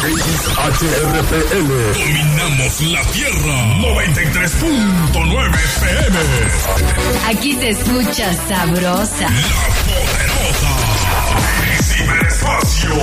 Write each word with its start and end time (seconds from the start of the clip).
HRPL. 0.00 1.68
Dominamos 1.92 2.80
la 2.80 3.02
Tierra. 3.12 3.76
93.9 3.76 5.52
PM. 5.80 6.18
Aquí 7.28 7.52
se 7.56 7.68
escucha 7.68 8.32
sabrosa. 8.48 9.28
La 9.28 9.68
poderosa. 9.84 10.72
Ciberespacio. 11.82 12.94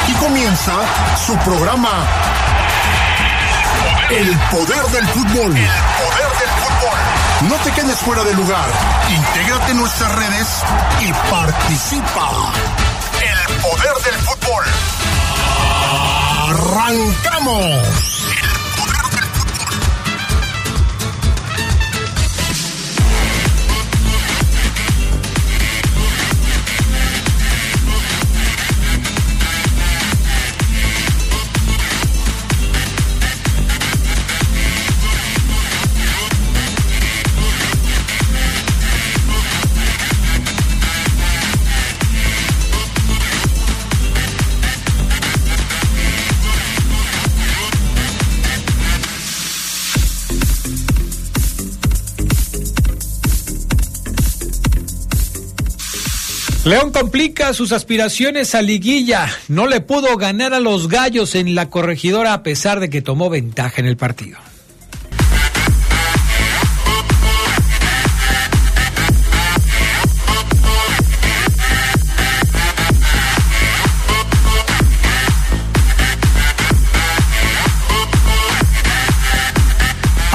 Aquí 0.00 0.12
comienza 0.14 0.72
su 1.26 1.36
programa 1.38 1.90
El 4.10 4.38
poder 4.50 4.84
del 4.92 5.08
fútbol. 5.08 5.56
El 5.56 5.70
poder 6.00 6.30
del 6.38 6.50
fútbol. 6.62 7.48
No 7.48 7.54
te 7.56 7.72
quedes 7.72 7.98
fuera 7.98 8.24
de 8.24 8.34
lugar. 8.34 8.68
Intégrate 9.08 9.72
en 9.72 9.78
nuestras 9.78 10.14
redes 10.14 10.48
y 11.00 11.12
participa. 11.30 12.52
El 13.20 13.56
poder 13.56 13.94
del 14.04 14.14
fútbol. 14.20 14.64
¡Arrancamos! 16.50 18.19
León 56.70 56.92
complica 56.92 57.52
sus 57.52 57.72
aspiraciones 57.72 58.54
a 58.54 58.62
liguilla. 58.62 59.26
No 59.48 59.66
le 59.66 59.80
pudo 59.80 60.16
ganar 60.16 60.54
a 60.54 60.60
los 60.60 60.86
gallos 60.86 61.34
en 61.34 61.56
la 61.56 61.68
corregidora 61.68 62.32
a 62.32 62.44
pesar 62.44 62.78
de 62.78 62.88
que 62.88 63.02
tomó 63.02 63.28
ventaja 63.28 63.80
en 63.80 63.88
el 63.88 63.96
partido. 63.96 64.38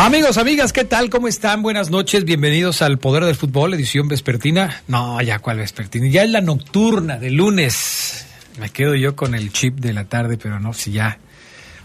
Amigos, 0.05 0.37
amigas, 0.37 0.71
¿qué 0.71 0.83
tal? 0.83 1.09
¿Cómo 1.09 1.27
están? 1.27 1.63
Buenas 1.63 1.89
noches, 1.89 2.25
bienvenidos 2.25 2.83
al 2.83 2.99
Poder 2.99 3.25
del 3.25 3.35
Fútbol, 3.35 3.73
edición 3.73 4.07
vespertina. 4.07 4.83
No, 4.87 5.19
ya 5.19 5.39
cuál 5.39 5.57
vespertina, 5.57 6.07
ya 6.07 6.21
es 6.21 6.29
la 6.29 6.41
nocturna 6.41 7.17
de 7.17 7.31
lunes. 7.31 8.23
Me 8.59 8.69
quedo 8.69 8.93
yo 8.93 9.15
con 9.15 9.33
el 9.33 9.51
chip 9.51 9.79
de 9.79 9.93
la 9.93 10.05
tarde, 10.05 10.37
pero 10.37 10.59
no, 10.59 10.73
si 10.73 10.91
ya 10.91 11.17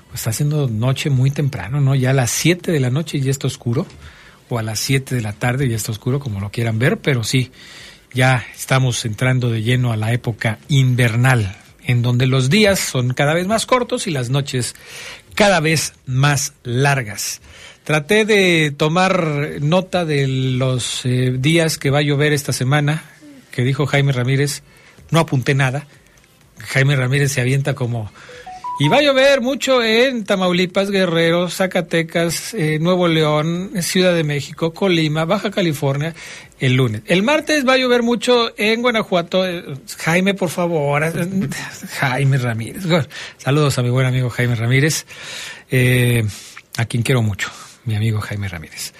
pues 0.09 0.21
está 0.21 0.31
haciendo 0.31 0.69
noche 0.69 1.09
muy 1.09 1.31
temprano, 1.31 1.81
¿no? 1.81 1.95
Ya 1.95 2.11
a 2.11 2.13
las 2.13 2.31
7 2.31 2.71
de 2.71 2.81
la 2.81 2.91
noche 2.91 3.19
ya 3.21 3.31
está 3.31 3.47
oscuro, 3.47 3.87
o 4.51 4.59
a 4.59 4.63
las 4.63 4.79
7 4.81 5.15
de 5.15 5.23
la 5.23 5.33
tarde 5.33 5.67
ya 5.67 5.77
está 5.77 5.91
oscuro, 5.91 6.21
como 6.21 6.41
lo 6.41 6.51
quieran 6.51 6.79
ver, 6.79 6.99
pero 6.99 7.25
sí, 7.25 7.51
ya 8.13 8.45
estamos 8.55 9.03
entrando 9.07 9.51
de 9.51 9.63
lleno 9.63 9.93
a 9.93 9.97
la 9.97 10.13
época 10.13 10.59
invernal, 10.69 11.57
en 11.87 12.03
donde 12.03 12.27
los 12.27 12.51
días 12.51 12.81
son 12.81 13.15
cada 13.15 13.33
vez 13.33 13.47
más 13.47 13.65
cortos 13.65 14.07
y 14.07 14.11
las 14.11 14.29
noches 14.29 14.75
cada 15.35 15.61
vez 15.61 15.95
más 16.05 16.53
largas. 16.65 17.41
Traté 17.85 18.25
de 18.25 18.73
tomar 18.77 19.61
nota 19.61 20.05
de 20.05 20.27
los 20.29 21.05
eh, 21.07 21.35
días 21.39 21.79
que 21.79 21.91
va 21.91 21.99
a 21.99 22.03
llover 22.03 22.33
esta 22.33 22.53
semana, 22.53 23.05
que 23.51 23.63
dijo 23.63 23.87
Jaime 23.87 24.13
Ramírez. 24.13 24.63
No 25.11 25.21
apunté 25.21 25.55
nada. 25.55 25.87
Jaime 26.59 26.97
Ramírez 26.97 27.33
se 27.33 27.41
avienta 27.41 27.75
como... 27.75 28.11
Y 28.79 28.89
va 28.89 28.97
a 28.97 29.03
llover 29.03 29.43
mucho 29.43 29.83
en 29.83 30.25
Tamaulipas, 30.25 30.91
Guerrero, 30.91 31.51
Zacatecas, 31.51 32.55
eh, 32.55 32.79
Nuevo 32.81 33.09
León, 33.09 33.73
Ciudad 33.83 34.15
de 34.15 34.25
México, 34.25 34.73
Colima, 34.73 35.27
Baja 35.27 35.51
California, 35.51 36.15
el 36.59 36.77
lunes. 36.77 37.03
El 37.05 37.23
martes 37.23 37.69
va 37.69 37.75
a 37.75 37.77
llover 37.77 38.03
mucho 38.03 38.55
en 38.57 38.81
Guanajuato. 38.81 39.47
Eh, 39.47 39.65
Jaime, 39.99 40.33
por 40.33 40.49
favor. 40.49 41.03
Jaime 41.99 42.39
Ramírez. 42.39 42.85
Saludos 43.37 43.79
a 43.79 43.83
mi 43.83 43.91
buen 43.91 44.07
amigo 44.07 44.31
Jaime 44.31 44.55
Ramírez, 44.55 45.05
eh, 45.71 46.25
a 46.79 46.87
quien 46.87 47.03
quiero 47.03 47.21
mucho 47.21 47.51
mi 47.85 47.95
amigo 47.97 48.21
Jaime 48.21 48.49
Ramírez. 48.49 48.93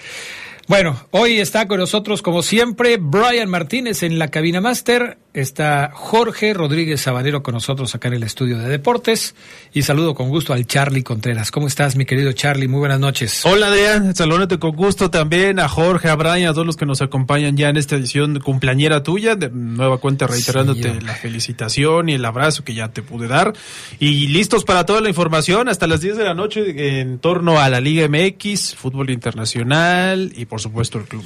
Bueno, 0.67 1.05
hoy 1.11 1.39
está 1.39 1.67
con 1.67 1.79
nosotros, 1.79 2.21
como 2.21 2.43
siempre, 2.43 2.97
Brian 2.97 3.49
Martínez 3.49 4.03
en 4.03 4.19
la 4.19 4.29
cabina 4.29 4.61
máster. 4.61 5.17
Está 5.33 5.91
Jorge 5.93 6.53
Rodríguez 6.53 6.99
Sabanero 6.99 7.41
con 7.41 7.53
nosotros 7.53 7.95
acá 7.95 8.09
en 8.09 8.15
el 8.15 8.23
estudio 8.23 8.57
de 8.57 8.67
deportes. 8.67 9.33
Y 9.71 9.83
saludo 9.83 10.13
con 10.13 10.27
gusto 10.27 10.51
al 10.51 10.67
Charlie 10.67 11.03
Contreras. 11.03 11.51
¿Cómo 11.51 11.67
estás, 11.67 11.95
mi 11.95 12.05
querido 12.05 12.33
Charlie? 12.33 12.67
Muy 12.67 12.79
buenas 12.79 12.99
noches. 12.99 13.45
Hola, 13.45 13.67
Adrián. 13.67 14.13
Saludate 14.13 14.59
con 14.59 14.75
gusto 14.75 15.09
también 15.09 15.59
a 15.59 15.69
Jorge, 15.69 16.09
a 16.09 16.15
Brian, 16.15 16.49
a 16.49 16.53
todos 16.53 16.67
los 16.67 16.75
que 16.75 16.85
nos 16.85 17.01
acompañan 17.01 17.55
ya 17.55 17.69
en 17.69 17.77
esta 17.77 17.95
edición 17.95 18.41
cumpleañera 18.41 19.03
tuya. 19.03 19.35
De 19.35 19.49
nueva 19.49 19.99
cuenta, 19.99 20.27
reiterándote 20.27 20.95
Sí, 20.95 20.99
la 20.99 21.13
felicitación 21.13 22.09
y 22.09 22.15
el 22.15 22.25
abrazo 22.25 22.65
que 22.65 22.73
ya 22.73 22.89
te 22.89 23.01
pude 23.01 23.29
dar. 23.29 23.53
Y 23.99 24.27
listos 24.27 24.65
para 24.65 24.85
toda 24.85 24.99
la 24.99 25.07
información 25.07 25.69
hasta 25.69 25.87
las 25.87 26.01
10 26.01 26.17
de 26.17 26.25
la 26.25 26.33
noche 26.33 26.99
en 26.99 27.19
torno 27.19 27.57
a 27.57 27.69
la 27.69 27.79
Liga 27.79 28.05
MX, 28.09 28.75
fútbol 28.75 29.09
internacional 29.09 30.33
y, 30.35 30.43
por 30.43 30.59
supuesto, 30.59 30.97
el 30.97 31.05
Club. 31.05 31.23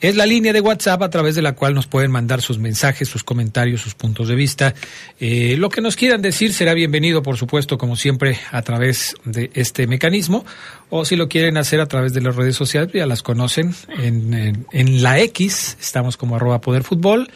es 0.00 0.16
la 0.16 0.24
línea 0.26 0.52
de 0.54 0.60
WhatsApp 0.60 1.02
a 1.02 1.08
través 1.10 1.34
de 1.34 1.40
la 1.42 1.54
cual 1.54 1.74
nos 1.74 1.86
pueden 1.86 2.10
mandar 2.10 2.40
sus 2.42 2.58
mensajes, 2.58 3.08
sus 3.08 3.22
comentarios, 3.24 3.80
sus 3.82 3.94
puntos 3.94 4.28
de 4.28 4.34
vista. 4.34 4.74
Eh, 5.20 5.56
lo 5.58 5.68
que 5.70 5.80
nos 5.80 5.96
quieran 5.96 6.20
decir 6.22 6.52
será 6.52 6.74
bienvenido, 6.74 7.22
por 7.22 7.36
supuesto, 7.38 7.78
como 7.78 7.96
siempre, 7.96 8.38
a 8.50 8.60
través 8.62 9.14
de 9.24 9.50
este 9.54 9.86
mecanismo. 9.86 10.44
O 10.90 11.04
si 11.06 11.16
lo 11.16 11.28
quieren 11.28 11.56
hacer 11.58 11.80
a 11.80 11.86
través 11.86 12.12
de 12.14 12.20
las 12.22 12.34
redes 12.36 12.56
sociales, 12.56 12.90
ya 12.92 13.06
las 13.06 13.22
conocen. 13.22 13.74
En, 13.98 14.66
en- 14.72 15.02
la 15.02 15.20
X 15.20 15.76
estamos 15.80 16.16
como 16.18 16.36
arroba 16.36 16.60
Poder 16.60 16.82
Fútbol. 16.84 17.30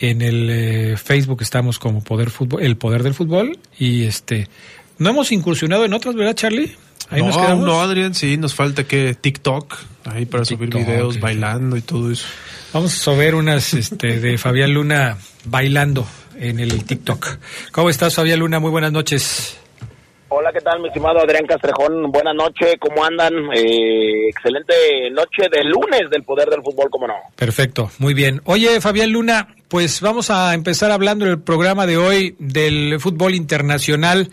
En 0.00 0.22
el 0.22 0.48
eh, 0.50 0.96
Facebook 0.96 1.40
estamos 1.42 1.78
como 1.78 2.02
Poder 2.04 2.30
Fútbol, 2.30 2.62
el 2.62 2.76
Poder 2.76 3.02
del 3.04 3.14
Fútbol. 3.14 3.58
Y 3.78 4.04
este, 4.04 4.48
no 4.98 5.10
hemos 5.10 5.32
incursionado 5.32 5.84
en 5.84 5.92
otras, 5.92 6.14
¿verdad, 6.14 6.34
Charlie? 6.34 6.76
Ahí 7.10 7.20
no, 7.20 7.28
nos 7.28 7.36
quedamos. 7.36 7.66
no, 7.66 7.80
Adrián, 7.80 8.14
sí, 8.14 8.36
nos 8.36 8.54
falta 8.54 8.84
que 8.84 9.14
TikTok, 9.14 9.76
ahí 10.06 10.26
para 10.26 10.44
subir 10.44 10.70
videos 10.70 11.20
bailando 11.20 11.76
y 11.76 11.82
todo 11.82 12.10
eso. 12.10 12.26
Vamos 12.72 13.06
a 13.06 13.12
ver 13.12 13.34
unas 13.34 13.74
este, 13.74 14.18
de 14.18 14.38
Fabián 14.38 14.72
Luna 14.72 15.16
bailando 15.44 16.06
en 16.38 16.60
el 16.60 16.84
TikTok. 16.84 17.38
¿Cómo 17.72 17.90
estás, 17.90 18.14
Fabián 18.14 18.40
Luna? 18.40 18.58
Muy 18.58 18.70
buenas 18.70 18.92
noches. 18.92 19.58
Hola, 20.36 20.50
¿qué 20.52 20.60
tal, 20.60 20.80
mi 20.80 20.88
estimado 20.88 21.20
Adrián 21.20 21.46
Castrejón? 21.46 22.10
Buenas 22.10 22.34
noches, 22.34 22.74
¿cómo 22.80 23.04
andan? 23.04 23.32
Eh, 23.54 24.30
excelente 24.30 24.74
noche 25.12 25.48
de 25.48 25.62
lunes 25.62 26.10
del 26.10 26.24
poder 26.24 26.48
del 26.48 26.60
fútbol, 26.60 26.88
¿cómo 26.90 27.06
no? 27.06 27.14
Perfecto, 27.36 27.90
muy 27.98 28.14
bien. 28.14 28.40
Oye, 28.44 28.80
Fabián 28.80 29.12
Luna, 29.12 29.54
pues 29.68 30.00
vamos 30.00 30.30
a 30.30 30.52
empezar 30.54 30.90
hablando 30.90 31.24
en 31.24 31.30
el 31.30 31.40
programa 31.40 31.86
de 31.86 31.98
hoy 31.98 32.34
del 32.40 32.98
fútbol 32.98 33.34
internacional. 33.34 34.30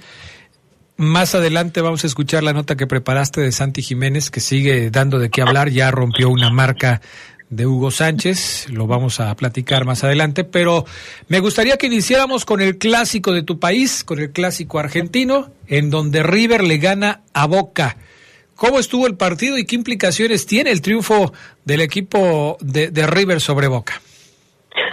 Más 0.98 1.34
adelante 1.34 1.82
vamos 1.82 2.04
a 2.04 2.08
escuchar 2.08 2.44
la 2.44 2.54
nota 2.54 2.76
que 2.76 2.86
preparaste 2.86 3.42
de 3.42 3.52
Santi 3.52 3.82
Jiménez, 3.82 4.30
que 4.30 4.40
sigue 4.40 4.92
dando 4.92 5.18
de 5.20 5.30
qué 5.30 5.42
hablar, 5.42 5.70
ya 5.70 5.90
rompió 5.90 6.30
una 6.30 6.50
marca 6.52 7.02
de 7.50 7.68
Hugo 7.68 7.92
Sánchez, 7.92 8.70
lo 8.70 8.88
vamos 8.88 9.20
a 9.20 9.36
platicar 9.36 9.84
más 9.84 10.04
adelante, 10.06 10.46
pero 10.46 10.86
me 11.28 11.40
gustaría 11.40 11.78
que 11.78 11.88
iniciáramos 11.88 12.46
con 12.46 12.62
el 12.62 12.78
clásico 12.78 13.34
de 13.34 13.44
tu 13.44 13.60
país, 13.60 14.06
con 14.06 14.20
el 14.20 14.32
clásico 14.32 14.80
argentino, 14.80 15.52
en 15.68 15.90
donde 15.90 16.24
River 16.24 16.64
le 16.64 16.78
gana 16.78 17.22
a 17.34 17.48
Boca. 17.48 17.98
¿Cómo 18.56 18.80
estuvo 18.80 19.06
el 19.06 19.18
partido 19.18 19.58
y 19.58 19.66
qué 19.66 19.76
implicaciones 19.76 20.46
tiene 20.46 20.72
el 20.72 20.82
triunfo 20.82 21.34
del 21.66 21.82
equipo 21.82 22.58
de, 22.62 22.90
de 22.90 23.08
River 23.08 23.42
sobre 23.42 23.68
Boca? 23.68 24.02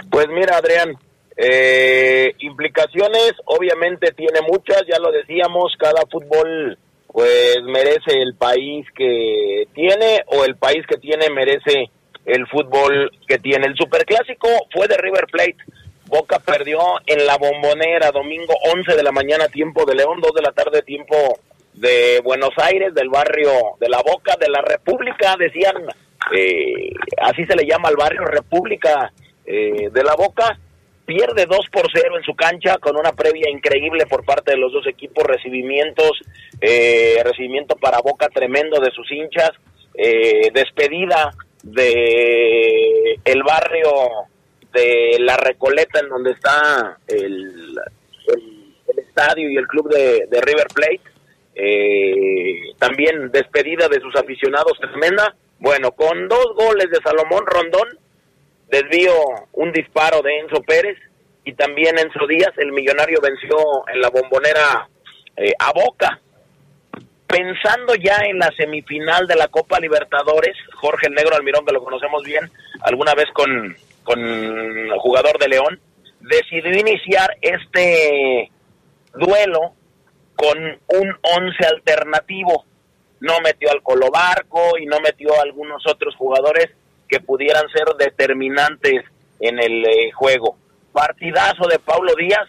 Pues 0.09 0.27
mira, 0.27 0.57
Adrián, 0.57 0.97
eh, 1.41 2.33
implicaciones 2.39 3.31
obviamente 3.45 4.11
tiene 4.11 4.41
muchas, 4.41 4.83
ya 4.89 4.99
lo 4.99 5.09
decíamos, 5.09 5.73
cada 5.79 6.01
fútbol 6.11 6.77
pues 7.07 7.63
merece 7.63 8.21
el 8.21 8.35
país 8.35 8.85
que 8.93 9.63
tiene 9.73 10.21
o 10.27 10.43
el 10.43 10.57
país 10.57 10.85
que 10.85 10.97
tiene 10.97 11.29
merece 11.29 11.89
el 12.25 12.45
fútbol 12.47 13.09
que 13.25 13.39
tiene. 13.39 13.67
El 13.67 13.75
superclásico 13.77 14.49
fue 14.73 14.89
de 14.89 14.97
River 14.97 15.27
Plate. 15.31 15.57
Boca 16.07 16.39
perdió 16.39 16.79
en 17.05 17.25
la 17.25 17.37
bombonera 17.37 18.11
domingo 18.11 18.53
11 18.75 18.97
de 18.97 19.03
la 19.03 19.13
mañana 19.13 19.47
tiempo 19.47 19.85
de 19.85 19.95
León, 19.95 20.19
2 20.21 20.33
de 20.33 20.41
la 20.41 20.51
tarde 20.51 20.81
tiempo 20.81 21.39
de 21.73 22.19
Buenos 22.21 22.51
Aires, 22.57 22.93
del 22.93 23.07
barrio 23.07 23.51
de 23.79 23.87
la 23.87 24.01
Boca, 24.01 24.35
de 24.37 24.49
la 24.49 24.61
República, 24.61 25.37
decían, 25.39 25.75
eh, 26.35 26.91
así 27.21 27.45
se 27.45 27.55
le 27.55 27.65
llama 27.65 27.87
al 27.87 27.95
barrio 27.95 28.25
República 28.25 29.13
eh, 29.45 29.89
de 29.89 30.03
la 30.03 30.15
Boca, 30.15 30.59
pierde 31.09 31.47
2 31.47 31.59
por 31.71 31.87
0 31.91 32.17
en 32.17 32.23
su 32.23 32.35
cancha 32.35 32.77
con 32.77 32.95
una 32.95 33.13
previa 33.13 33.49
increíble 33.49 34.05
por 34.05 34.23
parte 34.23 34.51
de 34.51 34.57
los 34.57 34.71
dos 34.71 34.85
equipos, 34.85 35.23
recibimientos, 35.23 36.11
eh, 36.61 37.19
recibimiento 37.25 37.75
para 37.77 37.97
Boca 37.97 38.29
tremendo 38.29 38.79
de 38.79 38.91
sus 38.91 39.11
hinchas, 39.11 39.49
eh, 39.95 40.51
despedida 40.53 41.31
de 41.63 43.19
el 43.25 43.41
barrio 43.41 43.91
de 44.71 45.17
La 45.17 45.35
Recoleta, 45.35 45.99
en 45.99 46.09
donde 46.09 46.31
está 46.33 46.99
el, 47.07 47.75
estadio 48.95 49.49
y 49.49 49.57
el 49.57 49.65
club 49.65 49.89
de, 49.89 50.27
de 50.29 50.41
River 50.41 50.67
Plate. 50.75 51.01
Eh, 51.55 52.75
también 52.77 53.31
despedida 53.31 53.87
de 53.87 53.99
sus 53.99 54.15
aficionados 54.15 54.77
tremenda. 54.79 55.33
Bueno, 55.57 55.91
con 55.91 56.27
dos 56.27 56.53
goles 56.55 56.91
de 56.91 57.01
Salomón 57.03 57.45
Rondón, 57.47 57.97
desvío 58.69 59.13
un 59.53 59.71
disparo 59.71 60.21
de 60.21 60.39
Enzo 60.39 60.61
Pérez 60.63 60.97
y 61.43 61.53
también 61.53 61.97
Enzo 61.97 62.27
Díaz, 62.27 62.53
el 62.57 62.71
millonario 62.71 63.19
venció 63.21 63.57
en 63.93 64.01
la 64.01 64.09
bombonera 64.09 64.87
eh, 65.37 65.53
a 65.59 65.71
Boca 65.73 66.19
pensando 67.29 67.93
ya 67.93 68.17
en 68.25 68.39
la 68.39 68.51
semifinal 68.57 69.27
de 69.27 69.35
la 69.35 69.47
Copa 69.49 69.79
Libertadores, 69.79 70.57
Jorge 70.73 71.07
el 71.07 71.13
Negro 71.13 71.35
Almirón, 71.35 71.63
que 71.63 71.73
lo 71.73 71.83
conocemos 71.83 72.23
bien, 72.23 72.49
alguna 72.81 73.13
vez 73.13 73.27
con, 73.33 73.77
con 74.03 74.89
jugador 74.97 75.37
de 75.37 75.47
León, 75.47 75.79
decidió 76.21 76.75
iniciar 76.75 77.37
este 77.41 78.51
duelo 79.13 79.73
con 80.35 80.57
un 80.57 81.15
once 81.21 81.65
alternativo. 81.67 82.65
No 83.19 83.39
metió 83.43 83.69
al 83.71 83.83
Colo 83.83 84.09
Barco 84.09 84.77
y 84.79 84.87
no 84.87 84.99
metió 84.99 85.35
a 85.35 85.43
algunos 85.43 85.85
otros 85.85 86.15
jugadores 86.15 86.71
que 87.09 87.19
pudieran 87.19 87.67
ser 87.69 87.85
determinantes 87.97 89.03
en 89.39 89.59
el 89.59 89.85
eh, 89.85 90.11
juego. 90.13 90.57
Partidazo 90.91 91.67
de 91.67 91.79
Paulo 91.79 92.13
Díaz 92.15 92.47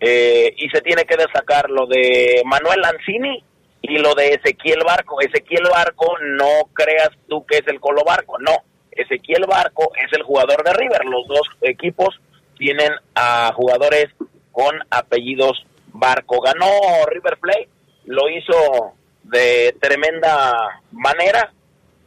eh, 0.00 0.54
y 0.56 0.68
se 0.70 0.80
tiene 0.80 1.04
que 1.04 1.16
destacar 1.16 1.70
lo 1.70 1.86
de 1.86 2.42
Manuel 2.44 2.80
Lanzini 2.80 3.44
y 3.82 3.98
lo 3.98 4.14
de 4.14 4.34
Ezequiel 4.34 4.80
Barco. 4.84 5.20
Ezequiel 5.20 5.64
Barco, 5.70 6.16
no 6.20 6.70
creas 6.72 7.10
tú 7.28 7.44
que 7.46 7.58
es 7.58 7.66
el 7.66 7.80
Colo 7.80 8.02
Barco, 8.04 8.38
no. 8.38 8.56
Ezequiel 8.90 9.44
Barco 9.46 9.92
es 9.96 10.12
el 10.12 10.22
jugador 10.22 10.64
de 10.64 10.72
River. 10.72 11.04
Los 11.04 11.26
dos 11.28 11.48
equipos 11.62 12.20
tienen 12.58 12.92
a 13.14 13.52
jugadores 13.54 14.06
con 14.52 14.78
apellidos 14.90 15.64
Barco. 15.92 16.40
Ganó 16.40 16.70
River 17.06 17.38
Plate, 17.38 17.68
lo 18.06 18.28
hizo 18.28 18.94
de 19.24 19.74
tremenda 19.80 20.80
manera. 20.92 21.52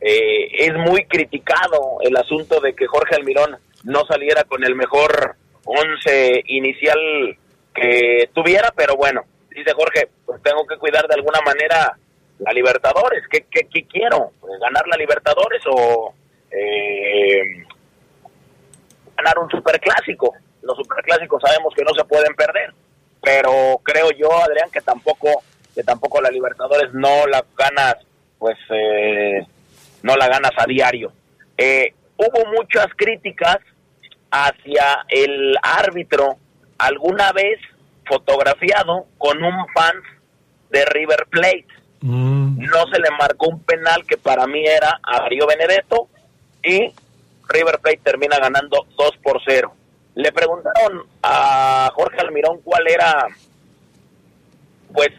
Eh, 0.05 0.65
es 0.65 0.73
muy 0.73 1.05
criticado 1.05 1.99
el 2.01 2.17
asunto 2.17 2.59
de 2.59 2.73
que 2.75 2.87
Jorge 2.87 3.15
Almirón 3.15 3.57
no 3.85 4.05
saliera 4.05 4.43
con 4.43 4.61
el 4.65 4.75
mejor 4.75 5.35
once 5.63 6.43
inicial 6.47 7.37
que 7.73 8.29
tuviera, 8.33 8.73
pero 8.75 8.97
bueno, 8.97 9.21
dice 9.49 9.71
Jorge, 9.73 10.09
pues 10.25 10.41
tengo 10.43 10.67
que 10.67 10.75
cuidar 10.75 11.07
de 11.07 11.15
alguna 11.15 11.39
manera 11.45 11.97
la 12.39 12.51
Libertadores. 12.51 13.23
¿Qué, 13.29 13.45
qué, 13.49 13.67
qué 13.71 13.85
quiero? 13.85 14.31
Pues, 14.41 14.59
¿Ganar 14.59 14.85
la 14.87 14.97
Libertadores 14.97 15.61
o 15.71 16.13
eh, 16.51 17.63
ganar 19.15 19.39
un 19.39 19.49
superclásico? 19.49 20.33
Los 20.63 20.75
superclásicos 20.75 21.41
sabemos 21.41 21.73
que 21.73 21.83
no 21.83 21.93
se 21.93 22.03
pueden 22.03 22.35
perder, 22.35 22.73
pero 23.21 23.79
creo 23.83 24.11
yo, 24.11 24.33
Adrián, 24.33 24.69
que 24.69 24.81
tampoco 24.81 25.43
que 25.73 25.83
tampoco 25.83 26.21
la 26.21 26.29
Libertadores 26.29 26.93
no 26.93 27.25
la 27.25 27.43
ganas, 27.57 27.95
pues 28.37 28.57
eh, 28.69 29.47
no 30.03 30.15
la 30.15 30.27
ganas 30.27 30.51
a 30.57 30.65
diario. 30.67 31.11
Eh, 31.57 31.93
hubo 32.17 32.51
muchas 32.51 32.87
críticas 32.95 33.57
hacia 34.29 35.05
el 35.07 35.55
árbitro. 35.63 36.37
Alguna 36.77 37.31
vez 37.31 37.59
fotografiado 38.05 39.05
con 39.17 39.43
un 39.43 39.67
fan 39.73 39.95
de 40.69 40.85
River 40.85 41.25
Plate. 41.29 41.67
Mm. 42.01 42.59
No 42.59 42.85
se 42.91 42.99
le 42.99 43.09
marcó 43.17 43.47
un 43.47 43.63
penal 43.63 44.05
que 44.05 44.17
para 44.17 44.45
mí 44.45 44.65
era 44.65 44.99
a 45.01 45.21
Darío 45.21 45.47
Benedetto 45.47 46.09
y 46.61 46.93
River 47.47 47.79
Plate 47.79 48.01
termina 48.03 48.37
ganando 48.37 48.85
2 48.97 49.11
por 49.23 49.41
0. 49.45 49.73
Le 50.15 50.31
preguntaron 50.31 51.03
a 51.21 51.91
Jorge 51.95 52.19
Almirón 52.19 52.59
cuál 52.63 52.87
era 52.87 53.27
pues 54.93 55.09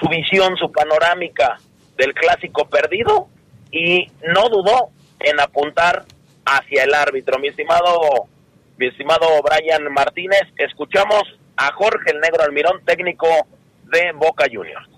su 0.00 0.08
visión, 0.08 0.56
su 0.56 0.70
panorámica 0.72 1.58
del 1.96 2.12
clásico 2.14 2.68
perdido 2.68 3.28
y 3.72 4.06
no 4.32 4.48
dudó 4.48 4.90
en 5.18 5.40
apuntar 5.40 6.04
hacia 6.44 6.84
el 6.84 6.94
árbitro. 6.94 7.38
Mi 7.38 7.48
estimado 7.48 8.28
mi 8.78 8.88
estimado 8.88 9.26
Brian 9.42 9.92
Martínez, 9.92 10.42
escuchamos 10.56 11.22
a 11.56 11.72
Jorge 11.72 12.10
el 12.10 12.20
Negro 12.20 12.42
Almirón, 12.42 12.80
técnico 12.84 13.28
de 13.84 14.12
Boca 14.12 14.46
Juniors. 14.52 14.88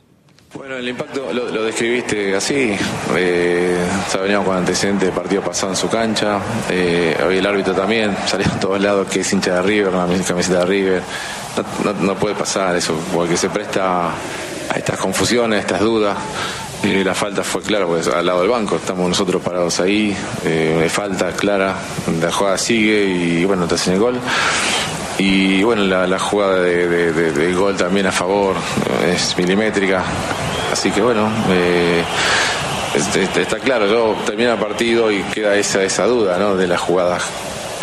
Bueno, 0.55 0.77
el 0.77 0.89
impacto 0.89 1.33
lo, 1.33 1.65
describiste 1.65 2.37
así. 2.37 2.77
Eh, 3.17 3.77
veníamos 4.23 4.47
con 4.47 4.57
antecedentes 4.57 5.09
de 5.09 5.15
partido 5.15 5.43
pasado 5.43 5.73
en 5.73 5.77
su 5.77 5.91
cancha. 5.91 6.41
Eh, 6.71 7.17
hoy 7.27 7.39
el 7.39 7.47
árbitro 7.47 7.75
también 7.75 8.17
salió 8.27 8.47
a 8.47 8.61
todos 8.61 8.81
lados 8.81 9.09
que 9.09 9.21
es 9.21 9.33
hincha 9.33 9.57
de 9.57 9.63
River, 9.63 9.93
la 9.93 10.07
camiseta 10.27 10.61
de 10.61 10.67
River. 10.67 11.03
No, 11.85 11.93
no 11.93 12.15
puede 12.15 12.37
pasar 12.37 12.77
eso, 12.77 12.97
porque 13.13 13.37
se 13.37 13.51
presta 13.51 14.11
a 14.11 14.77
estas 14.77 14.99
confusiones, 14.99 15.59
a 15.59 15.61
estas 15.61 15.81
dudas. 15.81 16.17
La 16.85 17.15
falta 17.15 17.43
fue 17.43 17.63
clara, 17.63 17.87
pues 17.87 18.09
al 18.09 18.27
lado 18.27 18.43
del 18.43 18.51
banco, 18.51 18.77
estamos 18.77 19.09
nosotros 19.09 19.41
parados 19.43 19.81
ahí, 19.81 20.15
eh, 20.45 20.87
falta 20.91 21.33
clara, 21.33 21.75
la 22.21 22.31
jugada 22.31 22.59
sigue 22.59 23.07
y 23.07 23.45
bueno, 23.47 23.67
te 23.67 23.77
hacen 23.77 23.95
el 23.95 24.01
gol. 24.01 24.21
Y 25.17 25.63
bueno, 25.63 25.85
la, 25.85 26.19
jugada 26.19 26.61
de, 26.61 27.55
gol 27.55 27.75
también 27.77 28.07
a 28.07 28.13
favor 28.13 28.57
es 29.07 29.35
milimétrica. 29.39 30.05
Así 30.73 30.91
que 30.91 31.01
bueno, 31.01 31.31
eh, 31.51 32.03
este, 32.95 33.41
está 33.41 33.59
claro, 33.61 33.87
yo 33.87 34.17
termina 34.27 34.53
el 34.53 34.59
partido 34.59 35.11
y 35.11 35.23
queda 35.23 35.57
esa, 35.57 35.83
esa 35.83 36.05
duda 36.05 36.39
¿no? 36.39 36.55
de 36.55 36.67
las 36.67 36.81
jugadas 36.81 37.23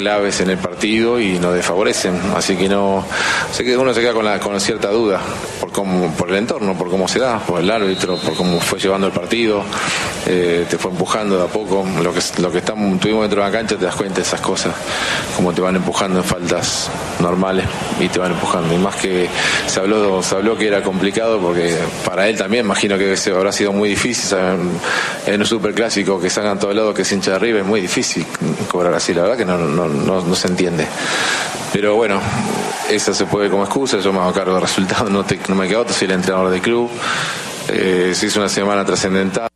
claves 0.02 0.42
en 0.42 0.50
el 0.50 0.58
partido 0.58 1.20
y 1.20 1.38
nos 1.38 1.54
desfavorecen. 1.54 2.20
Así 2.36 2.56
que 2.56 2.68
no, 2.68 3.06
sé 3.52 3.64
que 3.64 3.78
uno 3.78 3.94
se 3.94 4.02
queda 4.02 4.14
con, 4.14 4.26
la, 4.26 4.40
con 4.40 4.60
cierta 4.60 4.90
duda 4.90 5.20
por, 5.60 5.72
cómo, 5.72 6.12
por 6.14 6.30
el 6.30 6.38
entorno, 6.38 6.76
por 6.76 6.90
cómo 6.90 7.08
se 7.08 7.20
da, 7.20 7.38
por 7.40 7.60
el 7.60 7.70
árbitro, 7.70 8.18
por 8.18 8.36
cómo 8.36 8.60
fue 8.60 8.80
llevando 8.80 9.08
el 9.08 9.14
partido, 9.14 9.64
eh, 10.26 10.66
te 10.70 10.78
fue 10.78 10.92
empujando 10.92 11.38
de 11.38 11.44
a 11.44 11.48
poco. 11.48 11.86
Lo 12.02 12.14
que, 12.14 12.20
lo 12.42 12.52
que 12.52 12.58
estamos, 12.58 13.00
tuvimos 13.00 13.22
dentro 13.22 13.44
de 13.44 13.48
la 13.48 13.56
cancha 13.56 13.78
te 13.78 13.86
das 13.86 13.96
cuenta 13.96 14.16
de 14.16 14.22
esas 14.24 14.42
cosas, 14.42 14.74
cómo 15.36 15.54
te 15.54 15.62
van 15.62 15.76
empujando 15.76 16.20
en 16.20 16.26
faltas 16.26 16.90
normales 17.20 17.66
y 18.00 18.08
te 18.08 18.18
van 18.18 18.32
empujando. 18.32 18.74
Y 18.74 18.78
más 18.78 18.96
que 18.96 19.28
se 19.68 19.80
habló, 19.80 20.24
se 20.24 20.36
habló 20.36 20.58
que 20.58 20.68
era 20.68 20.82
complicado 20.82 21.40
porque 21.40 21.78
para 22.04 22.28
él 22.28 22.38
también 22.38 22.66
imagino 22.66 22.98
que 22.98 23.16
habrá 23.32 23.52
sido 23.52 23.72
muy 23.72 23.90
difícil 23.90 24.38
en 25.26 25.40
un 25.40 25.46
superclásico 25.46 26.20
que 26.20 26.30
salgan 26.30 26.60
todos 26.60 26.76
lados 26.76 26.96
que 26.96 27.04
es 27.04 27.12
hincha 27.12 27.32
de 27.32 27.38
arriba 27.38 27.60
es 27.60 27.66
muy 27.66 27.82
difícil 27.82 28.26
cobrar 28.70 28.94
así, 28.94 29.14
la 29.14 29.24
verdad 29.24 29.38
que 29.38 29.46
no, 29.46 29.58
no, 29.58 29.88
no, 29.88 30.36
se 30.36 30.48
entiende. 30.48 30.88
Pero 31.74 31.96
bueno, 31.96 32.20
esa 32.90 33.14
se 33.14 33.26
puede 33.26 33.50
como 33.50 33.64
excusa, 33.64 34.00
yo 34.00 34.12
me 34.12 34.20
hago 34.20 34.34
cargo 34.34 34.54
del 34.54 34.62
resultado, 34.62 35.10
no, 35.10 35.24
te, 35.24 35.40
no 35.48 35.56
me 35.56 35.68
quedo, 35.68 35.88
soy 35.90 36.08
el 36.08 36.12
entrenador 36.14 36.52
del 36.52 36.62
club. 36.62 36.90
Eh, 37.70 38.12
se 38.16 38.26
hizo 38.26 38.40
una 38.40 38.50
semana 38.50 38.84
trascendental. 38.84 39.48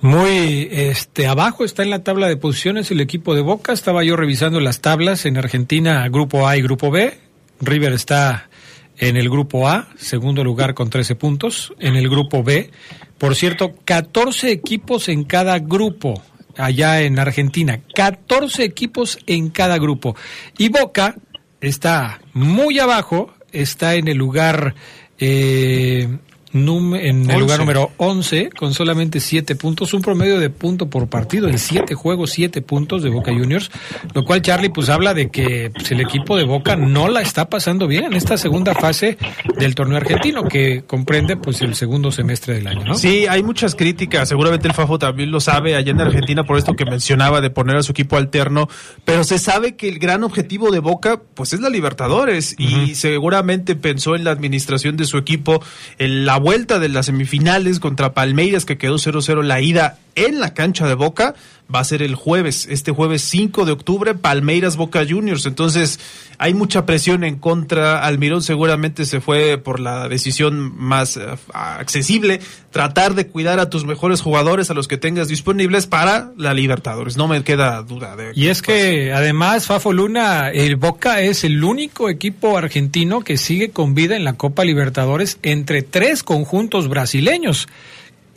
Muy 0.00 0.68
este 0.70 1.26
abajo 1.26 1.64
está 1.64 1.82
en 1.82 1.90
la 1.90 2.04
tabla 2.04 2.28
de 2.28 2.36
posiciones 2.36 2.90
el 2.90 3.00
equipo 3.00 3.34
de 3.34 3.42
Boca. 3.42 3.72
Estaba 3.72 4.04
yo 4.04 4.16
revisando 4.16 4.60
las 4.60 4.80
tablas 4.80 5.26
en 5.26 5.36
Argentina, 5.36 6.08
grupo 6.08 6.46
A 6.46 6.56
y 6.56 6.62
grupo 6.62 6.90
B. 6.90 7.18
River 7.60 7.92
está 7.92 8.48
en 8.96 9.16
el 9.16 9.28
grupo 9.28 9.68
A, 9.68 9.88
segundo 9.96 10.44
lugar 10.44 10.74
con 10.74 10.90
13 10.90 11.16
puntos. 11.16 11.72
En 11.80 11.96
el 11.96 12.08
grupo 12.08 12.44
B, 12.44 12.70
por 13.18 13.34
cierto, 13.34 13.74
14 13.84 14.50
equipos 14.50 15.08
en 15.08 15.24
cada 15.24 15.58
grupo 15.58 16.22
allá 16.56 17.02
en 17.02 17.18
Argentina. 17.18 17.80
14 17.94 18.64
equipos 18.64 19.18
en 19.26 19.50
cada 19.50 19.78
grupo. 19.78 20.16
Y 20.56 20.68
Boca 20.68 21.16
está 21.60 22.20
muy 22.32 22.78
abajo, 22.78 23.34
está 23.52 23.94
en 23.94 24.08
el 24.08 24.16
lugar 24.16 24.74
eh, 25.18 26.18
en 26.52 27.30
el 27.30 27.40
lugar 27.40 27.58
número 27.58 27.90
11 27.96 28.50
con 28.50 28.72
solamente 28.72 29.20
7 29.20 29.54
puntos, 29.56 29.92
un 29.94 30.02
promedio 30.02 30.38
de 30.38 30.50
punto 30.50 30.88
por 30.88 31.08
partido 31.08 31.48
en 31.48 31.58
7 31.58 31.94
juegos, 31.94 32.30
7 32.30 32.62
puntos 32.62 33.02
de 33.02 33.10
Boca 33.10 33.32
Juniors, 33.32 33.70
lo 34.14 34.24
cual 34.24 34.42
Charlie 34.42 34.70
pues 34.70 34.88
habla 34.88 35.14
de 35.14 35.30
que 35.30 35.70
pues, 35.74 35.90
el 35.90 36.00
equipo 36.00 36.36
de 36.36 36.44
Boca 36.44 36.76
no 36.76 37.08
la 37.08 37.20
está 37.20 37.48
pasando 37.48 37.86
bien 37.86 38.04
en 38.04 38.14
esta 38.14 38.38
segunda 38.38 38.74
fase 38.74 39.18
del 39.58 39.74
torneo 39.74 39.98
argentino 39.98 40.44
que 40.44 40.84
comprende 40.86 41.36
pues 41.36 41.60
el 41.60 41.74
segundo 41.74 42.10
semestre 42.10 42.54
del 42.54 42.66
año, 42.66 42.84
¿no? 42.84 42.94
Sí, 42.94 43.26
hay 43.26 43.42
muchas 43.42 43.74
críticas, 43.74 44.28
seguramente 44.28 44.68
el 44.68 44.74
Fafo 44.74 44.98
también 44.98 45.30
lo 45.30 45.40
sabe 45.40 45.76
allá 45.76 45.90
en 45.90 46.00
Argentina 46.00 46.44
por 46.44 46.58
esto 46.58 46.74
que 46.74 46.84
mencionaba 46.84 47.40
de 47.40 47.50
poner 47.50 47.76
a 47.76 47.82
su 47.82 47.92
equipo 47.92 48.16
alterno, 48.16 48.68
pero 49.04 49.24
se 49.24 49.38
sabe 49.38 49.76
que 49.76 49.88
el 49.88 49.98
gran 49.98 50.24
objetivo 50.24 50.70
de 50.70 50.78
Boca 50.80 51.20
pues 51.34 51.52
es 51.52 51.60
la 51.60 51.68
Libertadores 51.68 52.54
y 52.58 52.94
seguramente 52.94 53.76
pensó 53.76 54.16
en 54.16 54.24
la 54.24 54.30
administración 54.30 54.96
de 54.96 55.04
su 55.04 55.18
equipo 55.18 55.62
en 55.98 56.24
la 56.24 56.37
vuelta 56.38 56.78
de 56.78 56.88
las 56.88 57.06
semifinales 57.06 57.80
contra 57.80 58.14
Palmeiras 58.14 58.64
que 58.64 58.78
quedó 58.78 58.96
0-0 58.96 59.42
la 59.42 59.60
ida 59.60 59.98
en 60.26 60.40
la 60.40 60.54
cancha 60.54 60.86
de 60.86 60.94
Boca 60.94 61.34
va 61.72 61.80
a 61.80 61.84
ser 61.84 62.02
el 62.02 62.14
jueves, 62.14 62.66
este 62.70 62.92
jueves 62.92 63.22
5 63.22 63.66
de 63.66 63.72
octubre, 63.72 64.14
Palmeiras 64.14 64.76
Boca 64.76 65.04
Juniors. 65.06 65.44
Entonces, 65.44 66.00
hay 66.38 66.54
mucha 66.54 66.86
presión 66.86 67.24
en 67.24 67.36
contra. 67.36 68.04
Almirón 68.04 68.42
seguramente 68.42 69.04
se 69.04 69.20
fue 69.20 69.58
por 69.58 69.78
la 69.78 70.08
decisión 70.08 70.72
más 70.76 71.18
eh, 71.18 71.26
accesible, 71.52 72.40
tratar 72.70 73.14
de 73.14 73.26
cuidar 73.26 73.60
a 73.60 73.68
tus 73.68 73.84
mejores 73.84 74.22
jugadores, 74.22 74.70
a 74.70 74.74
los 74.74 74.88
que 74.88 74.96
tengas 74.96 75.28
disponibles 75.28 75.86
para 75.86 76.32
la 76.38 76.54
Libertadores. 76.54 77.18
No 77.18 77.28
me 77.28 77.44
queda 77.44 77.82
duda 77.82 78.16
de 78.16 78.32
Y 78.34 78.48
es 78.48 78.62
que 78.62 79.12
además, 79.12 79.66
Fafo 79.66 79.92
Luna, 79.92 80.50
el 80.50 80.76
Boca 80.76 81.20
es 81.20 81.44
el 81.44 81.62
único 81.62 82.08
equipo 82.08 82.56
argentino 82.56 83.20
que 83.20 83.36
sigue 83.36 83.70
con 83.70 83.94
vida 83.94 84.16
en 84.16 84.24
la 84.24 84.34
Copa 84.34 84.64
Libertadores 84.64 85.38
entre 85.42 85.82
tres 85.82 86.22
conjuntos 86.22 86.88
brasileños 86.88 87.68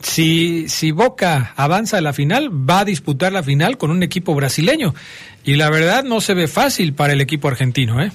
si, 0.02 0.68
si 0.68 0.90
Boca 0.90 1.52
avanza 1.56 1.98
a 1.98 2.00
la 2.00 2.12
final, 2.12 2.50
va 2.50 2.80
a 2.80 2.84
disputar 2.84 3.32
la 3.32 3.42
final 3.42 3.78
con 3.78 3.90
un 3.90 4.02
equipo 4.02 4.34
brasileño. 4.34 4.94
Y 5.44 5.56
la 5.56 5.70
verdad 5.70 6.04
no 6.04 6.20
se 6.20 6.34
ve 6.34 6.48
fácil 6.48 6.94
para 6.94 7.12
el 7.12 7.20
equipo 7.20 7.48
argentino, 7.48 8.02
¿eh? 8.02 8.10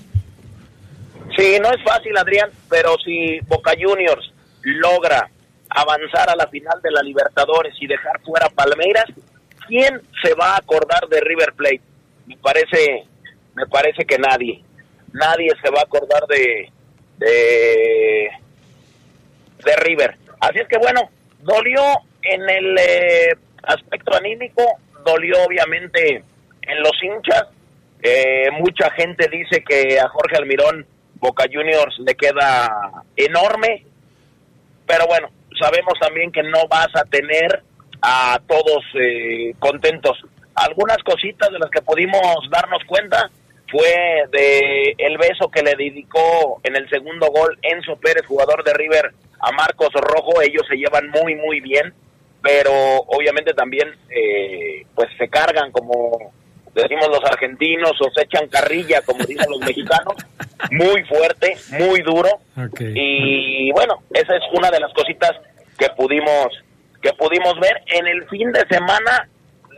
Sí, 1.37 1.57
no 1.61 1.69
es 1.69 1.83
fácil, 1.83 2.17
Adrián, 2.17 2.49
pero 2.69 2.95
si 3.03 3.39
Boca 3.47 3.73
Juniors 3.79 4.31
logra 4.63 5.29
avanzar 5.69 6.29
a 6.29 6.35
la 6.35 6.47
final 6.47 6.81
de 6.81 6.91
la 6.91 7.01
Libertadores 7.01 7.75
y 7.79 7.87
dejar 7.87 8.19
fuera 8.21 8.49
Palmeiras, 8.49 9.05
¿quién 9.67 10.01
se 10.23 10.33
va 10.33 10.55
a 10.55 10.57
acordar 10.57 11.07
de 11.09 11.21
River 11.21 11.53
Plate? 11.53 11.81
Me 12.25 12.37
parece, 12.37 13.03
me 13.55 13.65
parece 13.67 14.05
que 14.05 14.17
nadie. 14.17 14.63
Nadie 15.13 15.51
se 15.61 15.69
va 15.69 15.79
a 15.79 15.83
acordar 15.83 16.25
de, 16.27 16.71
de, 17.17 18.29
de 19.63 19.75
River. 19.77 20.17
Así 20.39 20.59
es 20.59 20.67
que 20.67 20.77
bueno, 20.77 21.09
Dolió 21.39 21.81
en 22.23 22.49
el 22.49 22.77
eh, 22.77 23.35
aspecto 23.63 24.15
anímico, 24.15 24.63
dolió 25.05 25.43
obviamente 25.43 26.23
en 26.61 26.79
los 26.81 26.93
hinchas. 27.01 27.45
Eh, 28.01 28.49
mucha 28.51 28.91
gente 28.91 29.27
dice 29.29 29.63
que 29.63 29.99
a 29.99 30.07
Jorge 30.09 30.37
Almirón 30.37 30.85
Boca 31.15 31.45
Juniors 31.51 31.97
le 31.99 32.15
queda 32.15 33.03
enorme, 33.15 33.85
pero 34.85 35.07
bueno, 35.07 35.29
sabemos 35.59 35.93
también 35.99 36.31
que 36.31 36.43
no 36.43 36.67
vas 36.69 36.89
a 36.95 37.03
tener 37.05 37.63
a 38.01 38.39
todos 38.47 38.83
eh, 38.95 39.53
contentos. 39.59 40.17
Algunas 40.55 40.97
cositas 41.03 41.51
de 41.51 41.59
las 41.59 41.69
que 41.69 41.81
pudimos 41.81 42.21
darnos 42.51 42.83
cuenta 42.85 43.29
fue 43.69 44.23
de 44.31 44.95
el 44.97 45.17
beso 45.17 45.49
que 45.51 45.61
le 45.61 45.75
dedicó 45.75 46.59
en 46.63 46.75
el 46.75 46.89
segundo 46.89 47.27
gol 47.27 47.57
Enzo 47.61 47.95
Pérez, 47.97 48.25
jugador 48.25 48.63
de 48.63 48.73
River, 48.73 49.11
a 49.39 49.51
Marcos 49.51 49.89
Rojo, 49.93 50.41
ellos 50.41 50.63
se 50.67 50.75
llevan 50.75 51.09
muy, 51.09 51.35
muy 51.35 51.59
bien, 51.59 51.93
pero 52.41 52.71
obviamente 53.07 53.53
también 53.53 53.89
eh, 54.09 54.85
pues 54.95 55.09
se 55.17 55.27
cargan 55.27 55.71
como 55.71 56.31
decimos 56.73 57.07
los 57.07 57.23
argentinos 57.23 57.93
o 57.99 58.11
se 58.11 58.23
echan 58.23 58.47
carrilla 58.47 59.01
como 59.01 59.25
dicen 59.25 59.49
los 59.49 59.59
mexicanos, 59.59 60.15
muy 60.71 61.03
fuerte, 61.05 61.57
muy 61.71 62.01
duro. 62.01 62.29
Y 62.79 63.71
bueno, 63.71 64.03
esa 64.13 64.35
es 64.35 64.43
una 64.53 64.69
de 64.69 64.79
las 64.79 64.93
cositas 64.93 65.31
que 65.77 65.89
pudimos 65.97 66.47
que 67.01 67.13
pudimos 67.13 67.59
ver 67.59 67.81
en 67.87 68.07
el 68.07 68.27
fin 68.27 68.51
de 68.51 68.65
semana 68.69 69.27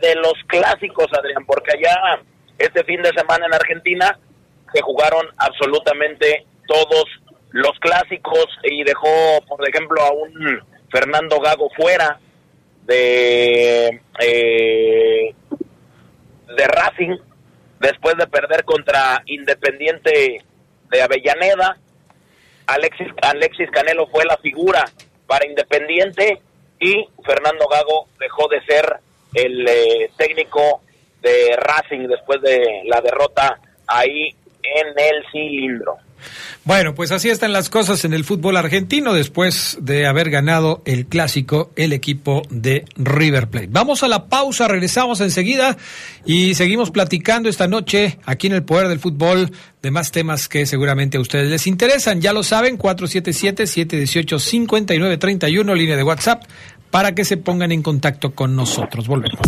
de 0.00 0.14
los 0.16 0.34
clásicos, 0.46 1.06
Adrián, 1.12 1.44
porque 1.46 1.72
allá 1.72 2.20
este 2.58 2.82
fin 2.84 3.02
de 3.02 3.10
semana 3.10 3.46
en 3.46 3.54
Argentina 3.54 4.18
se 4.72 4.80
jugaron 4.80 5.26
absolutamente 5.36 6.46
todos 6.66 7.04
los 7.50 7.78
clásicos 7.80 8.46
y 8.64 8.84
dejó, 8.84 9.40
por 9.48 9.68
ejemplo, 9.68 10.02
a 10.02 10.12
un 10.12 10.60
Fernando 10.90 11.40
Gago 11.40 11.68
fuera 11.76 12.18
de, 12.84 14.00
eh, 14.20 15.34
de 16.56 16.66
Racing 16.66 17.16
después 17.80 18.16
de 18.16 18.26
perder 18.26 18.64
contra 18.64 19.22
Independiente 19.26 20.42
de 20.90 21.02
Avellaneda. 21.02 21.76
Alexis, 22.66 23.08
Alexis 23.22 23.70
Canelo 23.70 24.06
fue 24.08 24.24
la 24.24 24.36
figura 24.38 24.84
para 25.26 25.46
Independiente 25.46 26.40
y 26.78 27.08
Fernando 27.24 27.66
Gago 27.68 28.08
dejó 28.18 28.48
de 28.48 28.60
ser 28.62 29.00
el 29.34 29.66
eh, 29.68 30.10
técnico 30.16 30.82
de 31.20 31.56
Racing 31.56 32.08
después 32.08 32.40
de 32.42 32.82
la 32.86 33.00
derrota 33.00 33.60
ahí 33.86 34.34
en 34.62 34.86
el 34.96 35.24
cilindro. 35.30 35.98
Bueno, 36.64 36.94
pues 36.94 37.12
así 37.12 37.28
están 37.28 37.52
las 37.52 37.70
cosas 37.70 38.04
en 38.04 38.12
el 38.12 38.24
fútbol 38.24 38.56
argentino 38.56 39.14
después 39.14 39.78
de 39.80 40.06
haber 40.06 40.30
ganado 40.30 40.82
el 40.84 41.06
clásico 41.06 41.70
el 41.76 41.92
equipo 41.92 42.42
de 42.50 42.84
River 42.96 43.48
Plate. 43.48 43.68
Vamos 43.70 44.02
a 44.02 44.08
la 44.08 44.26
pausa, 44.26 44.68
regresamos 44.68 45.20
enseguida 45.20 45.76
y 46.24 46.54
seguimos 46.54 46.90
platicando 46.90 47.48
esta 47.48 47.68
noche 47.68 48.18
aquí 48.24 48.48
en 48.48 48.54
el 48.54 48.62
Poder 48.62 48.88
del 48.88 48.98
Fútbol 48.98 49.50
de 49.82 49.90
más 49.90 50.12
temas 50.12 50.48
que 50.48 50.66
seguramente 50.66 51.16
a 51.16 51.20
ustedes 51.20 51.48
les 51.48 51.66
interesan. 51.66 52.20
Ya 52.20 52.32
lo 52.32 52.42
saben, 52.42 52.78
477-718-5931, 52.78 55.74
línea 55.74 55.96
de 55.96 56.02
WhatsApp, 56.02 56.42
para 56.90 57.14
que 57.14 57.24
se 57.24 57.36
pongan 57.36 57.70
en 57.72 57.82
contacto 57.82 58.34
con 58.34 58.56
nosotros. 58.56 59.08
Volvemos. 59.08 59.40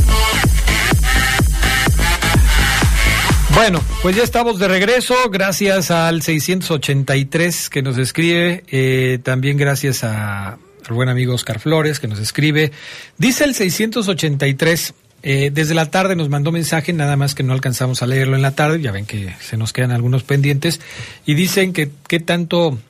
Bueno, 3.63 3.81
pues 4.03 4.17
ya 4.17 4.25
estamos 4.25 4.59
de 4.59 4.67
regreso, 4.67 5.15
gracias 5.31 5.93
al 5.93 6.23
683 6.23 7.71
que 7.71 7.81
nos 7.81 7.97
escribe, 7.97 8.65
eh, 8.67 9.21
también 9.23 9.57
gracias 9.57 10.03
al 10.03 10.59
buen 10.91 11.09
amigo 11.09 11.33
Oscar 11.33 11.61
Flores 11.61 12.01
que 12.01 12.09
nos 12.09 12.19
escribe. 12.19 12.73
Dice 13.19 13.45
el 13.45 13.55
683, 13.55 14.95
eh, 15.23 15.51
desde 15.55 15.75
la 15.75 15.93
tarde 15.93 16.17
nos 16.17 16.29
mandó 16.29 16.51
mensaje, 16.51 16.93
nada 16.93 17.15
más 17.15 17.37
que 17.37 17.45
no 17.45 17.53
alcanzamos 17.53 18.03
a 18.03 18.09
leerlo 18.09 18.35
en 18.35 18.43
la 18.43 18.57
tarde, 18.57 18.81
ya 18.81 18.91
ven 18.91 19.07
que 19.07 19.33
se 19.41 19.57
nos 19.57 19.73
quedan 19.73 19.93
algunos 19.93 20.25
pendientes, 20.25 20.81
y 21.25 21.35
dicen 21.35 21.73
que 21.73 21.89
qué 22.09 22.19
tanto 22.19 22.81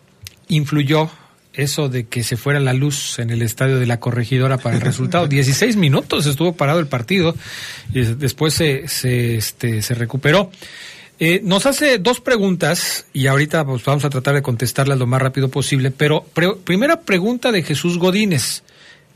influyó 0.48 1.10
eso 1.54 1.88
de 1.88 2.04
que 2.04 2.22
se 2.22 2.36
fuera 2.36 2.60
la 2.60 2.72
luz 2.72 3.18
en 3.18 3.30
el 3.30 3.42
estadio 3.42 3.78
de 3.78 3.86
la 3.86 4.00
corregidora 4.00 4.58
para 4.58 4.76
el 4.76 4.80
resultado. 4.82 5.26
16 5.26 5.76
minutos 5.76 6.26
estuvo 6.26 6.54
parado 6.54 6.80
el 6.80 6.86
partido 6.86 7.34
y 7.92 8.02
después 8.02 8.54
se, 8.54 8.88
se, 8.88 9.36
este, 9.36 9.82
se 9.82 9.94
recuperó. 9.94 10.50
Eh, 11.24 11.40
nos 11.44 11.66
hace 11.66 11.98
dos 11.98 12.20
preguntas 12.20 13.06
y 13.12 13.26
ahorita 13.26 13.64
pues, 13.64 13.84
vamos 13.84 14.04
a 14.04 14.10
tratar 14.10 14.34
de 14.34 14.42
contestarlas 14.42 14.98
lo 14.98 15.06
más 15.06 15.22
rápido 15.22 15.48
posible, 15.48 15.90
pero 15.90 16.24
primera 16.64 17.02
pregunta 17.02 17.52
de 17.52 17.62
Jesús 17.62 17.98
Godínez, 17.98 18.64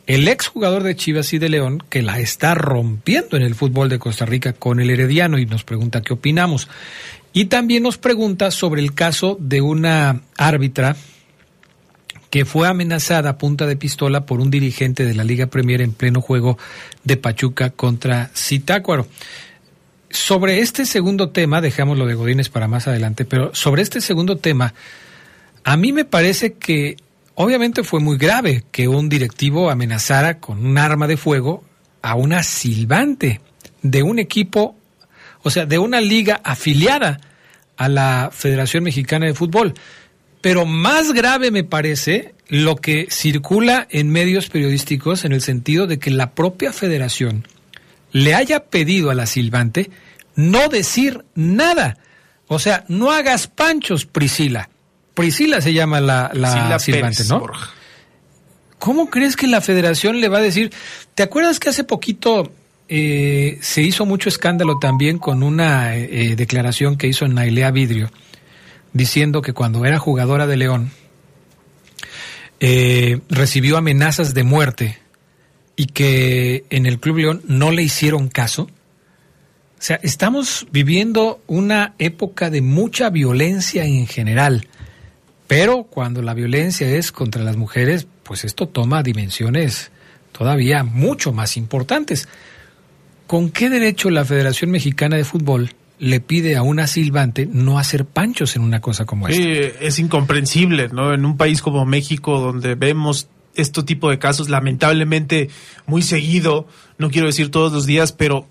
el 0.06 0.28
ex 0.28 0.46
jugador 0.46 0.84
de 0.84 0.94
Chivas 0.94 1.32
y 1.32 1.38
de 1.38 1.48
León 1.48 1.82
que 1.88 2.02
la 2.02 2.20
está 2.20 2.54
rompiendo 2.54 3.36
en 3.36 3.42
el 3.42 3.56
fútbol 3.56 3.88
de 3.88 3.98
Costa 3.98 4.24
Rica 4.24 4.52
con 4.52 4.78
el 4.78 4.90
Herediano 4.90 5.38
y 5.38 5.46
nos 5.46 5.64
pregunta 5.64 6.02
qué 6.02 6.12
opinamos. 6.12 6.68
Y 7.32 7.46
también 7.46 7.82
nos 7.82 7.98
pregunta 7.98 8.50
sobre 8.50 8.82
el 8.82 8.94
caso 8.94 9.36
de 9.40 9.60
una 9.60 10.22
árbitra 10.36 10.96
que 12.30 12.44
fue 12.44 12.68
amenazada 12.68 13.30
a 13.30 13.38
punta 13.38 13.66
de 13.66 13.76
pistola 13.76 14.26
por 14.26 14.40
un 14.40 14.50
dirigente 14.50 15.04
de 15.04 15.14
la 15.14 15.24
Liga 15.24 15.46
Premier 15.46 15.80
en 15.80 15.92
pleno 15.92 16.20
juego 16.20 16.58
de 17.04 17.16
Pachuca 17.16 17.70
contra 17.70 18.30
Zitácuaro. 18.34 19.06
Sobre 20.10 20.60
este 20.60 20.86
segundo 20.86 21.30
tema, 21.30 21.60
dejamos 21.60 21.98
lo 21.98 22.06
de 22.06 22.14
Godínez 22.14 22.48
para 22.48 22.68
más 22.68 22.88
adelante, 22.88 23.24
pero 23.24 23.54
sobre 23.54 23.82
este 23.82 24.00
segundo 24.00 24.36
tema, 24.36 24.74
a 25.64 25.76
mí 25.76 25.92
me 25.92 26.04
parece 26.04 26.54
que 26.54 26.96
obviamente 27.34 27.84
fue 27.84 28.00
muy 28.00 28.16
grave 28.16 28.64
que 28.70 28.88
un 28.88 29.08
directivo 29.08 29.70
amenazara 29.70 30.38
con 30.38 30.64
un 30.64 30.78
arma 30.78 31.06
de 31.06 31.16
fuego 31.16 31.64
a 32.02 32.14
una 32.14 32.42
silbante 32.42 33.40
de 33.82 34.02
un 34.02 34.18
equipo, 34.18 34.76
o 35.42 35.50
sea, 35.50 35.66
de 35.66 35.78
una 35.78 36.00
liga 36.00 36.40
afiliada 36.44 37.20
a 37.76 37.88
la 37.88 38.30
Federación 38.32 38.84
Mexicana 38.84 39.26
de 39.26 39.34
Fútbol. 39.34 39.74
Pero 40.46 40.64
más 40.64 41.12
grave 41.12 41.50
me 41.50 41.64
parece 41.64 42.32
lo 42.46 42.76
que 42.76 43.08
circula 43.10 43.88
en 43.90 44.10
medios 44.10 44.48
periodísticos 44.48 45.24
en 45.24 45.32
el 45.32 45.42
sentido 45.42 45.88
de 45.88 45.98
que 45.98 46.12
la 46.12 46.36
propia 46.36 46.72
federación 46.72 47.48
le 48.12 48.32
haya 48.32 48.66
pedido 48.66 49.10
a 49.10 49.16
la 49.16 49.26
silbante 49.26 49.90
no 50.36 50.68
decir 50.68 51.24
nada. 51.34 51.98
O 52.46 52.60
sea, 52.60 52.84
no 52.86 53.10
hagas 53.10 53.48
panchos, 53.48 54.06
Priscila. 54.06 54.70
Priscila 55.14 55.60
se 55.60 55.72
llama 55.72 56.00
la, 56.00 56.30
la 56.32 56.78
silbante, 56.78 57.24
¿no? 57.24 57.44
¿Cómo 58.78 59.10
crees 59.10 59.34
que 59.34 59.48
la 59.48 59.60
federación 59.60 60.20
le 60.20 60.28
va 60.28 60.38
a 60.38 60.42
decir? 60.42 60.72
¿Te 61.16 61.24
acuerdas 61.24 61.58
que 61.58 61.70
hace 61.70 61.82
poquito 61.82 62.52
eh, 62.88 63.58
se 63.62 63.82
hizo 63.82 64.06
mucho 64.06 64.28
escándalo 64.28 64.78
también 64.78 65.18
con 65.18 65.42
una 65.42 65.96
eh, 65.96 66.08
eh, 66.08 66.36
declaración 66.36 66.96
que 66.96 67.08
hizo 67.08 67.26
Nailea 67.26 67.72
Vidrio, 67.72 68.12
diciendo 68.96 69.42
que 69.42 69.52
cuando 69.52 69.84
era 69.84 69.98
jugadora 69.98 70.46
de 70.46 70.56
León, 70.56 70.90
recibió 73.28 73.76
amenazas 73.76 74.34
de 74.34 74.42
muerte 74.42 74.98
y 75.76 75.86
que 75.86 76.64
en 76.70 76.86
el 76.86 76.98
Club 76.98 77.18
León 77.18 77.42
no 77.46 77.70
le 77.70 77.82
hicieron 77.82 78.28
caso? 78.28 78.62
O 78.62 79.82
sea, 79.86 80.00
estamos 80.02 80.66
viviendo 80.72 81.42
una 81.46 81.94
época 81.98 82.48
de 82.48 82.62
mucha 82.62 83.10
violencia 83.10 83.84
en 83.84 84.06
general. 84.06 84.66
Pero 85.46 85.84
cuando 85.84 86.22
la 86.22 86.34
violencia 86.34 86.88
es 86.88 87.12
contra 87.12 87.44
las 87.44 87.56
mujeres, 87.56 88.06
pues 88.22 88.44
esto 88.44 88.66
toma 88.66 89.02
dimensiones 89.02 89.92
todavía 90.32 90.82
mucho 90.82 91.32
más 91.32 91.56
importantes. 91.56 92.26
¿Con 93.26 93.50
qué 93.50 93.68
derecho 93.68 94.10
la 94.10 94.24
Federación 94.24 94.70
Mexicana 94.70 95.16
de 95.16 95.24
Fútbol 95.24 95.70
le 95.98 96.20
pide 96.20 96.56
a 96.56 96.62
una 96.62 96.86
silbante 96.86 97.48
no 97.50 97.78
hacer 97.78 98.04
panchos 98.04 98.56
en 98.56 98.62
una 98.62 98.80
cosa 98.80 99.04
como 99.04 99.28
esta? 99.28 99.42
Sí, 99.42 99.48
es 99.80 99.98
incomprensible, 99.98 100.88
¿no? 100.88 101.14
En 101.14 101.24
un 101.24 101.36
país 101.36 101.62
como 101.62 101.86
México, 101.86 102.40
donde 102.40 102.74
vemos 102.74 103.28
este 103.54 103.82
tipo 103.82 104.10
de 104.10 104.18
casos 104.18 104.48
lamentablemente 104.48 105.48
muy 105.86 106.02
seguido, 106.02 106.66
no 106.98 107.10
quiero 107.10 107.26
decir 107.26 107.50
todos 107.50 107.72
los 107.72 107.86
días, 107.86 108.12
pero 108.12 108.46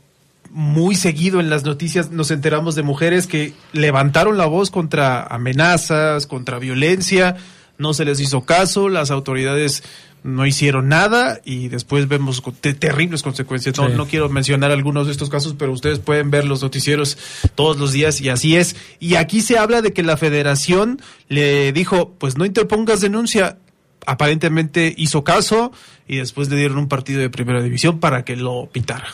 muy 0.50 0.96
seguido 0.96 1.40
en 1.40 1.50
las 1.50 1.64
noticias 1.64 2.12
nos 2.12 2.32
enteramos 2.32 2.76
de 2.76 2.84
mujeres 2.84 3.28
que 3.28 3.54
levantaron 3.74 4.38
la 4.38 4.46
voz 4.46 4.72
contra 4.72 5.22
amenazas, 5.24 6.28
contra 6.28 6.60
violencia, 6.60 7.36
no 7.78 7.94
se 7.94 8.06
les 8.06 8.20
hizo 8.20 8.42
caso, 8.42 8.90
las 8.90 9.12
autoridades 9.12 9.84
no 10.26 10.48
hicieron 10.48 10.90
nada 10.90 11.40
y 11.46 11.68
después 11.68 12.08
vemos 12.08 12.42
terribles 12.80 13.22
consecuencias. 13.22 13.78
No, 13.78 13.90
no 13.90 14.08
quiero 14.08 14.28
mencionar 14.28 14.72
algunos 14.72 15.06
de 15.06 15.12
estos 15.12 15.30
casos, 15.30 15.56
pero 15.58 15.72
ustedes 15.72 16.00
pueden 16.00 16.32
ver 16.32 16.46
los 16.46 16.64
noticieros 16.64 17.20
todos 17.54 17.78
los 17.78 17.92
días 17.92 18.20
y 18.22 18.30
así 18.30 18.56
es. 18.56 18.76
Y 19.00 19.16
aquí 19.16 19.42
se 19.42 19.60
habla 19.60 19.84
de 19.84 19.94
que 19.94 20.02
la 20.02 20.18
federación 20.18 21.00
le 21.30 21.72
dijo, 21.74 22.16
pues 22.18 22.38
no 22.38 22.46
interpongas 22.46 23.02
denuncia. 23.02 23.60
Aparentemente 24.08 24.96
hizo 24.98 25.24
caso 25.24 25.72
y 26.08 26.18
después 26.18 26.50
le 26.50 26.56
dieron 26.56 26.80
un 26.80 26.88
partido 26.88 27.22
de 27.22 27.30
primera 27.30 27.62
división 27.62 28.00
para 28.00 28.26
que 28.26 28.36
lo 28.36 28.68
pitara. 28.72 29.08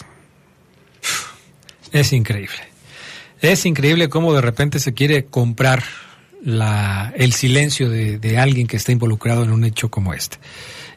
Es 1.91 2.13
increíble. 2.13 2.56
Es 3.41 3.65
increíble 3.65 4.08
cómo 4.08 4.34
de 4.34 4.39
repente 4.39 4.80
se 4.80 4.94
quiere 4.94 5.25
comprar 5.25 5.84
la, 6.41 7.12
el 7.18 7.34
silencio 7.34 7.89
de, 7.89 8.18
de, 8.18 8.38
alguien 8.38 8.65
que 8.65 8.77
está 8.77 8.94
involucrado 8.94 9.44
en 9.44 9.51
un 9.51 9.65
hecho 9.65 9.89
como 9.89 10.13
este. 10.13 10.38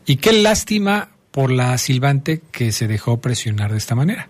Y 0.06 0.16
qué 0.16 0.32
lástima 0.32 1.10
por 1.30 1.50
la 1.50 1.76
silbante 1.78 2.42
que 2.52 2.72
se 2.72 2.86
dejó 2.86 3.20
presionar 3.20 3.72
de 3.72 3.78
esta 3.78 3.94
manera. 3.94 4.28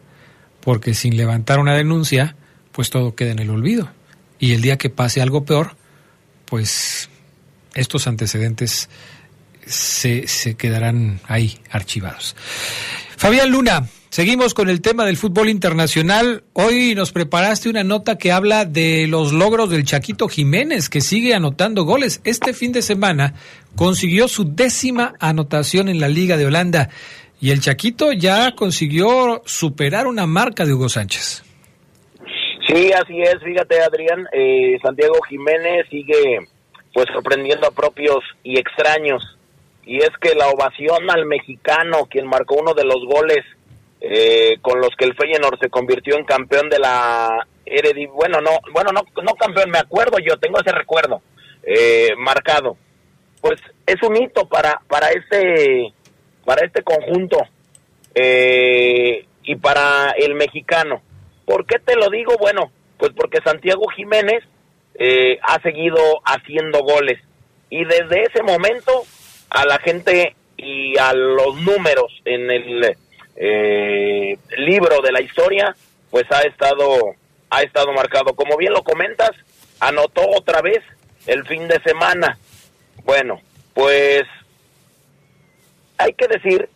Porque 0.60 0.94
sin 0.94 1.16
levantar 1.16 1.58
una 1.58 1.74
denuncia, 1.74 2.36
pues 2.72 2.90
todo 2.90 3.14
queda 3.14 3.32
en 3.32 3.38
el 3.38 3.50
olvido. 3.50 3.90
Y 4.38 4.52
el 4.52 4.62
día 4.62 4.78
que 4.78 4.90
pase 4.90 5.20
algo 5.20 5.44
peor, 5.44 5.76
pues 6.46 7.10
estos 7.74 8.06
antecedentes 8.06 8.88
se, 9.66 10.26
se 10.28 10.54
quedarán 10.54 11.20
ahí 11.26 11.58
archivados. 11.70 12.36
Fabián 13.16 13.50
Luna, 13.50 13.86
Seguimos 14.14 14.54
con 14.54 14.70
el 14.70 14.80
tema 14.80 15.04
del 15.04 15.16
fútbol 15.16 15.48
internacional. 15.48 16.44
Hoy 16.52 16.94
nos 16.94 17.10
preparaste 17.10 17.68
una 17.68 17.82
nota 17.82 18.16
que 18.16 18.30
habla 18.30 18.64
de 18.64 19.08
los 19.08 19.32
logros 19.32 19.70
del 19.70 19.82
Chaquito 19.82 20.28
Jiménez, 20.28 20.88
que 20.88 21.00
sigue 21.00 21.34
anotando 21.34 21.82
goles. 21.82 22.20
Este 22.22 22.54
fin 22.54 22.70
de 22.70 22.82
semana 22.82 23.34
consiguió 23.74 24.28
su 24.28 24.54
décima 24.54 25.14
anotación 25.18 25.88
en 25.88 25.98
la 25.98 26.06
Liga 26.06 26.36
de 26.36 26.46
Holanda 26.46 26.90
y 27.40 27.50
el 27.50 27.60
Chaquito 27.60 28.12
ya 28.12 28.54
consiguió 28.54 29.42
superar 29.46 30.06
una 30.06 30.28
marca 30.28 30.64
de 30.64 30.74
Hugo 30.74 30.88
Sánchez. 30.88 31.42
Sí, 32.68 32.92
así 32.92 33.20
es. 33.20 33.42
Fíjate, 33.42 33.80
Adrián, 33.82 34.28
eh, 34.32 34.78
Santiago 34.80 35.18
Jiménez 35.28 35.88
sigue 35.90 36.38
pues 36.92 37.06
sorprendiendo 37.12 37.66
a 37.66 37.72
propios 37.72 38.22
y 38.44 38.60
extraños. 38.60 39.36
Y 39.84 39.96
es 39.96 40.10
que 40.20 40.36
la 40.36 40.50
ovación 40.50 41.10
al 41.10 41.26
mexicano, 41.26 42.06
quien 42.08 42.28
marcó 42.28 42.54
uno 42.60 42.74
de 42.74 42.84
los 42.84 43.04
goles 43.06 43.44
eh, 44.06 44.58
con 44.60 44.80
los 44.80 44.90
que 44.98 45.06
el 45.06 45.14
Feyenoord 45.14 45.58
se 45.58 45.70
convirtió 45.70 46.18
en 46.18 46.26
campeón 46.26 46.68
de 46.68 46.78
la 46.78 47.46
Erediv 47.64 48.10
bueno 48.10 48.38
no 48.42 48.50
bueno 48.70 48.90
no 48.92 49.00
no 49.22 49.34
campeón 49.34 49.70
me 49.70 49.78
acuerdo 49.78 50.18
yo 50.18 50.36
tengo 50.36 50.60
ese 50.60 50.72
recuerdo 50.72 51.22
eh, 51.62 52.10
marcado. 52.18 52.76
Pues 53.40 53.58
es 53.86 53.96
un 54.02 54.22
hito 54.22 54.46
para 54.46 54.82
para 54.88 55.08
este 55.08 55.94
para 56.44 56.66
este 56.66 56.82
conjunto 56.82 57.38
eh, 58.14 59.24
y 59.42 59.56
para 59.56 60.10
el 60.18 60.34
mexicano. 60.34 61.00
¿por 61.46 61.64
qué 61.64 61.78
te 61.78 61.96
lo 61.96 62.10
digo? 62.10 62.34
bueno 62.38 62.70
pues 62.98 63.12
porque 63.16 63.38
Santiago 63.42 63.86
Jiménez 63.88 64.44
ha 65.42 65.62
seguido 65.62 66.20
haciendo 66.26 66.80
goles. 66.80 67.18
Y 67.70 67.86
desde 67.86 68.24
ese 68.24 68.42
momento 68.42 68.92
a 69.48 69.64
la 69.64 69.78
gente 69.78 70.36
y 70.58 70.98
a 70.98 71.14
los 71.14 71.56
números 71.62 72.12
en 72.26 72.50
el 72.50 72.96
eh, 73.36 74.38
libro 74.58 75.00
de 75.00 75.12
la 75.12 75.20
historia, 75.20 75.74
pues 76.10 76.24
ha 76.30 76.42
estado, 76.42 77.14
ha 77.50 77.62
estado 77.62 77.92
marcado. 77.92 78.34
Como 78.34 78.56
bien 78.56 78.72
lo 78.72 78.82
comentas, 78.82 79.32
anotó 79.80 80.22
otra 80.30 80.60
vez 80.62 80.82
el 81.26 81.46
fin 81.46 81.66
de 81.68 81.80
semana. 81.82 82.38
Bueno, 83.04 83.40
pues 83.74 84.24
hay 85.98 86.12
que 86.14 86.28
decir 86.28 86.68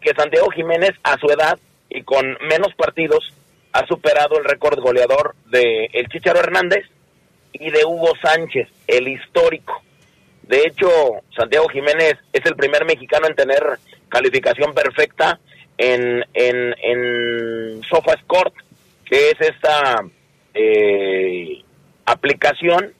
que 0.00 0.14
Santiago 0.14 0.50
Jiménez 0.50 0.92
a 1.02 1.18
su 1.18 1.26
edad 1.28 1.58
y 1.88 2.02
con 2.02 2.36
menos 2.48 2.74
partidos 2.76 3.32
ha 3.72 3.86
superado 3.86 4.38
el 4.38 4.44
récord 4.44 4.78
goleador 4.80 5.34
de 5.46 5.86
el 5.92 6.08
Chicharo 6.08 6.40
Hernández 6.40 6.84
y 7.52 7.70
de 7.70 7.84
Hugo 7.84 8.12
Sánchez, 8.22 8.68
el 8.86 9.08
histórico. 9.08 9.82
De 10.42 10.62
hecho, 10.66 10.88
Santiago 11.36 11.68
Jiménez 11.68 12.14
es 12.32 12.44
el 12.44 12.54
primer 12.54 12.84
mexicano 12.84 13.26
en 13.26 13.34
tener 13.34 13.62
calificación 14.08 14.74
perfecta 14.74 15.40
en, 15.78 16.24
en, 16.34 16.74
en 16.82 17.82
SofaScore, 17.84 18.52
que 19.04 19.30
es 19.30 19.40
esta 19.40 20.04
eh, 20.54 21.62
aplicación 22.06 22.92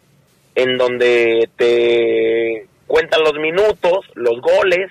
en 0.54 0.78
donde 0.78 1.48
te 1.56 2.66
cuentan 2.87 3.22
los 3.22 3.34
minutos, 3.34 4.06
los 4.14 4.40
goles, 4.40 4.90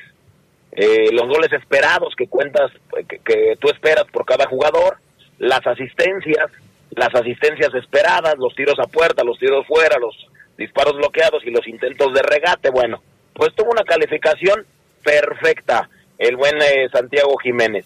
eh, 0.72 1.10
los 1.12 1.28
goles 1.28 1.54
esperados 1.54 2.16
que 2.18 2.28
cuentas, 2.28 2.72
que, 3.08 3.20
que, 3.20 3.56
tú 3.60 3.70
esperas 3.70 4.06
por 4.12 4.26
cada 4.26 4.48
jugador, 4.48 4.98
las 5.38 5.66
asistencias, 5.66 6.52
las 6.92 7.14
asistencias 7.14 7.74
esperadas, 7.76 8.36
los 8.38 8.56
tiros 8.56 8.80
a 8.80 8.88
puerta, 8.88 9.24
los 9.24 9.38
tiros 9.40 9.66
fuera, 9.68 9.98
los 10.00 10.16
disparos 10.58 10.96
bloqueados 10.96 11.44
y 11.46 11.52
los 11.52 11.68
intentos 11.68 12.14
de 12.14 12.22
regate. 12.22 12.70
Bueno, 12.72 13.02
pues 13.34 13.54
tuvo 13.56 13.72
una 13.72 13.84
calificación 13.84 14.66
perfecta 15.04 15.90
el 16.24 16.38
buen 16.38 16.56
eh, 16.62 16.88
Santiago 16.92 17.38
Jiménez. 17.38 17.86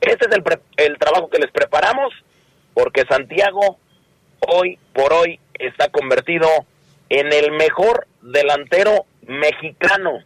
Este 0.00 0.26
es 0.26 0.32
el, 0.32 0.42
el 0.76 0.98
trabajo 0.98 1.30
que 1.30 1.38
les 1.38 1.50
preparamos 1.52 2.12
porque 2.74 3.04
Santiago 3.08 3.78
hoy 4.40 4.78
por 4.92 5.12
hoy 5.12 5.38
está 5.54 5.88
convertido 5.88 6.48
en 7.08 7.32
el 7.32 7.52
mejor 7.52 8.06
delantero 8.20 9.06
mexicano 9.26 10.24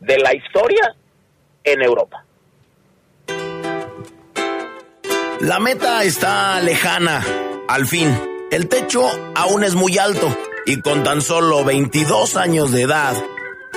de 0.00 0.18
la 0.18 0.34
historia 0.34 0.94
en 1.64 1.82
Europa. 1.82 2.24
La 5.40 5.58
meta 5.58 6.02
está 6.02 6.60
lejana, 6.60 7.22
al 7.68 7.86
fin. 7.86 8.08
El 8.50 8.68
techo 8.68 9.06
aún 9.34 9.64
es 9.64 9.74
muy 9.74 9.98
alto 9.98 10.34
y 10.66 10.80
con 10.80 11.02
tan 11.02 11.20
solo 11.20 11.64
22 11.64 12.36
años 12.36 12.72
de 12.72 12.82
edad 12.82 13.14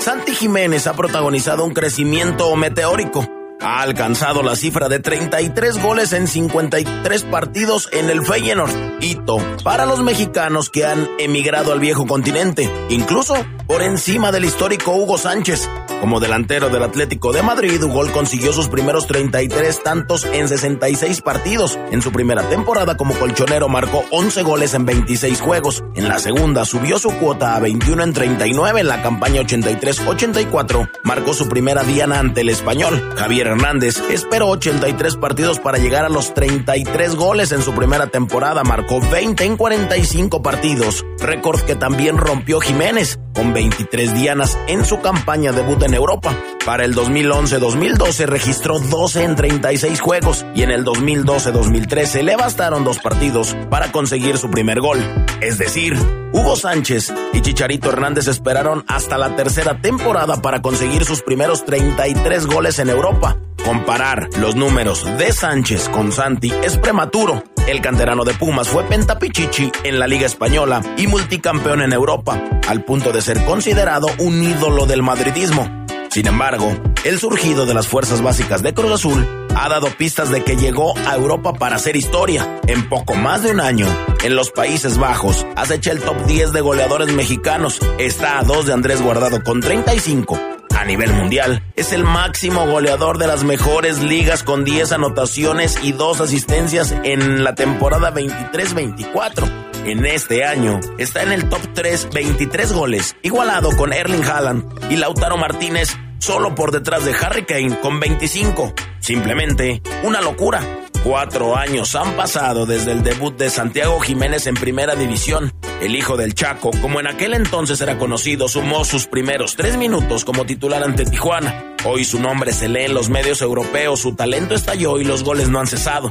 Santi 0.04 0.36
Jiménez 0.36 0.86
ha 0.88 0.98
protagonizado 0.98 1.64
un 1.64 1.74
crecimiento 1.74 2.54
meteórico 2.58 3.26
ha 3.64 3.82
alcanzado 3.82 4.44
la 4.44 4.56
cifra 4.56 4.90
de 4.90 5.00
33 5.00 5.82
goles 5.82 6.12
en 6.12 6.28
53 6.28 7.24
partidos 7.24 7.88
en 7.94 8.10
el 8.10 8.26
Feyenoord, 8.26 8.72
hito 9.00 9.38
para 9.64 9.86
los 9.86 10.04
mexicanos 10.04 10.70
que 10.70 10.86
han 10.86 11.08
emigrado 11.18 11.72
al 11.72 11.80
viejo 11.80 12.06
continente, 12.06 12.70
incluso 12.90 13.36
por 13.66 13.82
encima 13.82 14.32
del 14.32 14.46
histórico 14.46 14.92
Hugo 14.92 15.18
Sánchez. 15.18 15.70
Como 16.04 16.20
delantero 16.20 16.68
del 16.68 16.84
Atlético 16.84 17.32
de 17.32 17.42
Madrid, 17.42 17.82
Hugo 17.82 18.06
consiguió 18.12 18.52
sus 18.52 18.68
primeros 18.68 19.08
33 19.08 19.84
tantos 19.84 20.26
en 20.26 20.50
66 20.50 21.22
partidos. 21.22 21.80
En 21.92 22.02
su 22.02 22.12
primera 22.12 22.44
temporada 22.50 22.98
como 22.98 23.14
colchonero 23.14 23.70
marcó 23.70 24.04
11 24.12 24.44
goles 24.44 24.74
en 24.74 24.86
26 24.86 25.40
juegos. 25.40 25.82
En 25.96 26.10
la 26.10 26.20
segunda 26.20 26.66
subió 26.66 27.00
su 27.00 27.10
cuota 27.20 27.56
a 27.56 27.62
21 27.62 28.04
en 28.04 28.12
39 28.12 28.82
en 28.82 28.88
la 28.90 29.02
campaña 29.02 29.44
83-84. 29.44 30.90
Marcó 31.06 31.34
su 31.34 31.48
primera 31.48 31.84
diana 31.84 32.20
ante 32.20 32.42
el 32.42 32.50
español. 32.50 33.14
Javier 33.16 33.48
Hernández 33.48 34.04
esperó 34.10 34.50
83 34.50 35.16
partidos 35.16 35.62
para 35.62 35.78
llegar 35.78 36.04
a 36.04 36.10
los 36.10 36.34
33 36.34 37.16
goles 37.16 37.54
en 37.54 37.62
su 37.62 37.74
primera 37.74 38.08
temporada. 38.08 38.66
Marcó 38.66 39.00
20 39.00 39.46
en 39.46 39.56
45 39.56 40.42
partidos, 40.42 41.06
récord 41.20 41.62
que 41.62 41.78
también 41.78 42.18
rompió 42.18 42.60
Jiménez, 42.60 43.20
con 43.34 43.54
23 43.54 44.14
dianas 44.16 44.60
en 44.68 44.84
su 44.84 45.00
campaña 45.00 45.54
debut 45.54 45.82
en 45.84 45.93
Europa. 45.94 46.36
Para 46.66 46.86
el 46.86 46.96
2011-2012 46.96 48.26
registró 48.26 48.80
12 48.80 49.24
en 49.24 49.36
36 49.36 50.00
juegos 50.00 50.46
y 50.56 50.64
en 50.64 50.72
el 50.72 50.86
2012-2013 50.86 52.24
le 52.24 52.36
bastaron 52.36 52.84
dos 52.84 53.00
partidos 53.00 53.56
para 53.70 53.92
conseguir 53.92 54.38
su 54.38 54.50
primer 54.50 54.80
gol. 54.80 55.00
Es 55.42 55.58
decir, 55.58 55.98
Hugo 56.32 56.56
Sánchez 56.56 57.14
y 57.34 57.42
Chicharito 57.42 57.90
Hernández 57.90 58.28
esperaron 58.28 58.86
hasta 58.88 59.18
la 59.18 59.36
tercera 59.36 59.82
temporada 59.82 60.42
para 60.42 60.62
conseguir 60.62 61.06
sus 61.06 61.22
primeros 61.22 61.66
33 61.66 62.48
goles 62.48 62.80
en 62.80 62.90
Europa. 62.90 63.38
Comparar 63.66 64.30
los 64.40 64.56
números 64.56 65.06
de 65.18 65.32
Sánchez 65.32 65.90
con 65.90 66.12
Santi 66.12 66.52
es 66.64 66.78
prematuro. 66.78 67.44
El 67.68 67.82
canterano 67.82 68.26
de 68.26 68.34
Pumas 68.34 68.68
fue 68.68 68.84
pentapichichi 68.84 69.72
en 69.86 70.00
la 70.00 70.08
Liga 70.08 70.26
Española 70.26 70.82
y 70.98 71.08
multicampeón 71.08 71.82
en 71.82 71.94
Europa, 71.94 72.42
al 72.68 72.84
punto 72.84 73.14
de 73.14 73.22
ser 73.22 73.46
considerado 73.46 74.08
un 74.20 74.44
ídolo 74.44 74.86
del 74.86 75.02
madridismo. 75.02 75.83
Sin 76.14 76.28
embargo, 76.28 76.72
el 77.06 77.18
surgido 77.20 77.66
de 77.66 77.74
las 77.74 77.88
fuerzas 77.88 78.22
básicas 78.22 78.62
de 78.62 78.76
Cruz 78.76 78.92
Azul 78.92 79.28
ha 79.56 79.68
dado 79.68 79.88
pistas 79.98 80.30
de 80.30 80.44
que 80.44 80.56
llegó 80.56 80.96
a 80.96 81.16
Europa 81.16 81.54
para 81.54 81.78
hacer 81.78 81.96
historia. 81.96 82.62
En 82.68 82.88
poco 82.88 83.16
más 83.16 83.42
de 83.42 83.50
un 83.50 83.60
año, 83.60 83.88
en 84.24 84.36
los 84.36 84.52
Países 84.52 85.00
Bajos, 85.00 85.44
acecha 85.56 85.92
el 85.92 86.02
top 86.02 86.24
10 86.28 86.54
de 86.54 86.62
goleadores 86.62 87.12
mexicanos. 87.14 87.80
Está 87.98 88.38
a 88.38 88.44
dos 88.44 88.68
de 88.68 88.74
Andrés 88.74 89.02
Guardado 89.02 89.44
con 89.44 89.60
35 89.60 90.40
a 90.78 90.86
nivel 90.86 91.12
mundial. 91.14 91.64
Es 91.76 91.94
el 91.94 92.04
máximo 92.04 92.68
goleador 92.68 93.18
de 93.18 93.26
las 93.26 93.44
mejores 93.44 94.00
ligas 94.04 94.44
con 94.44 94.64
10 94.64 94.92
anotaciones 94.92 95.80
y 95.82 95.94
2 95.94 96.22
asistencias 96.22 96.94
en 97.04 97.44
la 97.44 97.56
temporada 97.56 98.14
23-24. 98.14 99.73
En 99.86 100.06
este 100.06 100.46
año 100.46 100.80
está 100.98 101.24
en 101.24 101.34
el 101.34 101.50
top 101.50 101.60
3 101.74 102.08
23 102.14 102.72
goles, 102.72 103.18
igualado 103.22 103.76
con 103.76 103.92
Erling 103.92 104.24
Haaland 104.24 104.92
y 104.92 104.96
Lautaro 104.96 105.36
Martínez 105.36 105.90
solo 106.20 106.56
por 106.56 106.72
detrás 106.72 107.04
de 107.04 107.14
Harry 107.14 107.44
Kane 107.44 107.82
con 107.82 108.00
25. 108.00 108.74
Simplemente 109.00 109.82
una 110.04 110.22
locura. 110.22 110.62
Cuatro 111.04 111.58
años 111.58 111.96
han 111.96 112.14
pasado 112.14 112.66
desde 112.66 112.94
el 112.94 113.04
debut 113.04 113.38
de 113.38 113.50
Santiago 113.50 114.00
Jiménez 114.00 114.48
en 114.48 114.56
Primera 114.56 114.96
División. 114.96 115.52
El 115.82 115.98
hijo 115.98 116.16
del 116.16 116.34
Chaco, 116.34 116.72
como 116.82 117.02
en 117.02 117.08
aquel 117.08 117.34
entonces 117.34 117.82
era 117.82 117.98
conocido, 117.98 118.48
sumó 118.48 118.86
sus 118.86 119.08
primeros 119.08 119.58
tres 119.58 119.76
minutos 119.76 120.24
como 120.24 120.46
titular 120.46 120.82
ante 120.82 121.04
Tijuana. 121.04 121.76
Hoy 121.84 122.06
su 122.06 122.22
nombre 122.22 122.54
se 122.54 122.70
lee 122.70 122.86
en 122.86 122.94
los 122.94 123.10
medios 123.10 123.42
europeos, 123.42 124.00
su 124.00 124.16
talento 124.16 124.56
estalló 124.56 124.98
y 125.02 125.04
los 125.04 125.26
goles 125.26 125.50
no 125.50 125.60
han 125.60 125.68
cesado. 125.68 126.10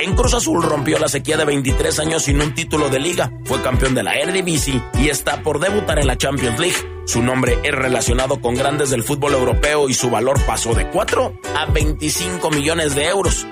En 0.00 0.14
Cruz 0.14 0.34
Azul 0.34 0.62
rompió 0.62 0.98
la 0.98 1.08
sequía 1.08 1.36
de 1.36 1.44
23 1.44 1.98
años 2.00 2.24
sin 2.24 2.40
un 2.40 2.54
título 2.54 2.88
de 2.88 2.98
liga, 2.98 3.32
fue 3.44 3.62
campeón 3.62 3.94
de 3.94 4.02
la 4.02 4.14
Eredivisie 4.14 4.82
y 4.98 5.08
está 5.08 5.42
por 5.42 5.60
debutar 5.60 5.98
en 5.98 6.06
la 6.06 6.18
Champions 6.18 6.58
League. 6.58 6.76
Su 7.06 7.22
nombre 7.22 7.58
es 7.62 7.72
relacionado 7.72 8.40
con 8.40 8.54
grandes 8.54 8.90
del 8.90 9.02
fútbol 9.02 9.34
europeo 9.34 9.88
y 9.88 9.94
su 9.94 10.10
valor 10.10 10.40
pasó 10.44 10.74
de 10.74 10.88
4 10.88 11.40
a 11.56 11.66
25 11.66 12.50
millones 12.50 12.94
de 12.94 13.06
euros. 13.06 13.46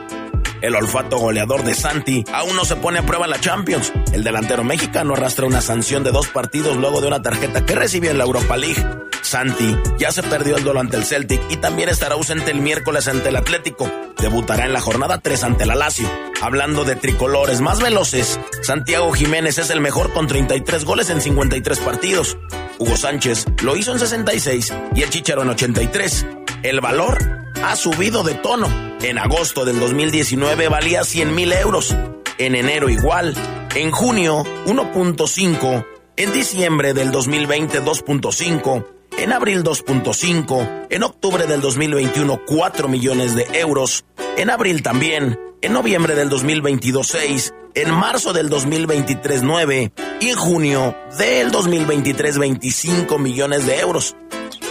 El 0.62 0.74
olfato 0.74 1.18
goleador 1.18 1.64
de 1.64 1.74
Santi 1.74 2.24
aún 2.32 2.54
no 2.56 2.64
se 2.64 2.76
pone 2.76 2.98
a 2.98 3.06
prueba 3.06 3.24
en 3.24 3.30
la 3.30 3.40
Champions. 3.40 3.92
El 4.12 4.24
delantero 4.24 4.62
mexicano 4.64 5.14
arrastra 5.14 5.46
una 5.46 5.60
sanción 5.60 6.04
de 6.04 6.12
dos 6.12 6.28
partidos 6.28 6.76
luego 6.76 7.00
de 7.00 7.06
una 7.06 7.22
tarjeta 7.22 7.64
que 7.64 7.74
recibió 7.74 8.10
en 8.10 8.18
la 8.18 8.24
Europa 8.24 8.56
League. 8.56 8.84
Santi 9.22 9.76
ya 9.98 10.12
se 10.12 10.22
perdió 10.22 10.56
el 10.56 10.64
duelo 10.64 10.80
ante 10.80 10.96
el 10.96 11.04
Celtic 11.04 11.40
y 11.50 11.56
también 11.56 11.88
estará 11.88 12.14
ausente 12.14 12.50
el 12.50 12.60
miércoles 12.60 13.08
ante 13.08 13.28
el 13.28 13.36
Atlético. 13.36 13.90
Debutará 14.18 14.66
en 14.66 14.72
la 14.72 14.80
jornada 14.80 15.18
3 15.18 15.44
ante 15.44 15.64
el 15.64 15.70
Lazio. 15.70 16.08
Hablando 16.42 16.84
de 16.84 16.96
tricolores 16.96 17.60
más 17.60 17.80
veloces, 17.80 18.40
Santiago 18.62 19.12
Jiménez 19.12 19.58
es 19.58 19.70
el 19.70 19.80
mejor 19.80 20.12
con 20.12 20.26
33 20.26 20.84
goles 20.84 21.10
en 21.10 21.20
53 21.20 21.78
partidos. 21.80 22.36
Hugo 22.78 22.96
Sánchez 22.96 23.46
lo 23.62 23.76
hizo 23.76 23.92
en 23.92 23.98
66 23.98 24.74
y 24.94 25.02
el 25.02 25.10
Chicharo 25.10 25.42
en 25.42 25.50
83. 25.50 26.26
El 26.62 26.80
valor 26.80 27.18
ha 27.64 27.76
subido 27.76 28.22
de 28.22 28.34
tono. 28.34 28.68
En 29.02 29.18
agosto 29.18 29.64
del 29.64 29.78
2019 29.80 30.68
valía 30.68 31.04
100 31.04 31.34
mil 31.34 31.52
euros. 31.52 31.94
En 32.38 32.54
enero 32.54 32.88
igual. 32.88 33.34
En 33.74 33.90
junio 33.90 34.44
1.5. 34.66 35.86
En 36.16 36.32
diciembre 36.32 36.94
del 36.94 37.10
2020 37.10 37.82
2.5. 37.82 38.86
En 39.18 39.32
abril 39.32 39.62
2.5. 39.62 40.86
En 40.90 41.02
octubre 41.02 41.46
del 41.46 41.60
2021 41.60 42.42
4 42.46 42.88
millones 42.88 43.34
de 43.34 43.46
euros. 43.54 44.04
En 44.36 44.50
abril 44.50 44.82
también. 44.82 45.38
En 45.62 45.72
noviembre 45.72 46.14
del 46.14 46.28
2022 46.28 47.06
6. 47.06 47.54
En 47.74 47.94
marzo 47.94 48.32
del 48.32 48.48
2023 48.48 49.42
9. 49.42 49.92
Y 50.20 50.28
en 50.30 50.36
junio 50.36 50.96
del 51.18 51.50
2023 51.50 52.38
25 52.38 53.18
millones 53.18 53.66
de 53.66 53.80
euros. 53.80 54.16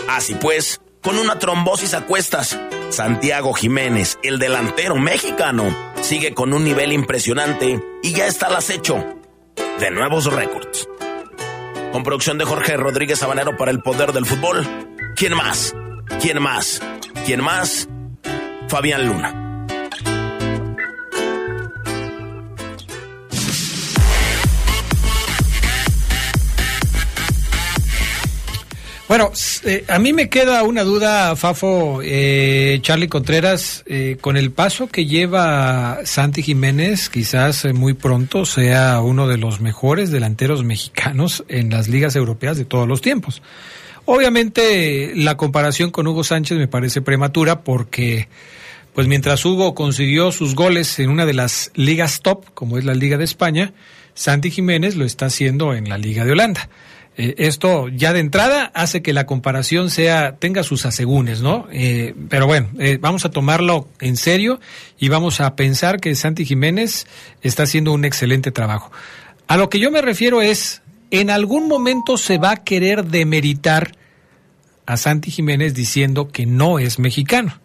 Así 0.07 0.33
pues, 0.35 0.81
con 1.01 1.17
una 1.17 1.37
trombosis 1.39 1.93
a 1.93 2.05
cuestas. 2.05 2.57
Santiago 2.89 3.53
Jiménez, 3.53 4.17
el 4.23 4.39
delantero 4.39 4.95
mexicano, 4.95 5.65
sigue 6.01 6.33
con 6.33 6.53
un 6.53 6.63
nivel 6.63 6.91
impresionante 6.91 7.79
y 8.01 8.13
ya 8.13 8.25
está 8.25 8.47
al 8.47 8.55
acecho 8.55 9.03
de 9.79 9.91
nuevos 9.91 10.25
récords. 10.25 10.87
Con 11.91 12.03
producción 12.03 12.37
de 12.37 12.45
Jorge 12.45 12.77
Rodríguez 12.77 13.19
Sabanero 13.19 13.57
para 13.57 13.71
el 13.71 13.81
poder 13.81 14.11
del 14.11 14.25
fútbol. 14.25 14.65
¿Quién 15.15 15.33
más? 15.35 15.75
¿Quién 16.21 16.41
más? 16.41 16.81
¿Quién 17.25 17.43
más? 17.43 17.87
Fabián 18.67 19.07
Luna. 19.07 19.48
Bueno, 29.09 29.31
eh, 29.65 29.85
a 29.87 29.97
mí 29.97 30.13
me 30.13 30.29
queda 30.29 30.61
una 30.61 30.83
duda, 30.83 31.35
Fafo, 31.35 31.99
eh, 32.03 32.77
Charlie 32.83 33.07
Contreras, 33.07 33.83
eh, 33.87 34.17
con 34.21 34.37
el 34.37 34.51
paso 34.51 34.85
que 34.85 35.07
lleva 35.07 36.01
Santi 36.03 36.43
Jiménez, 36.43 37.09
quizás 37.09 37.65
eh, 37.65 37.73
muy 37.73 37.95
pronto 37.95 38.45
sea 38.45 39.01
uno 39.01 39.27
de 39.27 39.37
los 39.37 39.61
mejores 39.61 40.11
delanteros 40.11 40.63
mexicanos 40.63 41.43
en 41.47 41.71
las 41.71 41.87
ligas 41.87 42.15
europeas 42.15 42.55
de 42.57 42.65
todos 42.65 42.87
los 42.87 43.01
tiempos. 43.01 43.41
Obviamente 44.05 45.13
la 45.15 45.37
comparación 45.37 45.89
con 45.89 46.05
Hugo 46.05 46.23
Sánchez 46.23 46.59
me 46.59 46.67
parece 46.67 47.01
prematura 47.01 47.63
porque, 47.63 48.29
pues 48.93 49.07
mientras 49.07 49.43
Hugo 49.43 49.73
consiguió 49.73 50.31
sus 50.31 50.53
goles 50.53 50.99
en 50.99 51.09
una 51.09 51.25
de 51.25 51.33
las 51.33 51.71
ligas 51.73 52.21
top, 52.21 52.45
como 52.53 52.77
es 52.77 52.85
la 52.85 52.93
Liga 52.93 53.17
de 53.17 53.23
España, 53.23 53.73
Santi 54.13 54.51
Jiménez 54.51 54.95
lo 54.95 55.05
está 55.05 55.25
haciendo 55.25 55.73
en 55.73 55.89
la 55.89 55.97
Liga 55.97 56.25
de 56.25 56.33
Holanda. 56.33 56.69
Eh, 57.21 57.35
esto 57.37 57.89
ya 57.89 58.13
de 58.13 58.21
entrada 58.21 58.71
hace 58.73 59.01
que 59.01 59.11
la 59.11 59.25
comparación 59.25 59.89
sea 59.89 60.37
tenga 60.37 60.63
sus 60.63 60.85
asegúnes, 60.85 61.41
¿no? 61.41 61.67
Eh, 61.69 62.15
pero 62.29 62.47
bueno, 62.47 62.69
eh, 62.79 62.97
vamos 62.99 63.25
a 63.25 63.29
tomarlo 63.29 63.89
en 63.99 64.15
serio 64.15 64.61
y 64.97 65.09
vamos 65.09 65.41
a 65.41 65.53
pensar 65.57 65.99
que 65.99 66.15
Santi 66.15 66.45
Jiménez 66.45 67.07
está 67.41 67.63
haciendo 67.63 67.91
un 67.91 68.05
excelente 68.05 68.51
trabajo. 68.51 68.89
A 69.47 69.57
lo 69.57 69.69
que 69.69 69.79
yo 69.79 69.91
me 69.91 70.01
refiero 70.01 70.41
es, 70.41 70.81
en 71.11 71.29
algún 71.29 71.67
momento 71.67 72.15
se 72.15 72.37
va 72.37 72.51
a 72.51 72.63
querer 72.63 73.03
demeritar 73.03 73.91
a 74.85 74.95
Santi 74.95 75.29
Jiménez 75.29 75.73
diciendo 75.73 76.29
que 76.29 76.45
no 76.45 76.79
es 76.79 76.99
mexicano, 76.99 77.59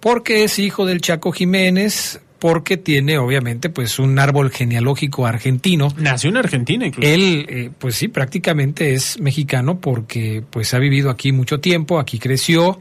porque 0.00 0.42
es 0.42 0.58
hijo 0.58 0.84
del 0.84 1.00
Chaco 1.00 1.30
Jiménez, 1.30 2.20
porque 2.38 2.76
tiene 2.76 3.18
obviamente 3.18 3.68
pues 3.68 3.98
un 3.98 4.18
árbol 4.18 4.50
genealógico 4.50 5.26
argentino. 5.26 5.88
Nació 5.96 6.30
en 6.30 6.36
Argentina 6.36 6.86
incluso. 6.86 7.08
Él 7.08 7.46
eh, 7.48 7.70
pues 7.76 7.96
sí, 7.96 8.08
prácticamente 8.08 8.94
es 8.94 9.20
mexicano 9.20 9.80
porque 9.80 10.42
pues 10.48 10.72
ha 10.74 10.78
vivido 10.78 11.10
aquí 11.10 11.32
mucho 11.32 11.60
tiempo, 11.60 11.98
aquí 11.98 12.18
creció, 12.18 12.80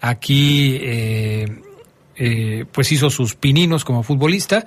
aquí 0.00 0.78
eh, 0.80 1.46
eh, 2.16 2.64
pues 2.70 2.92
hizo 2.92 3.10
sus 3.10 3.34
pininos 3.34 3.84
como 3.84 4.02
futbolista, 4.02 4.64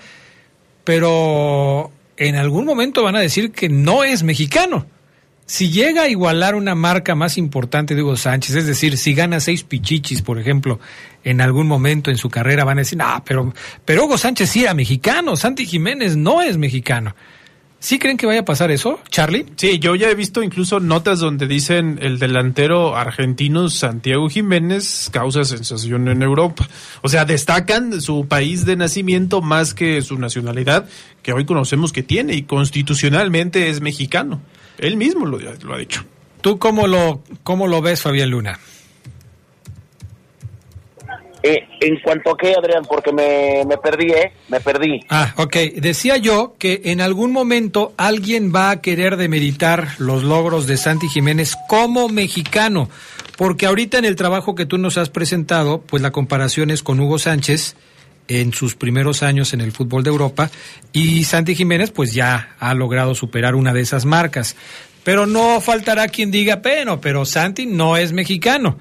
pero 0.83 1.91
en 2.17 2.35
algún 2.35 2.65
momento 2.65 3.03
van 3.03 3.15
a 3.15 3.21
decir 3.21 3.51
que 3.51 3.69
no 3.69 4.03
es 4.03 4.23
mexicano. 4.23 4.85
Si 5.45 5.69
llega 5.69 6.03
a 6.03 6.09
igualar 6.09 6.55
una 6.55 6.73
marca 6.73 7.13
más 7.13 7.37
importante 7.37 7.93
de 7.93 8.01
Hugo 8.01 8.17
Sánchez, 8.17 8.55
es 8.55 8.65
decir, 8.65 8.97
si 8.97 9.13
gana 9.13 9.39
seis 9.39 9.63
pichichis, 9.63 10.21
por 10.21 10.39
ejemplo, 10.39 10.79
en 11.23 11.39
algún 11.39 11.67
momento 11.67 12.09
en 12.09 12.17
su 12.17 12.29
carrera, 12.29 12.63
van 12.63 12.79
a 12.79 12.81
decir, 12.81 12.99
ah, 13.01 13.23
pero, 13.25 13.53
pero 13.83 14.05
Hugo 14.05 14.17
Sánchez 14.17 14.49
sí 14.49 14.63
era 14.63 14.73
mexicano, 14.73 15.35
Santi 15.35 15.65
Jiménez 15.65 16.15
no 16.15 16.41
es 16.41 16.57
mexicano. 16.57 17.15
¿Sí 17.77 17.99
creen 17.99 18.17
que 18.17 18.25
vaya 18.25 18.39
a 18.39 18.45
pasar 18.45 18.71
eso, 18.71 18.99
Charlie? 19.09 19.45
Sí, 19.57 19.77
yo 19.77 19.93
ya 19.93 20.09
he 20.09 20.15
visto 20.15 20.41
incluso 20.41 20.79
notas 20.79 21.19
donde 21.19 21.45
dicen 21.45 21.99
el 22.01 22.17
delantero 22.17 22.95
argentino 22.95 23.69
Santiago 23.69 24.27
Jiménez 24.27 25.09
causa 25.11 25.43
sensación 25.43 26.07
en 26.07 26.23
Europa. 26.23 26.67
O 27.03 27.09
sea, 27.09 27.25
destacan 27.25 28.01
su 28.01 28.27
país 28.27 28.65
de 28.65 28.75
nacimiento 28.75 29.43
más 29.43 29.75
que 29.75 30.01
su 30.01 30.17
nacionalidad, 30.17 30.89
que 31.21 31.33
hoy 31.33 31.45
conocemos 31.45 31.93
que 31.93 32.01
tiene 32.01 32.33
y 32.33 32.41
constitucionalmente 32.43 33.69
es 33.69 33.81
mexicano. 33.81 34.41
Él 34.77 34.97
mismo 34.97 35.25
lo, 35.25 35.39
lo 35.39 35.73
ha 35.73 35.77
dicho. 35.77 36.03
¿Tú 36.41 36.59
cómo 36.59 36.87
lo, 36.87 37.21
cómo 37.43 37.67
lo 37.67 37.81
ves, 37.81 38.01
Fabián 38.01 38.29
Luna? 38.29 38.59
Eh, 41.47 41.67
en 41.79 41.99
cuanto 41.99 42.31
a 42.31 42.37
qué, 42.37 42.55
Adrián, 42.57 42.83
porque 42.89 43.11
me, 43.11 43.63
me 43.67 43.77
perdí, 43.77 44.11
¿eh? 44.11 44.31
Me 44.47 44.59
perdí. 44.59 45.01
Ah, 45.09 45.31
ok. 45.37 45.55
Decía 45.75 46.17
yo 46.17 46.55
que 46.57 46.81
en 46.85 47.01
algún 47.01 47.31
momento 47.31 47.93
alguien 47.97 48.51
va 48.53 48.71
a 48.71 48.81
querer 48.81 49.15
demeritar 49.15 49.89
los 49.99 50.23
logros 50.23 50.65
de 50.65 50.77
Santi 50.77 51.07
Jiménez 51.07 51.55
como 51.67 52.09
mexicano, 52.09 52.89
porque 53.37 53.67
ahorita 53.67 53.99
en 53.99 54.05
el 54.05 54.15
trabajo 54.15 54.55
que 54.55 54.65
tú 54.65 54.79
nos 54.79 54.97
has 54.97 55.11
presentado, 55.11 55.81
pues 55.81 56.01
la 56.01 56.09
comparación 56.09 56.71
es 56.71 56.81
con 56.81 56.99
Hugo 56.99 57.19
Sánchez 57.19 57.75
en 58.27 58.53
sus 58.53 58.75
primeros 58.75 59.23
años 59.23 59.53
en 59.53 59.61
el 59.61 59.71
fútbol 59.71 60.03
de 60.03 60.09
Europa 60.09 60.49
y 60.93 61.23
Santi 61.25 61.55
Jiménez 61.55 61.91
pues 61.91 62.13
ya 62.13 62.55
ha 62.59 62.73
logrado 62.73 63.13
superar 63.15 63.55
una 63.55 63.73
de 63.73 63.81
esas 63.81 64.05
marcas. 64.05 64.55
Pero 65.03 65.27
no 65.27 65.61
faltará 65.61 66.07
quien 66.07 66.31
diga, 66.31 66.61
pero, 66.63 66.99
pero 66.99 67.25
Santi 67.25 67.67
no 67.67 67.95
es 67.97 68.11
mexicano. 68.11 68.77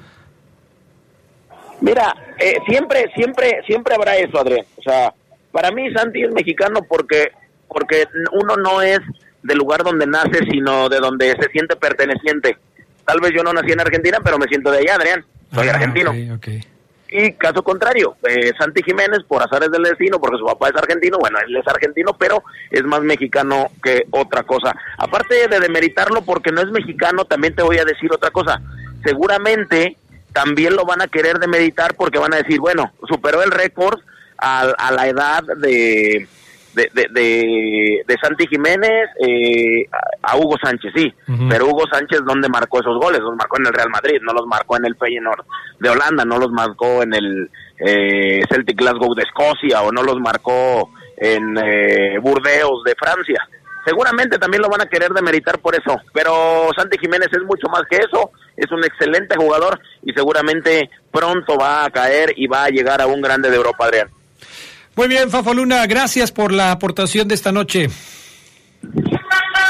Mira, 1.80 2.14
eh, 2.38 2.54
siempre, 2.66 3.10
siempre, 3.14 3.60
siempre 3.66 3.94
habrá 3.94 4.16
eso, 4.16 4.38
Adrián. 4.38 4.64
O 4.78 4.82
sea, 4.82 5.12
para 5.52 5.70
mí 5.70 5.92
Santi 5.92 6.22
es 6.22 6.32
mexicano 6.32 6.80
porque, 6.88 7.28
porque 7.68 8.04
uno 8.32 8.56
no 8.56 8.80
es 8.80 9.00
del 9.42 9.58
lugar 9.58 9.82
donde 9.84 10.06
nace, 10.06 10.38
sino 10.50 10.88
de 10.88 10.98
donde 10.98 11.30
se 11.38 11.50
siente 11.50 11.76
perteneciente. 11.76 12.56
Tal 13.04 13.20
vez 13.20 13.32
yo 13.36 13.42
no 13.42 13.52
nací 13.52 13.72
en 13.72 13.80
Argentina, 13.80 14.18
pero 14.24 14.38
me 14.38 14.46
siento 14.46 14.70
de 14.70 14.78
allá, 14.78 14.94
Adrián. 14.94 15.24
Soy 15.52 15.68
Ah, 15.68 15.74
argentino. 15.74 16.12
Y 17.08 17.32
caso 17.34 17.62
contrario, 17.62 18.16
eh, 18.28 18.52
Santi 18.58 18.82
Jiménez, 18.82 19.20
por 19.28 19.42
azares 19.42 19.70
del 19.70 19.82
destino, 19.82 20.18
porque 20.20 20.38
su 20.38 20.46
papá 20.46 20.68
es 20.68 20.76
argentino, 20.76 21.18
bueno, 21.18 21.38
él 21.46 21.56
es 21.56 21.66
argentino, 21.66 22.12
pero 22.18 22.42
es 22.70 22.82
más 22.84 23.02
mexicano 23.02 23.70
que 23.82 24.06
otra 24.10 24.42
cosa. 24.42 24.74
Aparte 24.98 25.48
de 25.48 25.60
demeritarlo 25.60 26.22
porque 26.22 26.50
no 26.50 26.60
es 26.60 26.70
mexicano, 26.70 27.24
también 27.24 27.54
te 27.54 27.62
voy 27.62 27.78
a 27.78 27.84
decir 27.84 28.12
otra 28.12 28.30
cosa. 28.30 28.60
Seguramente 29.04 29.96
también 30.32 30.74
lo 30.74 30.84
van 30.84 31.02
a 31.02 31.06
querer 31.06 31.38
demeritar 31.38 31.94
porque 31.94 32.18
van 32.18 32.34
a 32.34 32.38
decir, 32.38 32.58
bueno, 32.58 32.92
superó 33.08 33.42
el 33.42 33.52
récord 33.52 34.00
a, 34.38 34.62
a 34.62 34.90
la 34.92 35.06
edad 35.06 35.44
de, 35.58 36.26
de, 36.74 36.90
de, 36.92 37.06
de- 37.10 38.02
de 38.06 38.16
Santi 38.22 38.46
Jiménez 38.46 39.08
eh, 39.26 39.86
a, 40.22 40.36
Hugo 40.36 40.56
Sánchez, 40.62 40.92
sí. 40.94 41.12
Pero 41.48 41.66
Hugo 41.68 41.84
Sánchez, 41.92 42.20
¿dónde 42.26 42.48
marcó 42.48 42.80
esos 42.80 42.96
goles? 42.98 43.20
Los 43.20 43.34
marcó 43.36 43.58
en 43.58 43.66
el 43.66 43.72
Real 43.72 43.90
Madrid, 43.90 44.18
no 44.22 44.32
los 44.32 44.46
marcó 44.46 44.76
en 44.76 44.86
el 44.86 44.96
Feyenoord 44.96 45.44
de 45.80 45.90
Holanda, 45.90 46.24
no 46.24 46.38
los 46.38 46.50
marcó 46.50 47.02
en 47.02 47.14
el 47.14 47.50
eh, 47.78 48.40
Celtic 48.50 48.76
Glasgow 48.78 49.14
de 49.14 49.22
Escocia 49.22 49.82
o 49.82 49.92
no 49.92 50.02
los 50.02 50.18
marcó 50.20 50.90
en 51.16 51.56
eh, 51.58 52.18
Burdeos 52.20 52.82
de 52.84 52.94
Francia. 52.98 53.46
Seguramente 53.84 54.38
también 54.38 54.62
lo 54.62 54.70
van 54.70 54.80
a 54.80 54.86
querer 54.88 55.10
demeritar 55.12 55.58
por 55.58 55.74
eso, 55.74 56.00
pero 56.14 56.70
Santi 56.74 56.96
Jiménez 56.98 57.28
es 57.30 57.42
mucho 57.42 57.66
más 57.70 57.82
que 57.90 57.96
eso, 57.96 58.30
es 58.56 58.72
un 58.72 58.82
excelente 58.82 59.36
jugador 59.36 59.78
y 60.02 60.12
seguramente 60.14 60.88
pronto 61.12 61.58
va 61.58 61.84
a 61.84 61.90
caer 61.90 62.32
y 62.34 62.46
va 62.46 62.64
a 62.64 62.68
llegar 62.70 63.02
a 63.02 63.06
un 63.06 63.20
grande 63.20 63.50
de 63.50 63.56
Europa, 63.56 63.84
Adrián. 63.84 64.08
Muy 64.96 65.08
bien, 65.08 65.30
Fafo 65.30 65.52
Luna, 65.54 65.86
gracias 65.86 66.30
por 66.30 66.52
la 66.52 66.70
aportación 66.70 67.26
de 67.26 67.34
esta 67.34 67.50
noche. 67.50 67.88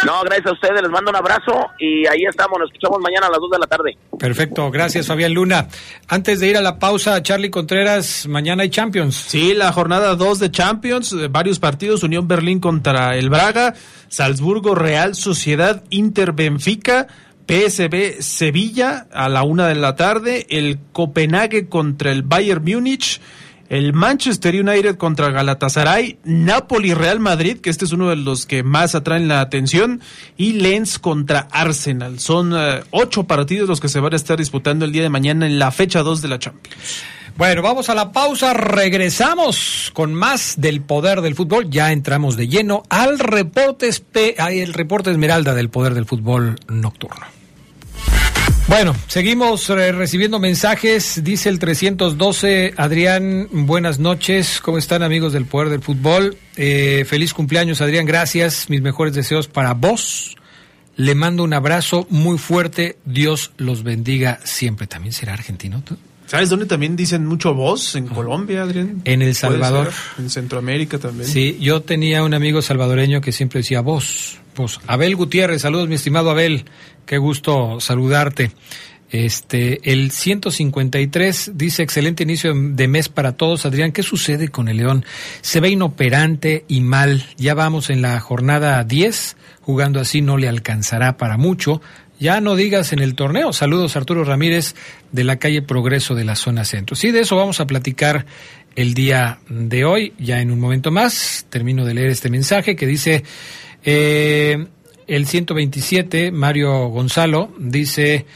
No, 0.05 0.23
gracias 0.23 0.49
a 0.49 0.53
ustedes, 0.53 0.83
les 0.83 0.91
mando 0.91 1.11
un 1.11 1.17
abrazo 1.17 1.71
y 1.79 2.07
ahí 2.07 2.25
estamos, 2.29 2.59
nos 2.59 2.69
escuchamos 2.69 3.01
mañana 3.01 3.29
a 3.29 3.31
las 3.31 3.39
2 3.41 3.51
de 3.53 3.59
la 3.59 3.67
tarde. 3.67 3.97
Perfecto, 4.19 4.71
gracias 4.71 5.07
Fabián 5.07 5.33
Luna. 5.33 5.69
Antes 6.09 6.41
de 6.41 6.49
ir 6.49 6.59
a 6.59 6.61
la 6.61 6.79
pausa, 6.79 7.23
Charlie 7.23 7.51
Contreras, 7.51 8.27
mañana 8.27 8.65
hay 8.65 8.69
Champions. 8.69 9.15
Sí, 9.15 9.55
la 9.55 9.73
jornada 9.73 10.15
2 10.15 10.41
de 10.41 10.51
Champions, 10.51 11.15
eh, 11.15 11.29
varios 11.29 11.59
partidos, 11.59 12.03
Unión 12.03 12.29
Berlín 12.29 12.61
contra 12.61 13.17
el 13.17 13.31
Braga, 13.31 13.75
Salzburgo, 14.09 14.75
Real 14.75 15.15
Sociedad, 15.15 15.83
Inter 15.89 16.33
Benfica, 16.33 17.07
PSB 17.47 18.21
Sevilla 18.21 19.07
a 19.11 19.31
la 19.31 19.43
una 19.43 19.69
de 19.69 19.75
la 19.75 19.97
tarde, 19.97 20.47
el 20.51 20.81
Copenhague 20.93 21.69
contra 21.69 22.13
el 22.13 22.23
Bayern 22.23 22.63
Múnich, 22.63 23.23
el 23.69 23.93
Manchester 23.93 24.55
United 24.55 24.97
contra 24.97 25.31
Galatasaray, 25.31 26.19
Napoli 26.25 26.95
Real 26.95 27.21
Madrid, 27.21 27.59
que 27.59 27.71
este 27.71 27.85
es 27.85 27.93
uno 27.93 28.11
de 28.11 28.17
los 28.17 28.47
que 28.47 28.63
más 28.63 28.95
atraen 28.95 29.29
la 29.29 29.41
atención, 29.41 30.01
y 30.37 30.55
Lens 30.55 30.99
contra 30.99 31.49
Arsenal. 31.51 32.21
Son 32.21 32.53
eh, 32.55 32.83
ocho 32.91 33.25
partidos 33.25 33.69
los 33.69 33.81
que 33.81 33.89
se 33.89 34.01
van 34.01 34.13
a 34.13 34.17
estar 34.17 34.39
disputando 34.39 34.85
el 34.85 34.93
día 34.93 35.03
de 35.03 35.11
mañana 35.11 35.47
en 35.47 35.59
la 35.59 35.71
fecha 35.71 36.03
2 36.03 36.23
de 36.23 36.29
la 36.29 36.39
Champions. 36.39 37.05
Bueno, 37.37 37.63
vamos 37.63 37.89
a 37.89 37.97
la 37.97 38.13
pausa, 38.13 38.55
regresamos 38.55 39.91
con 39.93 40.15
más 40.15 40.55
del 40.57 40.83
poder 40.83 41.21
del 41.21 41.35
fútbol, 41.35 41.69
ya 41.69 41.91
entramos 41.91 42.37
de 42.37 42.47
lleno 42.47 42.85
al 42.89 43.19
reporte, 43.19 43.91
el 44.37 44.73
reporte 44.73 45.11
Esmeralda 45.11 45.53
del 45.53 45.69
poder 45.69 45.95
del 45.95 46.07
fútbol 46.07 46.61
nocturno. 46.69 47.34
Bueno, 48.67 48.97
seguimos 49.09 49.69
eh, 49.69 49.93
recibiendo 49.93 50.41
mensajes, 50.41 51.23
dice 51.23 51.51
el 51.51 51.59
312, 51.59 52.73
Adrián, 52.79 53.49
buenas 53.53 53.99
noches, 53.99 54.59
¿cómo 54.63 54.79
están 54.79 55.03
amigos 55.03 55.35
del 55.35 55.45
poder 55.45 55.69
del 55.69 55.83
fútbol? 55.83 56.39
Eh, 56.57 57.05
feliz 57.07 57.35
cumpleaños 57.35 57.83
Adrián, 57.83 58.07
gracias, 58.07 58.71
mis 58.71 58.81
mejores 58.81 59.13
deseos 59.15 59.49
para 59.49 59.75
vos, 59.75 60.37
le 60.97 61.15
mando 61.15 61.45
un 61.45 61.53
abrazo 61.53 62.07
muy 62.09 62.39
fuerte, 62.39 62.97
Dios 63.05 63.53
los 63.59 63.83
bendiga 63.83 64.41
siempre, 64.45 64.87
¿también 64.87 65.13
será 65.13 65.35
argentino? 65.35 65.83
tú? 65.85 65.99
¿Sabes 66.27 66.49
dónde 66.49 66.65
también 66.65 66.97
dicen 66.97 67.27
mucho 67.27 67.53
voz? 67.55 67.95
En 67.97 68.07
Colombia, 68.07 68.63
Adrián. 68.63 69.03
En 69.05 69.21
El 69.21 69.35
Salvador. 69.35 69.93
En 70.19 70.31
Centroamérica 70.31 70.99
también. 70.99 71.29
Sí, 71.29 71.59
yo 71.61 71.83
tenía 71.83 72.25
un 72.25 72.33
amigo 72.33 72.63
salvadoreño 72.63 73.21
que 73.21 73.31
siempre 73.31 73.61
decía 73.61 73.83
vos, 73.83 74.39
vos. 74.57 74.81
Abel 74.87 75.17
Gutiérrez, 75.17 75.63
saludos 75.63 75.89
mi 75.89 75.97
estimado 75.97 76.31
Abel, 76.31 76.65
qué 77.07 77.19
gusto 77.19 77.81
saludarte. 77.81 78.51
Este, 79.11 79.93
el 79.93 80.11
153 80.11 81.53
dice 81.55 81.85
excelente 81.85 82.25
inicio 82.25 82.53
de 82.53 82.89
mes 82.89 83.09
para 83.09 83.37
todos. 83.37 83.65
Adrián, 83.65 83.93
¿qué 83.93 84.03
sucede 84.03 84.49
con 84.49 84.69
el 84.69 84.79
León? 84.79 85.05
Se 85.41 85.61
ve 85.61 85.69
inoperante 85.69 86.65
y 86.67 86.81
mal. 86.81 87.25
Ya 87.37 87.55
vamos 87.55 87.91
en 87.91 88.03
la 88.03 88.19
jornada 88.19 88.83
10, 88.83 89.37
jugando 89.61 90.01
así 90.01 90.21
no 90.21 90.37
le 90.37 90.49
alcanzará 90.49 91.17
para 91.17 91.37
mucho. 91.37 91.81
Ya 92.19 92.41
no 92.41 92.57
digas 92.57 92.93
en 92.93 93.01
el 93.01 93.15
torneo. 93.15 93.53
Saludos 93.53 93.97
Arturo 93.97 94.25
Ramírez 94.25 94.75
de 95.13 95.23
la 95.23 95.37
calle 95.37 95.63
Progreso 95.63 96.17
de 96.17 96.25
la 96.25 96.35
zona 96.35 96.65
centro. 96.65 96.97
Sí, 96.97 97.13
de 97.13 97.21
eso 97.21 97.37
vamos 97.37 97.61
a 97.61 97.67
platicar 97.67 98.27
el 98.75 98.95
día 98.95 99.39
de 99.49 99.85
hoy, 99.85 100.13
ya 100.19 100.41
en 100.41 100.51
un 100.51 100.59
momento 100.59 100.91
más. 100.91 101.47
Termino 101.51 101.85
de 101.85 101.95
leer 101.95 102.11
este 102.11 102.31
mensaje 102.31 102.75
que 102.75 102.87
dice 102.87 103.23
eh, 103.85 104.67
el 105.07 105.27
127, 105.27 106.31
Mario 106.33 106.89
Gonzalo, 106.89 107.53
dice, 107.59 108.27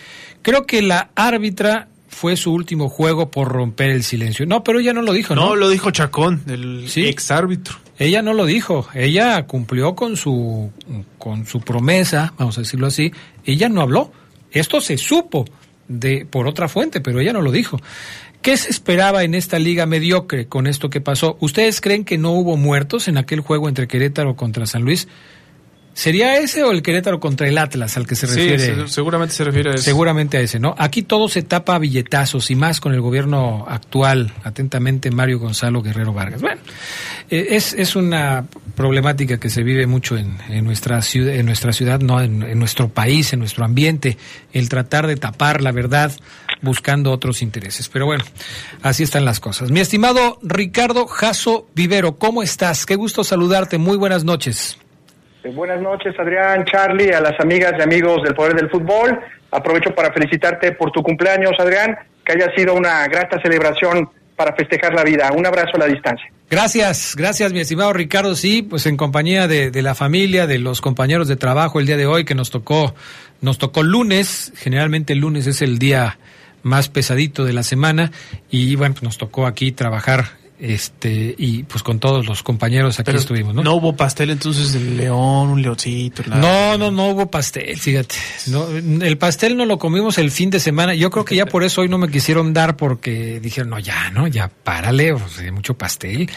creo 0.43 0.67
que 0.67 0.83
la 0.83 1.11
árbitra 1.15 1.89
fue 2.09 2.37
su 2.37 2.53
último 2.53 2.89
juego 2.89 3.31
por 3.31 3.49
romper 3.49 3.91
el 3.91 4.03
silencio. 4.03 4.47
No, 4.47 4.65
pero 4.65 4.81
ella 4.81 4.93
no 4.93 5.03
lo 5.03 5.13
dijo, 5.13 5.35
¿no? 5.35 5.51
No, 5.51 5.57
lo 5.57 5.69
dijo 5.69 5.91
Chacón, 5.91 6.43
el 6.49 6.85
Sí. 6.89 7.07
ex 7.07 7.31
árbitro. 7.31 7.77
Ella 7.99 8.23
no 8.23 8.33
lo 8.33 8.47
dijo, 8.47 8.87
ella 8.95 9.45
cumplió 9.47 9.95
con 9.95 10.17
su 10.17 10.71
con 11.19 11.47
su 11.47 11.61
promesa, 11.61 12.33
vamos 12.39 12.57
a 12.57 12.61
decirlo 12.63 12.87
así, 12.87 13.13
ella 13.45 13.69
no 13.69 13.81
habló. 13.83 14.13
Esto 14.53 14.81
se 14.81 14.97
supo 14.99 15.45
de 15.89 16.27
por 16.29 16.47
otra 16.47 16.69
fuente, 16.69 17.01
pero 17.01 17.21
ella 17.21 17.33
no 17.33 17.43
lo 17.43 17.51
dijo. 17.53 17.81
¿Qué 18.41 18.57
se 18.57 18.71
esperaba 18.71 19.25
en 19.25 19.35
esta 19.35 19.59
liga 19.59 19.85
mediocre 19.85 20.47
con 20.47 20.69
esto 20.69 20.91
que 20.91 21.01
pasó? 21.01 21.37
¿Ustedes 21.41 21.81
creen 21.81 22.05
que 22.05 22.19
no 22.19 22.31
hubo 22.33 22.57
muertos 22.57 23.09
en 23.09 23.19
aquel 23.19 23.41
juego 23.41 23.69
entre 23.69 23.89
Querétaro 23.89 24.37
contra 24.37 24.65
San 24.67 24.83
Luis? 24.83 25.09
¿Sería 25.99 26.37
ese 26.39 26.63
o 26.63 26.71
el 26.71 26.81
Querétaro 26.81 27.19
contra 27.19 27.49
el 27.49 27.59
Atlas 27.59 27.97
al 27.97 28.07
que 28.07 28.15
se 28.15 28.29
Sí, 28.29 28.35
refiere? 28.49 28.87
se- 28.87 28.89
seguramente 28.95 29.35
se 29.35 29.43
refiere 29.43 29.71
a 29.71 29.75
eso. 29.75 29.83
Seguramente 29.83 30.37
a 30.37 30.41
ese, 30.41 30.61
¿no? 30.61 30.77
Aquí 30.79 31.03
todo 31.03 31.29
se 31.29 31.43
tapa 31.43 31.75
a 31.75 31.79
billetazos 31.81 32.53
y 32.53 32.55
más 32.55 32.81
con 32.81 32.95
el 32.95 33.01
gobierno 33.01 33.67
actual. 33.69 34.33
Atentamente, 34.45 35.11
Mario 35.11 35.41
Gonzalo 35.41 35.83
Guerrero 35.83 36.13
Vargas. 36.13 36.41
Bueno, 36.41 36.61
eh, 37.31 37.49
es, 37.51 37.73
es 37.73 37.97
una 37.97 38.47
problemática 38.77 39.39
que 39.41 39.51
se 39.51 39.65
vive 39.65 39.89
mucho 39.89 40.17
en, 40.17 40.39
en 40.49 40.65
nuestra 40.65 41.03
ciudad, 41.03 41.35
en 41.35 41.47
nuestra 41.47 41.73
ciudad, 41.73 41.99
no 41.99 42.21
en, 42.23 42.45
en 42.45 42.61
nuestro 42.61 42.89
país, 42.91 43.33
en 43.33 43.41
nuestro 43.41 43.65
ambiente, 43.65 44.17
el 44.53 44.69
tratar 44.69 45.09
de 45.09 45.17
tapar 45.17 45.63
la 45.63 45.73
verdad 45.73 46.13
buscando 46.63 47.11
otros 47.11 47.43
intereses. 47.43 47.89
Pero 47.89 48.07
bueno, 48.07 48.23
así 48.83 49.03
están 49.03 49.25
las 49.25 49.41
cosas. 49.41 49.73
Mi 49.73 49.81
estimado 49.81 50.39
Ricardo 50.43 51.09
Jasso 51.09 51.67
Vivero, 51.75 52.19
¿cómo 52.19 52.45
estás? 52.45 52.87
Qué 52.87 52.95
gusto 52.95 53.25
saludarte. 53.25 53.79
Muy 53.79 53.97
buenas 53.97 54.23
noches. 54.23 54.79
Eh, 55.45 55.51
buenas 55.55 55.81
noches, 55.81 56.15
Adrián, 56.19 56.65
Charlie, 56.65 57.13
a 57.13 57.21
las 57.21 57.39
amigas 57.39 57.73
y 57.79 57.83
amigos 57.83 58.23
del 58.23 58.35
Poder 58.35 58.55
del 58.55 58.69
Fútbol. 58.71 59.21
Aprovecho 59.51 59.95
para 59.95 60.13
felicitarte 60.13 60.73
por 60.73 60.91
tu 60.91 61.03
cumpleaños, 61.03 61.53
Adrián, 61.59 61.97
que 62.25 62.33
haya 62.33 62.53
sido 62.57 62.75
una 62.75 63.07
grata 63.07 63.41
celebración 63.41 64.11
para 64.35 64.55
festejar 64.55 64.95
la 64.95 65.05
vida. 65.05 65.31
Un 65.33 65.47
abrazo 65.47 65.71
a 65.75 65.79
la 65.79 65.87
distancia. 65.87 66.31
Gracias, 66.51 67.15
gracias 67.17 67.53
mi 67.53 67.61
estimado 67.61 67.93
Ricardo. 67.93 68.35
Sí, 68.35 68.63
pues 68.63 68.87
en 68.87 68.97
compañía 68.97 69.47
de, 69.47 69.71
la 69.83 69.95
familia, 69.95 70.47
de 70.47 70.59
los 70.59 70.81
compañeros 70.81 71.29
de 71.29 71.37
trabajo 71.37 71.79
el 71.79 71.87
día 71.87 71.97
de 71.97 72.07
hoy 72.07 72.25
que 72.25 72.35
nos 72.35 72.51
tocó, 72.51 72.95
nos 73.41 73.59
tocó 73.59 73.83
lunes. 73.83 74.53
Generalmente 74.57 75.13
el 75.13 75.19
lunes 75.21 75.47
es 75.47 75.61
el 75.61 75.79
día 75.79 76.19
más 76.63 76.89
pesadito 76.89 77.45
de 77.45 77.53
la 77.53 77.63
semana 77.63 78.11
y 78.51 78.77
bueno, 78.77 78.95
pues 78.95 79.03
nos 79.05 79.19
tocó 79.19 79.47
aquí 79.47 79.73
trabajar 79.73 80.25
este 80.61 81.35
y 81.39 81.63
pues 81.63 81.83
con 81.83 81.99
todos 82.01 82.27
los 82.27 82.43
compañeros 82.43 82.99
aquí 82.99 83.07
Pero 83.07 83.19
estuvimos, 83.19 83.55
¿no? 83.55 83.63
No 83.63 83.75
hubo 83.75 83.97
pastel 83.97 84.31
entonces 84.31 84.73
del 84.73 84.97
león, 84.97 85.49
un 85.51 85.63
leoncito. 85.63 86.23
nada. 86.27 86.41
No, 86.41 86.79
no, 86.79 86.91
no 86.91 87.11
hubo 87.11 87.31
pastel, 87.31 87.77
fíjate. 87.79 88.17
No, 88.47 88.69
el 88.69 89.19
pastel 89.19 89.57
no 89.57 89.65
lo 89.67 89.79
comimos 89.79 90.19
el 90.19 90.31
fin 90.31 90.51
de 90.51 90.61
semana. 90.61 90.95
Yo 90.95 91.11
creo 91.11 91.25
que 91.25 91.37
ya 91.37 91.47
por 91.47 91.65
eso 91.65 91.83
hoy 91.83 91.89
no 91.89 91.99
me 91.99 92.11
quisieron 92.11 92.53
dar 92.53 92.77
porque 92.77 93.41
dijeron, 93.41 93.71
no, 93.71 93.79
ya, 93.79 94.11
no, 94.11 94.27
ya 94.27 94.49
párale, 94.49 95.15
sea, 95.29 95.53
mucho 95.53 95.75
pastel. 95.75 96.29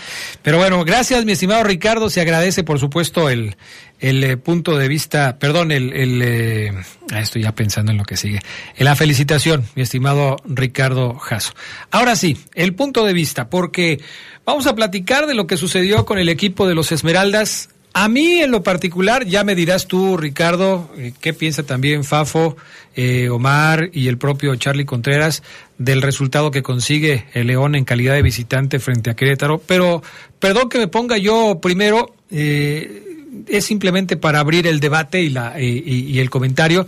Pero 0.41 0.57
bueno, 0.57 0.83
gracias, 0.83 1.25
mi 1.25 1.31
estimado 1.31 1.63
Ricardo. 1.63 2.09
Se 2.09 2.21
agradece, 2.21 2.63
por 2.63 2.79
supuesto, 2.79 3.29
el, 3.29 3.55
el 4.01 4.23
eh, 4.23 4.35
punto 4.35 4.77
de 4.77 4.87
vista, 4.87 5.37
perdón, 5.37 5.71
el, 5.71 5.91
eh, 5.93 6.73
ah, 7.11 7.21
estoy 7.21 7.43
ya 7.43 7.53
pensando 7.53 7.91
en 7.91 7.99
lo 7.99 8.03
que 8.03 8.17
sigue. 8.17 8.41
Eh, 8.75 8.83
La 8.83 8.95
felicitación, 8.95 9.63
mi 9.75 9.83
estimado 9.83 10.37
Ricardo 10.45 11.13
Jasso. 11.13 11.53
Ahora 11.91 12.15
sí, 12.15 12.37
el 12.55 12.73
punto 12.73 13.05
de 13.05 13.13
vista, 13.13 13.49
porque 13.49 14.01
vamos 14.43 14.65
a 14.65 14.75
platicar 14.75 15.27
de 15.27 15.35
lo 15.35 15.45
que 15.45 15.55
sucedió 15.55 16.05
con 16.05 16.17
el 16.17 16.29
equipo 16.29 16.67
de 16.67 16.75
los 16.75 16.91
Esmeraldas. 16.91 17.69
A 17.93 18.07
mí 18.07 18.39
en 18.39 18.51
lo 18.51 18.63
particular, 18.63 19.25
ya 19.25 19.43
me 19.43 19.53
dirás 19.53 19.85
tú, 19.85 20.17
Ricardo, 20.17 20.89
qué 21.19 21.33
piensa 21.33 21.63
también 21.63 22.03
Fafo, 22.05 22.55
eh, 22.95 23.29
Omar 23.29 23.89
y 23.93 24.07
el 24.07 24.17
propio 24.17 24.55
Charlie 24.55 24.85
Contreras 24.85 25.43
del 25.77 26.01
resultado 26.01 26.51
que 26.51 26.63
consigue 26.63 27.25
el 27.33 27.47
León 27.47 27.75
en 27.75 27.85
calidad 27.85 28.13
de 28.13 28.21
visitante 28.21 28.79
frente 28.79 29.09
a 29.09 29.15
Querétaro. 29.15 29.61
Pero, 29.65 30.01
perdón 30.39 30.69
que 30.69 30.77
me 30.77 30.87
ponga 30.87 31.17
yo 31.17 31.59
primero, 31.61 32.15
eh, 32.31 33.10
es 33.47 33.65
simplemente 33.65 34.17
para 34.17 34.39
abrir 34.39 34.67
el 34.67 34.79
debate 34.79 35.21
y, 35.21 35.29
la, 35.29 35.59
y, 35.59 36.19
el 36.19 36.29
comentario. 36.29 36.85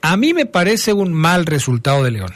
A 0.00 0.16
mí 0.16 0.34
me 0.34 0.46
parece 0.46 0.92
un 0.92 1.12
mal 1.12 1.46
resultado 1.46 2.02
de 2.02 2.10
León, 2.10 2.32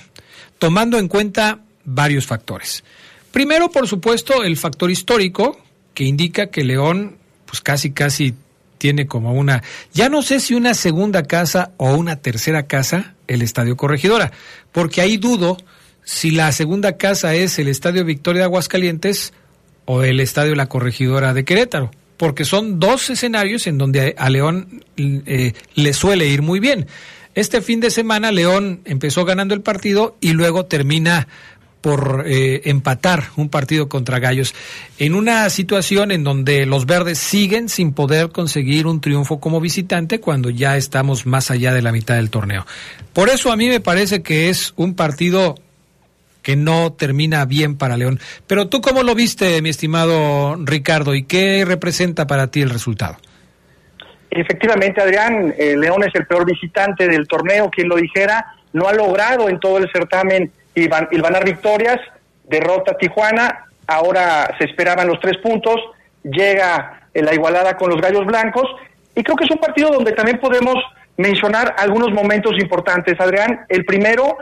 tomando 0.58 0.98
en 0.98 1.08
cuenta 1.08 1.60
varios 1.84 2.26
factores. 2.26 2.84
Primero, 3.32 3.70
por 3.70 3.86
supuesto, 3.88 4.42
el 4.44 4.56
factor 4.56 4.90
histórico, 4.90 5.60
que 5.94 6.04
indica 6.04 6.46
que 6.48 6.64
León, 6.64 7.16
pues 7.46 7.60
casi, 7.60 7.90
casi 7.92 8.34
tiene 8.78 9.06
como 9.06 9.32
una, 9.32 9.62
ya 9.92 10.08
no 10.08 10.22
sé 10.22 10.40
si 10.40 10.54
una 10.54 10.74
segunda 10.74 11.22
casa 11.22 11.72
o 11.78 11.94
una 11.94 12.16
tercera 12.16 12.66
casa, 12.66 13.14
el 13.26 13.42
Estadio 13.42 13.76
Corregidora, 13.76 14.32
porque 14.72 15.00
ahí 15.00 15.16
dudo 15.16 15.56
si 16.04 16.30
la 16.30 16.52
segunda 16.52 16.96
casa 16.96 17.34
es 17.34 17.58
el 17.58 17.68
Estadio 17.68 18.04
Victoria 18.04 18.42
de 18.42 18.44
Aguascalientes 18.44 19.32
o 19.86 20.02
el 20.02 20.20
Estadio 20.20 20.54
La 20.54 20.66
Corregidora 20.66 21.34
de 21.34 21.44
Querétaro, 21.44 21.90
porque 22.16 22.44
son 22.44 22.80
dos 22.80 23.10
escenarios 23.10 23.66
en 23.66 23.78
donde 23.78 24.14
a 24.18 24.30
León 24.30 24.84
eh, 24.96 25.52
le 25.74 25.92
suele 25.92 26.26
ir 26.26 26.42
muy 26.42 26.60
bien. 26.60 26.86
Este 27.34 27.60
fin 27.60 27.80
de 27.80 27.90
semana 27.90 28.32
León 28.32 28.80
empezó 28.84 29.24
ganando 29.24 29.54
el 29.54 29.60
partido 29.60 30.16
y 30.20 30.32
luego 30.32 30.64
termina 30.66 31.28
por 31.86 32.24
eh, 32.26 32.62
empatar 32.64 33.30
un 33.36 33.48
partido 33.48 33.88
contra 33.88 34.18
Gallos 34.18 34.54
en 34.98 35.14
una 35.14 35.48
situación 35.50 36.10
en 36.10 36.24
donde 36.24 36.66
los 36.66 36.86
verdes 36.86 37.18
siguen 37.18 37.68
sin 37.68 37.92
poder 37.92 38.30
conseguir 38.30 38.88
un 38.88 39.00
triunfo 39.00 39.38
como 39.38 39.60
visitante 39.60 40.18
cuando 40.18 40.50
ya 40.50 40.76
estamos 40.76 41.26
más 41.26 41.50
allá 41.52 41.72
de 41.72 41.82
la 41.82 41.92
mitad 41.92 42.16
del 42.16 42.30
torneo. 42.30 42.66
Por 43.12 43.28
eso 43.28 43.52
a 43.52 43.56
mí 43.56 43.68
me 43.68 43.78
parece 43.78 44.22
que 44.22 44.48
es 44.48 44.72
un 44.76 44.94
partido 44.94 45.54
que 46.46 46.54
no 46.54 46.92
termina 46.92 47.44
bien 47.44 47.76
para 47.76 47.96
León. 47.96 48.20
Pero 48.46 48.68
tú 48.68 48.80
cómo 48.80 49.02
lo 49.02 49.16
viste, 49.16 49.60
mi 49.62 49.70
estimado 49.70 50.54
Ricardo, 50.64 51.16
y 51.16 51.24
qué 51.24 51.64
representa 51.66 52.28
para 52.28 52.52
ti 52.52 52.62
el 52.62 52.70
resultado? 52.70 53.16
Efectivamente, 54.30 55.02
Adrián, 55.02 55.52
eh, 55.58 55.76
León 55.76 56.04
es 56.04 56.14
el 56.14 56.24
peor 56.24 56.46
visitante 56.46 57.08
del 57.08 57.26
torneo, 57.26 57.68
quien 57.68 57.88
lo 57.88 57.96
dijera, 57.96 58.46
no 58.74 58.86
ha 58.86 58.92
logrado 58.92 59.48
en 59.48 59.58
todo 59.58 59.78
el 59.78 59.90
certamen 59.92 60.52
ganar 61.10 61.44
victorias, 61.44 61.96
derrota 62.44 62.92
a 62.92 62.96
Tijuana, 62.96 63.64
ahora 63.88 64.48
se 64.56 64.66
esperaban 64.66 65.08
los 65.08 65.18
tres 65.18 65.38
puntos, 65.38 65.74
llega 66.22 67.08
en 67.12 67.24
la 67.24 67.34
igualada 67.34 67.76
con 67.76 67.90
los 67.90 68.00
Gallos 68.00 68.24
Blancos, 68.24 68.68
y 69.16 69.24
creo 69.24 69.34
que 69.34 69.46
es 69.46 69.50
un 69.50 69.58
partido 69.58 69.90
donde 69.90 70.12
también 70.12 70.38
podemos 70.38 70.76
mencionar 71.16 71.74
algunos 71.76 72.12
momentos 72.12 72.52
importantes, 72.60 73.18
Adrián. 73.18 73.66
El 73.68 73.84
primero, 73.84 74.36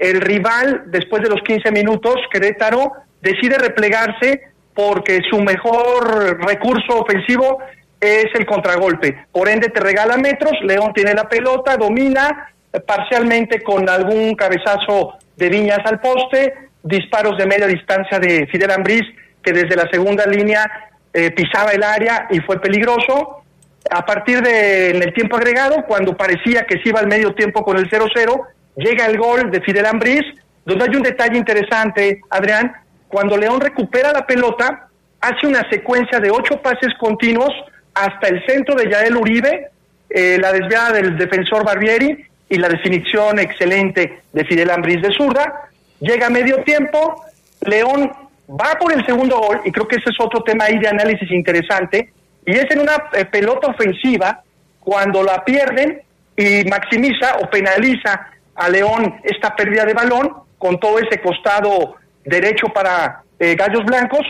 el 0.00 0.20
rival, 0.20 0.84
después 0.86 1.22
de 1.22 1.28
los 1.28 1.42
15 1.42 1.70
minutos, 1.70 2.16
Querétaro, 2.32 2.92
decide 3.20 3.58
replegarse 3.58 4.40
porque 4.74 5.20
su 5.30 5.40
mejor 5.40 6.44
recurso 6.46 7.00
ofensivo 7.00 7.58
es 8.00 8.26
el 8.34 8.46
contragolpe. 8.46 9.26
Por 9.30 9.48
ende, 9.48 9.68
te 9.68 9.78
regala 9.78 10.16
metros, 10.16 10.52
León 10.62 10.92
tiene 10.94 11.12
la 11.12 11.28
pelota, 11.28 11.76
domina 11.76 12.48
parcialmente 12.86 13.62
con 13.62 13.88
algún 13.88 14.34
cabezazo 14.34 15.14
de 15.36 15.48
Viñas 15.48 15.80
al 15.84 16.00
poste, 16.00 16.54
disparos 16.82 17.36
de 17.36 17.46
media 17.46 17.66
distancia 17.66 18.18
de 18.18 18.46
Fidel 18.46 18.70
Ambriz, 18.70 19.02
que 19.42 19.52
desde 19.52 19.76
la 19.76 19.88
segunda 19.90 20.24
línea 20.24 20.64
eh, 21.12 21.30
pisaba 21.32 21.72
el 21.72 21.82
área 21.82 22.26
y 22.30 22.40
fue 22.40 22.60
peligroso. 22.60 23.42
A 23.90 24.06
partir 24.06 24.40
del 24.40 25.00
de, 25.00 25.12
tiempo 25.12 25.36
agregado, 25.36 25.84
cuando 25.86 26.16
parecía 26.16 26.64
que 26.64 26.80
se 26.80 26.90
iba 26.90 27.00
al 27.00 27.08
medio 27.08 27.34
tiempo 27.34 27.64
con 27.64 27.76
el 27.76 27.90
0-0, 27.90 28.46
llega 28.80 29.06
el 29.06 29.18
gol 29.18 29.50
de 29.50 29.60
Fidel 29.60 29.86
Ambriz, 29.86 30.22
donde 30.64 30.84
hay 30.84 30.96
un 30.96 31.02
detalle 31.02 31.36
interesante, 31.36 32.20
Adrián, 32.30 32.72
cuando 33.08 33.36
León 33.36 33.60
recupera 33.60 34.12
la 34.12 34.26
pelota, 34.26 34.88
hace 35.20 35.46
una 35.46 35.68
secuencia 35.68 36.18
de 36.18 36.30
ocho 36.30 36.60
pases 36.62 36.94
continuos 36.98 37.50
hasta 37.94 38.28
el 38.28 38.44
centro 38.46 38.74
de 38.74 38.90
Yael 38.90 39.16
Uribe, 39.16 39.68
eh, 40.08 40.38
la 40.40 40.52
desviada 40.52 40.92
del 40.92 41.16
defensor 41.16 41.64
Barbieri 41.64 42.24
y 42.48 42.56
la 42.56 42.68
definición 42.68 43.38
excelente 43.38 44.22
de 44.32 44.44
Fidel 44.44 44.70
Ambriz 44.70 45.02
de 45.02 45.12
zurda. 45.12 45.68
Llega 46.00 46.28
a 46.28 46.30
medio 46.30 46.62
tiempo, 46.62 47.24
León 47.60 48.10
va 48.48 48.78
por 48.78 48.92
el 48.92 49.04
segundo 49.06 49.38
gol, 49.38 49.60
y 49.64 49.70
creo 49.70 49.86
que 49.86 49.96
ese 49.96 50.10
es 50.10 50.16
otro 50.18 50.42
tema 50.42 50.64
ahí 50.64 50.78
de 50.78 50.88
análisis 50.88 51.30
interesante, 51.30 52.12
y 52.46 52.52
es 52.52 52.70
en 52.70 52.80
una 52.80 52.94
eh, 53.12 53.24
pelota 53.26 53.68
ofensiva, 53.68 54.42
cuando 54.80 55.22
la 55.22 55.44
pierden 55.44 56.00
y 56.36 56.64
maximiza 56.64 57.36
o 57.42 57.50
penaliza 57.50 58.28
a 58.54 58.68
León 58.68 59.20
esta 59.22 59.54
pérdida 59.54 59.84
de 59.84 59.94
balón, 59.94 60.32
con 60.58 60.78
todo 60.78 60.98
ese 60.98 61.20
costado 61.20 61.96
derecho 62.24 62.68
para 62.68 63.22
eh, 63.38 63.54
Gallos 63.54 63.84
Blancos, 63.84 64.26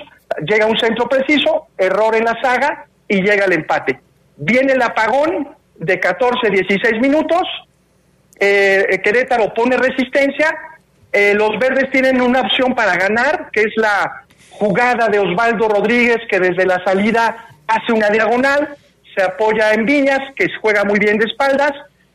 llega 0.46 0.66
un 0.66 0.78
centro 0.78 1.08
preciso, 1.08 1.66
error 1.76 2.14
en 2.14 2.24
la 2.24 2.40
saga, 2.40 2.86
y 3.08 3.22
llega 3.22 3.44
el 3.44 3.52
empate. 3.52 3.98
Viene 4.36 4.72
el 4.72 4.82
apagón 4.82 5.48
de 5.76 5.98
14, 5.98 6.48
16 6.48 7.00
minutos, 7.00 7.42
eh, 8.38 9.00
Querétaro 9.02 9.52
pone 9.52 9.76
resistencia, 9.76 10.56
eh, 11.12 11.34
los 11.34 11.58
verdes 11.58 11.90
tienen 11.90 12.20
una 12.20 12.42
opción 12.42 12.74
para 12.74 12.96
ganar, 12.96 13.50
que 13.52 13.62
es 13.62 13.72
la 13.76 14.24
jugada 14.50 15.08
de 15.08 15.18
Osvaldo 15.18 15.68
Rodríguez, 15.68 16.18
que 16.28 16.38
desde 16.38 16.64
la 16.64 16.82
salida 16.84 17.48
hace 17.66 17.92
una 17.92 18.08
diagonal, 18.08 18.76
se 19.14 19.22
apoya 19.22 19.72
en 19.72 19.84
Viñas, 19.84 20.20
que 20.36 20.46
juega 20.60 20.84
muy 20.84 21.00
bien 21.00 21.18
de 21.18 21.26
espaldas, 21.26 21.72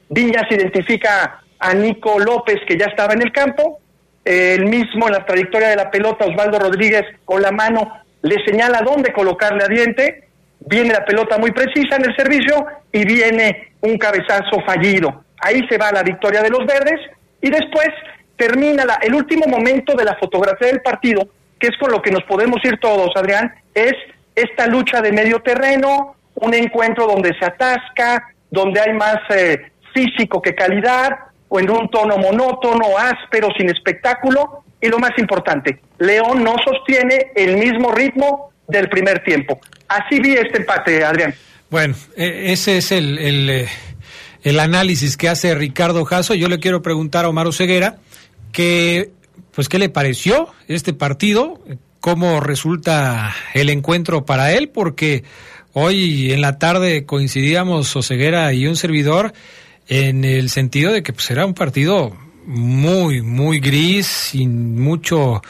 Viñas 0.09 0.49
identifica 0.49 1.41
a 1.59 1.73
Nico 1.73 2.19
López, 2.19 2.57
que 2.67 2.77
ya 2.77 2.85
estaba 2.85 3.13
en 3.13 3.21
el 3.21 3.31
campo, 3.31 3.79
el 4.23 4.65
mismo 4.65 5.07
en 5.07 5.13
la 5.13 5.25
trayectoria 5.25 5.69
de 5.69 5.75
la 5.75 5.91
pelota, 5.91 6.25
Osvaldo 6.25 6.59
Rodríguez 6.59 7.03
con 7.25 7.41
la 7.41 7.51
mano 7.51 8.01
le 8.23 8.43
señala 8.43 8.81
dónde 8.81 9.13
colocarle 9.13 9.63
a 9.63 9.67
diente, 9.67 10.27
viene 10.59 10.93
la 10.93 11.05
pelota 11.05 11.37
muy 11.37 11.51
precisa 11.51 11.97
en 11.97 12.05
el 12.05 12.15
servicio 12.15 12.65
y 12.91 13.05
viene 13.05 13.73
un 13.81 13.97
cabezazo 13.97 14.61
fallido. 14.65 15.23
Ahí 15.39 15.61
se 15.69 15.77
va 15.77 15.91
la 15.91 16.01
victoria 16.01 16.41
de 16.41 16.49
los 16.49 16.65
verdes 16.65 16.99
y 17.39 17.51
después 17.51 17.89
termina 18.35 18.83
la, 18.83 18.95
el 18.95 19.13
último 19.13 19.45
momento 19.47 19.93
de 19.95 20.05
la 20.05 20.15
fotografía 20.15 20.67
del 20.67 20.81
partido, 20.81 21.27
que 21.59 21.67
es 21.67 21.77
con 21.77 21.91
lo 21.91 22.01
que 22.01 22.09
nos 22.09 22.23
podemos 22.23 22.57
ir 22.63 22.79
todos, 22.79 23.11
Adrián, 23.15 23.53
es 23.75 23.93
esta 24.35 24.65
lucha 24.65 25.01
de 25.01 25.11
medio 25.11 25.39
terreno, 25.41 26.15
un 26.33 26.53
encuentro 26.53 27.05
donde 27.05 27.31
se 27.37 27.45
atasca, 27.45 28.33
donde 28.49 28.81
hay 28.81 28.93
más 28.93 29.17
eh, 29.29 29.71
físico 29.93 30.41
que 30.41 30.55
calidad, 30.55 31.11
o 31.47 31.59
en 31.59 31.69
un 31.69 31.89
tono 31.89 32.17
monótono, 32.17 32.97
áspero, 32.97 33.49
sin 33.57 33.69
espectáculo, 33.69 34.63
y 34.81 34.87
lo 34.87 34.99
más 34.99 35.11
importante, 35.17 35.79
León 35.99 36.43
no 36.43 36.55
sostiene 36.63 37.31
el 37.35 37.57
mismo 37.57 37.91
ritmo 37.91 38.51
del 38.67 38.89
primer 38.89 39.23
tiempo. 39.23 39.59
Así 39.87 40.19
vi 40.19 40.33
este 40.33 40.59
empate, 40.59 41.03
Adrián. 41.03 41.33
Bueno, 41.69 41.95
ese 42.15 42.77
es 42.77 42.91
el, 42.91 43.17
el, 43.17 43.67
el 44.43 44.59
análisis 44.59 45.17
que 45.17 45.29
hace 45.29 45.55
Ricardo 45.55 46.05
Jasso. 46.05 46.35
Yo 46.35 46.47
le 46.47 46.59
quiero 46.59 46.81
preguntar 46.81 47.25
a 47.25 47.29
Omar 47.29 47.51
Ceguera 47.53 47.97
que, 48.51 49.11
pues, 49.53 49.69
¿qué 49.69 49.79
le 49.79 49.89
pareció 49.89 50.49
este 50.67 50.93
partido? 50.93 51.59
¿Cómo 51.99 52.39
resulta 52.39 53.33
el 53.53 53.69
encuentro 53.69 54.25
para 54.25 54.51
él? 54.51 54.69
Porque 54.69 55.23
Hoy 55.77 56.31
en 56.31 56.39
la 56.39 56.57
tarde 56.57 57.05
coincidíamos 57.05 57.93
Oseguera 57.97 58.53
y 58.53 58.65
un 58.65 58.77
servidor 58.77 59.33
en 59.87 60.23
el 60.23 60.49
sentido 60.49 60.91
de 60.91 61.03
que 61.03 61.13
pues 61.13 61.29
era 61.31 61.45
un 61.45 61.53
partido 61.53 62.15
muy, 62.45 63.21
muy 63.21 63.59
gris, 63.59 64.07
sin 64.07 64.79
mucho 64.79 65.41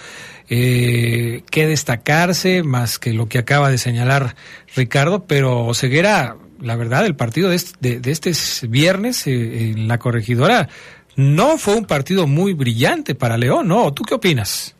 eh, 0.49 1.43
que 1.49 1.67
destacarse, 1.67 2.63
más 2.63 2.99
que 2.99 3.13
lo 3.13 3.27
que 3.27 3.39
acaba 3.39 3.69
de 3.69 3.77
señalar 3.77 4.35
Ricardo, 4.75 5.25
pero 5.25 5.65
Oseguera, 5.65 6.37
la 6.61 6.75
verdad, 6.75 7.05
el 7.05 7.15
partido 7.15 7.49
de 7.49 7.55
este, 7.55 7.99
de, 7.99 8.11
este 8.11 8.31
viernes 8.67 9.27
eh, 9.27 9.71
en 9.71 9.87
la 9.87 9.97
corregidora 9.97 10.69
no 11.15 11.57
fue 11.57 11.75
un 11.75 11.85
partido 11.85 12.27
muy 12.27 12.53
brillante 12.53 13.15
para 13.15 13.37
León, 13.37 13.67
¿no? 13.67 13.93
¿Tú 13.93 14.03
qué 14.03 14.15
opinas? 14.15 14.74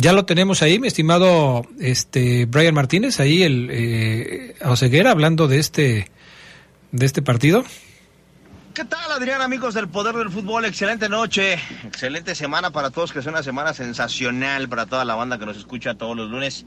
Ya 0.00 0.14
lo 0.14 0.24
tenemos 0.24 0.62
ahí, 0.62 0.78
mi 0.78 0.88
estimado 0.88 1.66
este 1.78 2.46
Brian 2.46 2.74
Martínez, 2.74 3.20
ahí 3.20 3.42
el 3.42 3.68
eh, 3.70 4.54
Oseguera 4.64 5.10
hablando 5.10 5.46
de 5.46 5.58
este 5.58 6.10
de 6.90 7.04
este 7.04 7.20
partido. 7.20 7.64
¿Qué 8.72 8.86
tal, 8.86 9.12
Adrián, 9.12 9.42
amigos 9.42 9.74
del 9.74 9.88
Poder 9.88 10.14
del 10.16 10.30
Fútbol? 10.30 10.64
Excelente 10.64 11.10
noche, 11.10 11.58
excelente 11.84 12.34
semana 12.34 12.70
para 12.70 12.88
todos, 12.88 13.12
que 13.12 13.18
es 13.18 13.26
una 13.26 13.42
semana 13.42 13.74
sensacional 13.74 14.70
para 14.70 14.86
toda 14.86 15.04
la 15.04 15.16
banda 15.16 15.38
que 15.38 15.44
nos 15.44 15.58
escucha 15.58 15.94
todos 15.94 16.16
los 16.16 16.30
lunes. 16.30 16.64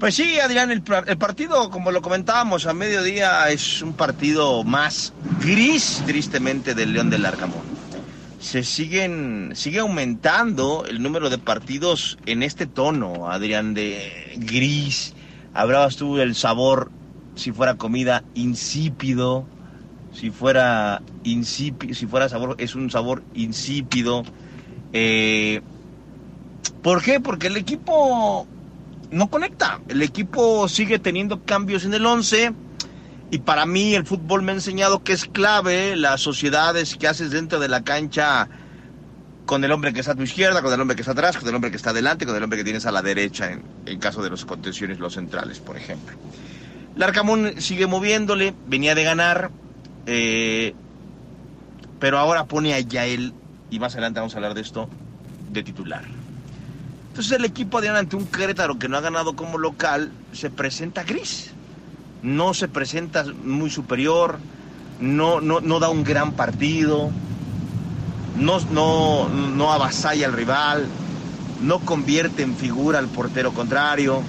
Pues 0.00 0.16
sí, 0.16 0.40
Adrián, 0.40 0.72
el, 0.72 0.82
partido, 0.82 1.70
como 1.70 1.92
lo 1.92 2.02
comentábamos 2.02 2.66
a 2.66 2.74
mediodía, 2.74 3.48
es 3.50 3.80
un 3.80 3.92
partido 3.92 4.64
más 4.64 5.12
gris, 5.40 6.02
tristemente, 6.04 6.74
del 6.74 6.94
León 6.94 7.10
del 7.10 7.26
Arcamón. 7.26 7.83
Se 8.44 8.62
siguen, 8.62 9.52
sigue 9.54 9.78
aumentando 9.78 10.84
el 10.86 11.02
número 11.02 11.30
de 11.30 11.38
partidos 11.38 12.18
en 12.26 12.42
este 12.42 12.66
tono, 12.66 13.30
Adrián, 13.30 13.72
de 13.72 14.36
gris. 14.36 15.14
Hablabas 15.54 15.96
tú 15.96 16.16
del 16.16 16.34
sabor, 16.34 16.90
si 17.36 17.52
fuera 17.52 17.76
comida, 17.76 18.22
insípido 18.34 19.46
si 20.14 20.30
fuera 20.30 21.02
insípido, 21.24 21.94
si 21.94 22.06
fuera 22.06 22.28
sabor, 22.28 22.54
es 22.58 22.74
un 22.74 22.90
sabor 22.90 23.22
insípido. 23.34 24.22
Eh, 24.92 25.60
¿Por 26.82 27.02
qué? 27.02 27.18
Porque 27.18 27.48
el 27.48 27.56
equipo 27.56 28.46
no 29.10 29.28
conecta. 29.28 29.80
El 29.88 30.02
equipo 30.02 30.68
sigue 30.68 30.98
teniendo 30.98 31.42
cambios 31.44 31.84
en 31.84 31.94
el 31.94 32.06
11. 32.06 32.52
Y 33.34 33.40
para 33.40 33.66
mí 33.66 33.96
el 33.96 34.06
fútbol 34.06 34.42
me 34.42 34.52
ha 34.52 34.54
enseñado 34.54 35.02
que 35.02 35.12
es 35.12 35.24
clave 35.24 35.96
las 35.96 36.20
sociedades 36.20 36.94
que 36.94 37.08
haces 37.08 37.32
dentro 37.32 37.58
de 37.58 37.66
la 37.66 37.82
cancha 37.82 38.48
con 39.44 39.64
el 39.64 39.72
hombre 39.72 39.92
que 39.92 39.98
está 39.98 40.12
a 40.12 40.14
tu 40.14 40.22
izquierda, 40.22 40.62
con 40.62 40.72
el 40.72 40.80
hombre 40.80 40.94
que 40.94 41.02
está 41.02 41.10
atrás, 41.10 41.36
con 41.36 41.48
el 41.48 41.54
hombre 41.56 41.72
que 41.72 41.76
está 41.76 41.90
adelante, 41.90 42.26
con 42.26 42.36
el 42.36 42.44
hombre 42.44 42.58
que 42.60 42.62
tienes 42.62 42.86
a 42.86 42.92
la 42.92 43.02
derecha 43.02 43.50
en, 43.50 43.64
en 43.86 43.98
caso 43.98 44.22
de 44.22 44.30
los 44.30 44.44
contenciones, 44.44 45.00
los 45.00 45.14
centrales, 45.14 45.58
por 45.58 45.76
ejemplo. 45.76 46.16
Larcamón 46.94 47.60
sigue 47.60 47.88
moviéndole, 47.88 48.54
venía 48.68 48.94
de 48.94 49.02
ganar, 49.02 49.50
eh, 50.06 50.72
pero 51.98 52.20
ahora 52.20 52.44
pone 52.44 52.72
a 52.72 52.78
Yael, 52.78 53.34
y 53.68 53.80
más 53.80 53.94
adelante 53.94 54.20
vamos 54.20 54.34
a 54.34 54.36
hablar 54.36 54.54
de 54.54 54.60
esto, 54.60 54.88
de 55.50 55.64
titular. 55.64 56.04
Entonces 57.08 57.32
el 57.32 57.44
equipo 57.44 57.80
de 57.80 57.88
ante 57.88 58.14
un 58.14 58.26
Querétaro 58.26 58.78
que 58.78 58.88
no 58.88 58.96
ha 58.96 59.00
ganado 59.00 59.34
como 59.34 59.58
local 59.58 60.12
se 60.32 60.50
presenta 60.50 61.02
gris. 61.02 61.50
No 62.24 62.54
se 62.54 62.68
presenta 62.68 63.22
muy 63.44 63.68
superior, 63.68 64.38
no, 64.98 65.42
no, 65.42 65.60
no 65.60 65.78
da 65.78 65.90
un 65.90 66.04
gran 66.04 66.32
partido, 66.32 67.10
no, 68.38 68.60
no, 68.72 69.28
no 69.28 69.72
avasalla 69.74 70.24
al 70.24 70.32
rival, 70.32 70.86
no 71.60 71.80
convierte 71.80 72.42
en 72.42 72.56
figura 72.56 72.98
al 72.98 73.08
portero 73.08 73.52
contrario. 73.52 74.22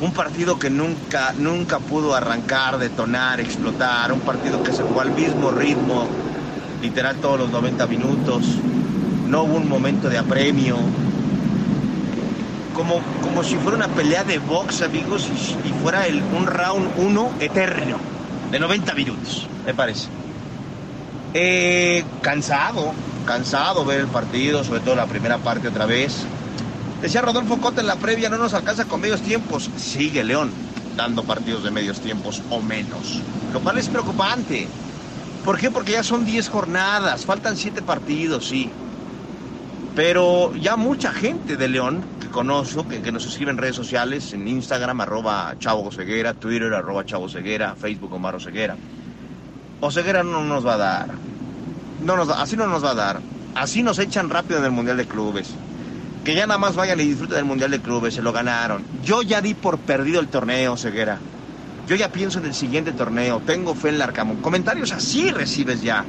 Un 0.00 0.12
partido 0.14 0.58
que 0.58 0.70
nunca, 0.70 1.34
nunca 1.36 1.78
pudo 1.78 2.14
arrancar, 2.14 2.78
detonar, 2.78 3.38
explotar, 3.38 4.10
un 4.10 4.20
partido 4.20 4.62
que 4.62 4.72
se 4.72 4.82
jugó 4.82 5.02
al 5.02 5.10
mismo 5.10 5.50
ritmo, 5.50 6.06
literal 6.80 7.16
todos 7.16 7.38
los 7.38 7.50
90 7.50 7.86
minutos, 7.86 8.46
no 9.28 9.42
hubo 9.42 9.56
un 9.56 9.68
momento 9.68 10.08
de 10.08 10.16
apremio, 10.16 10.78
como, 12.76 13.00
como 13.22 13.42
si 13.42 13.56
fuera 13.56 13.76
una 13.76 13.88
pelea 13.88 14.22
de 14.22 14.38
box, 14.38 14.82
amigos, 14.82 15.28
y, 15.64 15.82
fuera 15.82 16.06
el, 16.06 16.22
un 16.22 16.46
round 16.46 16.90
uno 16.98 17.32
eterno, 17.40 17.96
de 18.52 18.60
90 18.60 18.94
minutos, 18.94 19.48
me 19.64 19.74
parece. 19.74 20.08
Eh, 21.32 22.04
cansado, 22.20 22.92
cansado 23.24 23.84
ver 23.84 24.00
el 24.00 24.06
partido, 24.06 24.62
sobre 24.62 24.80
todo 24.80 24.94
la 24.94 25.06
primera 25.06 25.38
parte 25.38 25.68
otra 25.68 25.86
vez. 25.86 26.24
Decía 27.00 27.22
Rodolfo 27.22 27.58
Cota 27.58 27.80
en 27.80 27.86
la 27.86 27.96
previa, 27.96 28.28
no 28.28 28.38
nos 28.38 28.54
alcanza 28.54 28.84
con 28.84 29.00
medios 29.00 29.22
tiempos. 29.22 29.70
Sigue 29.76 30.22
León 30.22 30.50
dando 30.96 31.24
partidos 31.24 31.64
de 31.64 31.70
medios 31.70 32.00
tiempos 32.00 32.42
o 32.50 32.60
menos. 32.60 33.20
Lo 33.52 33.60
cual 33.60 33.78
es 33.78 33.88
preocupante. 33.88 34.68
¿Por 35.44 35.58
qué? 35.58 35.70
Porque 35.70 35.92
ya 35.92 36.02
son 36.02 36.24
10 36.24 36.48
jornadas, 36.48 37.24
faltan 37.24 37.56
7 37.56 37.82
partidos, 37.82 38.48
sí. 38.48 38.70
Pero 39.94 40.54
ya 40.56 40.76
mucha 40.76 41.12
gente 41.12 41.56
de 41.56 41.68
León 41.68 42.15
conozco, 42.36 42.86
que, 42.86 43.10
nos 43.10 43.24
escribe 43.24 43.50
en 43.50 43.56
redes 43.56 43.76
sociales, 43.76 44.34
en 44.34 44.46
Instagram, 44.46 45.00
arroba 45.00 45.54
Chavo 45.58 45.90
Ceguera, 45.90 46.34
Twitter, 46.34 46.74
arroba 46.74 47.02
Chavo 47.06 47.30
Ceguera, 47.30 47.74
Facebook, 47.74 48.12
Omar 48.12 48.38
Ceguera. 48.42 48.76
O 49.80 49.90
Ceguera 49.90 50.22
no 50.22 50.44
nos 50.44 50.66
va 50.66 50.74
a 50.74 50.76
dar. 50.76 51.08
No 52.04 52.14
nos, 52.14 52.28
así 52.28 52.54
no 52.54 52.66
nos 52.66 52.84
va 52.84 52.90
a 52.90 52.94
dar. 52.94 53.20
Así 53.54 53.82
nos 53.82 53.98
echan 53.98 54.28
rápido 54.28 54.58
en 54.58 54.66
el 54.66 54.70
Mundial 54.70 54.98
de 54.98 55.06
Clubes 55.06 55.54
que 56.24 56.34
ya 56.34 56.44
nada 56.44 56.58
más 56.58 56.74
vayan 56.74 56.98
y 56.98 57.04
disfruten 57.04 57.36
del 57.36 57.44
Mundial 57.44 57.70
de 57.70 57.80
Clubes, 57.80 58.14
se 58.14 58.20
lo 58.20 58.32
ganaron. 58.32 58.82
Yo 59.04 59.22
ya 59.22 59.40
di 59.40 59.54
por 59.54 59.78
perdido 59.78 60.18
el 60.18 60.26
torneo, 60.26 60.76
Ceguera. 60.76 61.20
Yo 61.86 61.94
ya 61.94 62.10
pienso 62.10 62.40
en 62.40 62.46
el 62.46 62.54
siguiente 62.54 62.90
torneo, 62.90 63.40
tengo 63.46 63.76
fe 63.76 63.90
en 63.90 63.98
Larcamón. 63.98 64.38
Comentarios 64.38 64.90
así 64.90 65.30
recibes 65.30 65.82
ya. 65.82 66.04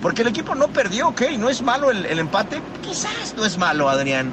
Porque 0.00 0.22
el 0.22 0.28
equipo 0.28 0.54
no 0.54 0.68
perdió, 0.68 1.08
ok, 1.08 1.22
no 1.38 1.50
es 1.50 1.60
malo 1.60 1.90
el, 1.90 2.06
empate, 2.20 2.62
quizás 2.82 3.34
no 3.36 3.44
es 3.44 3.58
malo, 3.58 3.88
Adrián. 3.88 4.32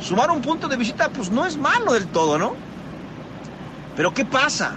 Sumar 0.00 0.30
un 0.30 0.40
punto 0.40 0.68
de 0.68 0.76
visita, 0.76 1.08
pues 1.10 1.30
no 1.30 1.46
es 1.46 1.56
malo 1.56 1.92
del 1.92 2.06
todo, 2.08 2.38
¿no? 2.38 2.54
Pero 3.96 4.14
¿qué 4.14 4.24
pasa? 4.24 4.72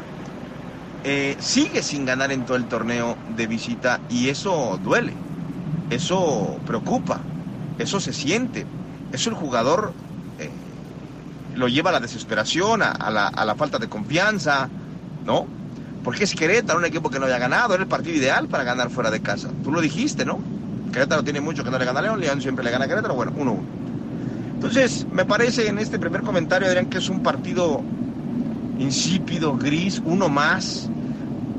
Eh, 1.03 1.35
sigue 1.39 1.81
sin 1.81 2.05
ganar 2.05 2.31
en 2.31 2.45
todo 2.45 2.57
el 2.57 2.65
torneo 2.65 3.17
de 3.35 3.47
visita 3.47 3.99
y 4.09 4.29
eso 4.29 4.79
duele, 4.83 5.13
eso 5.89 6.57
preocupa, 6.65 7.19
eso 7.77 7.99
se 7.99 8.13
siente 8.13 8.65
eso 9.13 9.29
el 9.29 9.35
jugador 9.35 9.93
eh, 10.39 10.49
lo 11.55 11.67
lleva 11.67 11.91
a 11.91 11.93
la 11.93 11.99
desesperación, 11.99 12.81
a, 12.81 13.11
la, 13.11 13.55
falta 13.55 13.77
de 13.77 13.87
confianza, 13.87 14.67
¿no? 15.23 15.45
Porque 16.03 16.23
es 16.23 16.33
Querétaro, 16.33 16.79
un 16.79 16.85
equipo 16.85 17.11
que 17.11 17.19
no 17.19 17.25
había 17.25 17.37
ganado, 17.37 17.75
era 17.75 17.83
el 17.83 17.87
partido 17.89 18.17
ideal 18.17 18.47
para 18.47 18.63
ganar 18.63 18.89
fuera 18.89 19.11
de 19.11 19.21
casa. 19.21 19.49
Tú 19.63 19.71
lo 19.71 19.79
dijiste, 19.81 20.25
¿no? 20.25 20.39
Querétaro 20.91 21.23
tiene 21.23 21.41
mucho 21.41 21.63
que 21.63 21.69
no 21.69 21.77
le 21.77 21.85
gana 21.85 21.99
a 21.99 22.01
León, 22.01 22.19
León 22.19 22.41
siempre 22.41 22.65
le 22.65 22.71
gana 22.71 22.85
a 22.85 22.87
Querétaro, 22.87 23.13
bueno, 23.13 23.31
1-1. 23.33 23.82
Entonces, 24.63 25.05
me 25.11 25.25
parece 25.25 25.67
en 25.67 25.77
este 25.77 25.99
primer 25.99 26.21
comentario, 26.21 26.69
Adrián, 26.69 26.85
que 26.85 26.99
es 26.99 27.09
un 27.09 27.21
partido 27.21 27.81
insípido, 28.79 29.57
gris, 29.57 30.01
uno 30.05 30.29
más. 30.29 30.87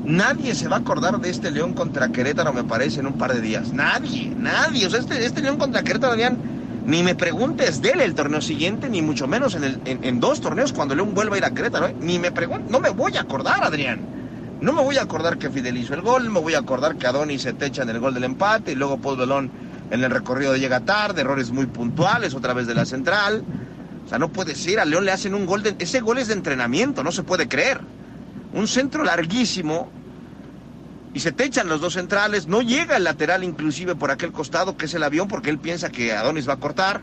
Nadie 0.03 0.55
se 0.55 0.67
va 0.67 0.77
a 0.77 0.79
acordar 0.79 1.19
de 1.19 1.29
este 1.29 1.51
León 1.51 1.73
contra 1.73 2.09
Querétaro, 2.09 2.51
me 2.51 2.63
parece, 2.63 3.01
en 3.01 3.05
un 3.05 3.13
par 3.13 3.31
de 3.35 3.41
días. 3.41 3.71
Nadie, 3.73 4.33
nadie. 4.35 4.87
O 4.87 4.89
sea, 4.89 5.01
este, 5.01 5.23
este 5.23 5.43
León 5.43 5.57
contra 5.57 5.83
Querétaro, 5.83 6.13
Adrián, 6.13 6.39
ni 6.87 7.03
me 7.03 7.13
preguntes 7.13 7.79
de 7.79 7.91
él 7.91 8.01
el 8.01 8.15
torneo 8.15 8.41
siguiente, 8.41 8.89
ni 8.89 9.03
mucho 9.03 9.27
menos 9.27 9.53
en, 9.53 9.81
el, 9.85 10.19
dos 10.19 10.41
torneos 10.41 10.73
cuando 10.73 10.95
León 10.95 11.13
vuelva 11.13 11.35
a 11.35 11.37
ir 11.37 11.45
a 11.45 11.51
Querétaro. 11.51 11.89
¿eh? 11.89 11.95
Ni 11.99 12.17
me 12.17 12.31
preguntes, 12.31 12.71
no 12.71 12.79
me 12.79 12.89
voy 12.89 13.17
a 13.17 13.21
acordar, 13.21 13.63
Adrián. 13.63 13.99
No 14.61 14.73
me 14.73 14.81
voy 14.81 14.97
a 14.97 15.03
acordar 15.03 15.37
que 15.37 15.51
Fidel 15.51 15.77
hizo 15.77 15.93
el 15.93 16.01
gol, 16.01 16.31
me 16.31 16.39
voy 16.39 16.55
a 16.55 16.59
acordar 16.59 16.95
que 16.95 17.05
Adonis 17.05 17.43
se 17.43 17.53
techa 17.53 17.83
en 17.83 17.89
el 17.89 17.99
gol 17.99 18.15
del 18.15 18.23
empate 18.23 18.71
y 18.71 18.75
luego 18.75 18.97
Paul 18.97 19.17
Belón 19.17 19.51
en 19.91 20.03
el 20.03 20.11
recorrido 20.11 20.55
llega 20.55 20.79
tarde, 20.81 21.21
errores 21.21 21.51
muy 21.51 21.67
puntuales, 21.67 22.33
otra 22.33 22.53
vez 22.53 22.67
de 22.67 22.75
la 22.75 22.85
central. 22.85 23.43
O 24.05 24.09
sea, 24.09 24.19
no 24.19 24.29
puede 24.29 24.55
ser, 24.55 24.79
a 24.79 24.85
León 24.85 25.05
le 25.05 25.11
hacen 25.11 25.33
un 25.33 25.45
gol, 25.45 25.63
de, 25.63 25.75
ese 25.79 25.99
gol 25.99 26.17
es 26.17 26.27
de 26.27 26.33
entrenamiento, 26.33 27.03
no 27.03 27.11
se 27.11 27.23
puede 27.23 27.47
creer. 27.47 27.81
Un 28.53 28.67
centro 28.67 29.03
larguísimo, 29.03 29.89
y 31.13 31.21
se 31.21 31.31
te 31.31 31.45
echan 31.45 31.69
los 31.69 31.81
dos 31.81 31.93
centrales, 31.93 32.45
no 32.45 32.61
llega 32.61 32.97
el 32.97 33.05
lateral 33.05 33.43
inclusive 33.43 33.95
por 33.95 34.11
aquel 34.11 34.31
costado 34.31 34.75
que 34.75 34.85
es 34.85 34.93
el 34.93 35.01
avión 35.01 35.27
porque 35.27 35.49
él 35.49 35.57
piensa 35.57 35.89
que 35.89 36.13
Adonis 36.13 36.47
va 36.47 36.53
a 36.53 36.57
cortar. 36.57 37.01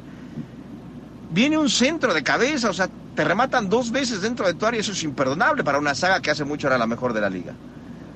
Viene 1.30 1.56
un 1.56 1.70
centro 1.70 2.12
de 2.12 2.22
cabeza, 2.22 2.68
o 2.68 2.74
sea, 2.74 2.90
te 3.16 3.24
rematan 3.24 3.70
dos 3.70 3.90
veces 3.90 4.20
dentro 4.20 4.46
de 4.46 4.54
tu 4.54 4.66
área, 4.66 4.80
eso 4.80 4.92
es 4.92 5.02
imperdonable 5.02 5.64
para 5.64 5.78
una 5.78 5.94
saga 5.94 6.20
que 6.20 6.30
hace 6.30 6.44
mucho 6.44 6.66
era 6.66 6.76
la 6.76 6.86
mejor 6.86 7.14
de 7.14 7.20
la 7.22 7.30
liga. 7.30 7.54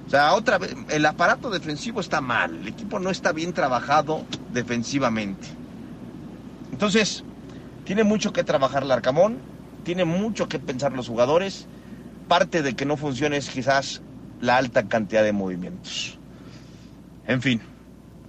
O 0.07 0.11
sea, 0.11 0.35
otra 0.35 0.59
vez, 0.59 0.75
el 0.91 1.05
aparato 1.05 1.51
defensivo 1.51 2.01
está 2.01 2.21
mal, 2.21 2.55
el 2.55 2.69
equipo 2.69 3.01
no 3.01 3.11
está 3.11 3.33
bien 3.33 3.53
trabajado 3.53 4.25
defensivamente. 4.53 5.49
Entonces, 6.71 7.25
tiene 7.85 8.05
mucho 8.05 8.33
que 8.33 8.45
trabajar 8.45 8.85
el 8.85 8.91
Arcamón, 8.93 9.39
tiene 9.85 10.05
mucho 10.05 10.49
que 10.49 10.59
pensar 10.59 10.93
los 10.93 11.09
jugadores. 11.09 11.67
Parte 12.29 12.63
de 12.63 12.75
que 12.75 12.85
no 12.85 12.97
funcione 12.97 13.37
es 13.37 13.49
quizás 13.49 14.03
la 14.41 14.57
alta 14.57 14.89
cantidad 14.89 15.23
de 15.23 15.33
movimientos. 15.33 16.19
En 17.27 17.41
fin, 17.43 17.61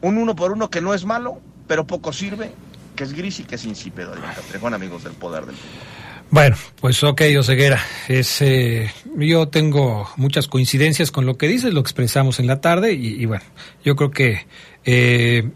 un 0.02 0.18
uno 0.18 0.36
por 0.36 0.52
uno 0.52 0.70
que 0.70 0.82
no 0.82 0.94
es 0.94 1.06
malo, 1.06 1.42
pero 1.68 1.86
poco 1.86 2.14
sirve. 2.14 2.52
que 2.96 3.04
es 3.04 3.14
gris 3.14 3.40
y 3.40 3.44
que 3.44 3.56
es 3.56 3.66
insípido, 3.66 4.14
Castrejón, 4.14 4.74
amigos 4.74 5.04
del 5.04 5.14
poder 5.14 5.46
del 5.46 5.56
fútbol. 5.56 6.07
Bueno, 6.30 6.58
pues 6.82 7.04
ok, 7.04 7.22
Oseguera. 7.40 7.82
Es, 8.08 8.42
eh, 8.42 8.92
yo 9.16 9.48
tengo 9.48 10.10
muchas 10.18 10.48
coincidencias 10.48 11.12
con 11.12 11.26
lo 11.26 11.38
que 11.38 11.48
dices, 11.48 11.74
lo 11.74 11.80
expresamos 11.80 12.40
en 12.40 12.48
la 12.48 12.60
tarde 12.60 12.94
y, 12.94 13.26
bueno, 13.26 13.44
yo 13.84 13.96
creo 13.96 14.12
que 14.12 14.46
eh, 14.84 15.50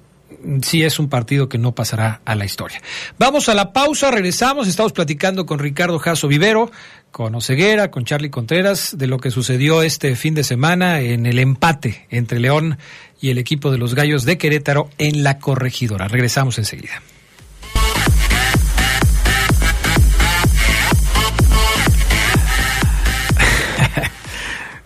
sí 0.62 0.84
es 0.84 0.98
un 0.98 1.10
partido 1.10 1.50
que 1.50 1.58
no 1.58 1.74
pasará 1.76 2.22
a 2.24 2.36
la 2.36 2.46
historia. 2.46 2.82
Vamos 3.18 3.50
a 3.50 3.54
la 3.54 3.74
pausa, 3.74 4.12
regresamos, 4.12 4.68
estamos 4.68 4.94
platicando 4.94 5.46
con 5.46 5.60
Ricardo 5.60 6.00
Jasso 6.00 6.30
Vivero, 6.30 6.72
con 7.12 7.36
Oseguera, 7.36 7.92
con 7.92 8.06
Charlie 8.06 8.30
Contreras, 8.30 8.98
de 8.98 9.08
lo 9.08 9.20
que 9.20 9.30
sucedió 9.30 9.82
este 9.82 10.16
fin 10.16 10.36
de 10.36 10.46
semana 10.46 11.02
en 11.02 11.26
el 11.26 11.40
empate 11.40 12.08
entre 12.10 12.40
León 12.40 12.78
y 13.20 13.30
el 13.30 13.38
equipo 13.38 13.72
de 13.72 13.78
los 13.78 13.94
Gallos 13.94 14.24
de 14.24 14.38
Querétaro 14.38 14.90
en 14.98 15.24
la 15.24 15.38
corregidora. 15.38 16.08
Regresamos 16.08 16.58
enseguida. 16.58 17.02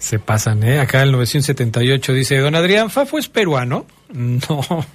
Se 0.05 0.19
pasan, 0.19 0.61
¿eh? 0.61 0.79
Acá 0.79 1.01
el 1.01 1.11
978 1.13 2.13
dice, 2.13 2.37
don 2.37 2.53
Adrián 2.53 2.91
Fafo 2.91 3.17
es 3.17 3.27
peruano. 3.27 3.87
No, 4.13 4.85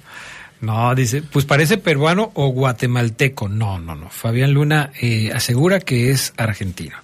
no, 0.61 0.95
dice, 0.95 1.21
pues 1.21 1.43
parece 1.43 1.77
peruano 1.77 2.31
o 2.35 2.47
guatemalteco. 2.49 3.49
No, 3.49 3.77
no, 3.77 3.93
no. 3.93 4.09
Fabián 4.09 4.53
Luna 4.53 4.91
eh, 5.01 5.31
asegura 5.33 5.81
que 5.81 6.11
es 6.11 6.33
argentino. 6.37 6.95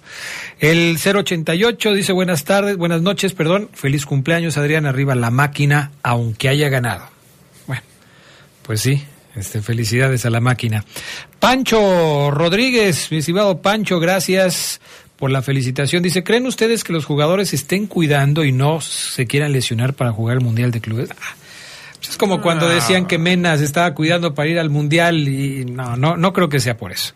El 0.58 0.96
088 0.96 1.92
dice, 1.92 2.12
buenas 2.12 2.44
tardes, 2.44 2.78
buenas 2.78 3.02
noches, 3.02 3.34
perdón. 3.34 3.68
Feliz 3.74 4.06
cumpleaños, 4.06 4.56
Adrián, 4.56 4.86
arriba 4.86 5.14
la 5.14 5.30
máquina, 5.30 5.90
aunque 6.02 6.48
haya 6.48 6.70
ganado. 6.70 7.10
Bueno, 7.66 7.82
pues 8.62 8.80
sí, 8.80 9.02
este, 9.34 9.60
felicidades 9.60 10.24
a 10.24 10.30
la 10.30 10.40
máquina. 10.40 10.82
Pancho 11.40 12.30
Rodríguez, 12.30 13.10
mi 13.10 13.18
estimado 13.18 13.60
Pancho, 13.60 14.00
gracias 14.00 14.80
por 15.18 15.30
la 15.30 15.42
felicitación. 15.42 16.02
Dice, 16.02 16.22
¿creen 16.22 16.46
ustedes 16.46 16.84
que 16.84 16.92
los 16.92 17.04
jugadores 17.04 17.52
estén 17.52 17.86
cuidando 17.86 18.44
y 18.44 18.52
no 18.52 18.80
se 18.80 19.26
quieran 19.26 19.52
lesionar 19.52 19.94
para 19.94 20.12
jugar 20.12 20.38
el 20.38 20.44
Mundial 20.44 20.70
de 20.70 20.80
Clubes? 20.80 21.10
Ah, 21.10 21.34
pues 21.96 22.10
es 22.10 22.16
como 22.16 22.40
cuando 22.40 22.68
decían 22.68 23.06
que 23.06 23.18
Mena 23.18 23.56
se 23.58 23.64
estaba 23.64 23.92
cuidando 23.94 24.32
para 24.32 24.48
ir 24.48 24.58
al 24.60 24.70
Mundial 24.70 25.28
y 25.28 25.64
no, 25.64 25.96
no, 25.96 26.16
no 26.16 26.32
creo 26.32 26.48
que 26.48 26.60
sea 26.60 26.76
por 26.76 26.92
eso. 26.92 27.14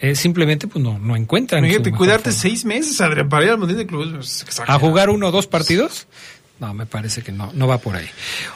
Eh, 0.00 0.14
simplemente 0.14 0.68
pues 0.68 0.84
no, 0.84 0.98
no 0.98 1.16
encuentran. 1.16 1.62
mejor 1.62 1.90
cuidarte 1.96 2.30
forma. 2.30 2.38
seis 2.38 2.64
meses, 2.66 3.00
Adrián, 3.00 3.30
para 3.30 3.46
ir 3.46 3.50
al 3.50 3.58
Mundial 3.58 3.78
de 3.78 3.86
Clubes. 3.86 4.44
pues, 4.44 4.60
¿A 4.60 4.78
jugar 4.78 5.08
uno 5.08 5.28
o 5.28 5.30
dos 5.30 5.46
partidos? 5.46 6.06
No, 6.60 6.74
me 6.74 6.86
parece 6.86 7.22
que 7.22 7.30
no, 7.30 7.52
no 7.54 7.68
va 7.68 7.78
por 7.78 7.94
ahí. 7.94 8.06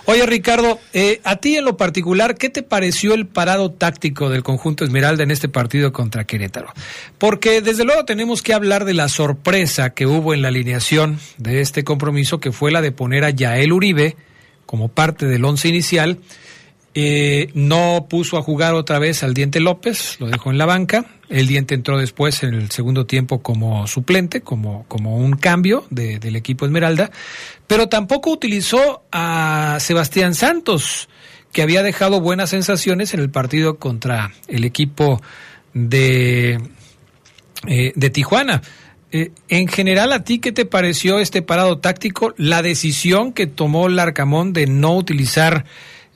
Oye, 0.07 0.27
Ricardo, 0.27 0.81
eh, 0.93 1.21
a 1.23 1.37
ti 1.37 1.57
en 1.57 1.65
lo 1.65 1.77
particular, 1.77 2.37
¿qué 2.37 2.51
te 2.51 2.65
pareció 2.65 3.15
el 3.15 3.27
parado 3.27 3.71
táctico 3.71 4.29
del 4.29 4.43
conjunto 4.43 4.85
Esmeralda 4.85 5.23
en 5.23 5.31
este 5.31 5.49
partido 5.49 5.93
contra 5.93 6.25
Querétaro? 6.25 6.73
Porque 7.19 7.61
desde 7.61 7.85
luego 7.85 8.05
tenemos 8.05 8.43
que 8.43 8.55
hablar 8.55 8.85
de 8.85 8.95
la 8.95 9.09
sorpresa 9.09 9.91
que 9.91 10.07
hubo 10.07 10.35
en 10.35 10.43
la 10.43 10.49
alineación 10.49 11.21
de 11.39 11.61
este 11.61 11.85
compromiso, 11.85 12.41
que 12.41 12.51
fue 12.51 12.73
la 12.73 12.83
de 12.83 12.91
poner 12.91 13.25
a 13.25 13.31
Yael 13.31 13.73
Uribe 13.73 14.17
como 14.67 14.89
parte 14.89 15.27
del 15.27 15.45
once 15.45 15.69
inicial. 15.69 16.19
Eh, 16.95 17.49
no 17.55 18.07
puso 18.11 18.37
a 18.37 18.43
jugar 18.43 18.75
otra 18.75 18.99
vez 18.99 19.23
al 19.23 19.33
Diente 19.33 19.61
López, 19.61 20.17
lo 20.21 20.27
dejó 20.29 20.51
en 20.51 20.59
la 20.59 20.67
banca. 20.67 21.07
El 21.31 21.47
Diente 21.47 21.75
entró 21.75 21.97
después 21.97 22.43
en 22.43 22.53
el 22.53 22.71
segundo 22.71 23.07
tiempo 23.07 23.41
como 23.43 23.87
suplente, 23.87 24.43
como, 24.43 24.85
como 24.89 25.17
un 25.17 25.33
cambio 25.37 25.87
de- 25.89 26.19
del 26.19 26.37
equipo 26.37 26.67
Esmeralda, 26.67 27.11
pero 27.67 27.89
tampoco 27.89 28.31
utilizó 28.31 29.05
a 29.11 29.79
Sebastián 29.81 30.35
Santos, 30.35 31.09
que 31.51 31.63
había 31.63 31.83
dejado 31.83 32.21
buenas 32.21 32.51
sensaciones 32.51 33.15
en 33.15 33.21
el 33.21 33.31
partido 33.31 33.79
contra 33.79 34.33
el 34.47 34.65
equipo 34.65 35.23
de, 35.73 36.61
eh, 37.67 37.93
de 37.95 38.11
Tijuana. 38.11 38.61
Eh, 39.13 39.31
en 39.49 39.69
general, 39.69 40.13
¿a 40.13 40.25
ti 40.25 40.39
qué 40.41 40.53
te 40.53 40.65
pareció 40.67 41.19
este 41.19 41.41
parado 41.43 41.79
táctico? 41.79 42.35
La 42.37 42.61
decisión 42.63 43.33
que 43.33 43.47
tomó 43.47 43.89
Larcamón 43.89 44.53
de 44.53 44.67
no 44.67 44.95
utilizar 44.97 45.65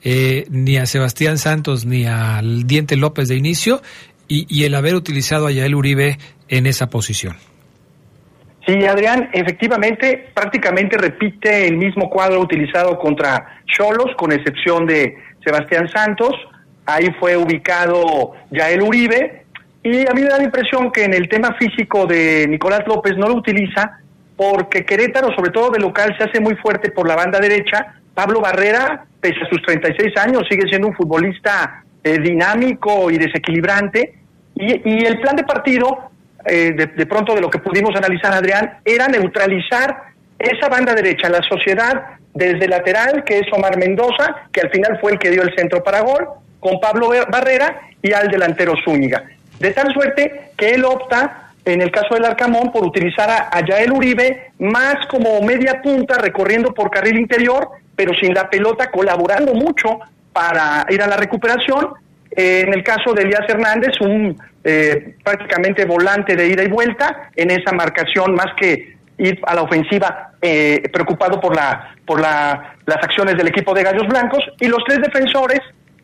eh, 0.03 0.45
ni 0.49 0.77
a 0.77 0.85
Sebastián 0.85 1.37
Santos 1.37 1.85
ni 1.85 2.05
al 2.05 2.67
Diente 2.67 2.95
López 2.97 3.27
de 3.27 3.35
inicio 3.35 3.81
y, 4.27 4.45
y 4.49 4.65
el 4.65 4.75
haber 4.75 4.95
utilizado 4.95 5.47
a 5.47 5.51
Yael 5.51 5.75
Uribe 5.75 6.17
en 6.49 6.65
esa 6.65 6.89
posición. 6.89 7.35
Sí, 8.67 8.85
Adrián, 8.85 9.29
efectivamente, 9.31 10.29
prácticamente 10.33 10.97
repite 10.97 11.67
el 11.67 11.77
mismo 11.77 12.09
cuadro 12.09 12.41
utilizado 12.41 12.99
contra 12.99 13.61
Cholos, 13.65 14.13
con 14.17 14.33
excepción 14.33 14.85
de 14.85 15.15
Sebastián 15.41 15.87
Santos. 15.87 16.33
Ahí 16.85 17.07
fue 17.17 17.37
ubicado 17.37 18.33
Yael 18.51 18.81
Uribe. 18.81 19.45
Y 19.83 20.05
a 20.05 20.11
mí 20.13 20.21
me 20.21 20.27
da 20.27 20.37
la 20.37 20.43
impresión 20.43 20.91
que 20.91 21.05
en 21.05 21.13
el 21.13 21.29
tema 21.29 21.55
físico 21.57 22.05
de 22.05 22.45
Nicolás 22.49 22.81
López 22.85 23.15
no 23.15 23.29
lo 23.29 23.35
utiliza 23.35 23.99
porque 24.35 24.83
Querétaro, 24.85 25.33
sobre 25.33 25.51
todo 25.51 25.71
de 25.71 25.79
local, 25.79 26.13
se 26.17 26.25
hace 26.25 26.41
muy 26.41 26.55
fuerte 26.55 26.91
por 26.91 27.07
la 27.07 27.15
banda 27.15 27.39
derecha. 27.39 28.01
Pablo 28.17 28.41
Barrera, 28.41 29.05
pese 29.21 29.43
a 29.45 29.47
sus 29.47 29.61
36 29.61 30.17
años, 30.17 30.41
sigue 30.49 30.67
siendo 30.67 30.87
un 30.87 30.95
futbolista 30.95 31.83
eh, 32.03 32.17
dinámico 32.17 33.11
y 33.11 33.19
desequilibrante. 33.19 34.15
Y, 34.55 35.05
el 35.05 35.19
plan 35.19 35.35
de 35.35 35.43
partido 35.43 36.09
eh, 36.43 36.71
de, 36.71 37.05
pronto 37.05 37.35
de 37.35 37.41
lo 37.41 37.51
que 37.51 37.59
pudimos 37.59 37.95
analizar, 37.95 38.33
Adrián, 38.33 38.79
era 38.83 39.07
neutralizar 39.07 40.05
esa 40.39 40.67
banda 40.67 40.95
derecha, 40.95 41.29
la 41.29 41.43
sociedad 41.43 42.17
desde 42.33 42.67
lateral, 42.67 43.23
que 43.23 43.37
es 43.37 43.53
Omar 43.53 43.77
Mendoza, 43.77 44.47
que 44.51 44.61
al 44.61 44.71
final 44.71 44.97
fue 44.99 45.11
el 45.11 45.19
que 45.19 45.29
dio 45.29 45.43
el 45.43 45.55
centro 45.55 45.83
para 45.83 46.01
gol, 46.01 46.27
con 46.59 46.79
Pablo 46.79 47.11
Barrera 47.31 47.81
y 48.01 48.13
al 48.13 48.29
delantero 48.29 48.73
Zúñiga. 48.83 49.25
De 49.59 49.69
tal 49.73 49.93
suerte 49.93 50.53
que 50.57 50.71
él 50.71 50.85
opta, 50.85 51.51
en 51.63 51.83
el 51.83 51.91
caso 51.91 52.15
del 52.15 52.25
Arcamón, 52.25 52.71
por 52.71 52.83
utilizar 52.83 53.29
a, 53.29 53.49
a 53.55 53.63
Yael 53.63 53.91
Uribe 53.91 54.53
más 54.57 55.05
como 55.05 55.39
media 55.43 55.83
punta, 55.83 56.17
recorriendo 56.17 56.73
por 56.73 56.89
carril 56.89 57.19
interior, 57.19 57.69
pero 57.97 58.13
sin 58.13 58.33
la 58.33 58.49
pelota, 58.49 58.89
colaborando 58.89 59.53
mucho 59.53 59.99
para 60.31 60.85
ir 60.89 61.01
a 61.01 61.07
la 61.07 61.17
recuperación. 61.17 61.89
Eh, 62.31 62.63
en 62.65 62.73
el 62.73 62.83
caso 62.83 63.13
de 63.13 63.23
Elías 63.23 63.49
Hernández, 63.49 63.99
un 63.99 64.39
eh, 64.63 65.15
prácticamente 65.23 65.83
volante 65.83 66.37
de 66.37 66.47
ida 66.47 66.63
y 66.63 66.69
vuelta 66.69 67.31
en 67.35 67.51
esa 67.51 67.73
marcación, 67.73 68.35
más 68.35 68.53
que 68.55 68.95
ir 69.17 69.39
a 69.45 69.55
la 69.55 69.63
ofensiva 69.63 70.33
eh, 70.41 70.83
preocupado 70.93 71.39
por 71.39 71.55
la 71.55 71.95
por 72.05 72.21
la, 72.21 72.75
las 72.85 72.97
acciones 72.97 73.35
del 73.35 73.47
equipo 73.47 73.73
de 73.73 73.83
Gallos 73.83 74.07
Blancos 74.07 74.43
y 74.59 74.67
los 74.67 74.83
tres 74.85 74.99
defensores 75.01 75.59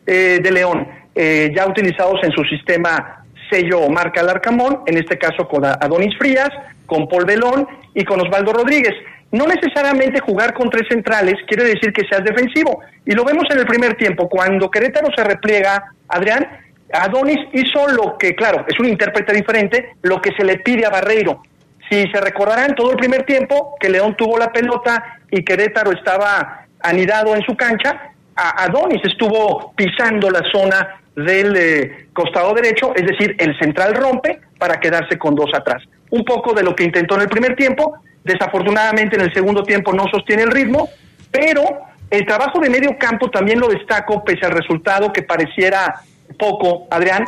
eh, 0.06 0.40
de 0.42 0.50
León 0.50 0.86
eh, 1.14 1.52
ya 1.54 1.66
utilizados 1.66 2.22
en 2.24 2.32
su 2.32 2.42
sistema 2.44 3.24
sello 3.50 3.80
o 3.80 3.90
marca 3.90 4.22
Larcamón, 4.22 4.80
en 4.86 4.98
este 4.98 5.16
caso 5.16 5.46
con 5.46 5.64
Adonis 5.64 6.16
Frías, 6.18 6.50
con 6.86 7.08
Paul 7.08 7.24
Belón 7.24 7.66
y 7.94 8.04
con 8.04 8.20
Osvaldo 8.20 8.52
Rodríguez. 8.52 8.94
No 9.32 9.46
necesariamente 9.46 10.20
jugar 10.20 10.54
con 10.54 10.70
tres 10.70 10.86
centrales 10.88 11.34
quiere 11.46 11.64
decir 11.64 11.92
que 11.92 12.06
seas 12.08 12.22
defensivo. 12.24 12.80
Y 13.04 13.12
lo 13.12 13.24
vemos 13.24 13.44
en 13.50 13.58
el 13.58 13.66
primer 13.66 13.94
tiempo. 13.94 14.28
Cuando 14.28 14.70
Querétaro 14.70 15.08
se 15.16 15.24
repliega, 15.24 15.92
Adrián, 16.08 16.46
Adonis 16.92 17.38
hizo 17.52 17.88
lo 17.88 18.16
que, 18.18 18.34
claro, 18.36 18.64
es 18.68 18.78
un 18.78 18.86
intérprete 18.86 19.32
diferente, 19.32 19.94
lo 20.02 20.20
que 20.20 20.30
se 20.36 20.44
le 20.44 20.58
pide 20.58 20.86
a 20.86 20.90
Barreiro. 20.90 21.42
Si 21.90 22.04
se 22.10 22.20
recordarán 22.20 22.74
todo 22.74 22.92
el 22.92 22.96
primer 22.96 23.24
tiempo 23.24 23.74
que 23.80 23.88
León 23.90 24.14
tuvo 24.16 24.38
la 24.38 24.52
pelota 24.52 25.18
y 25.30 25.44
Querétaro 25.44 25.90
estaba 25.92 26.66
anidado 26.80 27.34
en 27.34 27.42
su 27.42 27.56
cancha, 27.56 28.10
a- 28.36 28.64
Adonis 28.64 29.02
estuvo 29.04 29.72
pisando 29.76 30.30
la 30.30 30.42
zona 30.52 31.00
del 31.16 31.56
eh, 31.56 32.06
costado 32.12 32.54
derecho, 32.54 32.94
es 32.94 33.06
decir, 33.06 33.34
el 33.38 33.56
central 33.58 33.94
rompe 33.94 34.40
para 34.58 34.78
quedarse 34.80 35.18
con 35.18 35.34
dos 35.34 35.50
atrás. 35.54 35.82
Un 36.10 36.24
poco 36.24 36.52
de 36.54 36.62
lo 36.62 36.74
que 36.74 36.84
intentó 36.84 37.16
en 37.16 37.22
el 37.22 37.28
primer 37.28 37.54
tiempo, 37.56 37.96
desafortunadamente 38.24 39.16
en 39.16 39.22
el 39.22 39.32
segundo 39.32 39.62
tiempo 39.62 39.92
no 39.92 40.06
sostiene 40.08 40.42
el 40.42 40.50
ritmo, 40.50 40.88
pero 41.30 41.62
el 42.10 42.26
trabajo 42.26 42.58
de 42.60 42.70
medio 42.70 42.96
campo 42.98 43.30
también 43.30 43.60
lo 43.60 43.68
destaco 43.68 44.24
pese 44.24 44.46
al 44.46 44.52
resultado 44.52 45.12
que 45.12 45.22
pareciera 45.22 46.00
poco, 46.38 46.86
Adrián, 46.90 47.24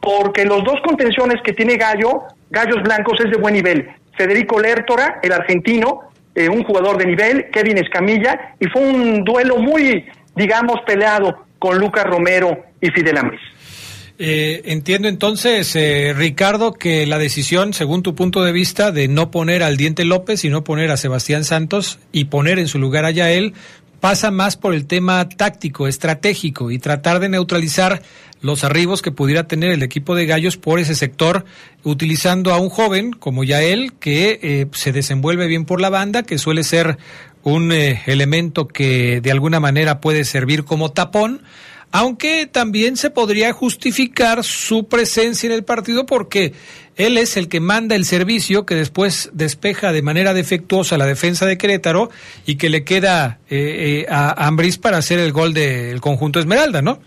porque 0.00 0.44
los 0.44 0.64
dos 0.64 0.80
contenciones 0.84 1.40
que 1.42 1.52
tiene 1.52 1.76
Gallo, 1.76 2.24
Gallos 2.50 2.82
Blancos 2.82 3.18
es 3.24 3.30
de 3.30 3.36
buen 3.36 3.54
nivel. 3.54 3.88
Federico 4.16 4.60
Lertora, 4.60 5.20
el 5.22 5.32
argentino, 5.32 6.00
eh, 6.34 6.48
un 6.48 6.64
jugador 6.64 6.98
de 6.98 7.06
nivel, 7.06 7.50
Kevin 7.50 7.78
Escamilla, 7.78 8.54
y 8.58 8.66
fue 8.66 8.82
un 8.82 9.24
duelo 9.24 9.56
muy, 9.56 10.06
digamos, 10.34 10.80
peleado 10.86 11.44
con 11.58 11.78
Lucas 11.78 12.04
Romero 12.04 12.64
y 12.80 12.90
Fidel 12.90 13.18
Amés. 13.18 13.40
Eh, 14.22 14.60
entiendo 14.70 15.08
entonces, 15.08 15.74
eh, 15.76 16.12
Ricardo, 16.14 16.74
que 16.74 17.06
la 17.06 17.16
decisión, 17.16 17.72
según 17.72 18.02
tu 18.02 18.14
punto 18.14 18.44
de 18.44 18.52
vista, 18.52 18.92
de 18.92 19.08
no 19.08 19.30
poner 19.30 19.62
al 19.62 19.78
Diente 19.78 20.04
López 20.04 20.44
y 20.44 20.50
no 20.50 20.62
poner 20.62 20.90
a 20.90 20.98
Sebastián 20.98 21.42
Santos 21.42 21.98
y 22.12 22.26
poner 22.26 22.58
en 22.58 22.68
su 22.68 22.78
lugar 22.78 23.06
a 23.06 23.12
Yael, 23.12 23.54
pasa 23.98 24.30
más 24.30 24.58
por 24.58 24.74
el 24.74 24.84
tema 24.84 25.26
táctico, 25.26 25.88
estratégico 25.88 26.70
y 26.70 26.78
tratar 26.78 27.18
de 27.18 27.30
neutralizar 27.30 28.02
los 28.42 28.62
arribos 28.62 29.00
que 29.00 29.10
pudiera 29.10 29.48
tener 29.48 29.70
el 29.70 29.82
equipo 29.82 30.14
de 30.14 30.26
Gallos 30.26 30.58
por 30.58 30.80
ese 30.80 30.94
sector, 30.94 31.46
utilizando 31.82 32.52
a 32.52 32.58
un 32.58 32.68
joven 32.68 33.12
como 33.12 33.42
Yael, 33.42 33.94
que 33.94 34.38
eh, 34.42 34.66
se 34.72 34.92
desenvuelve 34.92 35.46
bien 35.46 35.64
por 35.64 35.80
la 35.80 35.88
banda, 35.88 36.24
que 36.24 36.36
suele 36.36 36.62
ser 36.62 36.98
un 37.42 37.72
eh, 37.72 38.02
elemento 38.04 38.68
que 38.68 39.22
de 39.22 39.30
alguna 39.30 39.60
manera 39.60 40.02
puede 40.02 40.24
servir 40.24 40.64
como 40.64 40.92
tapón 40.92 41.40
aunque 41.92 42.46
también 42.46 42.96
se 42.96 43.10
podría 43.10 43.52
justificar 43.52 44.44
su 44.44 44.88
presencia 44.88 45.48
en 45.48 45.52
el 45.52 45.64
partido 45.64 46.06
porque 46.06 46.52
él 46.96 47.18
es 47.18 47.36
el 47.36 47.48
que 47.48 47.60
manda 47.60 47.96
el 47.96 48.04
servicio 48.04 48.66
que 48.66 48.74
después 48.74 49.30
despeja 49.32 49.92
de 49.92 50.02
manera 50.02 50.34
defectuosa 50.34 50.98
la 50.98 51.06
defensa 51.06 51.46
de 51.46 51.58
Querétaro 51.58 52.10
y 52.46 52.56
que 52.56 52.68
le 52.68 52.84
queda 52.84 53.38
eh, 53.48 54.04
eh, 54.04 54.06
a 54.08 54.46
Ambris 54.46 54.78
para 54.78 54.98
hacer 54.98 55.18
el 55.18 55.32
gol 55.32 55.54
del 55.54 56.00
conjunto 56.00 56.38
Esmeralda, 56.38 56.82
¿no? 56.82 56.98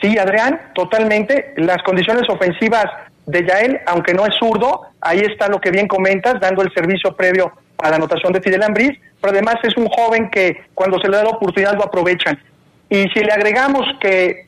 Sí, 0.00 0.16
Adrián, 0.18 0.58
totalmente. 0.74 1.52
Las 1.56 1.82
condiciones 1.82 2.28
ofensivas 2.28 2.86
de 3.26 3.46
Yael, 3.46 3.80
aunque 3.86 4.14
no 4.14 4.26
es 4.26 4.34
zurdo, 4.38 4.82
ahí 5.00 5.20
está 5.20 5.48
lo 5.48 5.60
que 5.60 5.70
bien 5.70 5.86
comentas, 5.86 6.40
dando 6.40 6.62
el 6.62 6.72
servicio 6.72 7.14
previo 7.14 7.52
a 7.78 7.90
la 7.90 7.96
anotación 7.96 8.32
de 8.32 8.40
Fidel 8.40 8.62
Ambris, 8.62 8.98
pero 9.20 9.32
además 9.32 9.56
es 9.62 9.76
un 9.76 9.86
joven 9.88 10.30
que 10.30 10.64
cuando 10.74 10.98
se 10.98 11.08
le 11.08 11.16
da 11.18 11.24
la 11.24 11.30
oportunidad 11.30 11.74
lo 11.74 11.84
aprovechan. 11.84 12.38
Y 12.90 13.08
si 13.14 13.20
le 13.20 13.32
agregamos 13.32 13.86
que 14.00 14.46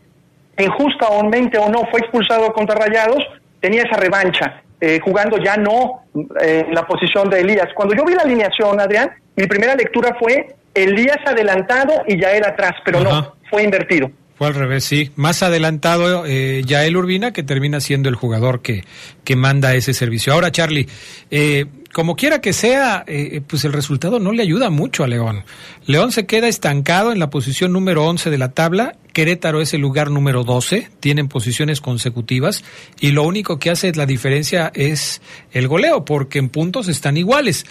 injustamente 0.59 1.59
o 1.59 1.68
no 1.68 1.86
fue 1.90 2.01
expulsado 2.01 2.53
contra 2.53 2.74
Rayados, 2.74 3.24
tenía 3.61 3.84
esa 3.84 3.97
revancha, 3.97 4.62
eh, 4.80 5.01
jugando 5.03 5.38
ya 5.38 5.57
no 5.57 6.03
eh, 6.40 6.64
en 6.68 6.74
la 6.74 6.86
posición 6.86 7.30
de 7.30 7.40
Elías. 7.40 7.68
Cuando 7.74 7.95
yo 7.95 8.05
vi 8.05 8.14
la 8.14 8.22
alineación, 8.22 8.78
Adrián, 8.80 9.11
mi 9.36 9.47
primera 9.47 9.74
lectura 9.74 10.16
fue 10.18 10.55
Elías 10.74 11.18
adelantado 11.24 12.03
y 12.07 12.20
Yael 12.20 12.45
atrás, 12.45 12.72
pero 12.84 13.01
no, 13.01 13.34
fue 13.49 13.62
invertido. 13.62 14.11
Fue 14.36 14.49
al 14.49 14.55
revés, 14.55 14.84
sí. 14.84 15.12
Más 15.14 15.43
adelantado 15.43 16.24
eh, 16.26 16.62
Yael 16.64 16.97
Urbina, 16.97 17.32
que 17.32 17.43
termina 17.43 17.80
siendo 17.80 18.09
el 18.09 18.16
jugador 18.16 18.61
que, 18.61 18.82
que 19.24 19.36
manda 19.36 19.74
ese 19.74 19.95
servicio. 19.95 20.32
Ahora, 20.32 20.51
Charlie, 20.51 20.88
eh, 21.30 21.66
como 21.93 22.16
quiera 22.16 22.40
que 22.40 22.53
sea, 22.53 23.05
eh, 23.07 23.43
pues 23.47 23.64
el 23.64 23.72
resultado 23.72 24.18
no 24.18 24.32
le 24.32 24.43
ayuda 24.43 24.70
mucho 24.70 25.05
a 25.05 25.07
León. 25.07 25.45
León 25.86 26.11
se 26.11 26.24
queda 26.24 26.49
estancado 26.49 27.12
en 27.12 27.18
la 27.18 27.28
posición 27.28 27.72
número 27.72 28.07
11 28.07 28.30
de 28.30 28.38
la 28.38 28.53
tabla. 28.53 28.97
Querétaro 29.12 29.61
es 29.61 29.74
el 29.74 29.82
lugar 29.82 30.11
número 30.11 30.43
12. 30.43 30.88
Tienen 31.01 31.28
posiciones 31.28 31.82
consecutivas. 31.82 32.64
Y 32.99 33.11
lo 33.11 33.24
único 33.24 33.59
que 33.59 33.70
hace 33.70 33.93
la 33.95 34.07
diferencia 34.07 34.72
es 34.74 35.20
el 35.53 35.68
goleo, 35.68 36.05
porque 36.07 36.38
en 36.38 36.49
puntos 36.49 36.88
están 36.88 37.18
iguales. 37.18 37.66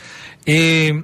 Eh, 0.46 1.04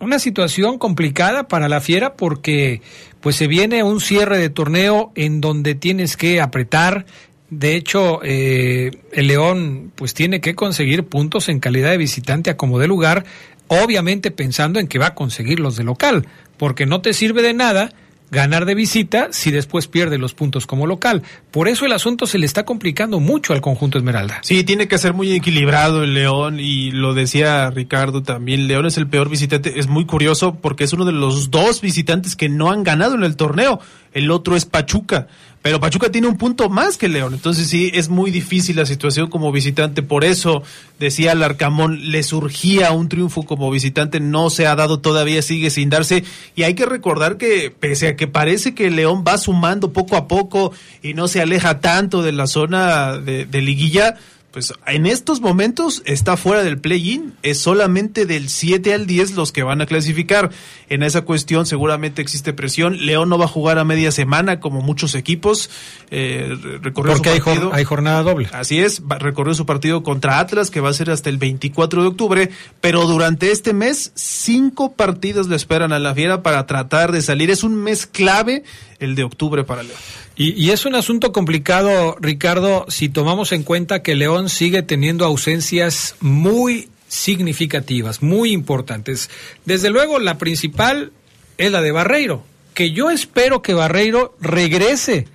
una 0.00 0.18
situación 0.18 0.78
complicada 0.78 1.48
para 1.48 1.68
la 1.68 1.80
Fiera 1.80 2.14
porque 2.14 2.82
pues 3.20 3.36
se 3.36 3.48
viene 3.48 3.82
un 3.82 4.00
cierre 4.00 4.38
de 4.38 4.50
torneo 4.50 5.10
en 5.14 5.40
donde 5.40 5.74
tienes 5.74 6.16
que 6.16 6.40
apretar. 6.40 7.06
De 7.50 7.76
hecho, 7.76 8.20
eh, 8.22 8.90
el 9.12 9.28
León 9.28 9.92
pues 9.94 10.12
tiene 10.12 10.40
que 10.40 10.54
conseguir 10.54 11.04
puntos 11.04 11.48
en 11.48 11.60
calidad 11.60 11.90
de 11.90 11.96
visitante 11.96 12.50
a 12.50 12.56
como 12.56 12.78
de 12.78 12.88
lugar, 12.88 13.24
obviamente 13.68 14.30
pensando 14.30 14.80
en 14.80 14.86
que 14.86 14.98
va 14.98 15.08
a 15.08 15.14
conseguir 15.14 15.58
los 15.58 15.76
de 15.76 15.84
local, 15.84 16.26
porque 16.58 16.84
no 16.84 17.00
te 17.00 17.14
sirve 17.14 17.42
de 17.42 17.54
nada 17.54 17.90
ganar 18.30 18.66
de 18.66 18.74
visita 18.74 19.28
si 19.30 19.50
después 19.50 19.86
pierde 19.86 20.18
los 20.18 20.34
puntos 20.34 20.66
como 20.66 20.86
local. 20.86 21.22
Por 21.50 21.68
eso 21.68 21.86
el 21.86 21.92
asunto 21.92 22.26
se 22.26 22.38
le 22.38 22.46
está 22.46 22.64
complicando 22.64 23.20
mucho 23.20 23.52
al 23.52 23.60
conjunto 23.60 23.98
Esmeralda. 23.98 24.40
Sí, 24.42 24.64
tiene 24.64 24.88
que 24.88 24.98
ser 24.98 25.14
muy 25.14 25.32
equilibrado 25.32 26.02
el 26.02 26.14
León 26.14 26.60
y 26.60 26.90
lo 26.90 27.14
decía 27.14 27.70
Ricardo 27.70 28.22
también. 28.22 28.66
León 28.66 28.86
es 28.86 28.98
el 28.98 29.06
peor 29.06 29.28
visitante. 29.28 29.78
Es 29.78 29.88
muy 29.88 30.04
curioso 30.04 30.56
porque 30.56 30.84
es 30.84 30.92
uno 30.92 31.04
de 31.04 31.12
los 31.12 31.50
dos 31.50 31.80
visitantes 31.80 32.36
que 32.36 32.48
no 32.48 32.70
han 32.70 32.82
ganado 32.82 33.14
en 33.14 33.24
el 33.24 33.36
torneo. 33.36 33.80
El 34.12 34.30
otro 34.30 34.56
es 34.56 34.64
Pachuca. 34.64 35.28
Pero 35.60 35.80
Pachuca 35.80 36.10
tiene 36.10 36.28
un 36.28 36.38
punto 36.38 36.68
más 36.68 36.96
que 36.96 37.08
León, 37.08 37.34
entonces 37.34 37.68
sí, 37.68 37.90
es 37.92 38.08
muy 38.08 38.30
difícil 38.30 38.76
la 38.76 38.86
situación 38.86 39.28
como 39.28 39.50
visitante. 39.50 40.02
Por 40.02 40.24
eso, 40.24 40.62
decía 41.00 41.34
Larcamón, 41.34 42.12
le 42.12 42.22
surgía 42.22 42.92
un 42.92 43.08
triunfo 43.08 43.42
como 43.42 43.70
visitante, 43.70 44.20
no 44.20 44.50
se 44.50 44.66
ha 44.66 44.76
dado 44.76 45.00
todavía, 45.00 45.42
sigue 45.42 45.70
sin 45.70 45.90
darse. 45.90 46.22
Y 46.54 46.62
hay 46.62 46.74
que 46.74 46.86
recordar 46.86 47.38
que, 47.38 47.70
pese 47.70 48.08
a 48.08 48.16
que 48.16 48.28
parece 48.28 48.74
que 48.74 48.90
León 48.90 49.24
va 49.26 49.36
sumando 49.36 49.92
poco 49.92 50.16
a 50.16 50.28
poco 50.28 50.72
y 51.02 51.14
no 51.14 51.26
se 51.26 51.40
aleja 51.40 51.80
tanto 51.80 52.22
de 52.22 52.32
la 52.32 52.46
zona 52.46 53.18
de, 53.18 53.44
de 53.44 53.60
liguilla, 53.60 54.16
pues 54.58 54.72
en 54.88 55.06
estos 55.06 55.40
momentos 55.40 56.02
está 56.04 56.36
fuera 56.36 56.64
del 56.64 56.80
play-in, 56.80 57.32
es 57.44 57.58
solamente 57.58 58.26
del 58.26 58.48
7 58.48 58.92
al 58.92 59.06
10 59.06 59.36
los 59.36 59.52
que 59.52 59.62
van 59.62 59.80
a 59.80 59.86
clasificar. 59.86 60.50
En 60.88 61.04
esa 61.04 61.20
cuestión 61.22 61.64
seguramente 61.64 62.20
existe 62.22 62.52
presión. 62.52 62.96
León 63.06 63.28
no 63.28 63.38
va 63.38 63.44
a 63.44 63.48
jugar 63.48 63.78
a 63.78 63.84
media 63.84 64.10
semana 64.10 64.58
como 64.58 64.80
muchos 64.80 65.14
equipos. 65.14 65.70
Eh, 66.10 66.56
recorrió 66.82 67.12
Porque 67.12 67.28
su 67.28 67.34
hay, 67.36 67.40
partido. 67.40 67.68
jor- 67.70 67.76
hay 67.78 67.84
jornada 67.84 68.22
doble. 68.24 68.48
Así 68.52 68.80
es, 68.80 69.00
recorrió 69.20 69.54
su 69.54 69.64
partido 69.64 70.02
contra 70.02 70.40
Atlas, 70.40 70.72
que 70.72 70.80
va 70.80 70.88
a 70.88 70.92
ser 70.92 71.10
hasta 71.10 71.30
el 71.30 71.38
24 71.38 72.02
de 72.02 72.08
octubre, 72.08 72.50
pero 72.80 73.06
durante 73.06 73.52
este 73.52 73.72
mes, 73.72 74.10
cinco 74.16 74.94
partidos 74.94 75.46
le 75.46 75.54
esperan 75.54 75.92
a 75.92 76.00
la 76.00 76.14
Fiera 76.16 76.42
para 76.42 76.66
tratar 76.66 77.12
de 77.12 77.22
salir. 77.22 77.50
Es 77.52 77.62
un 77.62 77.76
mes 77.76 78.06
clave 78.06 78.64
el 78.98 79.14
de 79.14 79.22
octubre 79.22 79.62
para 79.62 79.84
León. 79.84 79.98
Y, 80.40 80.70
es 80.70 80.86
un 80.86 80.94
asunto 80.94 81.32
complicado, 81.32 82.16
Ricardo, 82.20 82.86
si 82.88 83.08
tomamos 83.08 83.50
en 83.50 83.64
cuenta 83.64 84.04
que 84.04 84.14
León 84.14 84.48
sigue 84.48 84.84
teniendo 84.84 85.24
ausencias 85.24 86.14
muy 86.20 86.90
significativas, 87.08 88.22
muy 88.22 88.52
importantes. 88.52 89.30
Desde 89.64 89.90
luego, 89.90 90.20
la 90.20 90.38
principal 90.38 91.10
es 91.56 91.72
la 91.72 91.82
de 91.82 91.90
Barreiro, 91.90 92.44
que 92.72 92.92
yo 92.92 93.10
espero 93.10 93.62
que 93.62 93.74
Barreiro 93.74 94.36
regrese 94.40 95.26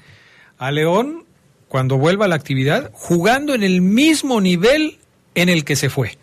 a 0.57 0.71
León 0.71 1.25
cuando 1.67 1.97
vuelva 1.97 2.23
a 2.23 2.29
la 2.29 2.35
actividad, 2.35 2.89
jugando 2.93 3.53
en 3.53 3.63
el 3.63 3.81
mismo 3.81 4.39
nivel 4.39 4.99
en 5.35 5.49
el 5.49 5.65
que 5.65 5.75
se 5.75 5.89
fue. 5.89 6.17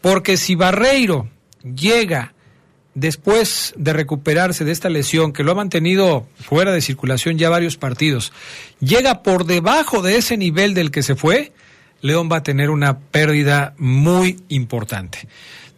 Porque 0.00 0.36
si 0.36 0.56
Barreiro 0.56 1.28
llega 1.62 2.34
después 2.98 3.74
de 3.76 3.92
recuperarse 3.92 4.64
de 4.64 4.72
esta 4.72 4.88
lesión, 4.88 5.32
que 5.32 5.44
lo 5.44 5.52
ha 5.52 5.54
mantenido 5.54 6.26
fuera 6.40 6.72
de 6.72 6.80
circulación 6.80 7.38
ya 7.38 7.50
varios 7.50 7.76
partidos, 7.76 8.32
llega 8.80 9.22
por 9.22 9.44
debajo 9.44 10.02
de 10.02 10.16
ese 10.16 10.36
nivel 10.36 10.74
del 10.74 10.90
que 10.90 11.02
se 11.02 11.14
fue, 11.14 11.52
León 12.00 12.28
va 12.30 12.38
a 12.38 12.42
tener 12.42 12.70
una 12.70 12.98
pérdida 12.98 13.74
muy 13.78 14.40
importante. 14.48 15.28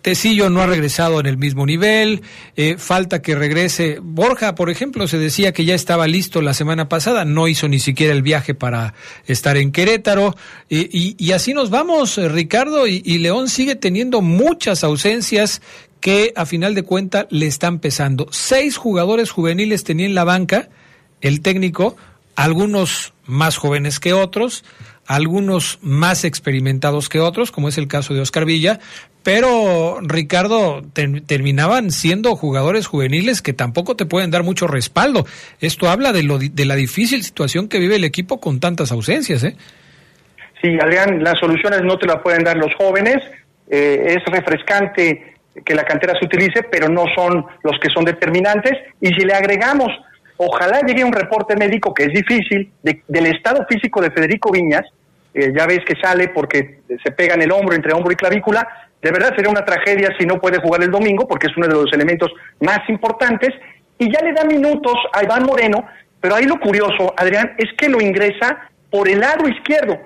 Tecillo 0.02 0.48
no 0.48 0.62
ha 0.62 0.66
regresado 0.66 1.20
en 1.20 1.26
el 1.26 1.36
mismo 1.36 1.66
nivel, 1.66 2.22
eh, 2.56 2.76
falta 2.78 3.20
que 3.20 3.34
regrese. 3.34 3.98
Borja, 4.00 4.54
por 4.54 4.70
ejemplo, 4.70 5.06
se 5.06 5.18
decía 5.18 5.52
que 5.52 5.66
ya 5.66 5.74
estaba 5.74 6.06
listo 6.06 6.40
la 6.40 6.54
semana 6.54 6.88
pasada, 6.88 7.26
no 7.26 7.48
hizo 7.48 7.68
ni 7.68 7.78
siquiera 7.78 8.14
el 8.14 8.22
viaje 8.22 8.54
para 8.54 8.94
estar 9.26 9.58
en 9.58 9.72
Querétaro. 9.72 10.34
Y, 10.70 11.16
y 11.22 11.32
así 11.32 11.52
nos 11.52 11.68
vamos, 11.68 12.16
eh, 12.16 12.28
Ricardo, 12.28 12.86
y, 12.86 13.02
y 13.04 13.18
León 13.18 13.48
sigue 13.48 13.74
teniendo 13.74 14.22
muchas 14.22 14.84
ausencias 14.84 15.60
que 16.00 16.32
a 16.36 16.46
final 16.46 16.74
de 16.74 16.82
cuentas 16.82 17.26
le 17.30 17.46
están 17.46 17.78
pesando. 17.78 18.26
Seis 18.30 18.76
jugadores 18.76 19.30
juveniles 19.30 19.84
tenía 19.84 20.06
en 20.06 20.14
la 20.14 20.24
banca 20.24 20.68
el 21.20 21.42
técnico, 21.42 21.96
algunos 22.36 23.12
más 23.26 23.56
jóvenes 23.56 24.00
que 24.00 24.12
otros, 24.12 24.64
algunos 25.06 25.78
más 25.82 26.24
experimentados 26.24 27.08
que 27.08 27.20
otros, 27.20 27.50
como 27.50 27.68
es 27.68 27.76
el 27.78 27.88
caso 27.88 28.14
de 28.14 28.20
Oscar 28.20 28.44
Villa, 28.44 28.80
pero 29.22 29.98
Ricardo 30.00 30.82
ter- 30.94 31.20
terminaban 31.22 31.90
siendo 31.90 32.34
jugadores 32.36 32.86
juveniles 32.86 33.42
que 33.42 33.52
tampoco 33.52 33.96
te 33.96 34.06
pueden 34.06 34.30
dar 34.30 34.44
mucho 34.44 34.66
respaldo. 34.66 35.26
Esto 35.60 35.90
habla 35.90 36.12
de, 36.12 36.22
lo, 36.22 36.38
de 36.38 36.64
la 36.64 36.76
difícil 36.76 37.22
situación 37.22 37.68
que 37.68 37.78
vive 37.78 37.96
el 37.96 38.04
equipo 38.04 38.40
con 38.40 38.60
tantas 38.60 38.92
ausencias, 38.92 39.44
¿eh? 39.44 39.56
Sí, 40.62 40.68
Adrián, 40.80 41.22
las 41.22 41.38
soluciones 41.38 41.82
no 41.82 41.98
te 41.98 42.06
las 42.06 42.22
pueden 42.22 42.44
dar 42.44 42.56
los 42.56 42.74
jóvenes. 42.76 43.16
Eh, 43.70 44.16
es 44.16 44.24
refrescante 44.32 45.29
que 45.64 45.74
la 45.74 45.84
cantera 45.84 46.14
se 46.18 46.24
utilice, 46.26 46.62
pero 46.64 46.88
no 46.88 47.04
son 47.14 47.44
los 47.62 47.78
que 47.80 47.90
son 47.90 48.04
determinantes. 48.04 48.72
Y 49.00 49.08
si 49.08 49.24
le 49.24 49.34
agregamos, 49.34 49.88
ojalá 50.36 50.80
llegue 50.80 51.04
un 51.04 51.12
reporte 51.12 51.56
médico, 51.56 51.92
que 51.92 52.04
es 52.04 52.12
difícil, 52.12 52.72
de- 52.82 53.02
del 53.08 53.26
estado 53.26 53.66
físico 53.68 54.00
de 54.00 54.10
Federico 54.10 54.50
Viñas, 54.52 54.84
eh, 55.34 55.52
ya 55.56 55.66
ves 55.66 55.80
que 55.86 55.94
sale 56.00 56.28
porque 56.28 56.80
se 57.04 57.10
pega 57.12 57.34
en 57.34 57.42
el 57.42 57.52
hombro, 57.52 57.74
entre 57.74 57.92
hombro 57.92 58.12
y 58.12 58.16
clavícula. 58.16 58.66
De 59.02 59.10
verdad 59.12 59.34
sería 59.34 59.50
una 59.50 59.64
tragedia 59.64 60.10
si 60.18 60.26
no 60.26 60.40
puede 60.40 60.60
jugar 60.60 60.82
el 60.82 60.90
domingo, 60.90 61.26
porque 61.28 61.46
es 61.46 61.56
uno 61.56 61.66
de 61.68 61.74
los 61.74 61.92
elementos 61.92 62.30
más 62.60 62.80
importantes. 62.88 63.50
Y 63.98 64.12
ya 64.12 64.20
le 64.22 64.32
da 64.32 64.44
minutos 64.44 64.94
a 65.12 65.22
Iván 65.22 65.44
Moreno, 65.44 65.86
pero 66.20 66.34
ahí 66.34 66.44
lo 66.44 66.58
curioso, 66.58 67.14
Adrián, 67.16 67.52
es 67.58 67.72
que 67.78 67.88
lo 67.88 68.00
ingresa 68.00 68.68
por 68.90 69.08
el 69.08 69.20
lado 69.20 69.48
izquierdo. 69.48 69.98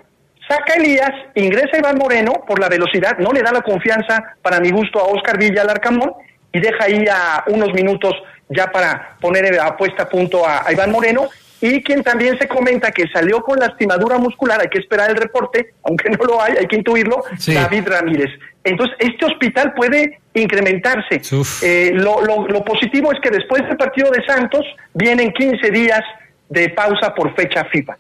Saca 0.49 0.75
Elías, 0.75 1.11
ingresa 1.35 1.79
Iván 1.79 1.97
Moreno 1.99 2.33
por 2.47 2.59
la 2.61 2.69
velocidad, 2.69 3.17
no 3.19 3.33
le 3.33 3.43
da 3.43 3.53
la 3.53 3.63
confianza 3.63 4.35
para 4.43 4.61
mi 4.61 4.71
gusto 4.71 4.99
a 5.01 5.05
Oscar 5.05 5.39
Villa 5.39 5.63
al 5.63 5.71
Arcamón 5.71 6.13
y 6.53 6.61
deja 6.61 6.85
ahí 6.85 7.05
a 7.11 7.45
unos 7.47 7.73
minutos 7.73 8.13
ya 8.51 8.67
para 8.71 9.17
poner 9.21 9.59
a 9.59 9.77
puesta 9.77 10.03
a 10.03 10.09
punto 10.09 10.47
a, 10.47 10.67
a 10.67 10.73
Iván 10.73 10.91
Moreno 10.93 11.29
y 11.63 11.83
quien 11.83 12.03
también 12.03 12.39
se 12.39 12.47
comenta 12.47 12.91
que 12.93 13.09
salió 13.09 13.41
con 13.43 13.59
lastimadura 13.59 14.19
muscular, 14.19 14.61
hay 14.61 14.69
que 14.69 14.79
esperar 14.81 15.09
el 15.09 15.17
reporte, 15.17 15.71
aunque 15.83 16.11
no 16.11 16.23
lo 16.23 16.43
hay, 16.43 16.55
hay 16.59 16.67
que 16.67 16.77
intuirlo, 16.77 17.25
Sí. 17.39 17.55
David 17.55 17.89
Ramírez. 17.89 18.29
Entonces, 18.63 18.95
este 18.99 19.25
hospital 19.25 19.73
puede 19.73 20.21
incrementarse. 20.35 21.21
Eh, 21.63 21.93
lo, 21.95 22.21
lo- 22.21 22.47
lo 22.49 22.63
positivo 22.65 23.13
es 23.13 23.21
que 23.21 23.31
después 23.31 23.63
del 23.67 23.79
partido 23.79 24.11
de 24.11 24.23
Santos 24.27 24.67
vienen 24.93 25.33
15 25.33 25.71
días 25.71 26.03
de 26.51 26.69
pausa 26.69 27.15
por 27.15 27.35
fecha 27.35 27.65
FIFA. 27.65 27.97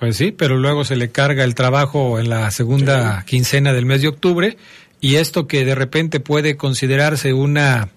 Pues 0.00 0.16
sí, 0.16 0.32
pero 0.32 0.56
luego 0.56 0.82
se 0.86 0.96
le 0.96 1.10
carga 1.10 1.44
el 1.44 1.54
trabajo 1.54 2.18
en 2.18 2.30
la 2.30 2.50
segunda 2.50 3.22
quincena 3.26 3.74
del 3.74 3.84
mes 3.84 4.00
de 4.00 4.08
octubre 4.08 4.56
y 4.98 5.16
esto 5.16 5.46
que 5.46 5.66
de 5.66 5.74
repente 5.74 6.20
puede 6.20 6.56
considerarse 6.56 7.34
una 7.34 7.90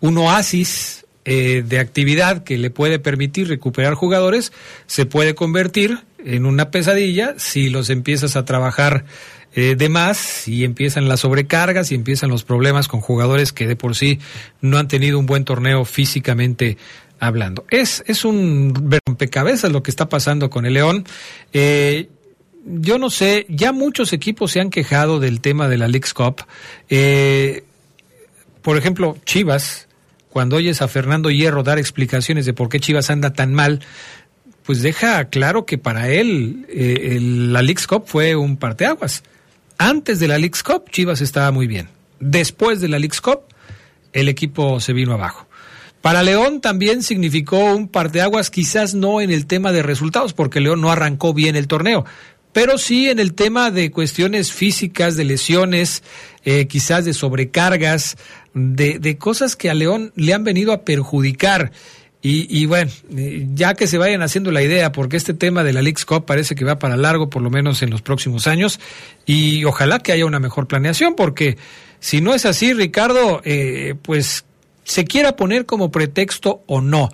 un 0.00 0.18
oasis 0.18 1.06
eh, 1.24 1.62
de 1.64 1.78
actividad 1.78 2.42
que 2.42 2.58
le 2.58 2.70
puede 2.70 2.98
permitir 2.98 3.46
recuperar 3.46 3.94
jugadores 3.94 4.52
se 4.86 5.06
puede 5.06 5.36
convertir 5.36 6.00
en 6.24 6.44
una 6.44 6.72
pesadilla 6.72 7.34
si 7.38 7.70
los 7.70 7.88
empiezas 7.88 8.34
a 8.34 8.44
trabajar 8.44 9.04
eh, 9.56 9.76
de 9.76 9.88
más, 9.88 10.16
si 10.16 10.64
empiezan 10.64 11.08
las 11.08 11.20
sobrecargas, 11.20 11.86
si 11.86 11.94
empiezan 11.94 12.28
los 12.28 12.42
problemas 12.42 12.88
con 12.88 13.00
jugadores 13.00 13.52
que 13.52 13.68
de 13.68 13.76
por 13.76 13.94
sí 13.94 14.18
no 14.60 14.78
han 14.78 14.88
tenido 14.88 15.16
un 15.20 15.26
buen 15.26 15.44
torneo 15.44 15.84
físicamente 15.84 16.76
hablando. 17.26 17.64
Es, 17.70 18.02
es 18.06 18.24
un 18.24 18.72
rompecabezas 19.06 19.72
lo 19.72 19.82
que 19.82 19.90
está 19.90 20.08
pasando 20.08 20.50
con 20.50 20.66
el 20.66 20.74
León. 20.74 21.04
Eh, 21.52 22.08
yo 22.64 22.98
no 22.98 23.10
sé, 23.10 23.46
ya 23.48 23.72
muchos 23.72 24.12
equipos 24.12 24.52
se 24.52 24.60
han 24.60 24.70
quejado 24.70 25.20
del 25.20 25.40
tema 25.40 25.68
de 25.68 25.78
la 25.78 25.88
League's 25.88 26.14
Cup. 26.14 26.42
Eh, 26.88 27.64
por 28.62 28.78
ejemplo, 28.78 29.16
Chivas, 29.24 29.88
cuando 30.30 30.56
oyes 30.56 30.80
a 30.80 30.88
Fernando 30.88 31.30
Hierro 31.30 31.62
dar 31.62 31.78
explicaciones 31.78 32.46
de 32.46 32.54
por 32.54 32.68
qué 32.68 32.80
Chivas 32.80 33.10
anda 33.10 33.32
tan 33.32 33.52
mal, 33.52 33.80
pues 34.64 34.80
deja 34.80 35.26
claro 35.26 35.66
que 35.66 35.76
para 35.76 36.08
él 36.08 36.66
eh, 36.70 37.18
la 37.20 37.60
League's 37.62 37.86
Cup 37.86 38.04
fue 38.06 38.34
un 38.34 38.56
parteaguas. 38.56 39.22
Antes 39.76 40.18
de 40.20 40.28
la 40.28 40.38
League's 40.38 40.62
Cup, 40.62 40.90
Chivas 40.90 41.20
estaba 41.20 41.50
muy 41.50 41.66
bien. 41.66 41.88
Después 42.20 42.80
de 42.80 42.88
la 42.88 42.98
League's 42.98 43.20
Cup, 43.20 43.40
el 44.14 44.28
equipo 44.28 44.80
se 44.80 44.94
vino 44.94 45.12
abajo. 45.12 45.46
Para 46.04 46.22
León 46.22 46.60
también 46.60 47.02
significó 47.02 47.74
un 47.74 47.88
parteaguas, 47.88 48.50
quizás 48.50 48.92
no 48.92 49.22
en 49.22 49.30
el 49.30 49.46
tema 49.46 49.72
de 49.72 49.82
resultados, 49.82 50.34
porque 50.34 50.60
León 50.60 50.82
no 50.82 50.92
arrancó 50.92 51.32
bien 51.32 51.56
el 51.56 51.66
torneo, 51.66 52.04
pero 52.52 52.76
sí 52.76 53.08
en 53.08 53.18
el 53.18 53.32
tema 53.32 53.70
de 53.70 53.90
cuestiones 53.90 54.52
físicas, 54.52 55.16
de 55.16 55.24
lesiones, 55.24 56.02
eh, 56.44 56.66
quizás 56.66 57.06
de 57.06 57.14
sobrecargas, 57.14 58.18
de, 58.52 58.98
de 58.98 59.16
cosas 59.16 59.56
que 59.56 59.70
a 59.70 59.74
León 59.74 60.12
le 60.14 60.34
han 60.34 60.44
venido 60.44 60.74
a 60.74 60.82
perjudicar. 60.82 61.72
Y, 62.20 62.54
y 62.54 62.66
bueno, 62.66 62.90
eh, 63.16 63.46
ya 63.54 63.72
que 63.72 63.86
se 63.86 63.96
vayan 63.96 64.20
haciendo 64.20 64.50
la 64.50 64.62
idea, 64.62 64.92
porque 64.92 65.16
este 65.16 65.32
tema 65.32 65.64
de 65.64 65.72
la 65.72 65.80
League's 65.80 66.04
Cup 66.04 66.26
parece 66.26 66.54
que 66.54 66.66
va 66.66 66.78
para 66.78 66.98
largo, 66.98 67.30
por 67.30 67.40
lo 67.40 67.48
menos 67.48 67.80
en 67.80 67.88
los 67.88 68.02
próximos 68.02 68.46
años, 68.46 68.78
y 69.24 69.64
ojalá 69.64 70.00
que 70.00 70.12
haya 70.12 70.26
una 70.26 70.38
mejor 70.38 70.66
planeación, 70.66 71.14
porque 71.16 71.56
si 71.98 72.20
no 72.20 72.34
es 72.34 72.44
así, 72.44 72.74
Ricardo, 72.74 73.40
eh, 73.46 73.94
pues 74.02 74.44
se 74.84 75.04
quiera 75.04 75.36
poner 75.36 75.66
como 75.66 75.90
pretexto 75.90 76.62
o 76.66 76.80
no, 76.80 77.08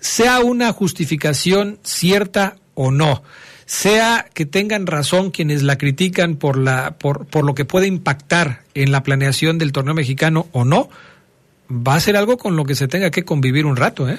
sea 0.00 0.40
una 0.40 0.72
justificación 0.72 1.78
cierta 1.82 2.56
o 2.74 2.90
no, 2.90 3.22
sea 3.66 4.26
que 4.34 4.46
tengan 4.46 4.86
razón 4.86 5.30
quienes 5.30 5.62
la 5.62 5.78
critican 5.78 6.36
por, 6.36 6.58
la, 6.58 6.96
por, 6.98 7.26
por 7.26 7.44
lo 7.44 7.54
que 7.54 7.64
puede 7.64 7.86
impactar 7.86 8.60
en 8.74 8.92
la 8.92 9.02
planeación 9.02 9.58
del 9.58 9.72
torneo 9.72 9.94
mexicano 9.94 10.46
o 10.52 10.64
no, 10.64 10.88
va 11.70 11.94
a 11.94 12.00
ser 12.00 12.16
algo 12.16 12.36
con 12.36 12.56
lo 12.56 12.64
que 12.64 12.74
se 12.74 12.88
tenga 12.88 13.10
que 13.10 13.24
convivir 13.24 13.66
un 13.66 13.76
rato, 13.76 14.08
¿eh? 14.08 14.18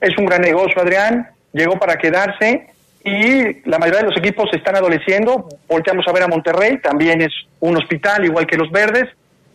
Es 0.00 0.16
un 0.18 0.26
gran 0.26 0.40
negocio, 0.40 0.80
Adrián. 0.80 1.28
Llegó 1.52 1.78
para 1.78 1.96
quedarse 1.96 2.68
y 3.04 3.68
la 3.68 3.78
mayoría 3.78 4.00
de 4.00 4.08
los 4.08 4.18
equipos 4.18 4.48
están 4.52 4.76
adoleciendo. 4.76 5.48
Volteamos 5.68 6.06
a 6.08 6.12
ver 6.12 6.22
a 6.22 6.28
Monterrey, 6.28 6.78
también 6.80 7.20
es 7.20 7.32
un 7.60 7.76
hospital 7.76 8.24
igual 8.24 8.46
que 8.46 8.56
los 8.56 8.70
Verdes. 8.70 9.08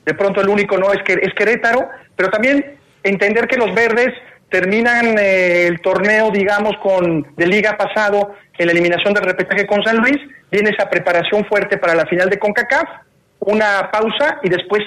De 0.05 0.13
pronto 0.13 0.41
el 0.41 0.49
único 0.49 0.77
no 0.77 0.93
es 0.93 1.01
que 1.03 1.13
es 1.13 1.33
Querétaro, 1.33 1.89
pero 2.15 2.29
también 2.29 2.77
entender 3.03 3.47
que 3.47 3.57
los 3.57 3.73
Verdes 3.73 4.13
terminan 4.49 5.17
eh, 5.17 5.67
el 5.67 5.81
torneo, 5.81 6.31
digamos, 6.31 6.77
con 6.81 7.25
de 7.35 7.47
liga 7.47 7.75
pasado 7.77 8.35
en 8.57 8.67
la 8.67 8.71
eliminación 8.71 9.13
del 9.13 9.23
repechaje 9.23 9.65
con 9.65 9.83
San 9.83 9.97
Luis. 9.97 10.17
Viene 10.51 10.69
esa 10.69 10.89
preparación 10.89 11.45
fuerte 11.45 11.77
para 11.77 11.95
la 11.95 12.05
final 12.05 12.29
de 12.29 12.39
Concacaf, 12.39 12.87
una 13.39 13.89
pausa 13.91 14.39
y 14.43 14.49
después 14.49 14.83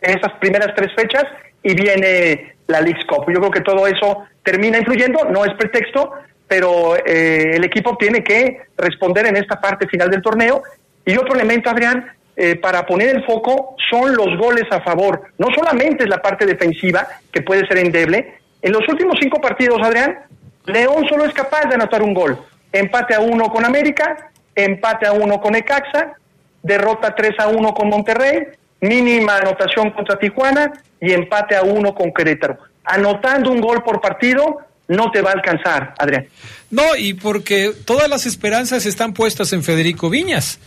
esas 0.00 0.32
primeras 0.40 0.74
tres 0.76 0.92
fechas 0.94 1.24
y 1.62 1.74
viene 1.74 2.54
la 2.66 2.80
League's 2.80 3.04
Cup. 3.06 3.24
Yo 3.28 3.40
creo 3.40 3.50
que 3.50 3.60
todo 3.60 3.86
eso 3.86 4.24
termina 4.42 4.78
influyendo, 4.78 5.24
no 5.24 5.44
es 5.44 5.54
pretexto, 5.54 6.12
pero 6.46 6.96
eh, 6.96 7.56
el 7.56 7.64
equipo 7.64 7.96
tiene 7.96 8.22
que 8.22 8.62
responder 8.76 9.26
en 9.26 9.36
esta 9.36 9.60
parte 9.60 9.86
final 9.88 10.10
del 10.10 10.22
torneo. 10.22 10.62
Y 11.04 11.16
otro 11.16 11.34
elemento, 11.34 11.70
Adrián, 11.70 12.12
eh, 12.40 12.54
para 12.54 12.86
poner 12.86 13.16
el 13.16 13.24
foco 13.24 13.74
son 13.90 14.14
los 14.14 14.38
goles 14.38 14.62
a 14.70 14.80
favor. 14.80 15.22
No 15.38 15.48
solamente 15.52 16.04
es 16.04 16.08
la 16.08 16.22
parte 16.22 16.46
defensiva, 16.46 17.04
que 17.32 17.42
puede 17.42 17.66
ser 17.66 17.78
endeble. 17.78 18.38
En 18.62 18.70
los 18.70 18.88
últimos 18.88 19.16
cinco 19.20 19.40
partidos, 19.40 19.80
Adrián, 19.82 20.20
León 20.66 21.04
solo 21.08 21.24
es 21.24 21.34
capaz 21.34 21.68
de 21.68 21.74
anotar 21.74 22.00
un 22.00 22.14
gol. 22.14 22.38
Empate 22.70 23.16
a 23.16 23.20
uno 23.20 23.48
con 23.48 23.64
América, 23.64 24.30
empate 24.54 25.08
a 25.08 25.12
uno 25.14 25.40
con 25.40 25.56
Ecaxa, 25.56 26.14
derrota 26.62 27.12
3 27.12 27.40
a 27.40 27.48
1 27.48 27.74
con 27.74 27.88
Monterrey, 27.88 28.46
mínima 28.82 29.38
anotación 29.38 29.90
contra 29.90 30.16
Tijuana 30.16 30.72
y 31.00 31.12
empate 31.12 31.56
a 31.56 31.62
uno 31.62 31.92
con 31.92 32.12
Querétaro. 32.12 32.56
Anotando 32.84 33.50
un 33.50 33.60
gol 33.60 33.82
por 33.82 34.00
partido 34.00 34.58
no 34.86 35.10
te 35.10 35.22
va 35.22 35.30
a 35.30 35.34
alcanzar, 35.34 35.92
Adrián. 35.98 36.28
No, 36.70 36.94
y 36.96 37.14
porque 37.14 37.72
todas 37.84 38.08
las 38.08 38.26
esperanzas 38.26 38.86
están 38.86 39.12
puestas 39.12 39.52
en 39.52 39.64
Federico 39.64 40.08
Viñas. 40.08 40.60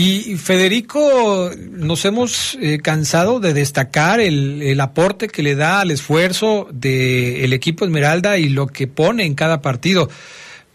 Y 0.00 0.36
Federico, 0.36 1.50
nos 1.72 2.04
hemos 2.04 2.56
eh, 2.60 2.78
cansado 2.78 3.40
de 3.40 3.52
destacar 3.52 4.20
el, 4.20 4.62
el 4.62 4.80
aporte 4.80 5.26
que 5.26 5.42
le 5.42 5.56
da 5.56 5.80
al 5.80 5.90
esfuerzo 5.90 6.68
del 6.70 7.52
equipo 7.52 7.84
Esmeralda 7.84 8.38
y 8.38 8.48
lo 8.48 8.68
que 8.68 8.86
pone 8.86 9.24
en 9.24 9.34
cada 9.34 9.60
partido. 9.60 10.08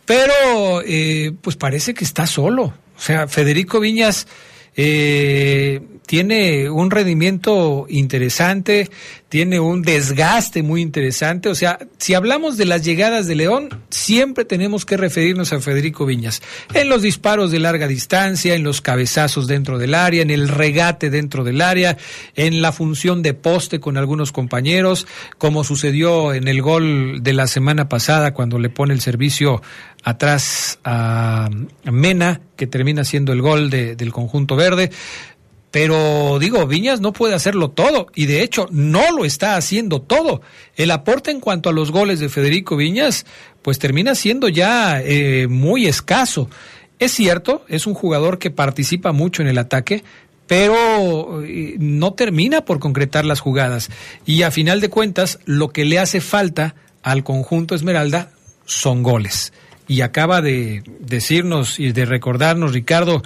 Pero, 0.04 0.82
eh, 0.86 1.32
pues 1.40 1.56
parece 1.56 1.94
que 1.94 2.04
está 2.04 2.28
solo. 2.28 2.74
O 2.98 3.00
sea, 3.00 3.30
Federico 3.30 3.80
Viñas 3.80 4.28
eh, 4.76 5.80
tiene 6.06 6.70
un 6.70 6.92
rendimiento 6.92 7.86
interesante, 7.90 8.90
tiene 9.30 9.60
un 9.60 9.82
desgaste 9.82 10.62
muy 10.62 10.82
interesante. 10.82 11.50
O 11.50 11.56
sea, 11.56 11.80
si 11.98 12.14
hablamos 12.14 12.56
de 12.58 12.66
las 12.66 12.84
llegadas 12.84 13.26
de 13.26 13.36
León, 13.36 13.70
siempre 13.90 14.46
tenemos 14.46 14.86
que 14.86 14.98
referirnos 14.98 15.54
a 15.54 15.60
Federico 15.60 16.06
Viñas. 16.06 16.42
En 16.74 16.90
los 16.90 17.02
disparos 17.02 17.50
de 17.52 17.60
larga 17.60 17.88
distancia, 17.88 18.54
en 18.54 18.64
los 18.64 18.82
cabezazos 18.82 19.48
dentro 19.48 19.80
del 19.80 19.96
área, 19.96 20.22
en 20.22 20.30
el 20.30 20.50
regate 20.50 21.10
dentro 21.10 21.44
del 21.44 21.62
área, 21.62 21.98
en 22.36 22.62
la 22.62 22.72
función 22.72 23.24
de 23.24 23.34
poste 23.34 23.80
con 23.80 23.98
algunos 23.98 24.32
compañeros, 24.32 25.08
como 25.38 25.64
sucedió 25.64 26.34
en 26.34 26.48
el 26.48 26.62
gol 26.62 27.24
de 27.24 27.34
la 27.34 27.48
semana 27.48 27.90
pasada 27.90 28.34
cuando 28.34 28.60
le 28.60 28.70
pone 28.70 28.94
el 28.94 29.02
servicio 29.02 29.62
atrás 30.04 30.80
a 30.84 31.50
Mena, 31.86 32.42
que 32.58 32.68
termina 32.68 33.04
siendo 33.04 33.32
el 33.34 33.42
gol 33.42 33.70
de- 33.70 33.96
del 33.96 34.12
conjunto 34.12 34.56
verde. 34.56 34.92
Pero 35.74 36.38
digo, 36.38 36.68
Viñas 36.68 37.02
no 37.02 37.14
puede 37.14 37.34
hacerlo 37.34 37.72
todo 37.72 38.06
y 38.14 38.28
de 38.28 38.44
hecho 38.44 38.68
no 38.70 39.12
lo 39.12 39.26
está 39.26 39.56
haciendo 39.56 40.04
todo. 40.04 40.44
El 40.76 40.92
aporte 40.92 41.32
en 41.32 41.40
cuanto 41.40 41.68
a 41.68 41.74
los 41.74 41.90
goles 41.90 42.20
de 42.20 42.30
Federico 42.30 42.76
Viñas 42.76 43.26
pues 43.64 43.80
termina 43.80 44.14
siendo 44.14 44.50
ya 44.50 45.02
eh, 45.02 45.48
muy 45.48 45.88
escaso. 45.88 46.48
Es 47.00 47.14
cierto, 47.14 47.66
es 47.68 47.88
un 47.88 47.96
jugador 47.96 48.38
que 48.38 48.52
participa 48.52 49.14
mucho 49.14 49.42
en 49.42 49.48
el 49.48 49.58
ataque, 49.58 50.04
pero 50.46 51.44
eh, 51.44 51.76
no 51.80 52.14
termina 52.14 52.66
por 52.66 52.78
concretar 52.78 53.26
las 53.26 53.40
jugadas. 53.40 53.90
Y 54.28 54.44
a 54.44 54.52
final 54.52 54.80
de 54.80 54.92
cuentas, 54.92 55.40
lo 55.46 55.70
que 55.70 55.86
le 55.86 55.98
hace 55.98 56.22
falta 56.22 56.76
al 57.02 57.24
conjunto 57.24 57.74
Esmeralda 57.74 58.30
son 58.66 59.02
goles. 59.02 59.54
Y 59.88 60.02
acaba 60.02 60.42
de 60.42 60.84
decirnos 61.00 61.80
y 61.80 61.92
de 61.92 62.06
recordarnos, 62.06 62.74
Ricardo, 62.74 63.24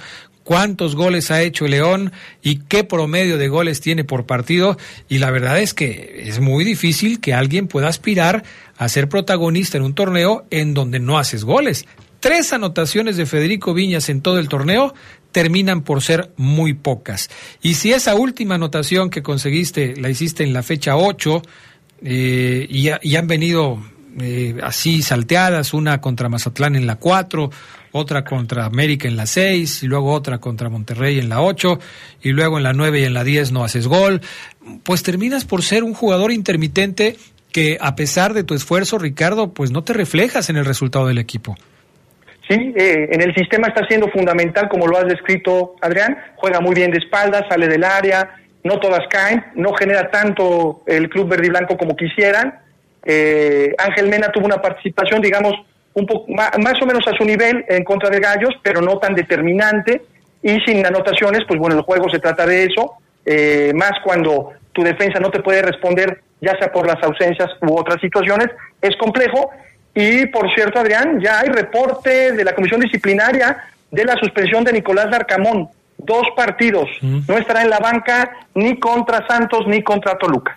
cuántos 0.48 0.96
goles 0.96 1.30
ha 1.30 1.42
hecho 1.42 1.66
el 1.66 1.72
León 1.72 2.10
y 2.42 2.60
qué 2.60 2.82
promedio 2.82 3.36
de 3.36 3.48
goles 3.48 3.82
tiene 3.82 4.02
por 4.02 4.24
partido. 4.24 4.78
Y 5.06 5.18
la 5.18 5.30
verdad 5.30 5.60
es 5.60 5.74
que 5.74 6.22
es 6.24 6.40
muy 6.40 6.64
difícil 6.64 7.20
que 7.20 7.34
alguien 7.34 7.68
pueda 7.68 7.88
aspirar 7.88 8.44
a 8.78 8.88
ser 8.88 9.10
protagonista 9.10 9.76
en 9.76 9.82
un 9.82 9.92
torneo 9.92 10.46
en 10.50 10.72
donde 10.72 11.00
no 11.00 11.18
haces 11.18 11.44
goles. 11.44 11.84
Tres 12.20 12.54
anotaciones 12.54 13.18
de 13.18 13.26
Federico 13.26 13.74
Viñas 13.74 14.08
en 14.08 14.22
todo 14.22 14.38
el 14.38 14.48
torneo 14.48 14.94
terminan 15.32 15.82
por 15.82 16.00
ser 16.00 16.32
muy 16.38 16.72
pocas. 16.72 17.28
Y 17.60 17.74
si 17.74 17.92
esa 17.92 18.14
última 18.14 18.54
anotación 18.54 19.10
que 19.10 19.22
conseguiste 19.22 19.96
la 20.00 20.08
hiciste 20.08 20.44
en 20.44 20.54
la 20.54 20.62
fecha 20.62 20.96
8 20.96 21.42
eh, 22.04 22.66
y, 22.70 22.88
ha- 22.88 23.00
y 23.02 23.16
han 23.16 23.26
venido 23.26 23.82
eh, 24.20 24.56
así 24.62 25.02
salteadas, 25.02 25.74
una 25.74 26.00
contra 26.00 26.30
Mazatlán 26.30 26.74
en 26.74 26.86
la 26.86 26.96
4, 26.96 27.50
otra 27.92 28.24
contra 28.24 28.64
América 28.64 29.08
en 29.08 29.16
la 29.16 29.26
6, 29.26 29.82
y 29.82 29.86
luego 29.86 30.12
otra 30.12 30.38
contra 30.38 30.68
Monterrey 30.68 31.18
en 31.18 31.28
la 31.28 31.40
8, 31.40 31.78
y 32.22 32.30
luego 32.30 32.58
en 32.58 32.64
la 32.64 32.72
9 32.72 33.00
y 33.00 33.04
en 33.04 33.14
la 33.14 33.24
10 33.24 33.52
no 33.52 33.64
haces 33.64 33.86
gol, 33.86 34.20
pues 34.84 35.02
terminas 35.02 35.44
por 35.44 35.62
ser 35.62 35.84
un 35.84 35.94
jugador 35.94 36.32
intermitente 36.32 37.16
que 37.52 37.78
a 37.80 37.96
pesar 37.96 38.34
de 38.34 38.44
tu 38.44 38.54
esfuerzo, 38.54 38.98
Ricardo, 38.98 39.52
pues 39.52 39.70
no 39.70 39.82
te 39.82 39.92
reflejas 39.92 40.50
en 40.50 40.56
el 40.56 40.64
resultado 40.64 41.06
del 41.06 41.18
equipo. 41.18 41.56
Sí, 42.48 42.72
eh, 42.76 43.08
en 43.10 43.20
el 43.20 43.34
sistema 43.34 43.68
está 43.68 43.86
siendo 43.86 44.08
fundamental, 44.08 44.68
como 44.68 44.86
lo 44.86 44.96
has 44.96 45.06
descrito, 45.06 45.76
Adrián. 45.82 46.16
Juega 46.36 46.60
muy 46.60 46.74
bien 46.74 46.90
de 46.90 46.98
espaldas, 46.98 47.44
sale 47.48 47.68
del 47.68 47.84
área, 47.84 48.36
no 48.64 48.80
todas 48.80 49.06
caen, 49.08 49.44
no 49.54 49.74
genera 49.74 50.10
tanto 50.10 50.82
el 50.86 51.10
club 51.10 51.28
verde 51.28 51.46
y 51.46 51.50
blanco 51.50 51.76
como 51.76 51.94
quisieran. 51.94 52.58
Eh, 53.04 53.74
Ángel 53.78 54.08
Mena 54.08 54.32
tuvo 54.32 54.46
una 54.46 54.62
participación, 54.62 55.20
digamos, 55.20 55.54
un 55.98 56.06
poco 56.06 56.30
más, 56.32 56.82
o 56.82 56.86
menos 56.86 57.06
a 57.06 57.16
su 57.16 57.24
nivel 57.24 57.64
en 57.68 57.84
contra 57.84 58.10
de 58.10 58.20
Gallos, 58.20 58.54
pero 58.62 58.80
no 58.80 58.98
tan 58.98 59.14
determinante 59.14 60.02
y 60.42 60.60
sin 60.60 60.84
anotaciones, 60.86 61.42
pues 61.46 61.58
bueno, 61.58 61.76
el 61.76 61.82
juego 61.82 62.08
se 62.08 62.18
trata 62.18 62.46
de 62.46 62.64
eso, 62.64 62.94
eh, 63.26 63.72
más 63.74 63.92
cuando 64.04 64.52
tu 64.72 64.82
defensa 64.82 65.18
no 65.18 65.30
te 65.30 65.40
puede 65.40 65.62
responder 65.62 66.22
ya 66.40 66.56
sea 66.58 66.70
por 66.72 66.86
las 66.86 67.02
ausencias 67.02 67.50
u 67.62 67.76
otras 67.76 68.00
situaciones, 68.00 68.48
es 68.80 68.96
complejo. 68.96 69.50
Y 69.94 70.26
por 70.26 70.52
cierto, 70.54 70.78
Adrián, 70.78 71.20
ya 71.20 71.40
hay 71.40 71.48
reporte 71.48 72.32
de 72.32 72.44
la 72.44 72.54
Comisión 72.54 72.80
Disciplinaria 72.80 73.64
de 73.90 74.04
la 74.04 74.14
suspensión 74.14 74.64
de 74.64 74.72
Nicolás 74.72 75.10
Darcamón. 75.10 75.68
Dos 75.96 76.28
partidos. 76.36 76.88
No 77.02 77.36
estará 77.36 77.62
en 77.62 77.70
la 77.70 77.80
banca 77.80 78.30
ni 78.54 78.78
contra 78.78 79.26
Santos 79.26 79.66
ni 79.66 79.82
contra 79.82 80.16
Toluca. 80.16 80.56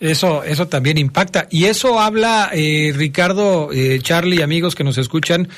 Eso, 0.00 0.42
eso 0.42 0.66
también 0.68 0.98
impacta. 0.98 1.46
Y 1.50 1.66
eso 1.66 2.00
habla, 2.00 2.50
eh, 2.52 2.92
Ricardo, 2.96 3.70
eh, 3.72 4.00
Charlie, 4.02 4.42
amigos 4.42 4.74
que 4.74 4.82
nos 4.82 4.96
escuchan, 4.96 5.48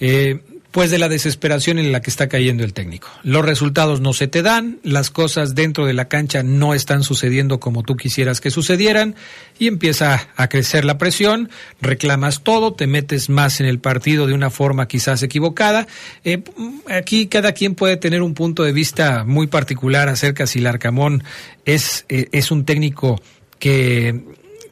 eh, 0.00 0.40
pues 0.72 0.90
de 0.90 0.98
la 0.98 1.10
desesperación 1.10 1.78
en 1.78 1.92
la 1.92 2.00
que 2.00 2.08
está 2.08 2.28
cayendo 2.28 2.64
el 2.64 2.72
técnico. 2.72 3.08
Los 3.22 3.44
resultados 3.44 4.00
no 4.00 4.14
se 4.14 4.26
te 4.26 4.42
dan, 4.42 4.78
las 4.82 5.10
cosas 5.10 5.54
dentro 5.54 5.84
de 5.84 5.92
la 5.92 6.08
cancha 6.08 6.42
no 6.42 6.72
están 6.72 7.04
sucediendo 7.04 7.60
como 7.60 7.82
tú 7.82 7.94
quisieras 7.96 8.40
que 8.40 8.50
sucedieran 8.50 9.14
y 9.58 9.68
empieza 9.68 10.28
a 10.34 10.48
crecer 10.48 10.86
la 10.86 10.96
presión, 10.96 11.50
reclamas 11.82 12.42
todo, 12.42 12.72
te 12.72 12.86
metes 12.86 13.28
más 13.28 13.60
en 13.60 13.66
el 13.66 13.80
partido 13.80 14.26
de 14.26 14.32
una 14.32 14.48
forma 14.48 14.88
quizás 14.88 15.22
equivocada. 15.22 15.86
Eh, 16.24 16.42
aquí 16.88 17.26
cada 17.26 17.52
quien 17.52 17.74
puede 17.74 17.98
tener 17.98 18.22
un 18.22 18.32
punto 18.32 18.62
de 18.62 18.72
vista 18.72 19.24
muy 19.24 19.48
particular 19.48 20.08
acerca 20.08 20.46
si 20.46 20.60
Larcamón 20.60 21.22
es, 21.66 22.06
eh, 22.08 22.28
es 22.32 22.50
un 22.50 22.64
técnico 22.64 23.20
que 23.62 24.18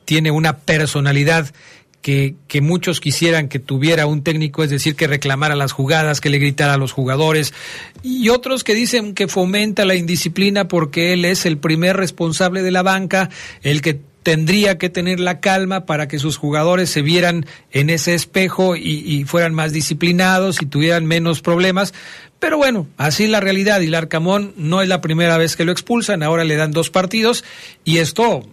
tiene 0.05 0.33
una 0.33 0.57
personalidad 0.59 1.55
que, 2.03 2.35
que, 2.49 2.61
muchos 2.61 2.99
quisieran 2.99 3.49
que 3.49 3.61
tuviera 3.61 4.07
un 4.07 4.25
técnico, 4.25 4.65
es 4.65 4.71
decir, 4.71 4.97
que 4.97 5.07
reclamara 5.07 5.55
las 5.55 5.71
jugadas, 5.71 6.21
que 6.21 6.29
le 6.29 6.41
gritara 6.41 6.75
a 6.75 6.77
los 6.77 6.91
jugadores, 6.91 7.55
y 8.03 8.31
otros 8.31 8.65
que 8.65 8.75
dicen 8.75 9.15
que 9.15 9.29
fomenta 9.29 9.85
la 9.85 9.95
indisciplina 9.95 10.67
porque 10.67 11.13
él 11.13 11.25
es 11.25 11.47
el 11.47 11.59
primer 11.59 11.99
responsable 11.99 12.65
de 12.65 12.73
la 12.73 12.83
banca, 12.83 13.31
el 13.63 13.81
que 13.81 14.01
tendría 14.25 14.77
que 14.77 14.91
tener 14.91 15.21
la 15.21 15.39
calma 15.39 15.87
para 15.87 16.09
que 16.09 16.19
sus 16.19 16.37
jugadores 16.37 16.91
se 16.91 17.03
vieran 17.03 17.47
en 17.71 17.91
ese 17.91 18.15
espejo 18.15 18.75
y, 18.75 19.25
fueran 19.25 19.55
más 19.55 19.73
disciplinados 19.73 20.61
y 20.61 20.67
tuvieran 20.67 21.07
menos 21.07 21.43
problemas. 21.43 21.95
Pero 22.41 22.57
bueno, 22.57 22.89
así 22.97 23.29
la 23.29 23.39
realidad. 23.39 23.83
Y 23.83 23.87
Larcamón 23.87 24.53
no 24.57 24.83
es 24.83 24.89
la 24.89 25.01
primera 25.01 25.39
vez 25.39 25.55
que 25.55 25.65
lo 25.65 25.71
expulsan, 25.71 26.25
ahora 26.25 26.43
le 26.43 26.57
dan 26.57 26.73
dos 26.73 26.91
partidos 26.91 27.45
y 27.85 27.99
esto 27.99 28.49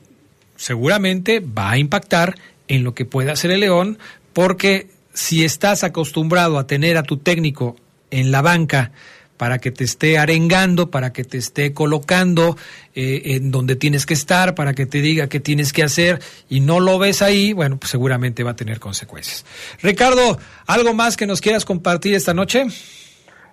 seguramente 0.57 1.39
va 1.39 1.71
a 1.71 1.77
impactar 1.77 2.35
en 2.67 2.83
lo 2.83 2.93
que 2.93 3.05
puede 3.05 3.31
hacer 3.31 3.51
el 3.51 3.61
León, 3.61 3.97
porque 4.33 4.89
si 5.13 5.45
estás 5.45 5.83
acostumbrado 5.83 6.59
a 6.59 6.67
tener 6.67 6.97
a 6.97 7.03
tu 7.03 7.17
técnico 7.17 7.77
en 8.11 8.31
la 8.31 8.41
banca 8.41 8.91
para 9.37 9.59
que 9.59 9.71
te 9.71 9.83
esté 9.83 10.17
arengando, 10.17 10.89
para 10.89 11.13
que 11.13 11.23
te 11.23 11.37
esté 11.37 11.73
colocando 11.73 12.57
eh, 12.95 13.21
en 13.25 13.51
donde 13.51 13.75
tienes 13.75 14.05
que 14.05 14.15
estar, 14.15 14.55
para 14.55 14.73
que 14.73 14.85
te 14.85 14.99
diga 14.99 15.27
qué 15.27 15.39
tienes 15.39 15.71
que 15.73 15.83
hacer 15.83 16.19
y 16.49 16.59
no 16.59 16.79
lo 16.79 16.99
ves 16.99 17.21
ahí, 17.21 17.53
bueno, 17.53 17.77
pues 17.77 17.91
seguramente 17.91 18.43
va 18.43 18.51
a 18.51 18.55
tener 18.55 18.79
consecuencias. 18.79 19.45
Ricardo, 19.81 20.39
¿algo 20.65 20.93
más 20.93 21.15
que 21.15 21.27
nos 21.27 21.39
quieras 21.39 21.65
compartir 21.65 22.15
esta 22.15 22.33
noche? 22.33 22.63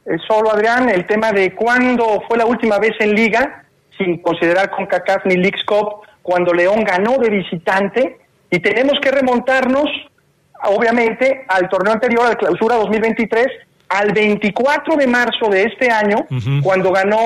Eh, 0.07 0.17
solo, 0.27 0.53
Adrián, 0.53 0.89
el 0.89 1.07
tema 1.07 1.33
de 1.33 1.55
cuándo 1.55 2.23
fue 2.27 2.39
la 2.39 2.47
última 2.47 2.79
vez 2.79 2.93
en 2.99 3.15
liga, 3.15 3.67
sin 3.99 4.21
considerar 4.23 4.71
con 4.71 4.87
CACAF 4.87 5.27
ni 5.27 5.37
Leagues 5.37 5.65
Cup, 5.67 6.03
cuando 6.25 6.55
León 6.55 6.85
ganó 6.85 7.19
de 7.19 7.29
visitante, 7.29 8.17
y 8.51 8.59
tenemos 8.61 8.99
que 8.99 9.11
remontarnos, 9.11 9.85
obviamente, 10.65 11.45
al 11.47 11.69
torneo 11.69 11.93
anterior, 11.93 12.27
al 12.27 12.39
clausura 12.39 12.77
2023, 12.77 13.47
al 13.91 14.13
24 14.13 14.97
de 14.97 15.07
marzo 15.07 15.51
de 15.51 15.65
este 15.65 15.91
año, 15.91 16.17
uh 16.31 16.35
-huh. 16.35 16.63
cuando 16.63 16.91
ganó 16.91 17.19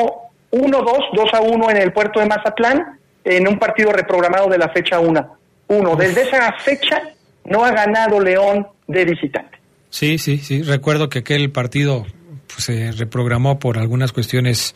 1-2, 0.51 1.13
2-1 1.13 1.71
en 1.71 1.77
el 1.77 1.93
puerto 1.93 2.19
de 2.19 2.27
Mazatlán, 2.27 2.99
en 3.25 3.47
un 3.47 3.57
partido 3.59 3.93
reprogramado 3.93 4.49
de 4.49 4.59
la 4.59 4.69
fecha 4.71 4.99
1. 4.99 5.37
Uno, 5.69 5.95
desde 5.95 6.23
esa 6.23 6.53
fecha 6.59 7.01
no 7.45 7.65
ha 7.65 7.71
ganado 7.71 8.19
León 8.19 8.67
de 8.89 9.05
visitante. 9.05 9.59
Sí, 9.91 10.19
sí, 10.19 10.39
sí. 10.39 10.63
Recuerdo 10.63 11.09
que 11.09 11.21
aquel 11.21 11.53
partido 11.53 12.05
pues, 12.49 12.65
se 12.65 12.91
reprogramó 12.93 13.61
por 13.61 13.79
algunas 13.79 14.13
cuestiones 14.13 14.75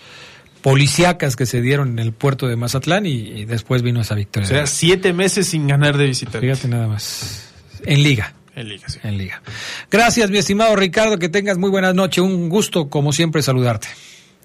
policíacas 0.62 1.36
que 1.36 1.46
se 1.46 1.60
dieron 1.60 1.90
en 1.90 1.98
el 1.98 2.12
puerto 2.12 2.46
de 2.46 2.56
Mazatlán 2.56 3.06
y, 3.06 3.12
y 3.12 3.44
después 3.44 3.82
vino 3.82 4.00
esa 4.00 4.14
victoria. 4.14 4.46
O 4.46 4.50
sea, 4.50 4.66
siete 4.66 5.12
meses 5.12 5.48
sin 5.48 5.66
ganar 5.66 5.96
de 5.96 6.06
visitante. 6.06 6.40
Fíjate 6.40 6.68
nada 6.68 6.86
más. 6.88 7.52
En 7.84 8.02
liga. 8.02 8.34
En 8.54 8.68
liga, 8.68 8.88
sí. 8.88 8.98
En 9.02 9.18
liga. 9.18 9.42
Gracias, 9.90 10.30
mi 10.30 10.38
estimado 10.38 10.76
Ricardo, 10.76 11.18
que 11.18 11.28
tengas 11.28 11.58
muy 11.58 11.70
buenas 11.70 11.94
noches. 11.94 12.22
Un 12.22 12.48
gusto, 12.48 12.88
como 12.88 13.12
siempre, 13.12 13.42
saludarte. 13.42 13.88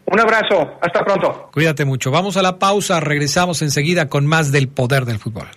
Un 0.06 0.20
abrazo, 0.20 0.78
hasta 0.82 1.04
pronto. 1.04 1.50
Cuídate 1.52 1.84
mucho. 1.84 2.12
Vamos 2.12 2.38
a 2.38 2.42
la 2.42 2.58
pausa, 2.60 3.02
regresamos 3.02 3.62
enseguida 3.62 4.08
con 4.08 4.26
más 4.26 4.54
del 4.54 4.70
poder 4.70 5.04
del 5.04 5.20
fútbol. 5.20 5.48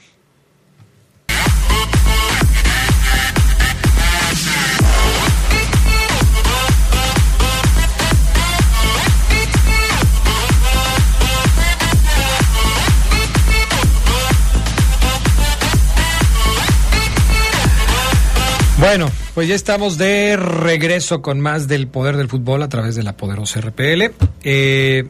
Bueno, 18.81 19.11
pues 19.35 19.47
ya 19.47 19.55
estamos 19.55 19.99
de 19.99 20.39
regreso 20.39 21.21
con 21.21 21.39
más 21.39 21.69
del 21.69 21.87
poder 21.87 22.17
del 22.17 22.29
fútbol 22.29 22.63
a 22.63 22.71
través 22.71 22.95
de 22.95 23.03
la 23.03 23.15
poderosa 23.15 23.61
RPL. 23.61 24.11
Eh, 24.43 25.07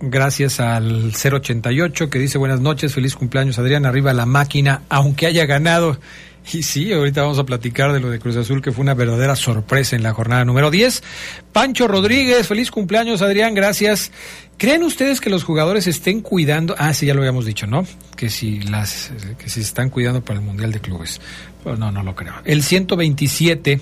gracias 0.00 0.58
al 0.58 1.12
088 1.12 2.10
que 2.10 2.18
dice 2.18 2.38
buenas 2.38 2.60
noches, 2.60 2.92
feliz 2.92 3.14
cumpleaños 3.14 3.60
Adrián, 3.60 3.86
arriba 3.86 4.12
la 4.12 4.26
máquina, 4.26 4.82
aunque 4.88 5.26
haya 5.26 5.46
ganado. 5.46 5.96
Y 6.52 6.64
sí, 6.64 6.92
ahorita 6.92 7.22
vamos 7.22 7.38
a 7.38 7.44
platicar 7.44 7.92
de 7.92 8.00
lo 8.00 8.10
de 8.10 8.18
Cruz 8.18 8.36
Azul, 8.36 8.62
que 8.62 8.72
fue 8.72 8.82
una 8.82 8.94
verdadera 8.94 9.36
sorpresa 9.36 9.94
en 9.94 10.02
la 10.02 10.12
jornada 10.12 10.44
número 10.44 10.70
10. 10.70 11.02
Pancho 11.52 11.86
Rodríguez, 11.86 12.48
feliz 12.48 12.70
cumpleaños 12.72 13.22
Adrián, 13.22 13.54
gracias. 13.54 14.10
¿Creen 14.56 14.82
ustedes 14.82 15.20
que 15.20 15.30
los 15.30 15.44
jugadores 15.44 15.86
estén 15.86 16.20
cuidando? 16.20 16.74
Ah, 16.78 16.92
sí, 16.94 17.06
ya 17.06 17.14
lo 17.14 17.20
habíamos 17.20 17.44
dicho, 17.44 17.68
¿no? 17.68 17.86
Que 18.16 18.28
si 18.28 18.60
las 18.60 19.12
que 19.38 19.48
si 19.48 19.60
están 19.60 19.88
cuidando 19.88 20.24
para 20.24 20.40
el 20.40 20.44
Mundial 20.44 20.72
de 20.72 20.80
Clubes. 20.80 21.20
Pues 21.62 21.78
no, 21.78 21.90
no 21.90 22.02
lo 22.02 22.14
creo. 22.14 22.34
El 22.44 22.62
127 22.62 23.80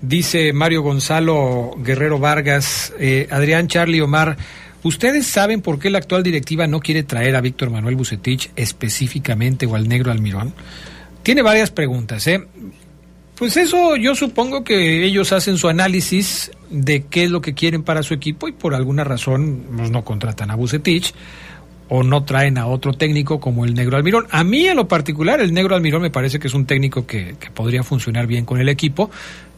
dice 0.00 0.52
Mario 0.52 0.82
Gonzalo 0.82 1.72
Guerrero 1.78 2.18
Vargas, 2.18 2.92
eh, 2.98 3.28
Adrián 3.30 3.68
Charlie 3.68 4.00
Omar, 4.00 4.36
¿ustedes 4.82 5.26
saben 5.26 5.62
por 5.62 5.78
qué 5.78 5.90
la 5.90 5.98
actual 5.98 6.22
directiva 6.22 6.66
no 6.66 6.80
quiere 6.80 7.02
traer 7.02 7.36
a 7.36 7.40
Víctor 7.40 7.70
Manuel 7.70 7.96
Bucetich 7.96 8.50
específicamente 8.56 9.66
o 9.66 9.74
al 9.74 9.88
negro 9.88 10.12
Almirón? 10.12 10.54
Tiene 11.22 11.42
varias 11.42 11.70
preguntas, 11.70 12.26
¿eh? 12.26 12.46
Pues 13.36 13.56
eso 13.58 13.96
yo 13.96 14.14
supongo 14.14 14.64
que 14.64 15.04
ellos 15.04 15.32
hacen 15.32 15.58
su 15.58 15.68
análisis 15.68 16.50
de 16.70 17.04
qué 17.04 17.24
es 17.24 17.30
lo 17.30 17.42
que 17.42 17.52
quieren 17.52 17.82
para 17.82 18.02
su 18.02 18.14
equipo 18.14 18.48
y 18.48 18.52
por 18.52 18.74
alguna 18.74 19.04
razón 19.04 19.66
pues, 19.76 19.90
no 19.90 20.04
contratan 20.04 20.50
a 20.50 20.54
Bucetich 20.54 21.12
o 21.88 22.02
no 22.02 22.24
traen 22.24 22.58
a 22.58 22.66
otro 22.66 22.92
técnico 22.92 23.40
como 23.40 23.64
el 23.64 23.74
Negro 23.74 23.96
Almirón. 23.96 24.26
A 24.30 24.44
mí 24.44 24.66
en 24.66 24.76
lo 24.76 24.88
particular 24.88 25.40
el 25.40 25.54
Negro 25.54 25.74
Almirón 25.74 26.02
me 26.02 26.10
parece 26.10 26.38
que 26.38 26.48
es 26.48 26.54
un 26.54 26.66
técnico 26.66 27.06
que, 27.06 27.36
que 27.38 27.50
podría 27.50 27.82
funcionar 27.82 28.26
bien 28.26 28.44
con 28.44 28.60
el 28.60 28.68
equipo, 28.68 29.10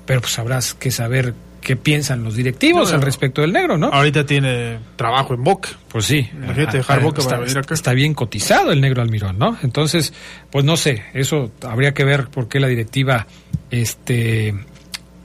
pero 0.05 0.21
pues 0.21 0.39
habrás 0.39 0.75
que 0.75 0.91
saber 0.91 1.35
qué 1.61 1.77
piensan 1.77 2.25
los 2.25 2.35
directivos 2.35 2.91
no, 2.91 2.97
al 2.97 3.03
respecto 3.03 3.43
del 3.43 3.53
negro, 3.53 3.77
¿no? 3.77 3.89
Ahorita 3.89 4.25
tiene 4.25 4.79
trabajo 4.97 5.35
en 5.35 5.45
Boca. 5.45 5.71
Pues 5.89 6.07
sí. 6.07 6.29
Imagínate 6.33 6.79
dejar 6.79 7.03
Boca 7.03 7.21
está, 7.21 7.31
para 7.33 7.43
venir 7.43 7.59
acá. 7.59 7.75
Está 7.75 7.93
bien 7.93 8.15
cotizado 8.15 8.73
el 8.73 8.81
negro 8.81 9.03
Almirón, 9.03 9.39
¿no? 9.39 9.57
Entonces, 9.63 10.13
pues 10.51 10.65
no 10.65 10.77
sé, 10.77 11.05
eso 11.15 11.51
habría 11.63 11.93
que 11.93 12.05
ver 12.05 12.29
por 12.29 12.49
qué 12.49 12.61
la 12.61 12.69
directiva 12.69 13.27
este 13.71 14.55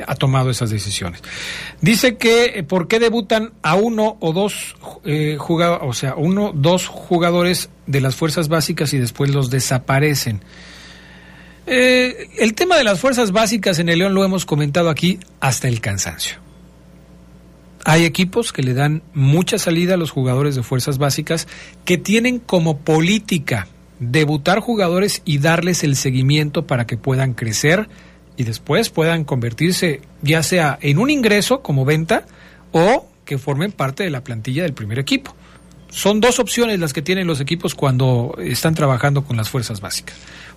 ha 0.05 0.15
tomado 0.15 0.49
esas 0.49 0.69
decisiones. 0.69 1.21
Dice 1.81 2.17
que 2.17 2.45
eh, 2.45 2.63
por 2.63 2.87
qué 2.87 2.99
debutan 2.99 3.53
a 3.61 3.75
uno 3.75 4.17
o 4.19 4.33
dos 4.33 4.75
eh, 5.05 5.37
jugadores, 5.39 5.87
o 5.87 5.93
sea, 5.93 6.15
uno, 6.15 6.51
dos 6.53 6.87
jugadores 6.87 7.69
de 7.87 8.01
las 8.01 8.15
fuerzas 8.15 8.47
básicas 8.47 8.93
y 8.93 8.97
después 8.97 9.29
los 9.29 9.49
desaparecen. 9.49 10.41
Eh, 11.65 12.29
el 12.39 12.53
tema 12.55 12.77
de 12.77 12.83
las 12.83 12.99
fuerzas 12.99 13.31
básicas 13.31 13.79
en 13.79 13.89
el 13.89 13.99
León 13.99 14.13
lo 14.13 14.23
hemos 14.23 14.45
comentado 14.45 14.89
aquí 14.89 15.19
hasta 15.39 15.67
el 15.67 15.79
cansancio. 15.79 16.37
Hay 17.85 18.05
equipos 18.05 18.53
que 18.53 18.63
le 18.63 18.73
dan 18.73 19.03
mucha 19.13 19.57
salida 19.57 19.95
a 19.95 19.97
los 19.97 20.11
jugadores 20.11 20.55
de 20.55 20.63
fuerzas 20.63 20.97
básicas 20.97 21.47
que 21.83 21.97
tienen 21.97 22.39
como 22.39 22.79
política 22.79 23.67
debutar 23.99 24.59
jugadores 24.59 25.21
y 25.25 25.37
darles 25.39 25.83
el 25.83 25.95
seguimiento 25.95 26.65
para 26.65 26.85
que 26.85 26.97
puedan 26.97 27.33
crecer 27.33 27.89
y 28.37 28.43
después 28.43 28.89
puedan 28.89 29.23
convertirse 29.23 30.01
ya 30.21 30.43
sea 30.43 30.77
en 30.81 30.97
un 30.97 31.09
ingreso 31.09 31.61
como 31.61 31.85
venta 31.85 32.25
o 32.71 33.07
que 33.25 33.37
formen 33.37 33.71
parte 33.71 34.03
de 34.03 34.09
la 34.09 34.23
plantilla 34.23 34.63
del 34.63 34.73
primer 34.73 34.99
equipo. 34.99 35.35
Son 35.89 36.19
dos 36.19 36.39
opciones 36.39 36.79
las 36.79 36.91
que 36.91 37.03
tienen 37.03 37.27
los 37.27 37.39
equipos 37.39 37.75
cuando 37.75 38.35
están 38.39 38.73
trabajando 38.73 39.23
con 39.23 39.37
las 39.37 39.49
fuerzas 39.49 39.79
básicas. 39.79 40.15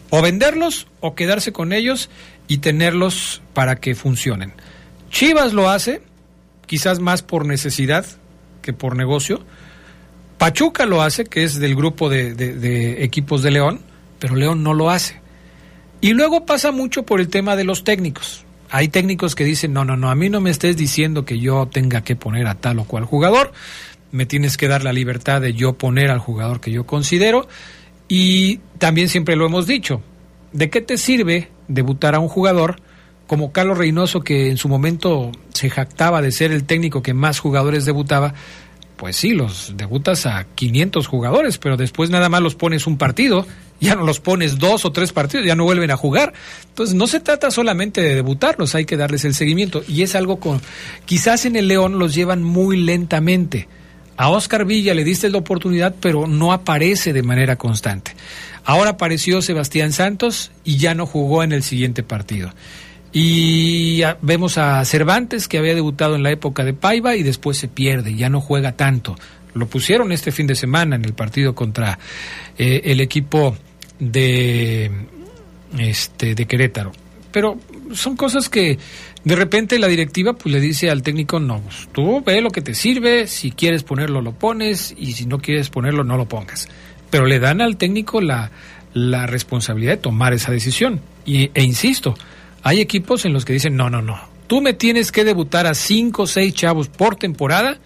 O 0.09 0.23
venderlos 0.23 0.87
o 1.01 1.15
quedarse 1.15 1.53
con 1.53 1.73
ellos 1.73 2.09
y 2.49 2.59
tenerlos 2.59 3.43
para 3.53 3.77
que 3.77 3.95
funcionen. 3.95 4.55
Chivas 5.11 5.53
lo 5.53 5.69
hace, 5.69 6.01
quizás 6.67 7.01
más 7.01 7.23
por 7.23 7.45
necesidad 7.45 8.07
que 8.63 8.73
por 8.73 8.97
negocio. 8.97 9.45
Pachuca 10.39 10.87
lo 10.87 11.03
hace, 11.03 11.25
que 11.25 11.45
es 11.45 11.59
del 11.59 11.75
grupo 11.75 12.09
de, 12.09 13.03
equipos 13.03 13.43
de 13.43 13.51
León, 13.51 13.81
pero 14.19 14.37
León 14.37 14.63
no 14.63 14.75
lo 14.75 14.91
hace. 14.91 15.21
Y 16.01 16.13
luego 16.13 16.45
pasa 16.45 16.73
mucho 16.73 17.05
por 17.05 17.21
el 17.21 17.29
tema 17.29 17.57
de 17.57 17.65
los 17.65 17.85
técnicos. 17.85 18.45
Hay 18.71 18.89
técnicos 18.89 19.35
que 19.35 19.45
dicen, 19.45 19.73
no, 19.73 19.85
no, 19.85 19.97
no, 19.97 20.11
a 20.11 20.15
mí 20.15 20.29
no 20.29 20.41
me 20.41 20.51
estés 20.51 20.77
diciendo 20.77 21.25
que 21.25 21.39
yo 21.39 21.67
tenga 21.67 22.03
que 22.03 22.17
poner 22.17 22.47
a 22.47 22.55
tal 22.55 22.79
o 22.81 22.85
cual 22.85 23.05
jugador, 23.05 23.53
me 24.13 24.27
tienes 24.27 24.57
que 24.57 24.69
dar 24.69 24.83
la 24.83 24.93
libertad 24.93 25.41
de 25.41 25.55
yo 25.55 25.75
poner 25.75 26.11
al 26.11 26.19
jugador 26.19 26.61
que 26.61 26.71
yo 26.71 26.85
considero. 26.87 27.49
Y 28.09 28.59
también 28.79 29.09
siempre 29.09 29.37
lo 29.37 29.47
hemos 29.47 29.67
dicho, 29.67 30.03
¿de 30.53 30.71
qué 30.71 30.81
te 30.81 30.97
sirve 30.97 31.49
debutar 31.69 32.15
a 32.15 32.19
un 32.19 32.29
jugador 32.29 32.77
como 33.27 33.53
Carlos 33.53 33.79
Reynoso, 33.79 34.21
que 34.21 34.51
en 34.51 34.57
su 34.57 34.69
momento 34.69 35.33
se 35.53 35.71
jactaba 35.71 36.23
de 36.23 36.31
ser 36.31 36.53
el 36.53 36.65
técnico 36.65 37.03
que 37.03 37.15
más 37.15 37.39
jugadores 37.39 37.85
debutaba? 37.85 38.35
Pues 38.97 39.17
sí, 39.17 39.31
los 39.31 39.75
debutas 39.77 40.25
a 40.27 40.45
500 40.55 41.07
jugadores, 41.07 41.59
pero 41.59 41.77
después 41.77 42.09
nada 42.09 42.29
más 42.29 42.41
los 42.41 42.55
pones 42.55 42.87
un 42.87 42.97
partido, 42.97 43.47
ya 43.81 43.95
no 43.95 44.05
los 44.05 44.21
pones 44.21 44.59
dos 44.59 44.85
o 44.85 44.93
tres 44.93 45.13
partidos, 45.13 45.47
ya 45.47 45.55
no 45.55 45.65
vuelven 45.65 45.91
a 45.91 45.97
jugar. 45.97 46.33
Entonces 46.69 46.95
no 46.95 47.07
se 47.07 47.21
trata 47.21 47.51
solamente 47.51 48.01
de 48.01 48.15
debutarlos, 48.15 48.75
hay 48.75 48.87
que 48.87 48.97
darles 48.97 49.25
el 49.25 49.35
seguimiento. 49.35 49.83
Y 49.87 50.03
es 50.03 50.15
algo 50.15 50.41
con, 50.41 50.61
quizás 51.05 51.45
en 51.45 51.57
el 51.57 51.69
León 51.69 51.99
los 51.99 52.15
llevan 52.15 52.43
muy 52.43 52.79
lentamente. 52.79 53.69
A 54.17 54.31
Oscar 54.31 54.65
Villa 54.65 54.95
le 54.95 55.05
diste 55.05 55.29
la 55.29 55.39
oportunidad, 55.39 55.95
pero 56.01 56.27
no 56.27 56.53
aparece 56.53 57.13
de 57.13 57.23
manera 57.23 57.57
constante. 57.57 58.17
Ahora 58.65 58.91
apareció 58.91 59.43
Sebastián 59.43 59.93
Santos 59.93 60.51
y 60.65 60.79
ya 60.79 60.95
no 60.95 61.07
jugó 61.07 61.43
en 61.43 61.53
el 61.53 61.63
siguiente 61.63 62.03
partido. 62.03 62.51
Y 63.13 64.03
vemos 64.21 64.59
a 64.59 64.85
Cervantes, 64.85 65.49
que 65.49 65.59
había 65.59 65.75
debutado 65.75 66.17
en 66.17 66.23
la 66.23 66.31
época 66.31 66.65
de 66.65 66.75
Paiva 66.75 67.17
y 67.17 67.23
después 67.23 67.57
se 67.57 67.69
pierde, 67.69 68.15
ya 68.15 68.29
no 68.29 68.41
juega 68.41 68.73
tanto. 68.73 69.17
Lo 69.55 69.67
pusieron 69.67 70.13
este 70.13 70.33
fin 70.33 70.47
de 70.47 70.55
semana 70.55 70.97
en 70.97 71.05
el 71.05 71.15
partido 71.15 71.55
contra 71.55 71.99
eh, 72.59 72.83
el 72.85 73.01
equipo 73.01 73.57
de, 73.99 74.91
este, 75.79 76.35
de 76.35 76.47
Querétaro. 76.47 76.93
Pero 77.33 77.59
son 77.93 78.17
cosas 78.17 78.49
que 78.49 78.79
de 79.25 79.37
repente 79.37 79.79
la 79.79 79.89
directiva 79.89 80.35
pues 80.35 80.55
le 80.55 80.61
dice 80.61 80.91
al 80.91 81.03
técnico, 81.03 81.41
no, 81.41 81.61
pues, 81.61 81.89
tú 81.93 82.23
ve 82.25 82.41
lo 82.41 82.51
que 82.51 82.63
te 82.63 82.75
sirve, 82.75 83.27
si 83.27 83.51
quieres 83.51 83.83
ponerlo 83.83 84.21
lo 84.21 84.33
pones 84.33 84.95
y 84.97 85.13
si 85.13 85.27
no 85.27 85.39
quieres 85.39 85.71
ponerlo 85.71 86.05
no 86.05 86.17
lo 86.17 86.27
pongas. 86.29 86.69
Pero 87.11 87.27
le 87.27 87.39
dan 87.39 87.61
al 87.61 87.77
técnico 87.77 88.21
la, 88.21 88.51
la 88.95 89.27
responsabilidad 89.27 89.93
de 89.93 89.99
tomar 89.99 90.33
esa 90.33 90.53
decisión. 90.53 91.01
Y, 91.25 91.51
e 91.55 91.63
insisto, 91.63 92.15
hay 92.67 92.81
equipos 92.81 93.25
en 93.25 93.33
los 93.33 93.45
que 93.45 93.53
dicen, 93.53 93.77
no, 93.77 93.91
no, 93.91 94.03
no, 94.03 94.19
tú 94.49 94.61
me 94.61 94.73
tienes 94.73 95.13
que 95.13 95.23
debutar 95.23 95.69
a 95.69 95.75
cinco 95.75 96.25
o 96.25 96.27
seis 96.27 96.53
chavos 96.53 96.89
por 96.89 97.15
temporada 97.15 97.79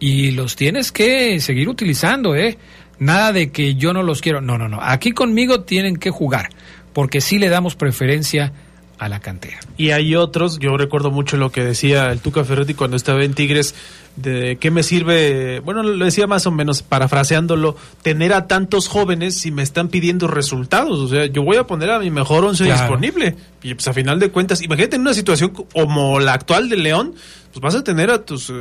y 0.00 0.30
los 0.30 0.56
tienes 0.56 0.92
que 0.92 1.38
seguir 1.40 1.68
utilizando, 1.68 2.34
¿eh? 2.34 2.56
Nada 2.98 3.34
de 3.34 3.52
que 3.52 3.74
yo 3.74 3.92
no 3.92 4.02
los 4.02 4.22
quiero. 4.22 4.40
No, 4.40 4.56
no, 4.56 4.66
no. 4.66 4.78
Aquí 4.80 5.12
conmigo 5.12 5.64
tienen 5.64 5.98
que 5.98 6.08
jugar, 6.08 6.48
porque 6.94 7.20
sí 7.20 7.38
le 7.38 7.50
damos 7.50 7.76
preferencia 7.76 8.54
a 8.98 9.08
la 9.08 9.20
cantera. 9.20 9.58
Y 9.76 9.90
hay 9.90 10.14
otros, 10.14 10.58
yo 10.58 10.76
recuerdo 10.76 11.10
mucho 11.10 11.36
lo 11.36 11.50
que 11.50 11.62
decía 11.64 12.10
el 12.12 12.20
Tuca 12.20 12.44
Ferretti 12.44 12.74
cuando 12.74 12.96
estaba 12.96 13.24
en 13.24 13.34
Tigres, 13.34 13.74
de 14.16 14.58
qué 14.60 14.70
me 14.70 14.84
sirve, 14.84 15.58
bueno, 15.60 15.82
lo 15.82 16.04
decía 16.04 16.26
más 16.28 16.46
o 16.46 16.52
menos 16.52 16.82
parafraseándolo, 16.82 17.76
tener 18.02 18.32
a 18.32 18.46
tantos 18.46 18.86
jóvenes 18.88 19.34
si 19.36 19.50
me 19.50 19.62
están 19.64 19.88
pidiendo 19.88 20.28
resultados. 20.28 21.00
O 21.00 21.08
sea, 21.08 21.26
yo 21.26 21.42
voy 21.42 21.56
a 21.56 21.66
poner 21.66 21.90
a 21.90 21.98
mi 21.98 22.10
mejor 22.10 22.44
once 22.44 22.64
Claro. 22.64 22.80
disponible. 22.82 23.34
Y 23.62 23.74
pues 23.74 23.88
a 23.88 23.92
final 23.92 24.20
de 24.20 24.30
cuentas, 24.30 24.62
imagínate 24.62 24.96
en 24.96 25.02
una 25.02 25.14
situación 25.14 25.50
como 25.50 26.20
la 26.20 26.34
actual 26.34 26.68
de 26.68 26.76
León, 26.76 27.14
pues 27.54 27.72
vas 27.72 27.80
a 27.80 27.84
tener 27.84 28.10
a 28.10 28.24
tus 28.24 28.50
eh, 28.50 28.54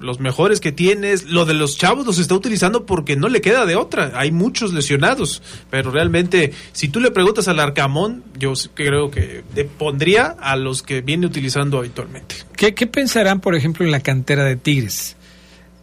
los 0.00 0.18
mejores 0.18 0.58
que 0.58 0.72
tienes. 0.72 1.30
Lo 1.30 1.44
de 1.44 1.54
los 1.54 1.78
chavos 1.78 2.04
los 2.04 2.18
está 2.18 2.34
utilizando 2.34 2.84
porque 2.84 3.14
no 3.14 3.28
le 3.28 3.40
queda 3.40 3.64
de 3.64 3.76
otra. 3.76 4.10
Hay 4.16 4.32
muchos 4.32 4.72
lesionados. 4.72 5.40
Pero 5.70 5.92
realmente, 5.92 6.52
si 6.72 6.88
tú 6.88 6.98
le 6.98 7.12
preguntas 7.12 7.46
al 7.46 7.60
Arcamón, 7.60 8.24
yo 8.36 8.54
creo 8.74 9.12
que 9.12 9.44
te 9.54 9.64
pondría 9.64 10.34
a 10.40 10.56
los 10.56 10.82
que 10.82 11.00
viene 11.00 11.26
utilizando 11.26 11.78
habitualmente. 11.78 12.34
¿Qué, 12.56 12.74
qué 12.74 12.88
pensarán, 12.88 13.40
por 13.40 13.54
ejemplo, 13.54 13.84
en 13.86 13.92
la 13.92 14.00
cantera 14.00 14.42
de 14.42 14.56
Tigres? 14.56 15.16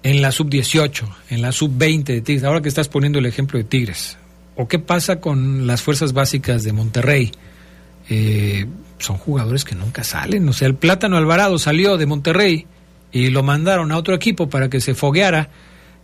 En 0.04 0.22
la 0.22 0.34
sub-18, 0.34 1.08
en 1.30 1.42
la 1.42 1.54
sub-20 1.54 2.04
de 2.04 2.22
Tigres, 2.22 2.44
ahora 2.44 2.62
que 2.62 2.68
estás 2.68 2.90
poniendo 2.90 3.20
el 3.20 3.28
ejemplo 3.28 3.58
de 3.58 3.64
Tigres. 3.64 4.18
¿O 4.58 4.68
qué 4.68 4.78
pasa 4.78 5.22
con 5.22 5.68
las 5.68 5.82
fuerzas 5.82 6.12
básicas 6.12 6.64
de 6.64 6.74
Monterrey? 6.74 7.32
Eh, 8.10 8.66
son 9.00 9.18
jugadores 9.18 9.64
que 9.64 9.76
nunca 9.76 10.04
salen. 10.04 10.48
O 10.50 10.54
sea, 10.54 10.68
el 10.68 10.76
Plátano 10.76 11.18
Alvarado 11.18 11.60
salió 11.60 11.98
de 11.98 12.06
Monterrey 12.06 12.66
y 13.12 13.30
lo 13.30 13.44
mandaron 13.44 13.92
a 13.92 13.98
otro 13.98 14.16
equipo 14.16 14.50
para 14.50 14.70
que 14.70 14.82
se 14.82 14.96
fogueara. 14.96 15.50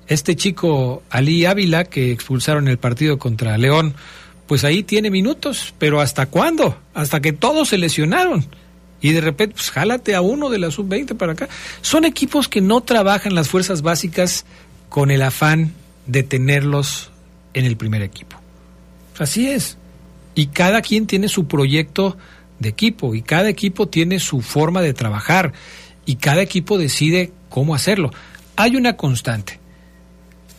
Este 0.08 0.36
chico 0.36 1.04
Ali 1.10 1.45
Ávila, 1.45 1.86
que 1.86 2.12
expulsaron 2.12 2.68
el 2.68 2.78
partido 2.78 3.18
contra 3.18 3.58
León, 3.58 3.95
pues 4.47 4.64
ahí 4.64 4.84
tiene 4.84 5.10
minutos, 5.10 5.74
pero 5.80 6.01
¿hasta 6.01 6.26
cuándo? 6.26 6.78
Hasta 6.93 7.22
que 7.22 7.34
todos 7.34 7.70
se 7.70 7.78
lesionaron. 7.78 8.45
Y 9.01 9.12
de 9.12 9.22
repente, 9.22 9.56
pues 9.56 9.72
jálate 9.72 10.16
a 10.16 10.22
uno 10.22 10.49
de 10.49 10.60
la 10.60 10.72
sub-20 10.72 11.18
para 11.18 11.34
acá. 11.34 11.49
Son 11.82 12.06
equipos 12.06 12.47
que 12.47 12.62
no 12.62 12.82
trabajan 12.82 13.36
las 13.36 13.49
fuerzas 13.49 13.82
básicas 13.82 14.45
con 14.89 15.12
el 15.12 15.22
afán 15.22 15.74
de 16.06 16.24
tenerlos 16.24 17.12
en 17.54 17.66
el 17.66 17.78
primer 17.78 18.01
equipo. 18.01 18.38
Así 19.18 19.49
es. 19.49 19.78
Y 20.36 20.47
cada 20.47 20.81
quien 20.81 21.07
tiene 21.07 21.27
su 21.27 21.47
proyecto 21.47 22.17
de 22.59 22.69
equipo 22.69 23.13
y 23.15 23.21
cada 23.21 23.49
equipo 23.49 23.88
tiene 23.88 24.19
su 24.19 24.41
forma 24.41 24.81
de 24.81 24.93
trabajar 24.93 25.53
y 26.05 26.15
cada 26.15 26.41
equipo 26.41 26.77
decide 26.77 27.31
cómo 27.49 27.75
hacerlo. 27.75 28.11
Hay 28.55 28.75
una 28.75 28.97
constante. 28.97 29.59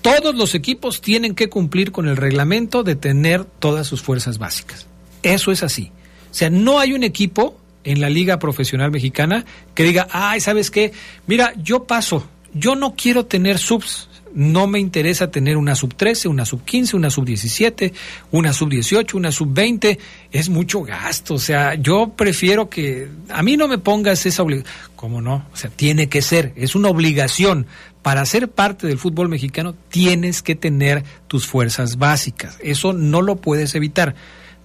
Todos 0.03 0.35
los 0.35 0.55
equipos 0.55 1.01
tienen 1.01 1.35
que 1.35 1.49
cumplir 1.49 1.91
con 1.91 2.09
el 2.09 2.17
reglamento 2.17 2.83
de 2.83 2.95
tener 2.95 3.45
todas 3.45 3.87
sus 3.87 4.03
fuerzas 4.03 4.39
básicas. 4.39 4.87
Eso 5.23 5.51
es 5.51 5.63
así. 5.63 5.91
O 6.31 6.35
sea, 6.35 6.51
no 6.51 6.79
hay 6.79 6.93
un 6.93 7.05
equipo 7.05 7.59
en 7.85 8.01
la 8.01 8.11
Liga 8.11 8.39
Profesional 8.39 8.91
Mexicana 8.91 9.45
que 9.75 9.85
diga, 9.85 10.09
ay, 10.11 10.41
¿sabes 10.41 10.71
qué? 10.71 10.93
Mira, 11.27 11.55
yo 11.57 11.85
paso, 11.85 12.29
yo 12.53 12.77
no 12.77 12.95
quiero 12.97 13.27
tener 13.27 13.59
subs, 13.59 14.09
no 14.35 14.67
me 14.67 14.81
interesa 14.81 15.31
tener 15.31 15.57
una 15.57 15.75
sub 15.75 15.95
13, 15.95 16.29
una 16.29 16.45
sub 16.45 16.65
15, 16.65 16.97
una 16.97 17.11
sub 17.11 17.25
17, 17.25 17.93
una 18.33 18.53
sub 18.53 18.69
18, 18.69 19.17
una 19.17 19.33
sub 19.33 19.53
20, 19.53 19.99
es 20.33 20.49
mucho 20.49 20.83
gasto, 20.83 21.35
o 21.35 21.39
sea, 21.39 21.75
yo 21.75 22.13
prefiero 22.17 22.69
que 22.69 23.09
a 23.29 23.43
mí 23.43 23.57
no 23.57 23.69
me 23.69 23.79
pongas 23.79 24.27
esa 24.27 24.43
obligación, 24.43 24.75
¿cómo 24.97 25.21
no? 25.21 25.47
O 25.53 25.57
sea, 25.57 25.71
tiene 25.71 26.09
que 26.09 26.21
ser, 26.21 26.53
es 26.57 26.75
una 26.75 26.89
obligación. 26.89 27.67
Para 28.03 28.27
ser 28.27 28.51
parte 28.51 28.87
del 28.87 28.99
fútbol 28.99 29.31
mexicano 29.31 29.75
tienes 29.89 30.43
que 30.43 30.55
tener 30.55 31.05
tus 31.27 31.47
fuerzas 31.47 31.97
básicas, 31.97 32.59
eso 32.61 32.93
no 32.93 33.23
lo 33.23 33.37
puedes 33.37 33.75
evitar. 33.75 34.15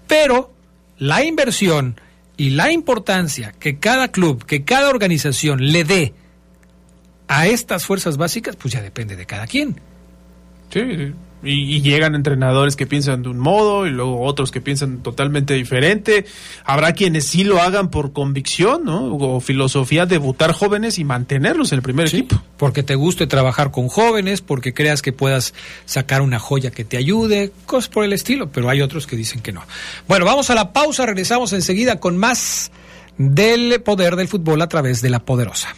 Pero 0.08 0.52
la 0.98 1.24
inversión 1.24 1.96
y 2.36 2.52
la 2.52 2.72
importancia 2.72 3.54
que 3.60 3.78
cada 3.80 4.10
club, 4.10 4.46
que 4.46 4.64
cada 4.64 4.90
organización 4.90 5.72
le 5.72 5.84
dé 5.84 6.14
a 7.30 7.48
estas 7.48 7.86
fuerzas 7.86 8.18
básicas, 8.18 8.56
pues 8.56 8.74
ya 8.74 8.82
depende 8.82 9.16
de 9.16 9.26
cada 9.26 9.46
quien. 9.46 9.80
Sí, 10.74 11.14
y, 11.44 11.76
y 11.76 11.82
llegan 11.82 12.16
entrenadores 12.16 12.76
que 12.76 12.88
piensan 12.88 13.22
de 13.22 13.30
un 13.30 13.38
modo 13.38 13.86
y 13.86 13.92
luego 13.92 14.22
otros 14.22 14.52
que 14.52 14.62
piensan 14.62 15.04
totalmente 15.04 15.54
diferente. 15.54 16.26
Habrá 16.66 16.94
quienes 16.94 17.26
sí 17.26 17.44
lo 17.44 17.62
hagan 17.62 17.92
por 17.92 18.14
convicción, 18.14 18.84
¿no? 18.84 19.16
O 19.16 19.40
filosofía, 19.42 20.08
debutar 20.08 20.54
jóvenes 20.54 20.98
y 20.98 21.04
mantenerlos 21.04 21.72
en 21.72 21.78
el 21.78 21.82
primer 21.84 22.08
equipo. 22.08 22.42
Porque 22.58 22.82
te 22.82 22.96
guste 22.96 23.28
trabajar 23.28 23.70
con 23.70 23.90
jóvenes, 23.90 24.42
porque 24.42 24.74
creas 24.74 25.04
que 25.04 25.14
puedas 25.14 25.54
sacar 25.86 26.22
una 26.22 26.40
joya 26.40 26.72
que 26.72 26.84
te 26.84 26.98
ayude, 26.98 27.52
cosas 27.68 27.90
por 27.90 28.04
el 28.04 28.14
estilo, 28.14 28.50
pero 28.52 28.70
hay 28.70 28.82
otros 28.82 29.06
que 29.06 29.16
dicen 29.16 29.42
que 29.42 29.52
no. 29.52 29.62
Bueno, 30.08 30.26
vamos 30.26 30.50
a 30.50 30.56
la 30.56 30.74
pausa, 30.74 31.06
regresamos 31.06 31.54
enseguida 31.54 32.00
con 32.00 32.18
más 32.18 32.72
del 33.20 33.82
poder 33.82 34.16
del 34.16 34.28
fútbol 34.28 34.62
a 34.64 34.68
través 34.68 35.02
de 35.04 35.12
la 35.12 35.20
poderosa. 35.20 35.76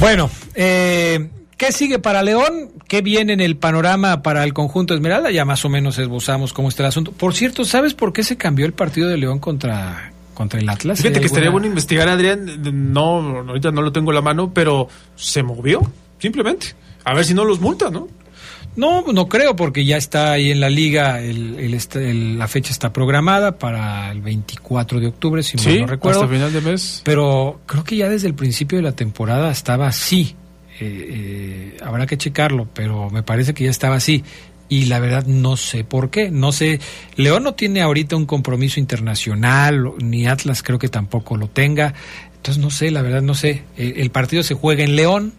Bueno, 0.00 0.30
eh, 0.54 1.28
¿qué 1.58 1.72
sigue 1.72 1.98
para 1.98 2.22
León? 2.22 2.70
¿Qué 2.88 3.02
viene 3.02 3.34
en 3.34 3.40
el 3.40 3.58
panorama 3.58 4.22
para 4.22 4.44
el 4.44 4.54
conjunto 4.54 4.94
Esmeralda? 4.94 5.30
Ya 5.30 5.44
más 5.44 5.62
o 5.66 5.68
menos 5.68 5.98
esbozamos 5.98 6.54
cómo 6.54 6.70
está 6.70 6.84
el 6.84 6.88
asunto. 6.88 7.12
Por 7.12 7.34
cierto, 7.34 7.66
¿sabes 7.66 7.92
por 7.92 8.14
qué 8.14 8.24
se 8.24 8.38
cambió 8.38 8.64
el 8.64 8.72
partido 8.72 9.10
de 9.10 9.18
León 9.18 9.40
contra, 9.40 10.10
contra 10.32 10.58
el 10.58 10.66
Atlas? 10.70 11.00
Fíjate 11.00 11.18
¿Hay 11.18 11.20
que 11.20 11.26
estaría 11.26 11.50
bueno 11.50 11.66
investigar, 11.66 12.08
Adrián. 12.08 12.62
No, 12.94 13.40
ahorita 13.46 13.72
no 13.72 13.82
lo 13.82 13.92
tengo 13.92 14.10
en 14.10 14.14
la 14.14 14.22
mano, 14.22 14.54
pero 14.54 14.88
se 15.16 15.42
movió, 15.42 15.82
simplemente. 16.18 16.68
A 17.04 17.14
ver 17.14 17.26
si 17.26 17.34
no 17.34 17.44
los 17.44 17.60
multa, 17.60 17.90
¿no? 17.90 18.08
No, 18.76 19.02
no 19.12 19.28
creo, 19.28 19.56
porque 19.56 19.84
ya 19.84 19.96
está 19.96 20.32
ahí 20.32 20.50
en 20.50 20.60
la 20.60 20.70
liga, 20.70 21.20
el, 21.20 21.58
el 21.58 21.74
est- 21.74 21.96
el- 21.96 22.38
la 22.38 22.46
fecha 22.48 22.70
está 22.72 22.92
programada 22.92 23.58
para 23.58 24.10
el 24.12 24.20
24 24.22 25.00
de 25.00 25.08
octubre, 25.08 25.42
si 25.42 25.56
mal 25.56 25.80
no 25.80 25.86
recuerdo. 25.88 26.20
hasta 26.22 26.32
final 26.32 26.52
de 26.52 26.60
mes. 26.60 27.02
Pero 27.04 27.60
creo 27.66 27.82
que 27.84 27.96
ya 27.96 28.08
desde 28.08 28.28
el 28.28 28.34
principio 28.34 28.78
de 28.78 28.82
la 28.82 28.92
temporada 28.92 29.50
estaba 29.50 29.88
así. 29.88 30.36
Eh, 30.78 31.74
eh, 31.74 31.76
habrá 31.82 32.06
que 32.06 32.16
checarlo, 32.16 32.68
pero 32.72 33.10
me 33.10 33.22
parece 33.22 33.52
que 33.54 33.64
ya 33.64 33.70
estaba 33.70 33.96
así. 33.96 34.24
Y 34.68 34.84
la 34.86 35.00
verdad 35.00 35.26
no 35.26 35.56
sé 35.56 35.82
por 35.82 36.10
qué. 36.10 36.30
No 36.30 36.52
sé. 36.52 36.78
León 37.16 37.42
no 37.42 37.54
tiene 37.54 37.82
ahorita 37.82 38.14
un 38.14 38.24
compromiso 38.24 38.78
internacional, 38.80 39.92
ni 39.98 40.26
Atlas 40.28 40.62
creo 40.62 40.78
que 40.78 40.88
tampoco 40.88 41.36
lo 41.36 41.48
tenga. 41.48 41.92
Entonces 42.36 42.62
no 42.62 42.70
sé, 42.70 42.92
la 42.92 43.02
verdad 43.02 43.20
no 43.20 43.34
sé. 43.34 43.64
El 43.76 44.10
partido 44.10 44.42
se 44.44 44.54
juega 44.54 44.84
en 44.84 44.94
León, 44.96 45.34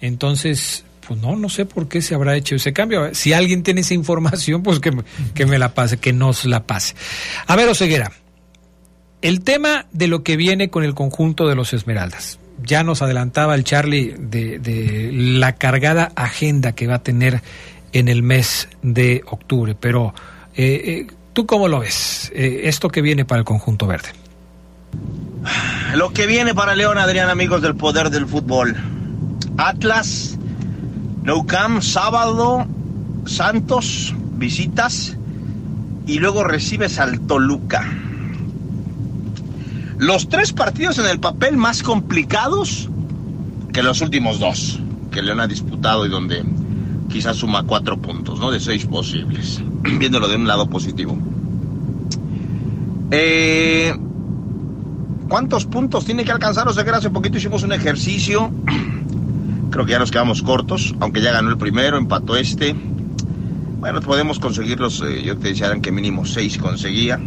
entonces 0.00 0.84
pues 1.10 1.20
no, 1.20 1.34
no 1.34 1.48
sé 1.48 1.66
por 1.66 1.88
qué 1.88 2.02
se 2.02 2.14
habrá 2.14 2.36
hecho 2.36 2.54
ese 2.54 2.72
cambio. 2.72 3.12
Si 3.16 3.32
alguien 3.32 3.64
tiene 3.64 3.80
esa 3.80 3.94
información, 3.94 4.62
pues 4.62 4.78
que, 4.78 4.92
que 5.34 5.44
me 5.44 5.58
la 5.58 5.74
pase, 5.74 5.96
que 5.96 6.12
nos 6.12 6.44
la 6.44 6.68
pase. 6.68 6.94
A 7.48 7.56
ver, 7.56 7.68
Oseguera, 7.68 8.12
el 9.20 9.40
tema 9.40 9.86
de 9.90 10.06
lo 10.06 10.22
que 10.22 10.36
viene 10.36 10.70
con 10.70 10.84
el 10.84 10.94
conjunto 10.94 11.48
de 11.48 11.56
los 11.56 11.72
Esmeraldas. 11.72 12.38
Ya 12.62 12.84
nos 12.84 13.02
adelantaba 13.02 13.56
el 13.56 13.64
Charlie 13.64 14.14
de, 14.20 14.60
de 14.60 15.10
la 15.12 15.56
cargada 15.56 16.12
agenda 16.14 16.76
que 16.76 16.86
va 16.86 16.94
a 16.94 17.02
tener 17.02 17.42
en 17.92 18.06
el 18.06 18.22
mes 18.22 18.68
de 18.82 19.24
octubre, 19.26 19.74
pero 19.74 20.14
eh, 20.54 20.80
eh, 20.84 21.06
¿tú 21.32 21.44
cómo 21.44 21.66
lo 21.66 21.80
ves? 21.80 22.30
Eh, 22.36 22.60
esto 22.66 22.88
que 22.88 23.02
viene 23.02 23.24
para 23.24 23.40
el 23.40 23.44
conjunto 23.44 23.88
verde. 23.88 24.10
Lo 25.96 26.12
que 26.12 26.28
viene 26.28 26.54
para 26.54 26.76
León, 26.76 26.98
Adrián, 26.98 27.30
amigos 27.30 27.62
del 27.62 27.74
poder 27.74 28.10
del 28.10 28.28
fútbol. 28.28 28.76
Atlas, 29.56 30.38
Nou 31.22 31.44
Camp, 31.44 31.82
sábado, 31.82 32.64
Santos, 33.26 34.14
visitas 34.38 35.16
y 36.06 36.18
luego 36.18 36.44
recibes 36.44 36.98
al 36.98 37.20
Toluca. 37.20 37.84
Los 39.98 40.28
tres 40.28 40.52
partidos 40.52 40.98
en 40.98 41.06
el 41.06 41.20
papel 41.20 41.58
más 41.58 41.82
complicados 41.82 42.88
que 43.72 43.82
los 43.82 44.00
últimos 44.00 44.40
dos 44.40 44.80
que 45.10 45.22
León 45.22 45.40
ha 45.40 45.46
disputado 45.46 46.06
y 46.06 46.08
donde 46.08 46.42
quizás 47.10 47.36
suma 47.36 47.64
cuatro 47.64 47.98
puntos, 47.98 48.40
¿no? 48.40 48.50
De 48.50 48.60
seis 48.60 48.86
posibles, 48.86 49.60
viéndolo 49.98 50.26
de 50.28 50.36
un 50.36 50.46
lado 50.46 50.70
positivo. 50.70 51.18
Eh, 53.10 53.94
¿Cuántos 55.28 55.66
puntos 55.66 56.04
tiene 56.04 56.24
que 56.24 56.32
alcanzar 56.32 56.66
Oseguera? 56.66 56.96
Hace 56.96 57.10
poquito 57.10 57.38
hicimos 57.38 57.62
un 57.62 57.72
ejercicio. 57.72 58.50
Creo 59.70 59.84
que 59.86 59.92
ya 59.92 59.98
nos 59.98 60.10
quedamos 60.10 60.42
cortos, 60.42 60.94
aunque 61.00 61.20
ya 61.20 61.32
ganó 61.32 61.50
el 61.50 61.58
primero, 61.58 61.96
empató 61.96 62.36
este. 62.36 62.74
Bueno, 63.78 64.00
podemos 64.00 64.38
conseguirlos. 64.38 65.02
eh, 65.02 65.22
yo 65.22 65.38
te 65.38 65.48
decía 65.48 65.72
que 65.80 65.92
mínimo 65.92 66.26
seis 66.26 66.58
conseguía. 66.58 67.20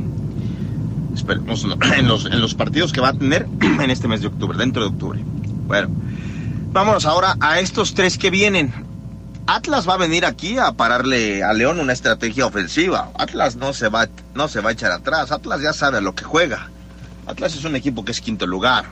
Esperemos 1.15 1.65
en 1.97 2.07
los, 2.07 2.53
partidos 2.55 2.91
que 2.91 3.01
va 3.01 3.09
a 3.09 3.13
tener 3.13 3.47
en 3.61 3.89
este 3.89 4.07
mes 4.07 4.21
de 4.21 4.27
octubre, 4.27 4.57
dentro 4.57 4.83
de 4.83 4.89
octubre. 4.89 5.23
Bueno, 5.67 5.89
vámonos 6.71 7.05
ahora 7.05 7.37
a 7.39 7.59
estos 7.59 7.93
tres 7.93 8.17
que 8.17 8.29
vienen. 8.29 8.73
Atlas 9.45 9.87
va 9.87 9.95
a 9.95 9.97
venir 9.97 10.25
aquí 10.25 10.57
a 10.57 10.71
pararle 10.73 11.43
a 11.43 11.53
León 11.53 11.79
una 11.79 11.93
estrategia 11.93 12.45
ofensiva. 12.45 13.09
Atlas 13.17 13.55
no 13.55 13.73
se 13.73 13.89
va, 13.89 14.07
no 14.35 14.47
se 14.47 14.61
va 14.61 14.69
a 14.69 14.73
echar 14.73 14.91
atrás. 14.91 15.31
Atlas 15.31 15.61
ya 15.61 15.73
sabe 15.73 15.97
a 15.97 16.01
lo 16.01 16.15
que 16.15 16.23
juega. 16.23 16.69
Atlas 17.25 17.55
es 17.55 17.63
un 17.63 17.75
equipo 17.75 18.03
que 18.03 18.11
es 18.11 18.21
quinto 18.21 18.45
lugar. 18.47 18.85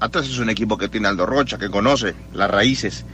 Atlas 0.00 0.26
es 0.28 0.38
un 0.38 0.50
equipo 0.50 0.76
que 0.76 0.88
tiene 0.88 1.08
Aldo 1.08 1.26
Rocha, 1.26 1.58
que 1.58 1.70
conoce 1.70 2.14
las 2.34 2.50
raíces, 2.50 3.04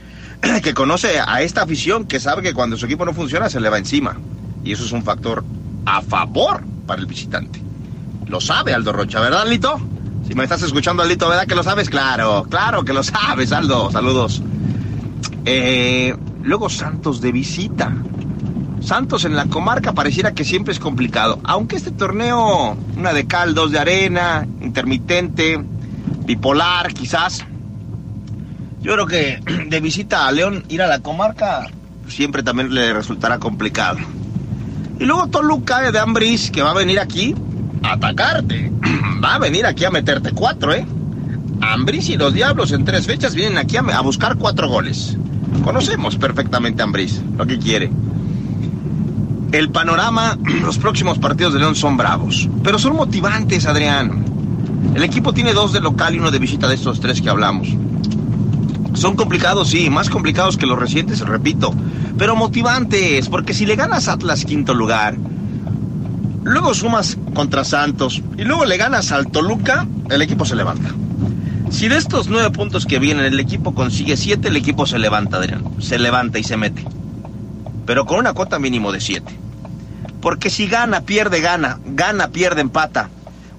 que 0.63 0.73
conoce 0.73 1.19
a 1.19 1.41
esta 1.41 1.63
afición, 1.63 2.05
que 2.05 2.19
sabe 2.19 2.41
que 2.41 2.53
cuando 2.53 2.77
su 2.77 2.85
equipo 2.85 3.05
no 3.05 3.13
funciona 3.13 3.49
se 3.49 3.59
le 3.59 3.69
va 3.69 3.77
encima. 3.77 4.17
Y 4.63 4.71
eso 4.71 4.85
es 4.85 4.91
un 4.91 5.03
factor 5.03 5.43
a 5.85 6.01
favor 6.01 6.63
para 6.85 7.01
el 7.01 7.07
visitante. 7.07 7.61
Lo 8.27 8.39
sabe 8.39 8.73
Aldo 8.73 8.93
Rocha, 8.93 9.19
¿verdad, 9.19 9.47
Lito? 9.47 9.79
Si 10.27 10.35
me 10.35 10.43
estás 10.43 10.61
escuchando, 10.61 11.03
Alito, 11.03 11.27
¿verdad 11.27 11.45
que 11.45 11.55
lo 11.55 11.63
sabes? 11.63 11.89
Claro, 11.89 12.45
claro 12.49 12.85
que 12.85 12.93
lo 12.93 13.03
sabes, 13.03 13.51
Aldo. 13.51 13.91
Saludos. 13.91 14.41
Eh, 15.45 16.15
luego 16.43 16.69
Santos 16.69 17.19
de 17.19 17.31
visita. 17.31 17.91
Santos 18.79 19.25
en 19.25 19.35
la 19.35 19.45
comarca 19.45 19.93
pareciera 19.93 20.33
que 20.33 20.45
siempre 20.45 20.73
es 20.73 20.79
complicado. 20.79 21.39
Aunque 21.43 21.75
este 21.75 21.91
torneo, 21.91 22.77
una 22.97 23.13
de 23.13 23.27
cal, 23.27 23.53
dos 23.53 23.71
de 23.71 23.79
arena, 23.79 24.47
intermitente, 24.61 25.61
bipolar 26.25 26.93
quizás. 26.93 27.45
Yo 28.81 28.93
creo 28.93 29.07
que 29.07 29.39
de 29.69 29.79
visita 29.79 30.27
a 30.27 30.31
León, 30.31 30.63
ir 30.69 30.81
a 30.81 30.87
la 30.87 30.99
comarca, 30.99 31.67
siempre 32.07 32.43
también 32.43 32.73
le 32.73 32.93
resultará 32.93 33.39
complicado. 33.39 33.97
Y 34.99 35.05
luego 35.05 35.27
Toluca 35.27 35.91
de 35.91 35.99
Ambris, 35.99 36.51
que 36.51 36.61
va 36.61 36.71
a 36.71 36.75
venir 36.75 36.99
aquí 36.99 37.35
a 37.81 37.93
atacarte. 37.93 38.71
Va 39.23 39.35
a 39.35 39.39
venir 39.39 39.65
aquí 39.65 39.85
a 39.85 39.89
meterte 39.89 40.31
cuatro, 40.33 40.73
¿eh? 40.73 40.85
Ambris 41.61 42.09
y 42.09 42.17
los 42.17 42.33
Diablos 42.33 42.73
en 42.73 42.83
tres 42.83 43.05
fechas 43.05 43.35
vienen 43.35 43.57
aquí 43.57 43.77
a, 43.77 43.79
a 43.79 44.01
buscar 44.01 44.37
cuatro 44.37 44.67
goles. 44.67 45.17
Conocemos 45.63 46.17
perfectamente 46.17 46.81
a 46.81 46.85
Ambris, 46.85 47.21
lo 47.37 47.45
que 47.45 47.57
quiere. 47.57 47.89
El 49.53 49.69
panorama, 49.69 50.37
los 50.61 50.77
próximos 50.77 51.19
partidos 51.19 51.53
de 51.53 51.59
León 51.59 51.75
son 51.75 51.95
bravos, 51.95 52.49
pero 52.63 52.77
son 52.79 52.97
motivantes, 52.97 53.65
Adrián. 53.65 54.32
El 54.95 55.03
equipo 55.03 55.33
tiene 55.33 55.53
dos 55.53 55.73
de 55.73 55.81
local 55.81 56.13
y 56.13 56.19
uno 56.19 56.31
de 56.31 56.39
visita 56.39 56.67
de 56.67 56.75
estos 56.75 56.99
tres 56.99 57.21
que 57.21 57.29
hablamos. 57.29 57.67
Son 58.93 59.15
complicados, 59.15 59.69
sí, 59.69 59.89
más 59.89 60.09
complicados 60.09 60.55
que 60.55 60.67
los 60.67 60.77
recientes, 60.77 61.19
repito, 61.21 61.73
pero 62.17 62.35
motivantes, 62.35 63.27
porque 63.27 63.53
si 63.53 63.65
le 63.65 63.75
ganas 63.75 64.07
Atlas 64.07 64.45
quinto 64.45 64.73
lugar, 64.73 65.17
luego 66.43 66.73
sumas 66.73 67.17
contra 67.33 67.63
Santos 67.63 68.21
y 68.37 68.43
luego 68.43 68.65
le 68.65 68.77
ganas 68.77 69.11
al 69.11 69.27
Toluca, 69.27 69.87
el 70.09 70.21
equipo 70.21 70.45
se 70.45 70.55
levanta. 70.55 70.93
Si 71.71 71.87
de 71.87 71.97
estos 71.97 72.27
nueve 72.27 72.51
puntos 72.51 72.85
que 72.85 72.99
vienen 72.99 73.25
el 73.25 73.39
equipo 73.39 73.73
consigue 73.73 74.15
siete, 74.15 74.49
el 74.49 74.57
equipo 74.57 74.85
se 74.85 74.99
levanta, 74.99 75.37
Adrián, 75.37 75.63
se 75.79 75.97
levanta 75.97 76.37
y 76.37 76.43
se 76.43 76.55
mete, 76.55 76.85
pero 77.87 78.05
con 78.05 78.19
una 78.19 78.33
cuota 78.33 78.59
mínimo 78.59 78.91
de 78.91 79.01
siete. 79.01 79.39
Porque 80.21 80.51
si 80.51 80.67
gana, 80.67 81.01
pierde, 81.01 81.41
gana, 81.41 81.79
gana, 81.83 82.27
pierde, 82.27 82.61
empata, 82.61 83.09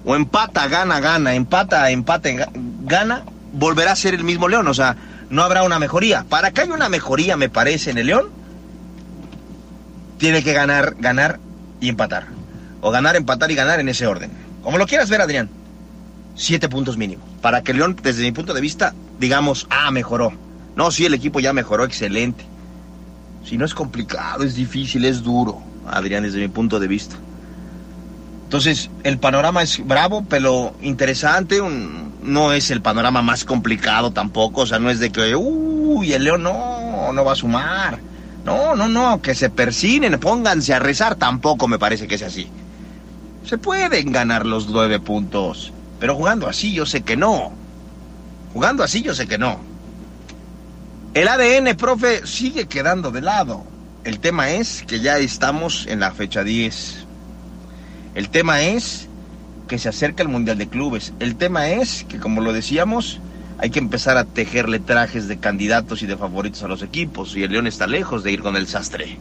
o 0.05 0.15
empata, 0.15 0.67
gana, 0.67 0.99
gana, 0.99 1.33
empata, 1.35 1.89
empate, 1.89 2.35
ga- 2.37 2.49
gana, 2.83 3.23
volverá 3.53 3.91
a 3.93 3.95
ser 3.95 4.13
el 4.13 4.23
mismo 4.23 4.47
León, 4.47 4.67
o 4.67 4.73
sea, 4.73 4.95
no 5.29 5.41
habrá 5.43 5.63
una 5.63 5.79
mejoría. 5.79 6.25
Para 6.29 6.51
que 6.51 6.61
haya 6.61 6.73
una 6.73 6.89
mejoría, 6.89 7.37
me 7.37 7.49
parece, 7.49 7.91
en 7.91 7.97
el 7.97 8.07
León, 8.07 8.27
tiene 10.17 10.43
que 10.43 10.53
ganar, 10.53 10.95
ganar 10.99 11.39
y 11.81 11.89
empatar. 11.89 12.27
O 12.81 12.91
ganar, 12.91 13.15
empatar 13.15 13.51
y 13.51 13.55
ganar 13.55 13.79
en 13.79 13.89
ese 13.89 14.07
orden. 14.07 14.31
Como 14.63 14.77
lo 14.77 14.85
quieras 14.87 15.09
ver, 15.09 15.21
Adrián. 15.21 15.49
Siete 16.35 16.69
puntos 16.69 16.97
mínimo. 16.97 17.23
Para 17.41 17.61
que 17.63 17.73
León, 17.73 17.95
desde 18.01 18.21
mi 18.23 18.31
punto 18.31 18.53
de 18.53 18.61
vista, 18.61 18.93
digamos, 19.19 19.67
ah, 19.69 19.91
mejoró. 19.91 20.33
No, 20.75 20.91
sí, 20.91 21.05
el 21.05 21.13
equipo 21.13 21.39
ya 21.39 21.53
mejoró, 21.53 21.83
excelente. 21.85 22.45
Si 23.45 23.57
no 23.57 23.65
es 23.65 23.73
complicado, 23.73 24.43
es 24.43 24.55
difícil, 24.55 25.05
es 25.05 25.23
duro, 25.23 25.61
Adrián, 25.87 26.23
desde 26.23 26.39
mi 26.39 26.47
punto 26.47 26.79
de 26.79 26.87
vista. 26.87 27.15
Entonces, 28.55 28.89
el 29.03 29.17
panorama 29.17 29.63
es 29.63 29.85
bravo, 29.85 30.25
pero 30.29 30.75
interesante. 30.81 31.59
no 32.23 32.53
es 32.53 32.71
el 32.71 32.81
panorama 32.81 33.21
más 33.21 33.43
complicado 33.43 34.11
tampoco. 34.11 34.61
O 34.61 34.65
sea, 34.65 34.79
no 34.79 34.89
es 34.89 34.99
de 34.99 35.11
que, 35.11 35.35
uy, 35.35 36.13
el 36.13 36.23
León 36.23 36.43
no, 36.43 37.11
no 37.11 37.25
va 37.25 37.33
a 37.33 37.35
sumar. 37.35 37.99
No, 38.45 38.73
no, 38.73 38.87
no, 38.87 39.21
que 39.21 39.35
se 39.35 39.49
persinen, 39.49 40.17
pónganse 40.21 40.73
a 40.73 40.79
rezar. 40.79 41.15
Tampoco 41.15 41.67
me 41.67 41.77
parece 41.77 42.07
que 42.07 42.17
sea 42.17 42.29
así. 42.29 42.47
Se 43.43 43.57
pueden 43.57 44.13
ganar 44.13 44.45
los 44.45 44.69
nueve 44.69 45.01
puntos, 45.01 45.73
pero 45.99 46.15
jugando 46.15 46.47
así 46.47 46.71
yo 46.71 46.85
sé 46.85 47.01
que 47.01 47.17
no. 47.17 47.51
Jugando 48.53 48.85
así 48.85 49.01
yo 49.01 49.13
sé 49.13 49.27
que 49.27 49.37
no. 49.37 49.59
El 51.13 51.27
ADN, 51.27 51.75
profe, 51.75 52.25
sigue 52.25 52.67
quedando 52.67 53.11
de 53.11 53.19
lado. 53.19 53.65
El 54.05 54.21
tema 54.21 54.51
es 54.51 54.85
que 54.87 55.01
ya 55.01 55.17
estamos 55.17 55.87
en 55.87 55.99
la 55.99 56.13
fecha 56.13 56.45
10. 56.45 57.04
El 58.15 58.29
tema 58.29 58.61
es 58.61 59.09
que 59.67 59.77
se 59.77 59.89
acerca 59.89 60.23
el 60.23 60.29
Mundial 60.29 60.57
de 60.57 60.69
Clubes. 60.69 61.11
El 61.19 61.35
tema 61.35 61.67
es 61.67 62.05
que, 62.05 62.17
como 62.17 62.39
lo 62.39 62.53
decíamos, 62.53 63.19
hay 63.57 63.71
que 63.71 63.79
empezar 63.79 64.17
a 64.17 64.23
tejerle 64.23 64.79
trajes 64.79 65.27
de 65.27 65.37
candidatos 65.37 66.01
y 66.01 66.05
de 66.05 66.15
favoritos 66.15 66.63
a 66.63 66.69
los 66.69 66.81
equipos. 66.81 67.35
Y 67.35 67.43
el 67.43 67.51
León 67.51 67.67
está 67.67 67.87
lejos 67.87 68.23
de 68.23 68.31
ir 68.31 68.41
con 68.41 68.55
el 68.55 68.67
sastre. 68.67 69.17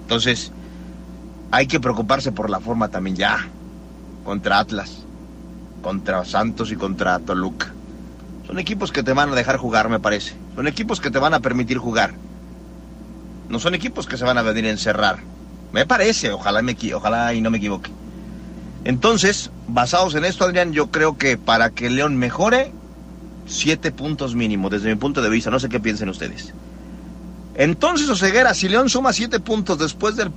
Entonces, 0.00 0.50
hay 1.50 1.66
que 1.66 1.78
preocuparse 1.78 2.32
por 2.32 2.48
la 2.48 2.58
forma 2.58 2.88
también 2.88 3.16
ya. 3.16 3.48
Contra 4.24 4.60
Atlas, 4.60 5.04
contra 5.82 6.24
Santos 6.24 6.72
y 6.72 6.76
contra 6.76 7.18
Toluca. 7.18 7.74
Son 8.46 8.58
equipos 8.58 8.92
que 8.92 9.02
te 9.02 9.12
van 9.12 9.30
a 9.30 9.34
dejar 9.34 9.58
jugar, 9.58 9.90
me 9.90 10.00
parece. 10.00 10.34
Son 10.54 10.66
equipos 10.66 11.02
que 11.02 11.10
te 11.10 11.18
van 11.18 11.34
a 11.34 11.40
permitir 11.40 11.76
jugar. 11.76 12.14
No 13.50 13.58
son 13.58 13.74
equipos 13.74 14.06
que 14.06 14.16
se 14.16 14.24
van 14.24 14.38
a 14.38 14.42
venir 14.42 14.64
a 14.64 14.70
encerrar. 14.70 15.18
Me 15.72 15.84
parece, 15.84 16.30
ojalá, 16.32 16.62
me, 16.62 16.74
ojalá 16.94 17.34
y 17.34 17.42
no 17.42 17.50
me 17.50 17.58
equivoque. 17.58 17.90
Entonces, 18.86 19.50
basados 19.66 20.14
en 20.14 20.24
esto, 20.24 20.44
Adrián, 20.44 20.72
yo 20.72 20.92
creo 20.92 21.18
que 21.18 21.36
para 21.36 21.70
que 21.70 21.90
León 21.90 22.16
mejore, 22.16 22.70
siete 23.44 23.90
puntos 23.90 24.36
mínimo, 24.36 24.70
desde 24.70 24.88
mi 24.88 24.94
punto 24.94 25.20
de 25.22 25.28
vista. 25.28 25.50
No 25.50 25.58
sé 25.58 25.68
qué 25.68 25.80
piensen 25.80 26.08
ustedes. 26.08 26.54
Entonces, 27.56 28.08
Oseguera, 28.08 28.54
si 28.54 28.68
León 28.68 28.88
suma 28.88 29.12
siete 29.12 29.40
puntos 29.40 29.80
después 29.80 30.14
del 30.14 30.30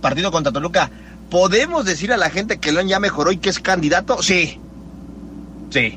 partido 0.00 0.32
contra 0.32 0.50
Toluca, 0.52 0.90
¿podemos 1.30 1.84
decir 1.84 2.12
a 2.12 2.16
la 2.16 2.28
gente 2.28 2.58
que 2.58 2.72
León 2.72 2.88
ya 2.88 2.98
mejoró 2.98 3.30
y 3.30 3.36
que 3.36 3.50
es 3.50 3.60
candidato? 3.60 4.20
Sí. 4.20 4.58
Sí. 5.70 5.96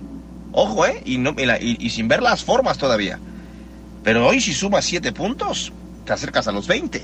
Ojo, 0.52 0.86
¿eh? 0.86 1.02
Y, 1.06 1.18
no, 1.18 1.34
la- 1.36 1.60
y 1.60 1.90
sin 1.90 2.08
ver 2.08 2.22
las 2.22 2.44
formas 2.44 2.78
todavía. 2.78 3.20
Pero 4.04 4.28
hoy 4.28 4.42
si 4.42 4.54
sumas 4.54 4.86
siete 4.86 5.12
puntos, 5.12 5.74
te 6.06 6.14
acercas 6.14 6.48
a 6.48 6.52
los 6.52 6.68
20. 6.68 7.02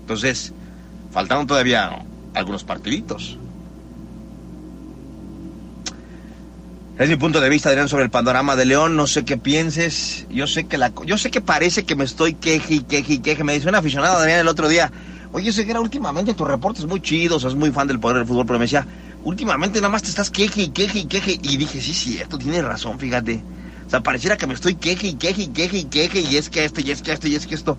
Entonces, 0.00 0.54
faltaron 1.12 1.46
todavía 1.46 2.02
algunos 2.34 2.64
partiditos. 2.64 3.38
Es 6.98 7.08
mi 7.08 7.16
punto 7.16 7.40
de 7.40 7.48
vista, 7.48 7.70
Adrián, 7.70 7.88
sobre 7.88 8.04
el 8.04 8.10
panorama 8.10 8.54
de 8.54 8.66
León. 8.66 8.96
No 8.96 9.06
sé 9.06 9.24
qué 9.24 9.36
pienses. 9.36 10.26
Yo 10.30 10.46
sé 10.46 10.64
que 10.64 10.78
la, 10.78 10.92
yo 11.04 11.16
sé 11.16 11.30
que 11.30 11.40
parece 11.40 11.84
que 11.84 11.96
me 11.96 12.04
estoy 12.04 12.34
queje 12.34 12.74
y 12.74 12.80
queje 12.80 13.14
y 13.14 13.18
queje. 13.18 13.44
Me 13.44 13.54
dice 13.54 13.68
un 13.68 13.74
aficionado, 13.74 14.18
Adrián, 14.18 14.40
el 14.40 14.48
otro 14.48 14.68
día. 14.68 14.92
Oye, 15.32 15.50
sé 15.52 15.64
que 15.64 15.70
era 15.70 15.80
últimamente 15.80 16.34
tus 16.34 16.46
reportes 16.46 16.84
muy 16.84 17.00
chidos, 17.00 17.44
es 17.44 17.54
muy 17.54 17.70
fan 17.70 17.88
del 17.88 17.98
poder 17.98 18.18
del 18.18 18.26
fútbol, 18.26 18.44
pero 18.44 18.58
me 18.58 18.66
decía, 18.66 18.86
últimamente 19.24 19.80
nada 19.80 19.88
más 19.88 20.02
te 20.02 20.10
estás 20.10 20.30
queje 20.30 20.62
y 20.62 20.68
queje 20.68 21.00
y 21.00 21.06
queje. 21.06 21.38
Y 21.42 21.56
dije, 21.56 21.80
sí, 21.80 21.94
cierto, 21.94 22.36
tienes 22.36 22.62
razón, 22.62 22.98
fíjate. 22.98 23.42
O 23.86 23.90
sea, 23.90 24.00
pareciera 24.00 24.36
que 24.36 24.46
me 24.46 24.54
estoy 24.54 24.74
queje 24.74 25.08
y 25.08 25.14
queje 25.14 25.42
y 25.42 25.48
queje 25.48 25.78
y 25.78 25.84
queje 25.84 26.20
y 26.20 26.36
es 26.36 26.50
que 26.50 26.64
esto 26.64 26.80
y 26.82 26.90
es 26.90 27.00
que 27.00 27.12
esto 27.12 27.26
y 27.26 27.34
es 27.34 27.46
que 27.46 27.54
esto. 27.54 27.78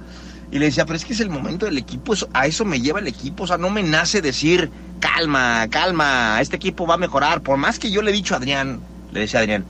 Y 0.53 0.59
le 0.59 0.65
decía, 0.67 0.85
pero 0.85 0.97
es 0.97 1.05
que 1.05 1.13
es 1.13 1.19
el 1.19 1.31
momento 1.31 1.65
del 1.65 1.77
equipo, 1.79 2.13
eso- 2.13 2.29
a 2.33 2.45
eso 2.45 2.63
me 2.65 2.79
lleva 2.79 2.99
el 2.99 3.07
equipo, 3.07 3.43
o 3.43 3.47
sea, 3.47 3.57
no 3.57 3.71
me 3.71 3.81
nace 3.83 4.21
decir, 4.21 4.71
calma, 4.99 5.67
calma, 5.69 6.39
este 6.41 6.57
equipo 6.57 6.85
va 6.85 6.93
a 6.95 6.97
mejorar. 6.97 7.41
Por 7.41 7.57
más 7.57 7.79
que 7.79 7.89
yo 7.91 8.03
le 8.03 8.11
he 8.11 8.13
dicho 8.13 8.35
a 8.35 8.37
Adrián, 8.37 8.87
le 9.11 9.21
decía 9.21 9.39
a 9.39 9.43
Adrián, 9.43 9.65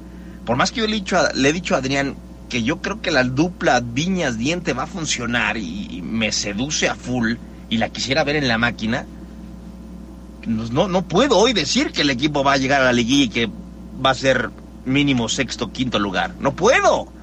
por 0.46 0.58
más 0.58 0.72
que 0.72 0.82
yo 0.82 0.88
le 0.88 0.94
he 0.94 1.00
dicho 1.00 1.18
a, 1.18 1.32
le 1.34 1.50
he 1.50 1.54
dicho 1.54 1.76
a 1.76 1.78
Adrián 1.80 2.20
que 2.50 2.64
yo 2.64 2.82
creo 2.82 3.02
que 3.02 3.12
la 3.12 3.24
dupla 3.24 3.80
Viñas 3.82 4.38
Diente 4.38 4.74
va 4.74 4.84
a 4.84 4.88
funcionar 4.88 5.56
y, 5.58 5.88
y 5.90 6.02
me 6.02 6.32
seduce 6.34 6.90
a 6.90 6.96
full 6.96 7.36
y 7.70 7.78
la 7.78 7.90
quisiera 7.90 8.24
ver 8.26 8.36
en 8.36 8.50
la 8.50 8.58
máquina, 8.58 9.10
no, 10.46 10.88
no 10.88 11.08
puedo 11.08 11.38
hoy 11.38 11.54
decir 11.54 11.92
que 11.92 12.02
el 12.02 12.10
equipo 12.10 12.44
va 12.44 12.54
a 12.54 12.58
llegar 12.58 12.82
a 12.82 12.86
la 12.86 12.94
liguilla 12.94 13.26
y 13.26 13.30
que 13.30 13.50
va 14.04 14.12
a 14.12 14.16
ser 14.16 14.50
mínimo 14.86 15.30
sexto, 15.30 15.72
quinto 15.72 16.00
lugar. 16.00 16.36
No 16.40 16.56
puedo. 16.56 17.14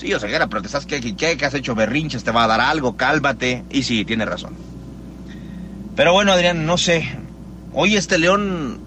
Sí, 0.00 0.14
o 0.14 0.18
sea, 0.18 0.48
pero 0.48 0.62
te 0.62 0.66
estás 0.68 0.86
que, 0.86 0.98
que, 0.98 1.36
que 1.36 1.44
has 1.44 1.52
hecho 1.52 1.74
berrinches, 1.74 2.24
te 2.24 2.30
va 2.30 2.44
a 2.44 2.46
dar 2.46 2.62
algo, 2.62 2.96
cálmate. 2.96 3.64
Y 3.68 3.82
sí, 3.82 4.06
tiene 4.06 4.24
razón. 4.24 4.54
Pero 5.94 6.14
bueno, 6.14 6.32
Adrián, 6.32 6.64
no 6.64 6.78
sé. 6.78 7.06
Hoy 7.74 7.96
este 7.96 8.16
León, 8.16 8.80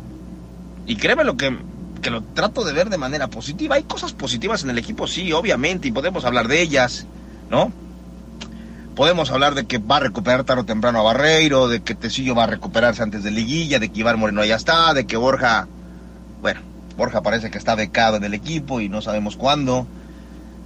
y 0.88 0.95
créeme 0.95 1.23
lo 1.23 1.38
que, 1.38 1.56
que 2.02 2.10
lo 2.10 2.23
trato 2.23 2.64
de 2.64 2.73
ver 2.73 2.90
de 2.90 2.98
manera 2.98 3.27
positiva. 3.27 3.76
Hay 3.76 3.84
cosas 3.84 4.11
positivas 4.11 4.64
en 4.64 4.72
el 4.72 4.80
equipo, 4.80 5.06
sí, 5.06 5.31
obviamente, 5.34 5.88
y 5.88 5.91
podemos 5.91 6.26
hablar 6.26 6.48
de 6.48 6.64
ellas, 6.64 7.06
¿no? 7.52 7.72
Podemos 8.95 9.30
hablar 9.30 9.53
de 9.53 9.68
que 9.68 9.77
va 9.77 9.98
a 9.98 9.99
recuperar 9.99 10.45
tarde 10.45 10.64
o 10.64 10.65
temprano 10.65 10.99
a 10.99 11.03
Barreiro, 11.03 11.68
de 11.68 11.84
que 11.84 11.94
Tecillo 11.94 12.34
va 12.34 12.45
a 12.45 12.48
recuperarse 12.48 13.03
antes 13.03 13.22
de 13.22 13.30
liguilla, 13.30 13.77
de 13.77 13.90
que 13.90 13.99
Iván 13.99 14.18
Moreno 14.18 14.44
ya 14.45 14.56
está, 14.56 14.95
de 14.95 15.06
que 15.06 15.15
Borja, 15.15 15.68
bueno, 16.41 16.61
Borja 16.98 17.22
parece 17.22 17.52
que 17.52 17.60
está 17.60 17.76
becado 17.76 18.18
en 18.18 18.23
el 18.23 18.34
equipo 18.34 18.81
y 18.81 18.90
no 18.90 19.03
sabemos 19.03 19.35
cuándo. 19.35 19.85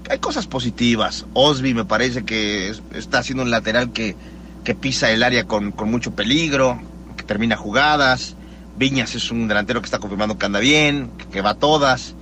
Hay 0.10 0.20
cosas 0.20 0.48
positivas. 0.48 1.26
Osby 1.34 1.74
me 1.74 1.86
parece 1.86 2.24
que 2.24 2.70
es- 2.70 2.82
está 2.94 3.20
haciendo 3.20 3.44
un 3.44 3.52
lateral 3.52 3.92
que, 3.92 4.16
que 4.64 4.76
pisa 4.76 5.12
el 5.12 5.24
área 5.24 5.46
con, 5.46 5.72
con 5.72 5.92
mucho 5.92 6.12
peligro, 6.12 6.80
que 7.18 7.24
termina 7.24 7.58
jugadas. 7.58 8.36
Viñas 8.78 9.16
es 9.16 9.32
un 9.32 9.48
delantero 9.48 9.82
que 9.82 9.86
está 9.86 10.00
confirmando 10.00 10.38
que 10.38 10.46
anda 10.46 10.60
bien, 10.60 11.10
que, 11.32 11.42
va 11.42 11.56
todas. 11.56 12.14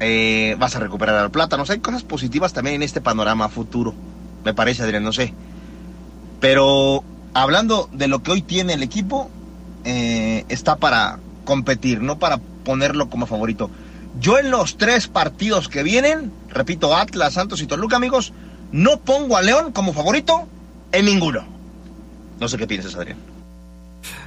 Eh, 0.00 0.56
vas 0.58 0.76
a 0.76 0.80
recuperar 0.80 1.14
al 1.16 1.30
Plátano. 1.30 1.64
hay 1.68 1.78
cosas 1.78 2.02
positivas 2.02 2.52
también 2.52 2.76
en 2.76 2.82
este 2.82 3.00
panorama 3.00 3.48
futuro. 3.48 3.94
Me 4.44 4.52
parece, 4.52 4.82
Adrián, 4.82 5.04
no 5.04 5.12
sé. 5.12 5.32
Pero 6.40 7.04
hablando 7.32 7.88
de 7.92 8.08
lo 8.08 8.22
que 8.22 8.32
hoy 8.32 8.42
tiene 8.42 8.74
el 8.74 8.82
equipo, 8.82 9.30
eh, 9.84 10.44
está 10.48 10.76
para 10.76 11.18
competir, 11.44 12.02
no 12.02 12.18
para 12.18 12.38
ponerlo 12.64 13.08
como 13.08 13.26
favorito. 13.26 13.70
Yo 14.20 14.38
en 14.38 14.50
los 14.50 14.76
tres 14.76 15.08
partidos 15.08 15.68
que 15.68 15.82
vienen, 15.82 16.32
repito, 16.48 16.96
Atlas, 16.96 17.34
Santos 17.34 17.60
y 17.62 17.66
Toluca, 17.66 17.96
amigos, 17.96 18.32
no 18.72 19.00
pongo 19.00 19.36
a 19.36 19.42
León 19.42 19.72
como 19.72 19.92
favorito 19.92 20.48
en 20.92 21.04
ninguno. 21.04 21.44
No 22.40 22.48
sé 22.48 22.56
qué 22.56 22.66
piensas, 22.66 22.94
Adrián. 22.94 23.18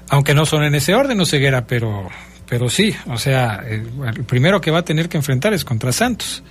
Aunque 0.09 0.33
no 0.33 0.45
son 0.45 0.63
en 0.63 0.75
ese 0.75 0.93
orden, 0.95 1.25
Ceguera, 1.25 1.67
pero, 1.67 2.09
pero 2.47 2.69
sí, 2.69 2.95
o 3.07 3.17
sea, 3.17 3.63
el, 3.67 3.91
el 4.15 4.23
primero 4.23 4.61
que 4.61 4.71
va 4.71 4.79
a 4.79 4.85
tener 4.85 5.09
que 5.09 5.17
enfrentar 5.17 5.53
es 5.53 5.65
contra 5.65 5.91
Santos. 5.91 6.43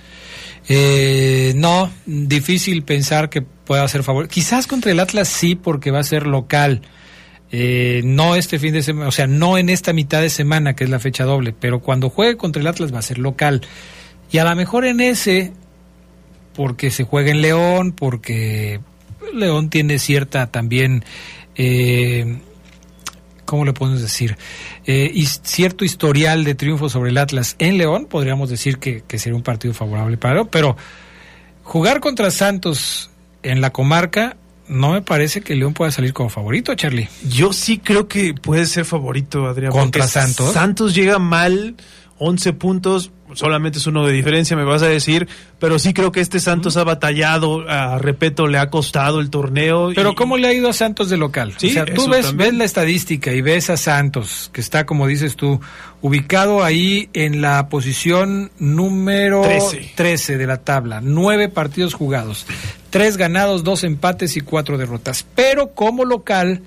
Eh, 0.69 1.53
no, 1.55 1.91
difícil 2.05 2.83
pensar 2.83 3.29
que 3.29 3.41
pueda 3.41 3.87
ser 3.87 4.03
favorito. 4.03 4.33
Quizás 4.33 4.67
contra 4.67 4.91
el 4.91 4.99
Atlas 4.99 5.27
sí, 5.27 5.55
porque 5.55 5.91
va 5.91 5.99
a 5.99 6.03
ser 6.03 6.27
local. 6.27 6.81
Eh, 7.51 8.01
no 8.03 8.35
este 8.35 8.59
fin 8.59 8.73
de 8.73 8.83
semana, 8.83 9.07
o 9.07 9.11
sea, 9.11 9.25
no 9.25 9.57
en 9.57 9.69
esta 9.69 9.93
mitad 9.93 10.21
de 10.21 10.29
semana, 10.29 10.75
que 10.75 10.83
es 10.83 10.89
la 10.89 10.99
fecha 10.99 11.23
doble, 11.23 11.53
pero 11.57 11.79
cuando 11.79 12.09
juegue 12.09 12.35
contra 12.35 12.61
el 12.61 12.67
Atlas 12.67 12.93
va 12.93 12.99
a 12.99 13.03
ser 13.03 13.19
local. 13.19 13.61
Y 14.31 14.39
a 14.39 14.43
lo 14.43 14.53
mejor 14.55 14.85
en 14.85 14.99
ese, 14.99 15.53
porque 16.53 16.91
se 16.91 17.05
juega 17.05 17.31
en 17.31 17.41
León, 17.41 17.93
porque 17.93 18.81
León 19.33 19.69
tiene 19.69 19.99
cierta 19.99 20.47
también, 20.47 21.05
eh, 21.55 22.39
¿cómo 23.45 23.63
le 23.63 23.71
podemos 23.71 24.01
decir? 24.01 24.37
Eh, 24.85 25.09
y 25.13 25.25
cierto 25.25 25.85
historial 25.85 26.43
de 26.43 26.55
triunfo 26.55 26.89
sobre 26.89 27.11
el 27.11 27.17
Atlas 27.17 27.55
en 27.59 27.77
León, 27.77 28.07
podríamos 28.09 28.49
decir 28.49 28.79
que, 28.79 29.03
que 29.07 29.19
sería 29.19 29.37
un 29.37 29.43
partido 29.43 29.73
favorable 29.73 30.17
para 30.17 30.35
León, 30.35 30.49
pero 30.51 30.75
jugar 31.63 32.01
contra 32.01 32.29
Santos 32.29 33.09
en 33.43 33.61
la 33.61 33.71
comarca, 33.71 34.35
no 34.67 34.91
me 34.93 35.01
parece 35.01 35.41
que 35.41 35.55
León 35.55 35.73
pueda 35.73 35.91
salir 35.91 36.13
como 36.13 36.29
favorito, 36.29 36.73
Charlie. 36.75 37.09
Yo 37.29 37.53
sí 37.53 37.77
creo 37.77 38.07
que 38.07 38.33
puede 38.33 38.65
ser 38.65 38.85
favorito, 38.85 39.45
Adrián. 39.45 39.71
¿Contra 39.71 40.07
Santos? 40.07 40.53
Santos 40.53 40.93
llega 40.93 41.19
mal, 41.19 41.75
11 42.17 42.53
puntos, 42.53 43.11
solamente 43.33 43.79
es 43.79 43.87
uno 43.87 44.05
de 44.05 44.13
diferencia, 44.13 44.55
me 44.57 44.63
vas 44.63 44.81
a 44.81 44.87
decir, 44.87 45.27
pero 45.59 45.79
sí 45.79 45.93
creo 45.93 46.11
que 46.11 46.19
este 46.21 46.39
Santos 46.39 46.77
ha 46.77 46.83
batallado, 46.83 47.69
a 47.69 47.97
Repeto 47.97 48.47
le 48.47 48.57
ha 48.57 48.69
costado 48.69 49.19
el 49.19 49.29
torneo. 49.29 49.91
Pero 49.95 50.11
y- 50.11 50.15
¿cómo 50.15 50.37
le 50.37 50.47
ha 50.47 50.53
ido 50.53 50.69
a 50.69 50.73
Santos 50.73 51.09
de 51.09 51.17
local? 51.17 51.53
Sí, 51.57 51.69
o 51.69 51.73
sea, 51.73 51.85
tú 51.85 52.07
ves, 52.09 52.35
ves 52.35 52.53
la 52.53 52.63
estadística 52.65 53.31
y 53.33 53.41
ves 53.41 53.69
a 53.69 53.77
Santos, 53.77 54.49
que 54.53 54.61
está, 54.61 54.85
como 54.85 55.07
dices 55.07 55.35
tú, 55.35 55.59
ubicado 56.01 56.63
ahí 56.63 57.09
en 57.13 57.41
la 57.41 57.69
posición 57.69 58.51
número 58.59 59.41
Trece. 59.41 59.91
13 59.95 60.37
de 60.37 60.47
la 60.47 60.57
tabla. 60.57 61.01
Nueve 61.01 61.49
partidos 61.49 61.93
jugados, 61.93 62.45
tres 62.89 63.17
ganados, 63.17 63.63
dos 63.63 63.83
empates 63.83 64.37
y 64.37 64.41
cuatro 64.41 64.77
derrotas. 64.77 65.25
Pero 65.35 65.73
como 65.73 66.05
local 66.05 66.61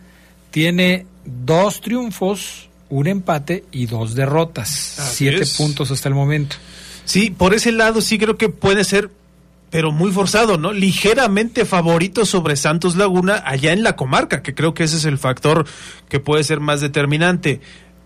tiene 0.51 1.07
dos 1.25 1.81
triunfos, 1.81 2.70
un 2.91 3.07
empate 3.07 3.65
y 3.73 3.87
dos 3.87 4.15
derrotas. 4.15 4.99
Así 4.99 5.25
Siete 5.25 5.43
es. 5.45 5.57
puntos 5.57 5.91
hasta 5.91 6.09
el 6.09 6.15
momento. 6.15 6.57
Sí, 7.05 7.31
por 7.31 7.55
ese 7.55 7.73
lado 7.73 8.01
sí 8.01 8.19
creo 8.19 8.37
que 8.37 8.49
puede 8.49 8.85
ser, 8.85 9.11
pero 9.71 9.91
muy 9.93 10.13
forzado, 10.13 10.59
¿no? 10.59 10.73
Ligeramente 10.73 11.65
favorito 11.65 12.27
sobre 12.27 12.57
Santos 12.57 12.97
Laguna 12.97 13.43
allá 13.47 13.73
en 13.73 13.83
la 13.83 13.97
comarca, 13.97 14.43
que 14.43 14.55
creo 14.55 14.75
que 14.75 14.85
ese 14.85 14.97
es 14.97 15.05
el 15.05 15.19
factor 15.19 15.67
que 16.09 16.21
puede 16.21 16.45
ser 16.45 16.61
más 16.61 16.81
determinante. 16.81 17.61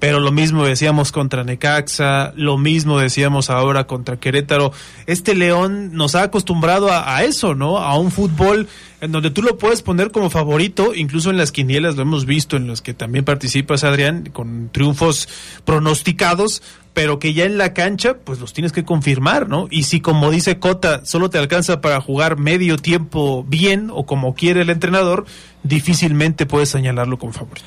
Pero 0.05 0.21
lo 0.21 0.33
mismo 0.33 0.67
decíamos 0.67 1.13
contra 1.13 1.45
Necaxa, 1.45 2.35
lo 2.37 2.59
mismo 2.59 2.99
decíamos 2.99 3.49
ahora 3.49 3.87
contra 3.87 4.19
Querétaro. 4.19 4.71
Este 5.07 5.35
León 5.35 5.95
nos 5.95 6.15
ha 6.15 6.25
acostumbrado 6.25 6.91
a, 6.93 7.25
eso, 7.25 7.55
¿no? 7.55 7.79
A 7.79 7.97
un 7.97 8.11
fútbol 8.11 8.69
en 9.01 9.13
donde 9.13 9.31
tú 9.31 9.41
lo 9.41 9.57
puedes 9.57 9.81
poner 9.81 10.11
como 10.11 10.29
favorito, 10.29 10.95
incluso 10.95 11.31
en 11.31 11.39
las 11.39 11.53
quinielas 11.53 11.97
lo 11.97 12.03
hemos 12.03 12.27
visto, 12.27 12.59
en 12.59 12.67
los 12.67 12.83
que 12.83 12.93
también 12.93 13.25
participas, 13.25 13.83
Adrián, 13.83 14.29
con 14.31 14.69
triunfos 14.71 15.27
pronosticados, 15.65 16.63
pero 16.93 17.19
que 17.19 17.33
ya 17.33 17.47
en 17.47 17.57
la 17.57 17.73
cancha, 17.73 18.19
pues 18.23 18.41
los 18.41 18.53
tienes 18.53 18.73
que 18.73 18.85
confirmar, 18.85 19.49
¿no? 19.49 19.69
Y 19.71 19.85
si, 19.85 20.03
como 20.03 20.31
dice 20.31 20.59
Cota, 20.59 21.07
solo 21.07 21.31
te 21.31 21.39
alcanza 21.39 21.81
para 21.81 21.99
jugar 22.03 22.37
medio 22.37 22.77
tiempo 22.77 23.43
bien 23.49 23.89
o 23.91 24.05
como 24.05 24.35
quiere 24.35 24.61
el 24.61 24.69
entrenador, 24.69 25.25
difícilmente 25.63 26.45
puedes 26.45 26.69
señalarlo 26.69 27.19
como 27.19 27.33
favorito. 27.33 27.65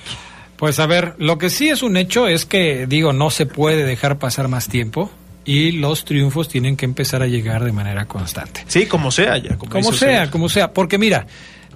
Pues 0.57 0.79
a 0.79 0.87
ver, 0.87 1.13
lo 1.19 1.37
que 1.37 1.49
sí 1.49 1.69
es 1.69 1.83
un 1.83 1.97
hecho 1.97 2.27
es 2.27 2.45
que, 2.45 2.87
digo, 2.87 3.13
no 3.13 3.29
se 3.29 3.45
puede 3.45 3.85
dejar 3.85 4.17
pasar 4.17 4.47
más 4.47 4.67
tiempo 4.67 5.11
y 5.45 5.71
los 5.71 6.03
triunfos 6.03 6.49
tienen 6.49 6.75
que 6.75 6.85
empezar 6.85 7.21
a 7.21 7.27
llegar 7.27 7.63
de 7.63 7.71
manera 7.71 8.05
constante. 8.05 8.63
Sí, 8.67 8.87
como 8.87 9.11
sea 9.11 9.37
ya. 9.37 9.55
Como, 9.55 9.71
Como 9.71 9.93
sea, 9.93 10.29
como 10.31 10.49
sea, 10.49 10.73
porque 10.73 10.97
mira, 10.97 11.27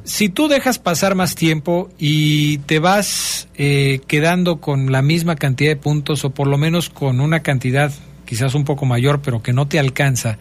si 0.03 0.29
tú 0.29 0.47
dejas 0.47 0.79
pasar 0.79 1.15
más 1.15 1.35
tiempo 1.35 1.89
y 1.97 2.57
te 2.59 2.79
vas 2.79 3.47
eh, 3.55 4.01
quedando 4.07 4.59
con 4.59 4.91
la 4.91 5.01
misma 5.01 5.35
cantidad 5.35 5.71
de 5.71 5.75
puntos 5.75 6.25
o 6.25 6.31
por 6.31 6.47
lo 6.47 6.57
menos 6.57 6.89
con 6.89 7.21
una 7.21 7.41
cantidad 7.41 7.91
quizás 8.25 8.55
un 8.55 8.63
poco 8.63 8.85
mayor 8.85 9.21
pero 9.21 9.43
que 9.43 9.53
no 9.53 9.67
te 9.67 9.77
alcanza, 9.77 10.37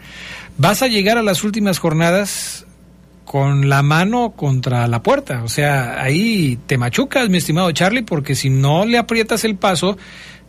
vas 0.57 0.81
a 0.81 0.87
llegar 0.87 1.17
a 1.17 1.23
las 1.23 1.43
últimas 1.43 1.77
jornadas 1.77 2.65
con 3.25 3.69
la 3.69 3.81
mano 3.81 4.31
contra 4.31 4.87
la 4.87 5.01
puerta. 5.03 5.43
O 5.43 5.47
sea, 5.47 6.01
ahí 6.01 6.59
te 6.67 6.77
machucas, 6.77 7.29
mi 7.29 7.37
estimado 7.37 7.71
Charlie, 7.71 8.03
porque 8.03 8.35
si 8.35 8.49
no 8.49 8.85
le 8.85 8.97
aprietas 8.97 9.43
el 9.43 9.55
paso, 9.55 9.97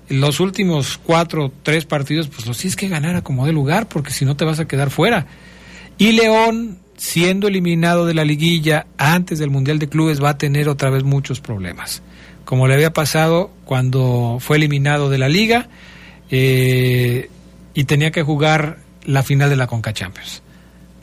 los 0.09 0.41
últimos 0.41 0.99
cuatro, 0.99 1.53
tres 1.63 1.85
partidos, 1.85 2.29
pues 2.29 2.47
los 2.47 2.59
tienes 2.59 2.77
que 2.77 2.89
ganar 2.89 3.17
a 3.17 3.23
como 3.23 3.47
de 3.47 3.53
lugar, 3.53 3.89
porque 3.89 4.13
si 4.13 4.25
no 4.25 4.37
te 4.37 4.45
vas 4.45 4.61
a 4.61 4.67
quedar 4.67 4.91
fuera. 4.91 5.27
Y 5.99 6.13
León, 6.13 6.79
siendo 6.97 7.49
eliminado 7.49 8.07
de 8.07 8.15
la 8.15 8.25
liguilla 8.25 8.87
antes 8.97 9.39
del 9.39 9.51
Mundial 9.51 9.79
de 9.79 9.89
Clubes 9.89 10.23
va 10.23 10.31
a 10.31 10.39
tener 10.39 10.69
otra 10.69 10.91
vez 10.91 11.05
muchos 11.05 11.41
problemas. 11.41 12.03
Como 12.45 12.67
le 12.67 12.75
había 12.75 12.93
pasado 12.93 13.51
cuando 13.65 14.39
fue 14.41 14.57
eliminado 14.57 15.11
de 15.11 15.19
la 15.19 15.29
liga 15.29 15.69
eh, 16.31 17.31
y 17.75 17.85
tenía 17.85 18.11
que 18.11 18.23
jugar 18.23 18.79
la 19.05 19.23
final 19.23 19.51
de 19.51 19.57
la 19.57 19.67
Conca 19.67 19.93
Champions. 19.93 20.43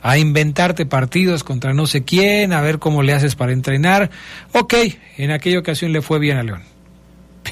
A 0.02 0.18
inventarte 0.18 0.86
partidos 0.86 1.44
contra 1.44 1.74
no 1.74 1.86
sé 1.86 2.04
quién, 2.04 2.52
a 2.52 2.60
ver 2.60 2.78
cómo 2.78 3.02
le 3.02 3.12
haces 3.12 3.34
para 3.34 3.52
entrenar. 3.52 4.10
Ok, 4.52 4.74
en 5.16 5.30
aquella 5.30 5.58
ocasión 5.58 5.92
le 5.92 6.02
fue 6.02 6.18
bien 6.18 6.38
a 6.38 6.42
León 6.42 6.69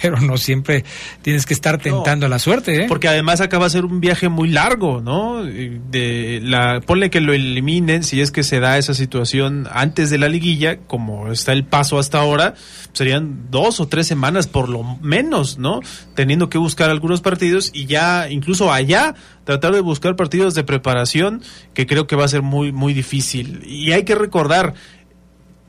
pero 0.00 0.20
no 0.20 0.36
siempre 0.36 0.84
tienes 1.22 1.46
que 1.46 1.54
estar 1.54 1.78
tentando 1.78 2.26
a 2.26 2.28
la 2.28 2.38
suerte, 2.38 2.84
¿eh? 2.84 2.86
Porque 2.88 3.08
además 3.08 3.40
acaba 3.40 3.64
de 3.64 3.70
ser 3.70 3.84
un 3.84 4.00
viaje 4.00 4.28
muy 4.28 4.48
largo, 4.48 5.00
¿no? 5.00 5.42
De 5.44 6.40
la, 6.42 6.80
ponle 6.80 7.10
que 7.10 7.20
lo 7.20 7.32
eliminen 7.32 8.02
si 8.02 8.20
es 8.20 8.30
que 8.30 8.42
se 8.42 8.60
da 8.60 8.78
esa 8.78 8.94
situación 8.94 9.66
antes 9.72 10.10
de 10.10 10.18
la 10.18 10.28
liguilla, 10.28 10.78
como 10.86 11.30
está 11.30 11.52
el 11.52 11.64
paso 11.64 11.98
hasta 11.98 12.20
ahora, 12.20 12.54
serían 12.92 13.50
dos 13.50 13.80
o 13.80 13.88
tres 13.88 14.06
semanas 14.06 14.46
por 14.46 14.68
lo 14.68 14.82
menos, 15.00 15.58
¿no? 15.58 15.80
Teniendo 16.14 16.48
que 16.48 16.58
buscar 16.58 16.90
algunos 16.90 17.20
partidos 17.20 17.70
y 17.72 17.86
ya 17.86 18.28
incluso 18.30 18.72
allá 18.72 19.14
tratar 19.44 19.74
de 19.74 19.80
buscar 19.80 20.16
partidos 20.16 20.54
de 20.54 20.64
preparación 20.64 21.42
que 21.74 21.86
creo 21.86 22.06
que 22.06 22.16
va 22.16 22.24
a 22.24 22.28
ser 22.28 22.42
muy 22.42 22.72
muy 22.72 22.94
difícil. 22.94 23.62
Y 23.66 23.92
hay 23.92 24.04
que 24.04 24.14
recordar, 24.14 24.74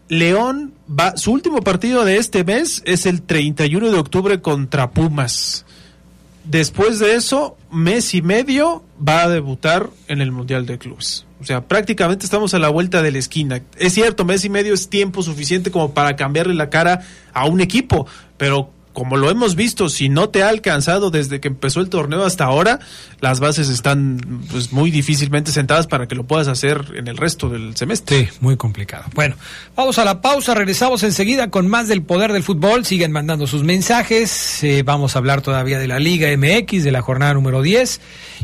León 0.07 0.73
va, 0.89 1.17
su 1.17 1.31
último 1.31 1.61
partido 1.61 2.05
de 2.05 2.17
este 2.17 2.43
mes 2.43 2.81
es 2.85 3.05
el 3.05 3.21
31 3.21 3.91
de 3.91 3.97
octubre 3.97 4.41
contra 4.41 4.91
Pumas. 4.91 5.65
Después 6.43 6.99
de 6.99 7.15
eso, 7.15 7.57
mes 7.71 8.13
y 8.13 8.21
medio 8.21 8.83
va 9.07 9.23
a 9.23 9.29
debutar 9.29 9.89
en 10.07 10.21
el 10.21 10.31
Mundial 10.31 10.65
de 10.65 10.77
Clubes. 10.77 11.25
O 11.39 11.45
sea, 11.45 11.61
prácticamente 11.67 12.25
estamos 12.25 12.53
a 12.53 12.59
la 12.59 12.69
vuelta 12.69 13.01
de 13.01 13.11
la 13.11 13.19
esquina. 13.19 13.61
Es 13.77 13.93
cierto, 13.93 14.25
mes 14.25 14.43
y 14.43 14.49
medio 14.49 14.73
es 14.73 14.89
tiempo 14.89 15.21
suficiente 15.21 15.71
como 15.71 15.93
para 15.93 16.15
cambiarle 16.15 16.53
la 16.53 16.69
cara 16.69 17.01
a 17.33 17.45
un 17.45 17.61
equipo, 17.61 18.07
pero 18.37 18.71
como 18.99 19.15
lo 19.15 19.29
hemos 19.29 19.55
visto, 19.55 19.87
si 19.87 20.09
no 20.09 20.27
te 20.27 20.43
ha 20.43 20.49
alcanzado 20.49 21.09
desde 21.09 21.39
que 21.39 21.47
empezó 21.47 21.79
el 21.79 21.87
torneo 21.87 22.25
hasta 22.25 22.43
ahora, 22.43 22.79
las 23.21 23.39
bases 23.39 23.69
están 23.69 24.19
pues, 24.51 24.73
muy 24.73 24.91
difícilmente 24.91 25.53
sentadas 25.53 25.87
para 25.87 26.05
que 26.05 26.15
lo 26.15 26.25
puedas 26.25 26.49
hacer 26.49 26.83
en 26.95 27.07
el 27.07 27.15
resto 27.15 27.47
del 27.47 27.77
semestre. 27.77 28.25
Sí, 28.25 28.37
muy 28.41 28.57
complicado. 28.57 29.05
Bueno, 29.15 29.37
vamos 29.73 29.99
a 29.99 30.03
la 30.03 30.19
pausa, 30.19 30.53
regresamos 30.53 31.03
enseguida 31.03 31.49
con 31.49 31.69
más 31.69 31.87
del 31.87 32.01
poder 32.01 32.33
del 32.33 32.43
fútbol. 32.43 32.83
Siguen 32.83 33.13
mandando 33.13 33.47
sus 33.47 33.63
mensajes. 33.63 34.65
Eh, 34.65 34.83
vamos 34.83 35.15
a 35.15 35.19
hablar 35.19 35.41
todavía 35.41 35.79
de 35.79 35.87
la 35.87 35.99
Liga 35.99 36.27
MX, 36.35 36.83
de 36.83 36.91
la 36.91 37.01
jornada 37.01 37.33
número 37.33 37.61
10 37.61 38.01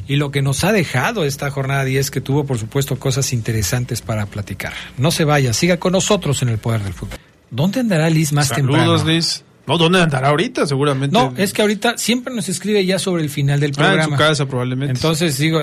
y 0.08 0.16
lo 0.16 0.32
que 0.32 0.42
nos 0.42 0.64
ha 0.64 0.72
dejado 0.72 1.26
esta 1.26 1.52
jornada 1.52 1.84
10 1.84 2.12
que 2.12 2.22
tuvo, 2.22 2.46
por 2.46 2.58
supuesto, 2.58 2.98
cosas 2.98 3.34
interesantes 3.34 4.02
para 4.02 4.26
platicar. 4.26 4.72
No 4.98 5.12
se 5.12 5.26
vaya, 5.26 5.52
siga 5.52 5.82
con 5.82 5.92
nosotros 5.92 6.42
en 6.44 6.48
el 6.48 6.60
poder 6.60 6.82
del 6.82 6.94
fútbol. 6.94 7.20
¿Dónde 7.52 7.82
andará 7.82 8.10
Liz 8.10 8.32
más 8.32 8.48
Saludos, 8.48 9.02
temprano? 9.02 9.04
Liz. 9.04 9.44
No, 9.68 9.78
¿dónde 9.78 10.02
andará 10.02 10.30
ahorita? 10.30 10.66
Seguramente. 10.68 11.14
No, 11.18 11.34
es 11.38 11.54
que 11.54 11.62
ahorita 11.62 11.98
siempre 11.98 12.34
nos 12.34 12.50
escribe 12.50 12.86
ya 12.86 13.00
sobre 13.00 13.24
el 13.24 13.30
final 13.30 13.60
del 13.60 13.72
Ah, 13.72 13.78
programa. 13.78 14.04
en 14.04 14.10
su 14.12 14.16
casa 14.16 14.46
probablemente. 14.46 14.94
Entonces 14.94 15.38
digo, 15.38 15.62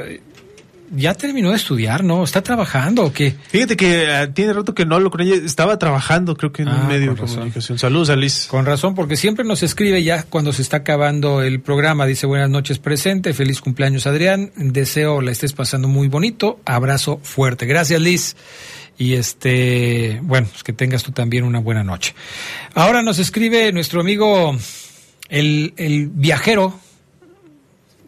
ya 0.95 1.15
terminó 1.15 1.51
de 1.51 1.57
estudiar, 1.57 2.05
¿no? 2.05 2.23
¿Está 2.23 2.43
trabajando 2.43 3.05
o 3.05 3.13
qué? 3.13 3.35
Fíjate 3.49 3.77
que 3.77 4.05
eh, 4.07 4.27
tiene 4.35 4.53
rato 4.53 4.75
que 4.75 4.85
no 4.85 5.01
lo 5.01 5.11
con 5.11 5.21
ella. 5.23 5.37
Estaba 5.37 5.79
trabajando, 5.79 6.37
creo 6.37 6.53
que 6.53 6.63
en 6.63 6.69
Ah, 6.69 6.81
un 6.83 6.89
medio 6.89 7.15
de 7.15 7.21
comunicación. 7.21 7.79
Saludos 7.79 8.11
a 8.11 8.17
Liz. 8.17 8.47
Con 8.51 8.67
razón, 8.67 8.95
porque 8.95 9.17
siempre 9.17 9.45
nos 9.45 9.63
escribe 9.63 10.03
ya 10.03 10.25
cuando 10.25 10.53
se 10.53 10.61
está 10.63 10.79
acabando 10.79 11.41
el 11.41 11.61
programa. 11.61 12.05
Dice 12.05 12.27
buenas 12.27 12.51
noches 12.51 12.79
presente, 12.79 13.33
feliz 13.33 13.61
cumpleaños 13.63 14.07
Adrián, 14.07 14.51
deseo 14.57 15.23
la 15.23 15.31
estés 15.31 15.53
pasando 15.55 15.89
muy 15.89 16.09
bonito, 16.09 16.61
abrazo 16.67 17.21
fuerte. 17.23 17.65
Gracias 17.65 18.01
Liz. 18.01 18.37
Y 18.99 19.15
este, 19.15 20.21
bueno, 20.23 20.47
pues 20.51 20.63
que 20.63 20.73
tengas 20.73 21.03
tú 21.03 21.13
también 21.13 21.45
una 21.45 21.59
buena 21.59 21.83
noche. 21.83 22.15
Ahora 22.75 23.03
nos 23.03 23.19
escribe 23.19 23.73
nuestro 23.73 24.01
amigo 24.01 24.57
el, 25.29 25.75
el 25.77 26.09
viajero. 26.09 26.79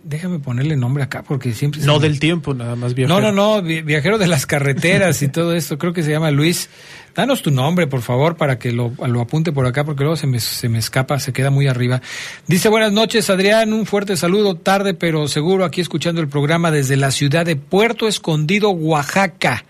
Déjame 0.06 0.38
ponerle 0.38 0.76
nombre 0.76 1.02
acá 1.02 1.22
porque 1.22 1.54
siempre... 1.54 1.80
se 1.80 1.86
No 1.86 1.94
me- 1.98 2.06
del 2.06 2.20
tiempo, 2.20 2.52
nada 2.52 2.76
más 2.76 2.92
bien. 2.92 3.08
no, 3.08 3.22
no, 3.22 3.32
no, 3.32 3.62
vi- 3.62 3.80
viajero 3.80 4.18
de 4.18 4.26
las 4.26 4.44
carreteras 4.44 5.22
y 5.22 5.28
todo 5.28 5.54
esto, 5.54 5.78
creo 5.78 5.94
que 5.94 6.02
se 6.02 6.10
llama 6.10 6.30
Luis. 6.30 6.68
Danos 7.14 7.40
tu 7.40 7.50
nombre, 7.50 7.86
por 7.86 8.02
favor, 8.02 8.36
para 8.36 8.58
que 8.58 8.70
lo, 8.70 8.92
lo 9.06 9.20
apunte 9.22 9.50
por 9.50 9.66
acá, 9.66 9.82
porque 9.84 10.02
luego 10.04 10.16
se 10.16 10.26
me, 10.26 10.40
se 10.40 10.68
me 10.68 10.78
escapa, 10.78 11.18
se 11.20 11.32
queda 11.32 11.48
muy 11.48 11.68
arriba. 11.68 12.02
Dice, 12.46 12.68
buenas 12.68 12.92
noches, 12.92 13.30
Adrián, 13.30 13.72
un 13.72 13.86
fuerte 13.86 14.18
saludo, 14.18 14.56
tarde 14.56 14.92
pero 14.92 15.26
seguro, 15.26 15.64
aquí 15.64 15.80
escuchando 15.80 16.20
el 16.20 16.28
programa 16.28 16.70
desde 16.70 16.96
la 16.98 17.10
ciudad 17.10 17.46
de 17.46 17.56
Puerto 17.56 18.06
Escondido, 18.06 18.68
Oaxaca. 18.70 19.64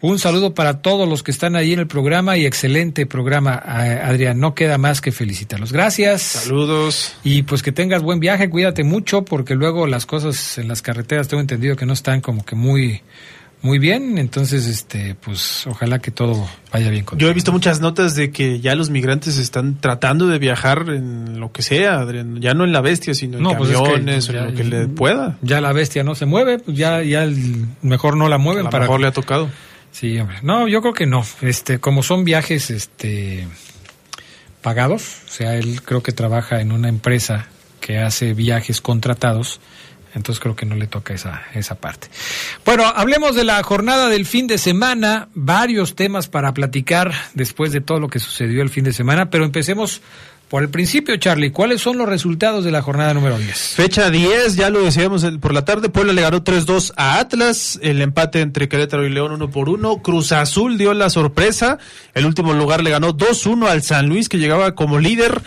Un 0.00 0.20
saludo 0.20 0.54
para 0.54 0.80
todos 0.80 1.08
los 1.08 1.24
que 1.24 1.32
están 1.32 1.56
ahí 1.56 1.72
en 1.72 1.80
el 1.80 1.88
programa 1.88 2.36
y 2.36 2.46
excelente 2.46 3.04
programa, 3.04 3.60
eh, 3.66 4.00
Adrián. 4.04 4.38
No 4.38 4.54
queda 4.54 4.78
más 4.78 5.00
que 5.00 5.10
felicitarlos. 5.10 5.72
Gracias. 5.72 6.22
Saludos. 6.22 7.16
Y 7.24 7.42
pues 7.42 7.64
que 7.64 7.72
tengas 7.72 8.02
buen 8.02 8.20
viaje, 8.20 8.48
cuídate 8.48 8.84
mucho, 8.84 9.24
porque 9.24 9.56
luego 9.56 9.88
las 9.88 10.06
cosas 10.06 10.56
en 10.58 10.68
las 10.68 10.82
carreteras 10.82 11.26
tengo 11.26 11.40
entendido 11.40 11.74
que 11.74 11.84
no 11.84 11.94
están 11.94 12.20
como 12.20 12.44
que 12.44 12.54
muy, 12.54 13.02
muy 13.60 13.80
bien. 13.80 14.18
Entonces, 14.18 14.68
este, 14.68 15.16
pues 15.16 15.66
ojalá 15.66 15.98
que 15.98 16.12
todo 16.12 16.48
vaya 16.72 16.90
bien 16.90 17.04
con 17.04 17.18
Yo 17.18 17.28
he 17.28 17.34
visto 17.34 17.50
muchas 17.50 17.80
notas 17.80 18.14
de 18.14 18.30
que 18.30 18.60
ya 18.60 18.76
los 18.76 18.90
migrantes 18.90 19.36
están 19.36 19.80
tratando 19.80 20.28
de 20.28 20.38
viajar 20.38 20.84
en 20.90 21.40
lo 21.40 21.50
que 21.50 21.62
sea, 21.62 21.98
Adrián. 21.98 22.40
Ya 22.40 22.54
no 22.54 22.62
en 22.62 22.70
la 22.72 22.82
bestia, 22.82 23.14
sino 23.14 23.38
en 23.38 23.42
No, 23.42 23.56
pues 23.58 23.70
es 23.70 23.76
que 23.76 23.82
camiones 23.82 24.28
o 24.28 24.32
ya- 24.32 24.38
en 24.42 24.46
lo 24.46 24.54
que 24.54 24.62
le 24.62 24.86
pueda. 24.86 25.38
Ya 25.42 25.60
la 25.60 25.72
bestia 25.72 26.04
no 26.04 26.14
se 26.14 26.24
mueve, 26.24 26.60
pues 26.60 26.76
ya, 26.76 27.02
ya 27.02 27.24
el- 27.24 27.66
mejor 27.82 28.16
no 28.16 28.28
la 28.28 28.36
A 28.36 28.38
mueven 28.38 28.62
lo 28.62 28.70
para. 28.70 28.84
mejor 28.84 29.00
le 29.00 29.08
ha 29.08 29.12
tocado. 29.12 29.48
Sí, 29.92 30.18
hombre. 30.18 30.38
No, 30.42 30.68
yo 30.68 30.80
creo 30.80 30.94
que 30.94 31.06
no. 31.06 31.24
Este, 31.40 31.78
como 31.78 32.02
son 32.02 32.24
viajes, 32.24 32.70
este, 32.70 33.46
pagados, 34.62 35.22
o 35.26 35.30
sea, 35.30 35.56
él 35.56 35.82
creo 35.82 36.02
que 36.02 36.12
trabaja 36.12 36.60
en 36.60 36.72
una 36.72 36.88
empresa 36.88 37.46
que 37.80 37.98
hace 37.98 38.34
viajes 38.34 38.80
contratados, 38.80 39.60
entonces 40.14 40.40
creo 40.40 40.56
que 40.56 40.66
no 40.66 40.74
le 40.74 40.86
toca 40.86 41.14
esa, 41.14 41.42
esa 41.54 41.76
parte. 41.76 42.08
Bueno, 42.64 42.84
hablemos 42.84 43.34
de 43.34 43.44
la 43.44 43.62
jornada 43.62 44.08
del 44.08 44.26
fin 44.26 44.46
de 44.46 44.58
semana, 44.58 45.28
varios 45.34 45.94
temas 45.94 46.28
para 46.28 46.52
platicar 46.54 47.12
después 47.34 47.72
de 47.72 47.80
todo 47.80 48.00
lo 48.00 48.08
que 48.08 48.18
sucedió 48.18 48.62
el 48.62 48.70
fin 48.70 48.84
de 48.84 48.92
semana, 48.92 49.30
pero 49.30 49.44
empecemos 49.44 50.02
por 50.48 50.62
el 50.62 50.70
principio, 50.70 51.16
Charlie. 51.16 51.52
¿Cuáles 51.52 51.80
son 51.80 51.98
los 51.98 52.08
resultados 52.08 52.64
de 52.64 52.70
la 52.70 52.82
jornada 52.82 53.14
número 53.14 53.38
10? 53.38 53.56
Fecha 53.56 54.10
10, 54.10 54.56
ya 54.56 54.70
lo 54.70 54.82
decíamos 54.82 55.24
por 55.40 55.52
la 55.52 55.64
tarde, 55.64 55.88
Puebla 55.88 56.12
le 56.12 56.22
ganó 56.22 56.42
3-2 56.42 56.92
a 56.96 57.18
Atlas, 57.18 57.78
el 57.82 58.00
empate 58.00 58.40
entre 58.40 58.68
Querétaro 58.68 59.06
y 59.06 59.10
León 59.10 59.32
1 59.32 59.50
por 59.50 59.68
1, 59.68 59.98
Cruz 60.02 60.32
Azul 60.32 60.78
dio 60.78 60.94
la 60.94 61.10
sorpresa, 61.10 61.78
el 62.14 62.26
último 62.26 62.54
lugar 62.54 62.82
le 62.82 62.90
ganó 62.90 63.16
2-1 63.16 63.68
al 63.68 63.82
San 63.82 64.08
Luis 64.08 64.28
que 64.28 64.38
llegaba 64.38 64.74
como 64.74 64.98
líder, 64.98 65.42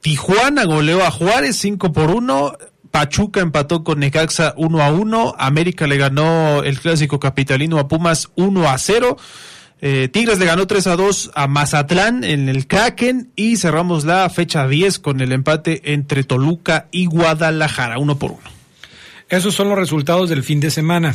Tijuana 0.00 0.64
goleó 0.64 1.04
a 1.04 1.10
Juárez 1.10 1.56
5 1.56 1.92
por 1.92 2.10
1, 2.10 2.58
Pachuca 2.94 3.40
empató 3.40 3.82
con 3.82 3.98
Necaxa 3.98 4.54
1 4.56 4.82
a 4.82 4.92
1, 4.92 5.34
América 5.36 5.88
le 5.88 5.96
ganó 5.96 6.62
el 6.62 6.78
clásico 6.78 7.18
capitalino 7.18 7.80
a 7.80 7.88
Pumas 7.88 8.28
1 8.36 8.68
a 8.68 8.78
0. 8.78 9.16
Eh, 9.86 10.08
Tigres 10.08 10.38
le 10.38 10.46
ganó 10.46 10.66
3 10.66 10.86
a 10.86 10.96
2 10.96 11.32
a 11.34 11.46
Mazatlán 11.46 12.24
en 12.24 12.48
el 12.48 12.66
Kraken 12.66 13.28
y 13.36 13.58
cerramos 13.58 14.06
la 14.06 14.30
fecha 14.30 14.66
10 14.66 14.98
con 14.98 15.20
el 15.20 15.30
empate 15.30 15.92
entre 15.92 16.24
Toluca 16.24 16.88
y 16.90 17.04
Guadalajara, 17.04 17.98
uno 17.98 18.18
por 18.18 18.30
uno. 18.30 18.50
Esos 19.28 19.54
son 19.54 19.68
los 19.68 19.76
resultados 19.76 20.30
del 20.30 20.42
fin 20.42 20.58
de 20.58 20.70
semana. 20.70 21.14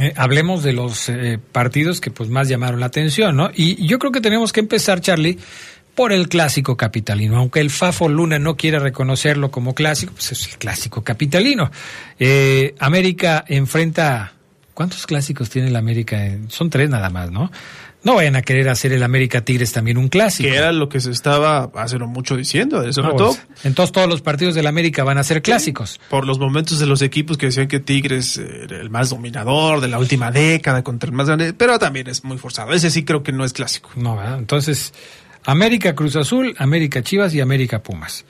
Eh, 0.00 0.12
hablemos 0.14 0.62
de 0.62 0.72
los 0.72 1.08
eh, 1.08 1.40
partidos 1.50 2.00
que 2.00 2.12
pues 2.12 2.28
más 2.28 2.48
llamaron 2.48 2.78
la 2.78 2.86
atención, 2.86 3.36
¿no? 3.36 3.50
Y 3.52 3.84
yo 3.84 3.98
creo 3.98 4.12
que 4.12 4.20
tenemos 4.20 4.52
que 4.52 4.60
empezar, 4.60 5.00
Charlie, 5.00 5.36
por 5.96 6.12
el 6.12 6.28
clásico 6.28 6.76
capitalino. 6.76 7.38
Aunque 7.38 7.58
el 7.58 7.70
Fafo 7.70 8.08
Luna 8.08 8.38
no 8.38 8.56
quiera 8.56 8.78
reconocerlo 8.78 9.50
como 9.50 9.74
clásico, 9.74 10.12
pues 10.12 10.30
es 10.30 10.46
el 10.46 10.58
clásico 10.58 11.02
capitalino. 11.02 11.72
América 12.78 13.44
enfrenta... 13.48 14.30
¿Cuántos 14.74 15.06
clásicos 15.06 15.48
tiene 15.50 15.68
el 15.68 15.76
América? 15.76 16.20
Son 16.48 16.68
tres 16.68 16.90
nada 16.90 17.08
más, 17.10 17.30
¿no? 17.30 17.50
No 18.02 18.16
vayan 18.16 18.36
a 18.36 18.42
querer 18.42 18.68
hacer 18.68 18.92
el 18.92 19.02
América 19.02 19.42
Tigres 19.46 19.72
también 19.72 19.96
un 19.96 20.08
clásico. 20.08 20.46
Que 20.50 20.56
era 20.56 20.72
lo 20.72 20.90
que 20.90 21.00
se 21.00 21.10
estaba 21.10 21.70
hace 21.74 21.98
no 21.98 22.06
mucho 22.06 22.36
diciendo, 22.36 22.80
sobre 22.92 23.08
No, 23.08 23.16
todo 23.16 23.28
pues, 23.28 23.64
entonces 23.64 23.92
todos 23.92 24.08
los 24.08 24.20
partidos 24.20 24.54
del 24.54 24.66
América 24.66 25.04
van 25.04 25.16
a 25.16 25.24
ser 25.24 25.40
clásicos. 25.40 25.98
por 26.10 26.26
los 26.26 26.38
momentos 26.38 26.78
de 26.78 26.86
los 26.86 27.00
equipos 27.00 27.38
que 27.38 27.46
decían 27.46 27.66
que 27.66 27.80
Tigres 27.80 28.36
era 28.36 28.78
el 28.78 28.90
más 28.90 29.08
dominador 29.08 29.80
de 29.80 29.88
la 29.88 29.98
última 29.98 30.30
década 30.30 30.82
contra 30.82 31.08
el 31.08 31.14
más 31.16 31.28
grande, 31.28 31.54
pero 31.54 31.78
también 31.78 32.08
es 32.08 32.24
muy 32.24 32.36
forzado. 32.36 32.74
Ese 32.74 32.90
sí 32.90 33.04
creo 33.06 33.22
que 33.22 33.32
no 33.32 33.42
es 33.42 33.54
clásico. 33.54 33.88
No, 33.96 34.16
¿verdad? 34.16 34.38
Entonces, 34.38 34.92
América 35.46 35.94
Cruz 35.94 36.16
Azul, 36.16 36.54
América 36.58 37.02
Chivas 37.02 37.32
y 37.34 37.40
América 37.40 37.82
Pumas. 37.82 38.26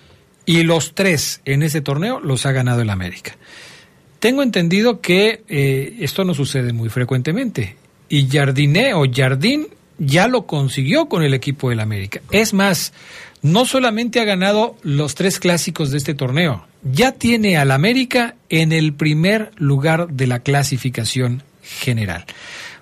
Y 0.47 0.63
los 0.63 0.95
tres 0.95 1.41
en 1.47 1.63
ese 1.65 1.81
torneo 1.81 2.21
los 2.21 2.47
ha 2.47 2.53
ganado 2.53 2.83
el 2.83 2.91
América. 2.91 3.37
Tengo 4.25 4.43
entendido 4.43 5.03
que 5.03 5.43
eh, 5.51 5.99
esto 6.01 6.25
no 6.25 6.33
sucede 6.33 6.73
muy 6.73 6.89
frecuentemente. 6.89 7.77
Y 8.09 8.27
Jardiné 8.27 8.95
o 8.95 9.05
Jardín 9.05 9.67
ya 9.99 10.29
lo 10.29 10.47
consiguió 10.47 11.11
con 11.11 11.23
el 11.23 11.35
equipo 11.35 11.69
del 11.69 11.81
América. 11.81 12.23
Es 12.31 12.55
más, 12.55 12.95
no 13.43 13.67
solamente 13.67 14.21
ha 14.21 14.25
ganado 14.25 14.77
los 14.81 15.15
tres 15.15 15.39
clásicos 15.39 15.91
de 15.91 15.99
este 15.99 16.15
torneo, 16.15 16.67
ya 16.83 17.13
tiene 17.13 17.59
al 17.59 17.71
América 17.71 18.37
en 18.49 18.73
el 18.73 18.95
primer 18.95 19.51
lugar 19.57 20.09
de 20.09 20.27
la 20.27 20.39
clasificación 20.39 21.43
general. 21.63 22.25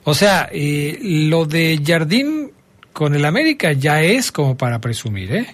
O 0.05 0.15
sea, 0.15 0.49
eh, 0.53 0.97
lo 1.03 1.45
de 1.45 1.83
Jardín 1.85 2.53
con 2.93 3.17
el 3.17 3.25
América 3.25 3.73
ya 3.73 4.01
es 4.01 4.31
como 4.31 4.57
para 4.57 4.81
presumir, 4.81 5.35
¿eh? 5.35 5.47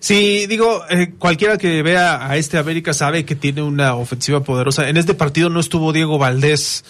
Sí, 0.00 0.46
digo, 0.46 0.82
eh, 0.90 1.14
cualquiera 1.18 1.58
que 1.58 1.82
vea 1.82 2.28
a 2.28 2.36
este 2.36 2.58
América 2.58 2.92
sabe 2.92 3.24
que 3.24 3.34
tiene 3.34 3.62
una 3.62 3.94
ofensiva 3.94 4.42
poderosa. 4.44 4.88
En 4.88 4.96
este 4.96 5.14
partido 5.14 5.50
no 5.50 5.60
estuvo 5.60 5.92
Diego 5.92 6.18
Valdés 6.18 6.84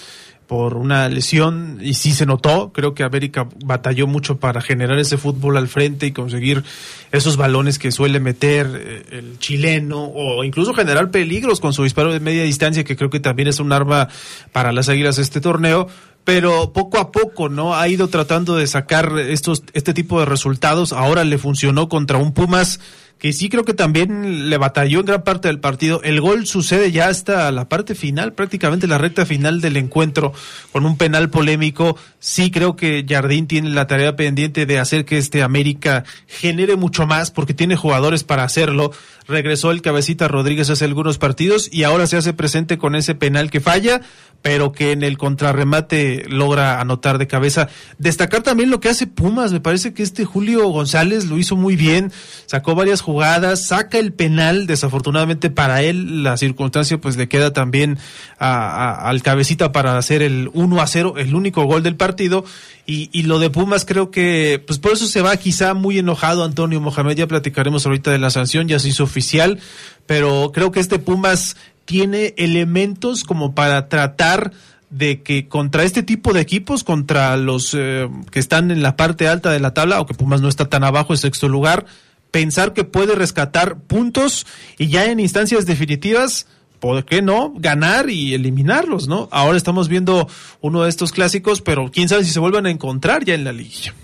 por 0.48 0.78
una 0.78 1.08
lesión 1.10 1.78
y 1.80 1.94
sí 1.94 2.12
se 2.12 2.26
notó. 2.26 2.72
Creo 2.72 2.94
que 2.94 3.04
América 3.04 3.48
batalló 3.64 4.06
mucho 4.06 4.38
para 4.38 4.62
generar 4.62 4.98
ese 4.98 5.18
fútbol 5.18 5.58
al 5.58 5.68
frente 5.68 6.06
y 6.06 6.12
conseguir 6.12 6.64
esos 7.12 7.36
balones 7.36 7.78
que 7.78 7.92
suele 7.92 8.18
meter 8.18 8.66
eh, 8.74 9.02
el 9.12 9.38
chileno 9.38 10.04
o 10.04 10.42
incluso 10.44 10.72
generar 10.72 11.10
peligros 11.10 11.60
con 11.60 11.74
su 11.74 11.84
disparo 11.84 12.12
de 12.12 12.20
media 12.20 12.44
distancia, 12.44 12.82
que 12.82 12.96
creo 12.96 13.10
que 13.10 13.20
también 13.20 13.48
es 13.48 13.60
un 13.60 13.72
arma 13.72 14.08
para 14.50 14.72
las 14.72 14.88
águilas 14.88 15.18
este 15.18 15.40
torneo. 15.40 15.88
Pero 16.28 16.74
poco 16.74 16.98
a 16.98 17.10
poco, 17.10 17.48
¿no? 17.48 17.74
Ha 17.74 17.88
ido 17.88 18.08
tratando 18.08 18.54
de 18.54 18.66
sacar 18.66 19.18
estos, 19.18 19.62
este 19.72 19.94
tipo 19.94 20.20
de 20.20 20.26
resultados. 20.26 20.92
Ahora 20.92 21.24
le 21.24 21.38
funcionó 21.38 21.88
contra 21.88 22.18
un 22.18 22.34
Pumas 22.34 22.80
que 23.18 23.32
sí 23.32 23.48
creo 23.48 23.64
que 23.64 23.74
también 23.74 24.48
le 24.48 24.58
batalló 24.58 25.00
en 25.00 25.06
gran 25.06 25.22
parte 25.24 25.48
del 25.48 25.58
partido. 25.58 26.00
El 26.02 26.20
gol 26.20 26.46
sucede 26.46 26.92
ya 26.92 27.08
hasta 27.08 27.50
la 27.50 27.68
parte 27.68 27.94
final, 27.94 28.32
prácticamente 28.32 28.86
la 28.86 28.98
recta 28.98 29.26
final 29.26 29.60
del 29.60 29.76
encuentro, 29.76 30.32
con 30.72 30.86
un 30.86 30.96
penal 30.96 31.28
polémico. 31.28 31.96
Sí 32.20 32.50
creo 32.50 32.76
que 32.76 33.04
Jardín 33.08 33.46
tiene 33.46 33.70
la 33.70 33.86
tarea 33.86 34.14
pendiente 34.14 34.66
de 34.66 34.78
hacer 34.78 35.04
que 35.04 35.18
este 35.18 35.42
América 35.42 36.04
genere 36.26 36.76
mucho 36.76 37.06
más, 37.06 37.30
porque 37.30 37.54
tiene 37.54 37.76
jugadores 37.76 38.24
para 38.24 38.44
hacerlo. 38.44 38.92
Regresó 39.26 39.72
el 39.72 39.82
cabecita 39.82 40.26
Rodríguez 40.26 40.70
hace 40.70 40.84
algunos 40.84 41.18
partidos 41.18 41.68
y 41.70 41.82
ahora 41.82 42.06
se 42.06 42.16
hace 42.16 42.32
presente 42.32 42.78
con 42.78 42.94
ese 42.94 43.14
penal 43.14 43.50
que 43.50 43.60
falla, 43.60 44.00
pero 44.42 44.72
que 44.72 44.92
en 44.92 45.02
el 45.02 45.18
contrarremate 45.18 46.24
logra 46.28 46.80
anotar 46.80 47.18
de 47.18 47.26
cabeza. 47.26 47.68
Destacar 47.98 48.42
también 48.42 48.70
lo 48.70 48.80
que 48.80 48.88
hace 48.88 49.06
Pumas, 49.06 49.52
me 49.52 49.60
parece 49.60 49.92
que 49.92 50.02
este 50.02 50.24
Julio 50.24 50.66
González 50.68 51.26
lo 51.26 51.36
hizo 51.38 51.56
muy 51.56 51.76
bien, 51.76 52.12
sacó 52.46 52.74
varias 52.74 53.02
jugadas, 53.08 53.64
saca 53.64 53.96
el 53.96 54.12
penal, 54.12 54.66
desafortunadamente 54.66 55.48
para 55.48 55.80
él 55.80 56.22
la 56.22 56.36
circunstancia 56.36 57.00
pues 57.00 57.16
le 57.16 57.26
queda 57.26 57.54
también 57.54 57.96
al 58.38 59.22
cabecita 59.22 59.72
para 59.72 59.96
hacer 59.96 60.20
el 60.20 60.50
1 60.52 60.78
a 60.78 60.86
0, 60.86 61.14
el 61.16 61.34
único 61.34 61.64
gol 61.64 61.82
del 61.82 61.96
partido. 61.96 62.44
Y, 62.84 63.08
y, 63.10 63.22
lo 63.22 63.38
de 63.38 63.48
Pumas 63.48 63.86
creo 63.86 64.10
que 64.10 64.62
pues 64.66 64.78
por 64.78 64.92
eso 64.92 65.06
se 65.06 65.22
va 65.22 65.34
quizá 65.38 65.72
muy 65.72 65.98
enojado 65.98 66.44
Antonio 66.44 66.82
Mohamed, 66.82 67.16
ya 67.16 67.26
platicaremos 67.26 67.86
ahorita 67.86 68.10
de 68.10 68.18
la 68.18 68.28
sanción, 68.28 68.68
ya 68.68 68.78
se 68.78 68.88
hizo 68.88 69.04
oficial, 69.04 69.58
pero 70.04 70.50
creo 70.52 70.70
que 70.70 70.80
este 70.80 70.98
Pumas 70.98 71.56
tiene 71.86 72.34
elementos 72.36 73.24
como 73.24 73.54
para 73.54 73.88
tratar 73.88 74.52
de 74.90 75.22
que 75.22 75.48
contra 75.48 75.84
este 75.84 76.02
tipo 76.02 76.34
de 76.34 76.42
equipos, 76.42 76.84
contra 76.84 77.38
los 77.38 77.72
eh, 77.72 78.06
que 78.30 78.38
están 78.38 78.70
en 78.70 78.82
la 78.82 78.96
parte 78.96 79.28
alta 79.28 79.50
de 79.50 79.60
la 79.60 79.72
tabla, 79.72 79.96
aunque 79.96 80.12
Pumas 80.12 80.42
no 80.42 80.48
está 80.48 80.66
tan 80.66 80.84
abajo, 80.84 81.14
en 81.14 81.18
sexto 81.18 81.48
lugar, 81.48 81.86
pensar 82.30 82.72
que 82.72 82.84
puede 82.84 83.14
rescatar 83.14 83.78
puntos 83.78 84.46
y 84.78 84.88
ya 84.88 85.06
en 85.06 85.20
instancias 85.20 85.66
definitivas, 85.66 86.46
¿por 86.80 87.04
qué 87.04 87.22
no? 87.22 87.52
Ganar 87.56 88.10
y 88.10 88.34
eliminarlos, 88.34 89.08
¿no? 89.08 89.28
Ahora 89.32 89.56
estamos 89.56 89.88
viendo 89.88 90.28
uno 90.60 90.82
de 90.82 90.88
estos 90.88 91.12
clásicos, 91.12 91.60
pero 91.60 91.90
quién 91.90 92.08
sabe 92.08 92.24
si 92.24 92.30
se 92.30 92.40
vuelvan 92.40 92.66
a 92.66 92.70
encontrar 92.70 93.24
ya 93.24 93.34
en 93.34 93.44
la 93.44 93.52
liga. 93.52 93.94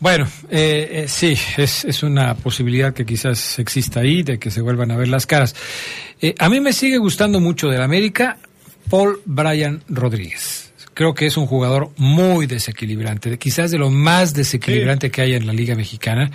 Bueno, 0.00 0.28
eh, 0.50 0.88
eh, 0.90 1.04
sí, 1.08 1.34
es, 1.56 1.84
es, 1.84 2.02
una 2.02 2.34
posibilidad 2.34 2.92
que 2.92 3.06
quizás 3.06 3.58
exista 3.58 4.00
ahí, 4.00 4.22
de 4.22 4.38
que 4.38 4.50
se 4.50 4.60
vuelvan 4.60 4.90
a 4.90 4.96
ver 4.96 5.08
las 5.08 5.24
caras. 5.24 5.54
Eh, 6.20 6.34
a 6.38 6.48
mí 6.48 6.60
me 6.60 6.72
sigue 6.72 6.98
gustando 6.98 7.40
mucho 7.40 7.68
del 7.68 7.80
América 7.80 8.36
Paul 8.90 9.20
Brian 9.24 9.82
Rodríguez. 9.88 10.72
Creo 10.92 11.14
que 11.14 11.26
es 11.26 11.36
un 11.36 11.46
jugador 11.46 11.90
muy 11.96 12.46
desequilibrante, 12.46 13.38
quizás 13.38 13.70
de 13.70 13.78
lo 13.78 13.90
más 13.90 14.34
desequilibrante 14.34 15.10
que 15.10 15.22
hay 15.22 15.34
en 15.34 15.46
la 15.46 15.52
Liga 15.52 15.74
Mexicana. 15.74 16.30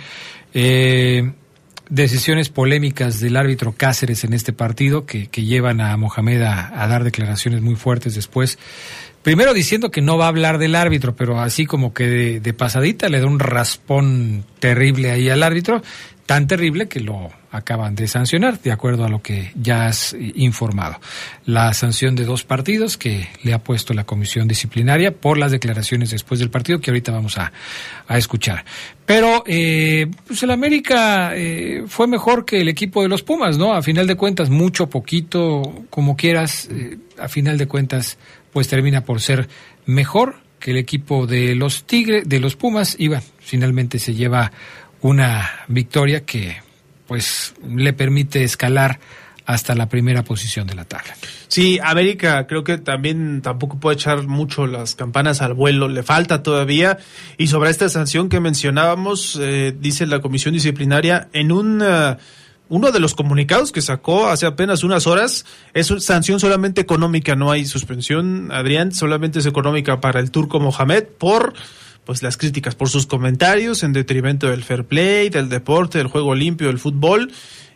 Eh, 0.54 1.32
decisiones 1.88 2.48
polémicas 2.48 3.20
del 3.20 3.36
árbitro 3.36 3.74
Cáceres 3.76 4.24
en 4.24 4.32
este 4.32 4.52
partido 4.52 5.06
que, 5.06 5.26
llevan 5.26 5.80
a 5.80 5.96
Mohamed 5.96 6.42
a, 6.42 6.82
a, 6.82 6.86
dar 6.86 7.04
declaraciones 7.04 7.60
muy 7.60 7.76
fuertes 7.76 8.14
después. 8.14 8.58
Primero 9.22 9.52
diciendo 9.52 9.90
que 9.90 10.00
no 10.00 10.16
va 10.16 10.26
a 10.26 10.28
hablar 10.28 10.58
del 10.58 10.74
árbitro, 10.74 11.14
pero 11.14 11.40
así 11.40 11.66
como 11.66 11.92
que 11.92 12.06
de, 12.06 12.40
de 12.40 12.52
pasadita 12.54 13.08
le 13.08 13.20
da 13.20 13.26
un 13.26 13.38
raspón 13.38 14.44
terrible 14.60 15.10
ahí 15.10 15.28
al 15.28 15.42
árbitro, 15.42 15.82
tan 16.26 16.46
terrible 16.46 16.88
que 16.88 17.00
lo 17.00 17.30
acaban 17.50 17.94
de 17.94 18.06
sancionar, 18.06 18.60
de 18.60 18.72
acuerdo 18.72 19.04
a 19.04 19.08
lo 19.08 19.22
que 19.22 19.52
ya 19.60 19.86
has 19.86 20.16
informado. 20.34 21.00
La 21.46 21.72
sanción 21.74 22.14
de 22.14 22.24
dos 22.24 22.44
partidos 22.44 22.96
que 22.96 23.28
le 23.42 23.52
ha 23.52 23.58
puesto 23.58 23.92
la 23.92 24.04
comisión 24.04 24.46
disciplinaria 24.46 25.12
por 25.12 25.36
las 25.36 25.50
declaraciones 25.50 26.10
después 26.10 26.38
del 26.38 26.50
partido 26.50 26.80
que 26.80 26.90
ahorita 26.90 27.12
vamos 27.12 27.38
a, 27.38 27.52
a 28.06 28.18
escuchar. 28.18 28.64
Pero 29.04 29.42
eh, 29.46 30.06
pues 30.26 30.42
el 30.44 30.50
América 30.52 31.32
eh, 31.34 31.82
fue 31.88 32.06
mejor 32.06 32.44
que 32.44 32.60
el 32.60 32.68
equipo 32.68 33.02
de 33.02 33.08
los 33.08 33.22
Pumas, 33.22 33.58
¿no? 33.58 33.74
A 33.74 33.82
final 33.82 34.06
de 34.06 34.14
cuentas, 34.14 34.50
mucho, 34.50 34.88
poquito, 34.88 35.84
como 35.90 36.16
quieras, 36.16 36.68
eh, 36.70 36.98
a 37.18 37.28
final 37.28 37.58
de 37.58 37.66
cuentas, 37.66 38.18
pues 38.52 38.68
termina 38.68 39.04
por 39.04 39.20
ser 39.20 39.48
mejor 39.86 40.36
que 40.60 40.70
el 40.70 40.76
equipo 40.76 41.26
de 41.26 41.56
los 41.56 41.84
Tigres, 41.84 42.28
de 42.28 42.38
los 42.38 42.54
Pumas, 42.54 42.94
y 42.98 43.08
bueno, 43.08 43.22
finalmente 43.40 43.98
se 43.98 44.14
lleva 44.14 44.52
una 45.00 45.50
victoria 45.66 46.24
que 46.24 46.58
pues 47.10 47.54
le 47.66 47.92
permite 47.92 48.44
escalar 48.44 49.00
hasta 49.44 49.74
la 49.74 49.88
primera 49.88 50.22
posición 50.22 50.68
de 50.68 50.76
la 50.76 50.84
tabla. 50.84 51.12
Sí, 51.48 51.80
América 51.82 52.46
creo 52.46 52.62
que 52.62 52.78
también 52.78 53.42
tampoco 53.42 53.80
puede 53.80 53.96
echar 53.96 54.28
mucho 54.28 54.68
las 54.68 54.94
campanas 54.94 55.42
al 55.42 55.54
vuelo, 55.54 55.88
le 55.88 56.04
falta 56.04 56.44
todavía. 56.44 56.98
Y 57.36 57.48
sobre 57.48 57.70
esta 57.70 57.88
sanción 57.88 58.28
que 58.28 58.38
mencionábamos, 58.38 59.36
eh, 59.42 59.74
dice 59.76 60.06
la 60.06 60.20
comisión 60.20 60.54
disciplinaria, 60.54 61.28
en 61.32 61.50
un... 61.50 61.82
Uh, 61.82 62.16
uno 62.68 62.92
de 62.92 63.00
los 63.00 63.16
comunicados 63.16 63.72
que 63.72 63.82
sacó 63.82 64.28
hace 64.28 64.46
apenas 64.46 64.84
unas 64.84 65.08
horas 65.08 65.44
es 65.74 65.92
sanción 65.98 66.38
solamente 66.38 66.80
económica, 66.80 67.34
no 67.34 67.50
hay 67.50 67.64
suspensión, 67.64 68.52
Adrián, 68.52 68.92
solamente 68.92 69.40
es 69.40 69.46
económica 69.46 70.00
para 70.00 70.20
el 70.20 70.30
turco 70.30 70.60
Mohamed 70.60 71.02
por 71.18 71.54
pues 72.10 72.24
las 72.24 72.36
críticas 72.36 72.74
por 72.74 72.88
sus 72.88 73.06
comentarios 73.06 73.84
en 73.84 73.92
detrimento 73.92 74.50
del 74.50 74.64
fair 74.64 74.84
play, 74.84 75.28
del 75.28 75.48
deporte, 75.48 75.98
del 75.98 76.08
juego 76.08 76.34
limpio, 76.34 76.66
del 76.66 76.80
fútbol 76.80 77.30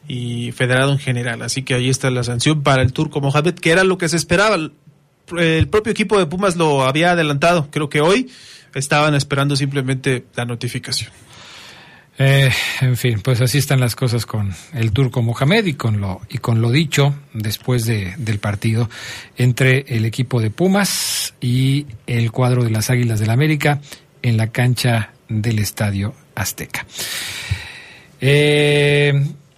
y 0.08 0.50
federado 0.50 0.90
en 0.90 0.98
general. 0.98 1.40
Así 1.42 1.62
que 1.62 1.74
ahí 1.74 1.88
está 1.88 2.10
la 2.10 2.24
sanción 2.24 2.64
para 2.64 2.82
el 2.82 2.92
turco 2.92 3.20
Mohamed, 3.20 3.54
que 3.54 3.70
era 3.70 3.84
lo 3.84 3.96
que 3.96 4.08
se 4.08 4.16
esperaba. 4.16 4.56
El 5.38 5.68
propio 5.68 5.92
equipo 5.92 6.18
de 6.18 6.26
Pumas 6.26 6.56
lo 6.56 6.82
había 6.82 7.12
adelantado. 7.12 7.68
Creo 7.70 7.88
que 7.88 8.00
hoy 8.00 8.28
estaban 8.74 9.14
esperando 9.14 9.54
simplemente 9.54 10.24
la 10.34 10.44
notificación. 10.46 11.12
Eh, 12.16 12.50
en 12.80 12.96
fin, 12.96 13.20
pues 13.20 13.40
así 13.40 13.58
están 13.58 13.80
las 13.80 13.96
cosas 13.96 14.24
con 14.24 14.54
el 14.72 14.92
turco 14.92 15.20
Mohamed 15.20 15.66
y 15.66 15.74
con 15.74 16.00
lo 16.00 16.20
y 16.28 16.38
con 16.38 16.60
lo 16.60 16.70
dicho 16.70 17.12
después 17.32 17.86
de, 17.86 18.14
del 18.18 18.38
partido 18.38 18.88
entre 19.36 19.84
el 19.88 20.04
equipo 20.04 20.40
de 20.40 20.50
Pumas 20.50 21.34
y 21.40 21.86
el 22.06 22.30
cuadro 22.30 22.62
de 22.62 22.70
las 22.70 22.88
Águilas 22.88 23.18
del 23.18 23.28
la 23.28 23.32
América 23.32 23.80
en 24.24 24.38
la 24.38 24.48
cancha 24.48 25.10
del 25.28 25.58
Estadio 25.58 26.14
Azteca. 26.34 26.86
Eh, 28.20 29.12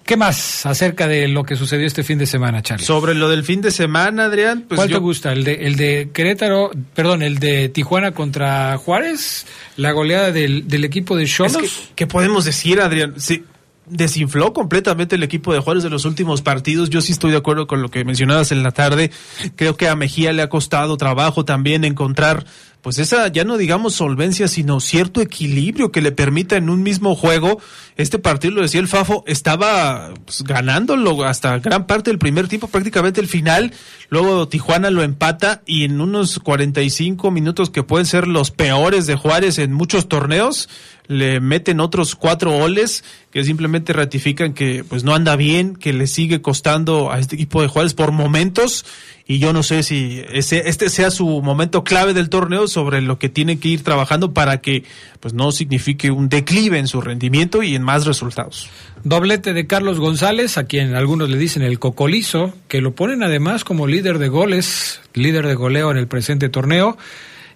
¿Qué 0.05 0.16
más 0.16 0.66
acerca 0.66 1.06
de 1.06 1.28
lo 1.28 1.44
que 1.44 1.56
sucedió 1.56 1.86
este 1.86 2.02
fin 2.02 2.18
de 2.18 2.26
semana, 2.26 2.62
Charlie? 2.62 2.84
Sobre 2.84 3.14
lo 3.14 3.28
del 3.28 3.44
fin 3.44 3.60
de 3.60 3.70
semana, 3.70 4.24
Adrián. 4.24 4.64
Pues 4.68 4.76
¿Cuál 4.76 4.88
yo... 4.88 4.97
te 4.97 5.01
gusta? 5.01 5.32
¿El 5.32 5.44
de, 5.44 5.66
¿El 5.66 5.76
de 5.76 6.10
Querétaro, 6.12 6.72
perdón, 6.94 7.22
el 7.22 7.38
de 7.38 7.68
Tijuana 7.68 8.10
contra 8.10 8.76
Juárez? 8.76 9.47
¿La 9.76 9.93
goleada 9.93 10.32
del, 10.32 10.66
del 10.66 10.84
equipo 10.84 11.16
de 11.16 11.26
Cholos? 11.26 11.56
Es 11.56 11.60
que, 11.60 11.94
¿Qué 11.94 12.06
podemos 12.09 12.44
decir, 12.44 12.80
Adrián? 12.80 13.14
Sí, 13.18 13.44
desinfló 13.88 14.52
completamente 14.52 15.14
el 15.14 15.22
equipo 15.22 15.52
de 15.52 15.60
Juárez 15.60 15.82
de 15.82 15.90
los 15.90 16.05
últimos 16.05 16.43
partidos. 16.43 16.90
Yo 16.90 17.01
sí 17.01 17.12
estoy 17.12 17.30
de 17.30 17.38
acuerdo 17.38 17.66
con 17.66 17.82
lo 17.82 17.90
que 17.90 18.05
mencionabas 18.05 18.52
en 18.52 18.62
la 18.62 18.72
tarde. 18.72 19.10
Creo 19.55 19.76
que 19.76 19.88
a 19.88 19.97
Mejía 19.97 20.32
le 20.32 20.43
ha 20.43 20.48
costado 20.48 20.97
trabajo 20.97 21.44
también 21.44 21.84
encontrar 21.84 22.44
pues 22.86 23.00
esa, 23.00 23.26
ya 23.26 23.42
no 23.42 23.56
digamos 23.56 23.96
solvencia, 23.96 24.46
sino 24.46 24.78
cierto 24.78 25.20
equilibrio 25.20 25.90
que 25.90 26.00
le 26.00 26.12
permita 26.12 26.56
en 26.56 26.70
un 26.70 26.84
mismo 26.84 27.16
juego. 27.16 27.60
Este 27.96 28.20
partido, 28.20 28.54
lo 28.54 28.62
decía 28.62 28.78
el 28.78 28.86
Fafo, 28.86 29.24
estaba 29.26 30.14
pues, 30.24 30.44
ganándolo 30.44 31.24
hasta 31.24 31.58
gran 31.58 31.88
parte 31.88 32.10
del 32.10 32.20
primer 32.20 32.46
tiempo, 32.46 32.68
prácticamente 32.68 33.20
el 33.20 33.26
final. 33.26 33.72
Luego 34.08 34.46
Tijuana 34.46 34.90
lo 34.90 35.02
empata 35.02 35.62
y 35.66 35.82
en 35.82 36.00
unos 36.00 36.38
45 36.38 37.32
minutos 37.32 37.70
que 37.70 37.82
pueden 37.82 38.06
ser 38.06 38.28
los 38.28 38.52
peores 38.52 39.06
de 39.06 39.16
Juárez 39.16 39.58
en 39.58 39.72
muchos 39.72 40.06
torneos, 40.06 40.68
le 41.08 41.40
meten 41.40 41.80
otros 41.80 42.14
cuatro 42.14 42.50
goles 42.52 43.04
que 43.30 43.44
simplemente 43.44 43.92
ratifican 43.92 44.54
que 44.54 44.84
pues 44.88 45.04
no 45.04 45.14
anda 45.14 45.36
bien, 45.36 45.76
que 45.76 45.92
le 45.92 46.06
sigue 46.06 46.40
costando 46.40 47.12
a 47.12 47.18
este 47.18 47.34
equipo 47.36 47.62
de 47.62 47.68
Juárez 47.68 47.94
por 47.94 48.12
momentos 48.12 48.84
y 49.28 49.38
yo 49.38 49.52
no 49.52 49.62
sé 49.62 49.82
si 49.82 50.22
ese, 50.32 50.68
este 50.68 50.88
sea 50.88 51.10
su 51.10 51.42
momento 51.42 51.82
clave 51.82 52.14
del 52.14 52.28
torneo 52.28 52.68
sobre 52.68 53.02
lo 53.02 53.18
que 53.18 53.28
tiene 53.28 53.58
que 53.58 53.68
ir 53.68 53.82
trabajando 53.82 54.32
para 54.32 54.60
que 54.60 54.84
pues 55.18 55.34
no 55.34 55.50
signifique 55.50 56.12
un 56.12 56.28
declive 56.28 56.78
en 56.78 56.86
su 56.86 57.00
rendimiento 57.00 57.62
y 57.62 57.74
en 57.74 57.82
más 57.82 58.06
resultados. 58.06 58.70
Doblete 59.02 59.52
de 59.52 59.66
Carlos 59.66 59.98
González, 59.98 60.58
a 60.58 60.64
quien 60.64 60.94
algunos 60.94 61.28
le 61.28 61.38
dicen 61.38 61.62
el 61.62 61.78
cocolizo, 61.78 62.54
que 62.68 62.80
lo 62.80 62.94
ponen 62.94 63.22
además 63.22 63.64
como 63.64 63.86
líder 63.86 64.18
de 64.18 64.28
goles, 64.28 65.00
líder 65.14 65.46
de 65.46 65.54
goleo 65.54 65.90
en 65.90 65.96
el 65.96 66.06
presente 66.06 66.48
torneo. 66.48 66.96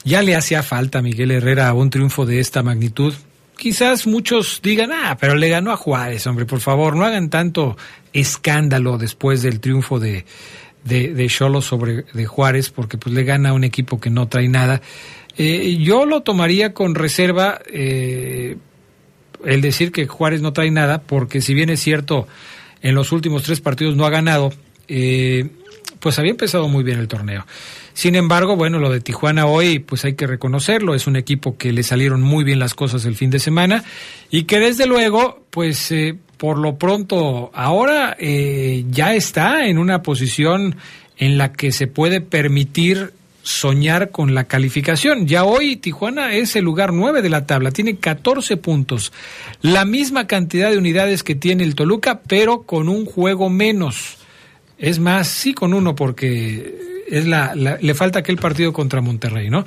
Ya 0.04 0.22
le 0.22 0.34
hacía 0.34 0.62
falta 0.62 0.98
a 0.98 1.02
Miguel 1.02 1.30
Herrera 1.30 1.72
un 1.74 1.90
triunfo 1.90 2.26
de 2.26 2.40
esta 2.40 2.62
magnitud. 2.62 3.14
Quizás 3.60 4.06
muchos 4.06 4.62
digan, 4.62 4.90
ah, 4.90 5.18
pero 5.20 5.34
le 5.34 5.50
ganó 5.50 5.70
a 5.70 5.76
Juárez, 5.76 6.26
hombre, 6.26 6.46
por 6.46 6.60
favor, 6.60 6.96
no 6.96 7.04
hagan 7.04 7.28
tanto 7.28 7.76
escándalo 8.10 8.96
después 8.96 9.42
del 9.42 9.60
triunfo 9.60 10.00
de 10.00 10.24
de, 10.82 11.28
sobre 11.28 12.04
de 12.14 12.24
Juárez, 12.24 12.70
porque 12.70 12.96
pues 12.96 13.14
le 13.14 13.22
gana 13.22 13.50
a 13.50 13.52
un 13.52 13.64
equipo 13.64 14.00
que 14.00 14.08
no 14.08 14.28
trae 14.28 14.48
nada. 14.48 14.80
Eh, 15.36 15.76
yo 15.78 16.06
lo 16.06 16.22
tomaría 16.22 16.72
con 16.72 16.94
reserva 16.94 17.60
eh, 17.70 18.56
el 19.44 19.60
decir 19.60 19.92
que 19.92 20.06
Juárez 20.06 20.40
no 20.40 20.54
trae 20.54 20.70
nada, 20.70 21.02
porque 21.02 21.42
si 21.42 21.52
bien 21.52 21.68
es 21.68 21.80
cierto, 21.80 22.26
en 22.80 22.94
los 22.94 23.12
últimos 23.12 23.42
tres 23.42 23.60
partidos 23.60 23.94
no 23.94 24.06
ha 24.06 24.10
ganado, 24.10 24.54
eh, 24.88 25.50
pues 25.98 26.18
había 26.18 26.30
empezado 26.30 26.66
muy 26.66 26.82
bien 26.82 26.98
el 26.98 27.08
torneo. 27.08 27.46
Sin 27.92 28.14
embargo, 28.14 28.56
bueno, 28.56 28.78
lo 28.78 28.90
de 28.90 29.00
Tijuana 29.00 29.46
hoy, 29.46 29.78
pues 29.78 30.04
hay 30.04 30.14
que 30.14 30.26
reconocerlo, 30.26 30.94
es 30.94 31.06
un 31.06 31.16
equipo 31.16 31.56
que 31.56 31.72
le 31.72 31.82
salieron 31.82 32.22
muy 32.22 32.44
bien 32.44 32.58
las 32.58 32.74
cosas 32.74 33.04
el 33.04 33.16
fin 33.16 33.30
de 33.30 33.38
semana 33.38 33.84
y 34.30 34.44
que 34.44 34.58
desde 34.58 34.86
luego, 34.86 35.44
pues 35.50 35.90
eh, 35.92 36.16
por 36.36 36.56
lo 36.56 36.76
pronto 36.76 37.50
ahora 37.52 38.16
eh, 38.18 38.84
ya 38.90 39.14
está 39.14 39.66
en 39.66 39.78
una 39.78 40.02
posición 40.02 40.76
en 41.18 41.36
la 41.36 41.52
que 41.52 41.72
se 41.72 41.86
puede 41.86 42.22
permitir 42.22 43.12
soñar 43.42 44.10
con 44.10 44.34
la 44.34 44.44
calificación. 44.44 45.26
Ya 45.26 45.44
hoy 45.44 45.76
Tijuana 45.76 46.34
es 46.34 46.56
el 46.56 46.64
lugar 46.64 46.92
9 46.92 47.22
de 47.22 47.28
la 47.28 47.46
tabla, 47.46 47.72
tiene 47.72 47.96
14 47.96 48.56
puntos, 48.56 49.12
la 49.60 49.84
misma 49.84 50.26
cantidad 50.26 50.70
de 50.70 50.78
unidades 50.78 51.22
que 51.22 51.34
tiene 51.34 51.64
el 51.64 51.74
Toluca, 51.74 52.20
pero 52.26 52.62
con 52.62 52.88
un 52.88 53.04
juego 53.04 53.50
menos. 53.50 54.16
Es 54.78 54.98
más, 54.98 55.28
sí 55.28 55.52
con 55.52 55.74
uno 55.74 55.94
porque 55.94 56.99
es 57.10 57.26
la, 57.26 57.54
la, 57.54 57.78
le 57.80 57.94
falta 57.94 58.20
aquel 58.20 58.36
partido 58.36 58.72
contra 58.72 59.00
Monterrey, 59.00 59.50
¿no? 59.50 59.64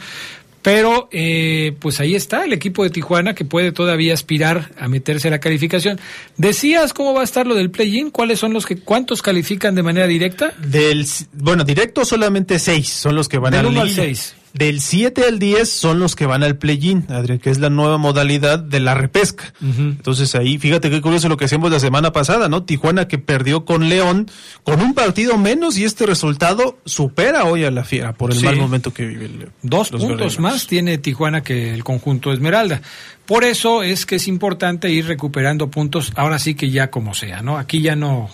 Pero 0.64 1.10
eh, 1.12 1.76
pues 1.80 2.00
ahí 2.00 2.16
está 2.16 2.46
el 2.46 2.54
equipo 2.54 2.84
de 2.84 2.90
Tijuana 2.90 3.36
que 3.36 3.44
puede 3.44 3.74
todavía 3.74 4.14
aspirar 4.14 4.72
a 4.80 4.88
meterse 4.88 5.28
a 5.28 5.32
la 5.32 5.40
calificación. 5.40 6.00
Decías 6.38 6.94
cómo 6.94 7.14
va 7.14 7.20
a 7.20 7.26
estar 7.26 7.46
lo 7.46 7.54
del 7.54 7.70
play-in, 7.70 8.12
cuáles 8.12 8.40
son 8.40 8.54
los 8.54 8.66
que 8.66 8.78
cuántos 8.78 9.22
califican 9.22 9.76
de 9.76 9.84
manera 9.84 10.08
directa? 10.08 10.54
Del 10.58 11.06
bueno, 11.34 11.66
directo 11.66 12.06
solamente 12.06 12.60
seis 12.60 12.88
son 12.90 13.16
los 13.16 13.28
que 13.28 13.40
van 13.40 13.52
Del 13.52 13.66
al 13.66 13.66
1 13.68 13.82
al 13.82 13.88
liguilla. 13.88 14.34
6. 14.54 14.60
Del 14.60 14.80
7 14.82 15.26
al 15.28 15.40
10 15.40 15.68
son 15.70 16.00
los 16.00 16.16
que 16.16 16.26
van 16.26 16.44
al 16.44 16.58
play-in, 16.58 17.06
Adrián, 17.10 17.40
que 17.40 17.50
es 17.50 17.60
la 17.60 17.70
nueva 17.70 17.98
modalidad 17.98 18.60
de 18.60 18.80
la 18.80 18.94
repesca. 18.94 19.54
Entonces 19.62 20.36
ahí, 20.36 20.58
fíjate 20.60 20.90
qué 20.90 21.02
curioso 21.02 21.28
lo 21.30 21.38
que 21.38 21.46
hacíamos 21.46 21.72
la 21.72 21.80
semana 21.80 22.12
pasada, 22.12 22.50
¿no? 22.50 22.64
Tijuana 22.64 23.08
que 23.08 23.18
perdió 23.18 23.66
con 23.66 23.90
León 23.90 24.30
con 24.64 24.82
un 24.82 24.94
partido 24.94 25.38
menos 25.38 25.78
y 25.78 25.84
este 25.86 26.06
resultado 26.06 26.78
supera 26.86 27.46
hoy 27.46 27.64
a 27.64 27.72
la 27.72 27.84
Fiera 27.84 28.14
por 28.14 28.32
el 28.32 28.38
Sí. 28.38 28.46
mal 28.46 28.58
momento 28.58 28.94
que 28.94 29.06
vive 29.06 29.26
el 29.26 29.40
León. 29.40 29.52
Dos 29.64 29.90
puntos 29.90 30.40
más 30.40 30.68
tiene 30.68 30.98
Tijuana 30.98 31.42
que 31.42 31.74
el 31.74 31.84
conjunto 31.84 32.32
Esmeralda. 32.32 32.82
Por 33.26 33.44
eso 33.46 33.84
es 33.84 34.06
que 34.06 34.16
es 34.18 34.28
importante 34.28 34.90
ir 34.92 35.08
recuperando 35.08 35.72
puntos, 35.72 36.12
ahora 36.16 36.38
sí 36.40 36.56
que 36.56 36.70
ya 36.70 36.92
como 36.92 37.14
sea, 37.14 37.42
¿no? 37.42 37.58
Aquí 37.58 37.82
ya 37.82 37.96
no, 37.96 38.30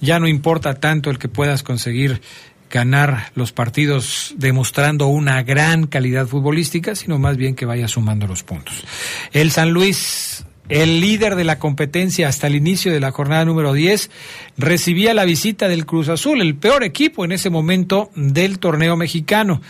ya 0.00 0.18
no 0.20 0.28
importa 0.28 0.74
tanto 0.76 1.10
el 1.10 1.18
que 1.18 1.28
puedas 1.28 1.62
conseguir 1.62 2.22
ganar 2.70 3.30
los 3.34 3.52
partidos 3.52 4.34
demostrando 4.36 5.06
una 5.06 5.42
gran 5.42 5.86
calidad 5.86 6.26
futbolística, 6.26 6.94
sino 6.94 7.18
más 7.18 7.36
bien 7.36 7.54
que 7.54 7.66
vaya 7.66 7.88
sumando 7.88 8.26
los 8.26 8.42
puntos. 8.42 8.84
El 9.32 9.50
San 9.50 9.70
Luis, 9.70 10.44
el 10.68 11.00
líder 11.00 11.34
de 11.34 11.44
la 11.44 11.58
competencia 11.58 12.28
hasta 12.28 12.46
el 12.46 12.54
inicio 12.54 12.92
de 12.92 13.00
la 13.00 13.10
jornada 13.10 13.44
número 13.44 13.72
10, 13.72 14.10
recibía 14.56 15.14
la 15.14 15.24
visita 15.24 15.68
del 15.68 15.86
Cruz 15.86 16.08
Azul, 16.08 16.40
el 16.40 16.56
peor 16.56 16.84
equipo 16.84 17.24
en 17.24 17.32
ese 17.32 17.50
momento 17.50 18.10
del 18.14 18.58
torneo 18.58 18.96
mexicano. 18.96 19.60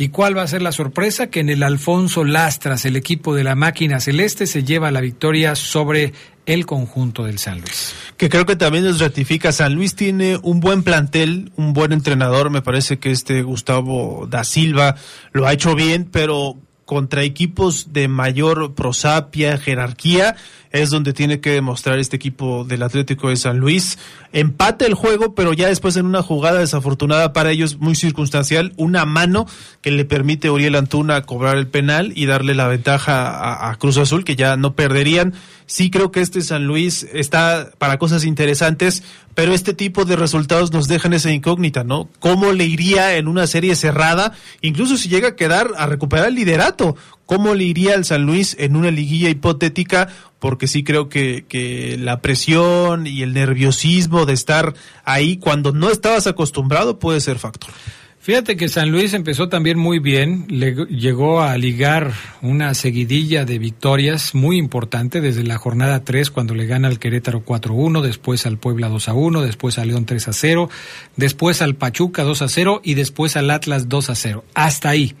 ¿Y 0.00 0.10
cuál 0.10 0.38
va 0.38 0.42
a 0.42 0.46
ser 0.46 0.62
la 0.62 0.70
sorpresa? 0.70 1.26
Que 1.26 1.40
en 1.40 1.48
el 1.48 1.64
Alfonso 1.64 2.24
Lastras, 2.24 2.84
el 2.84 2.94
equipo 2.94 3.34
de 3.34 3.42
la 3.42 3.56
máquina 3.56 3.98
celeste, 3.98 4.46
se 4.46 4.62
lleva 4.62 4.92
la 4.92 5.00
victoria 5.00 5.56
sobre 5.56 6.12
el 6.46 6.66
conjunto 6.66 7.24
del 7.24 7.40
San 7.40 7.60
Luis. 7.60 7.94
que 8.16 8.28
creo 8.28 8.46
que 8.46 8.54
también 8.54 8.84
nos 8.84 9.00
ratifica. 9.00 9.50
San 9.50 9.74
Luis 9.74 9.96
tiene 9.96 10.38
un 10.40 10.60
buen 10.60 10.84
plantel, 10.84 11.50
un 11.56 11.72
buen 11.72 11.92
entrenador. 11.92 12.48
Me 12.50 12.62
parece 12.62 13.00
que 13.00 13.10
este 13.10 13.42
Gustavo 13.42 14.28
da 14.30 14.44
Silva 14.44 14.94
lo 15.32 15.48
ha 15.48 15.52
hecho 15.52 15.74
bien, 15.74 16.08
pero 16.10 16.56
contra 16.88 17.22
equipos 17.22 17.92
de 17.92 18.08
mayor 18.08 18.72
prosapia, 18.74 19.58
jerarquía, 19.58 20.36
es 20.70 20.88
donde 20.88 21.12
tiene 21.12 21.38
que 21.38 21.50
demostrar 21.50 21.98
este 21.98 22.16
equipo 22.16 22.64
del 22.64 22.82
Atlético 22.82 23.28
de 23.28 23.36
San 23.36 23.58
Luis. 23.58 23.98
Empate 24.32 24.86
el 24.86 24.94
juego, 24.94 25.34
pero 25.34 25.52
ya 25.52 25.68
después 25.68 25.98
en 25.98 26.06
una 26.06 26.22
jugada 26.22 26.60
desafortunada 26.60 27.34
para 27.34 27.50
ellos, 27.50 27.76
muy 27.76 27.94
circunstancial, 27.94 28.72
una 28.78 29.04
mano 29.04 29.44
que 29.82 29.90
le 29.90 30.06
permite 30.06 30.48
a 30.48 30.52
Uriel 30.52 30.76
Antuna 30.76 31.20
cobrar 31.24 31.58
el 31.58 31.66
penal 31.66 32.12
y 32.16 32.24
darle 32.24 32.54
la 32.54 32.68
ventaja 32.68 33.28
a, 33.28 33.70
a 33.70 33.76
Cruz 33.76 33.98
Azul, 33.98 34.24
que 34.24 34.34
ya 34.34 34.56
no 34.56 34.74
perderían. 34.74 35.34
Sí 35.68 35.90
creo 35.90 36.10
que 36.10 36.22
este 36.22 36.40
San 36.40 36.66
Luis 36.66 37.06
está 37.12 37.72
para 37.76 37.98
cosas 37.98 38.24
interesantes, 38.24 39.02
pero 39.34 39.52
este 39.52 39.74
tipo 39.74 40.06
de 40.06 40.16
resultados 40.16 40.72
nos 40.72 40.88
dejan 40.88 41.12
esa 41.12 41.30
incógnita, 41.30 41.84
¿no? 41.84 42.08
¿Cómo 42.20 42.52
le 42.52 42.64
iría 42.64 43.18
en 43.18 43.28
una 43.28 43.46
serie 43.46 43.76
cerrada? 43.76 44.32
Incluso 44.62 44.96
si 44.96 45.10
llega 45.10 45.28
a 45.28 45.36
quedar 45.36 45.72
a 45.76 45.84
recuperar 45.84 46.28
el 46.28 46.36
liderato, 46.36 46.96
¿cómo 47.26 47.54
le 47.54 47.64
iría 47.64 47.96
al 47.96 48.06
San 48.06 48.24
Luis 48.24 48.56
en 48.58 48.76
una 48.76 48.90
liguilla 48.90 49.28
hipotética? 49.28 50.08
Porque 50.38 50.68
sí 50.68 50.84
creo 50.84 51.10
que, 51.10 51.44
que 51.46 51.98
la 51.98 52.22
presión 52.22 53.06
y 53.06 53.20
el 53.20 53.34
nerviosismo 53.34 54.24
de 54.24 54.32
estar 54.32 54.72
ahí 55.04 55.36
cuando 55.36 55.72
no 55.72 55.90
estabas 55.90 56.26
acostumbrado 56.26 56.98
puede 56.98 57.20
ser 57.20 57.38
factor. 57.38 57.74
Fíjate 58.20 58.56
que 58.56 58.68
San 58.68 58.90
Luis 58.90 59.14
empezó 59.14 59.48
también 59.48 59.78
muy 59.78 60.00
bien, 60.00 60.46
le 60.48 60.74
llegó 60.86 61.40
a 61.40 61.56
ligar 61.56 62.12
una 62.42 62.74
seguidilla 62.74 63.44
de 63.44 63.58
victorias 63.58 64.34
muy 64.34 64.58
importante 64.58 65.20
desde 65.20 65.44
la 65.44 65.56
jornada 65.56 66.04
3 66.04 66.30
cuando 66.30 66.54
le 66.54 66.66
gana 66.66 66.88
al 66.88 66.98
Querétaro 66.98 67.44
4-1, 67.44 68.02
después 68.02 68.44
al 68.44 68.58
Puebla 68.58 68.90
2-1, 68.90 69.40
después 69.42 69.78
al 69.78 69.88
León 69.88 70.04
3-0, 70.04 70.68
después 71.16 71.62
al 71.62 71.76
Pachuca 71.76 72.24
2-0 72.24 72.80
y 72.82 72.94
después 72.94 73.36
al 73.36 73.50
Atlas 73.50 73.88
2-0. 73.88 74.42
Hasta 74.52 74.90
ahí. 74.90 75.14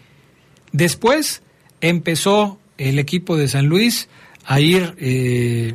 Después 0.72 1.42
empezó 1.80 2.58
el 2.78 2.98
equipo 2.98 3.36
de 3.36 3.48
San 3.48 3.66
Luis 3.66 4.08
a 4.44 4.60
ir 4.60 4.94
eh, 4.98 5.72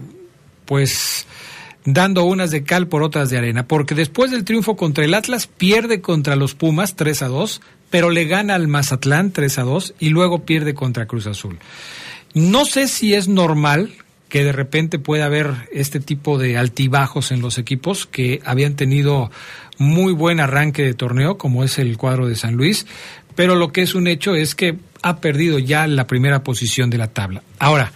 pues 0.66 1.26
dando 1.86 2.24
unas 2.24 2.52
de 2.52 2.64
cal 2.64 2.88
por 2.88 3.04
otras 3.04 3.30
de 3.30 3.38
arena, 3.38 3.68
porque 3.68 3.96
después 3.96 4.32
del 4.32 4.46
triunfo 4.46 4.76
contra 4.76 5.06
el 5.06 5.14
Atlas 5.14 5.48
pierde 5.48 6.02
contra 6.02 6.36
los 6.36 6.56
Pumas 6.56 6.96
3 6.96 7.24
a 7.24 7.28
2, 7.28 7.62
pero 7.90 8.10
le 8.10 8.26
gana 8.26 8.56
al 8.56 8.68
Mazatlán 8.68 9.32
3 9.32 9.60
a 9.60 9.64
2 9.64 9.96
y 10.00 10.10
luego 10.10 10.46
pierde 10.46 10.74
contra 10.74 11.06
Cruz 11.06 11.28
Azul. 11.28 11.60
No 12.34 12.66
sé 12.66 12.88
si 12.88 13.14
es 13.14 13.28
normal 13.28 13.92
que 14.30 14.44
de 14.44 14.52
repente 14.52 14.98
pueda 14.98 15.26
haber 15.26 15.70
este 15.72 16.00
tipo 16.00 16.40
de 16.40 16.58
altibajos 16.58 17.32
en 17.32 17.42
los 17.42 17.60
equipos 17.60 18.08
que 18.08 18.42
habían 18.46 18.76
tenido 18.76 19.30
muy 19.78 20.12
buen 20.14 20.40
arranque 20.40 20.84
de 20.84 20.96
torneo, 20.96 21.38
como 21.38 21.64
es 21.64 21.78
el 21.78 21.98
cuadro 21.98 22.28
de 22.28 22.36
San 22.36 22.56
Luis, 22.56 22.88
pero 23.36 23.56
lo 23.56 23.72
que 23.72 23.84
es 23.84 23.94
un 23.94 24.08
hecho 24.08 24.34
es 24.34 24.56
que 24.56 24.78
ha 25.04 25.18
perdido 25.18 25.60
ya 25.60 25.86
la 25.86 26.08
primera 26.08 26.44
posición 26.44 26.90
de 26.90 26.98
la 26.98 27.10
tabla. 27.10 27.44
Ahora, 27.60 27.92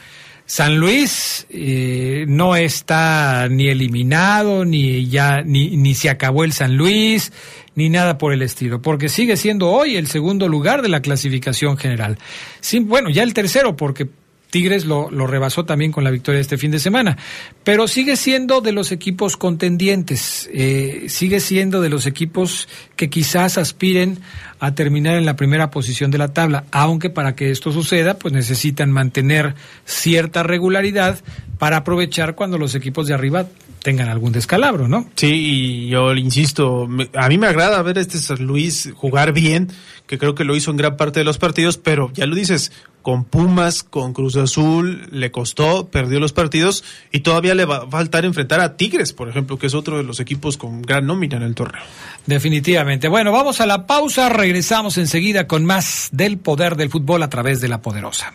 San 0.48 0.78
Luis 0.80 1.46
eh, 1.50 2.24
no 2.30 2.56
está 2.56 3.50
ni 3.50 3.68
eliminado, 3.68 4.64
ni 4.64 5.06
ya, 5.10 5.42
ni, 5.42 5.76
ni 5.76 5.94
se 5.94 6.10
acabó 6.10 6.46
el 6.46 6.54
San 6.54 6.78
Luis, 6.78 7.34
ni 7.76 7.90
nada 7.90 8.18
por 8.18 8.32
el 8.32 8.42
estilo, 8.42 8.82
porque 8.82 9.10
sigue 9.10 9.36
siendo 9.36 9.70
hoy 9.70 9.98
el 9.98 10.08
segundo 10.08 10.48
lugar 10.48 10.82
de 10.82 10.88
la 10.88 11.02
clasificación 11.02 11.76
general. 11.78 12.18
Sí, 12.62 12.80
bueno, 12.80 13.10
ya 13.10 13.24
el 13.24 13.34
tercero, 13.34 13.76
porque 13.76 14.08
Tigres 14.50 14.86
lo, 14.86 15.10
rebasó 15.10 15.66
también 15.66 15.92
con 15.92 16.04
la 16.04 16.12
victoria 16.12 16.38
de 16.38 16.42
este 16.42 16.58
fin 16.58 16.72
de 16.72 16.80
semana, 16.80 17.18
pero 17.64 17.88
sigue 17.88 18.16
siendo 18.16 18.62
de 18.62 18.72
los 18.72 18.92
equipos 18.92 19.36
contendientes, 19.36 20.50
eh, 20.54 21.08
sigue 21.10 21.40
siendo 21.42 21.82
de 21.82 21.90
los 21.90 22.06
equipos 22.06 22.70
que 22.96 23.10
quizás 23.10 23.58
aspiren 23.58 24.20
a 24.60 24.74
terminar 24.74 25.16
en 25.16 25.26
la 25.26 25.36
primera 25.36 25.70
posición 25.70 26.12
de 26.12 26.18
la 26.18 26.34
tabla, 26.34 26.64
aunque 26.72 27.10
para 27.10 27.36
que 27.36 27.52
esto 27.52 27.72
suceda, 27.72 28.18
pues 28.18 28.34
necesitan 28.34 28.92
mantener 28.92 29.56
cierta 29.86 30.44
regularidad 30.44 31.20
para 31.60 31.78
aprovechar 31.78 32.36
cuando 32.36 32.58
los 32.58 32.74
equipos 32.74 33.08
de 33.08 33.14
arriba 33.14 33.48
tengan 33.84 34.10
algún 34.10 34.32
descalabro, 34.32 34.88
¿no? 34.88 35.10
Sí, 35.16 35.28
y 35.28 35.90
yo 35.90 36.14
le 36.14 36.22
insisto, 36.22 36.88
a 37.14 37.30
mí 37.30 37.38
me 37.38 37.48
agrada 37.48 37.82
ver 37.84 37.98
a 37.98 38.02
este 38.02 38.18
San 38.18 38.46
Luis 38.46 38.92
jugar 38.96 39.34
bien, 39.34 39.70
que 40.08 40.18
creo 40.18 40.36
que 40.36 40.44
lo 40.44 40.56
hizo 40.56 40.72
en 40.72 40.78
gran 40.78 40.98
parte 40.98 41.20
de 41.20 41.24
los 41.24 41.38
partidos, 41.38 41.78
pero 41.78 42.12
ya 42.14 42.26
lo 42.26 42.36
dices, 42.36 42.72
con 43.08 43.24
Pumas, 43.24 43.84
con 43.84 44.12
Cruz 44.12 44.36
Azul, 44.36 45.08
le 45.12 45.32
costó, 45.32 45.88
perdió 45.88 46.20
los 46.20 46.34
partidos 46.34 46.84
y 47.10 47.22
todavía 47.22 47.56
le 47.56 47.64
va 47.64 47.78
a 47.78 47.88
faltar 47.88 48.26
enfrentar 48.26 48.60
a 48.60 48.76
Tigres, 48.76 49.14
por 49.14 49.30
ejemplo, 49.30 49.58
que 49.58 49.68
es 49.68 49.76
otro 49.76 49.96
de 49.96 50.04
los 50.04 50.20
equipos 50.20 50.58
con 50.58 50.82
gran 50.82 51.08
nómina 51.08 51.38
en 51.38 51.44
el 51.44 51.56
torneo. 51.56 51.82
Definitivamente. 52.26 53.08
Bueno, 53.08 53.32
vamos 53.32 53.62
a 53.62 53.66
la 53.66 53.88
pausa, 53.88 54.28
regresamos 54.28 54.98
enseguida 54.98 55.48
con 55.48 55.64
más 55.64 56.10
del 56.12 56.38
poder 56.38 56.76
del 56.76 56.90
fútbol 56.90 57.24
a 57.24 57.30
través 57.30 57.62
de 57.62 57.70
la 57.70 57.82
poderosa. 57.82 58.34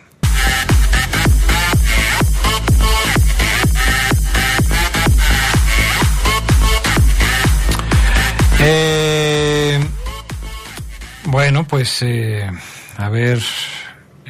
Eh, 8.59 9.79
bueno, 11.25 11.67
pues 11.69 12.01
eh, 12.01 12.51
a 12.97 13.11
ver, 13.11 13.39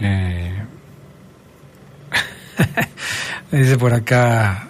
Eh, 0.02 0.52
dice 3.52 3.78
por 3.78 3.94
acá 3.94 4.68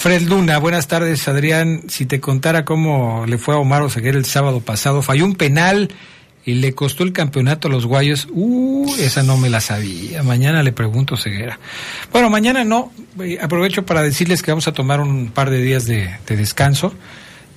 Fred 0.00 0.22
Luna, 0.22 0.58
buenas 0.58 0.88
tardes 0.88 1.28
Adrián. 1.28 1.82
Si 1.88 2.06
te 2.06 2.20
contara 2.20 2.64
cómo 2.64 3.26
le 3.26 3.36
fue 3.36 3.54
a 3.54 3.58
Omar 3.58 3.82
Oseguera 3.82 4.16
el 4.16 4.24
sábado 4.24 4.60
pasado, 4.60 5.02
falló 5.02 5.26
un 5.26 5.34
penal 5.34 5.90
y 6.44 6.54
le 6.54 6.74
costó 6.74 7.02
el 7.02 7.12
campeonato 7.12 7.68
a 7.68 7.70
los 7.70 7.84
Guayos. 7.84 8.26
Uh, 8.30 8.94
esa 8.98 9.22
no 9.22 9.36
me 9.36 9.50
la 9.50 9.60
sabía. 9.60 10.22
Mañana 10.22 10.62
le 10.62 10.72
pregunto 10.72 11.18
Ceguera. 11.18 11.58
Bueno, 12.12 12.30
mañana 12.30 12.64
no. 12.64 12.92
Eh, 13.20 13.38
Aprovecho 13.42 13.84
para 13.84 14.00
decirles 14.00 14.42
que 14.42 14.50
vamos 14.52 14.68
a 14.68 14.72
tomar 14.72 15.00
un 15.00 15.28
par 15.28 15.50
de 15.50 15.60
días 15.60 15.84
de 15.84 16.18
descanso. 16.28 16.94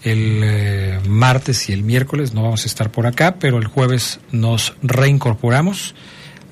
El 0.03 0.41
eh, 0.43 0.99
martes 1.07 1.69
y 1.69 1.73
el 1.73 1.83
miércoles 1.83 2.33
no 2.33 2.43
vamos 2.43 2.63
a 2.63 2.67
estar 2.67 2.91
por 2.91 3.07
acá, 3.07 3.35
pero 3.39 3.57
el 3.57 3.67
jueves 3.67 4.19
nos 4.31 4.75
reincorporamos 4.83 5.95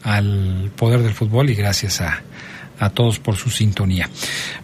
al 0.03 0.71
poder 0.75 1.01
del 1.01 1.13
fútbol 1.13 1.49
y 1.49 1.55
gracias 1.55 2.01
a, 2.01 2.23
a 2.81 2.89
todos 2.89 3.19
por 3.19 3.35
su 3.35 3.51
sintonía. 3.51 4.09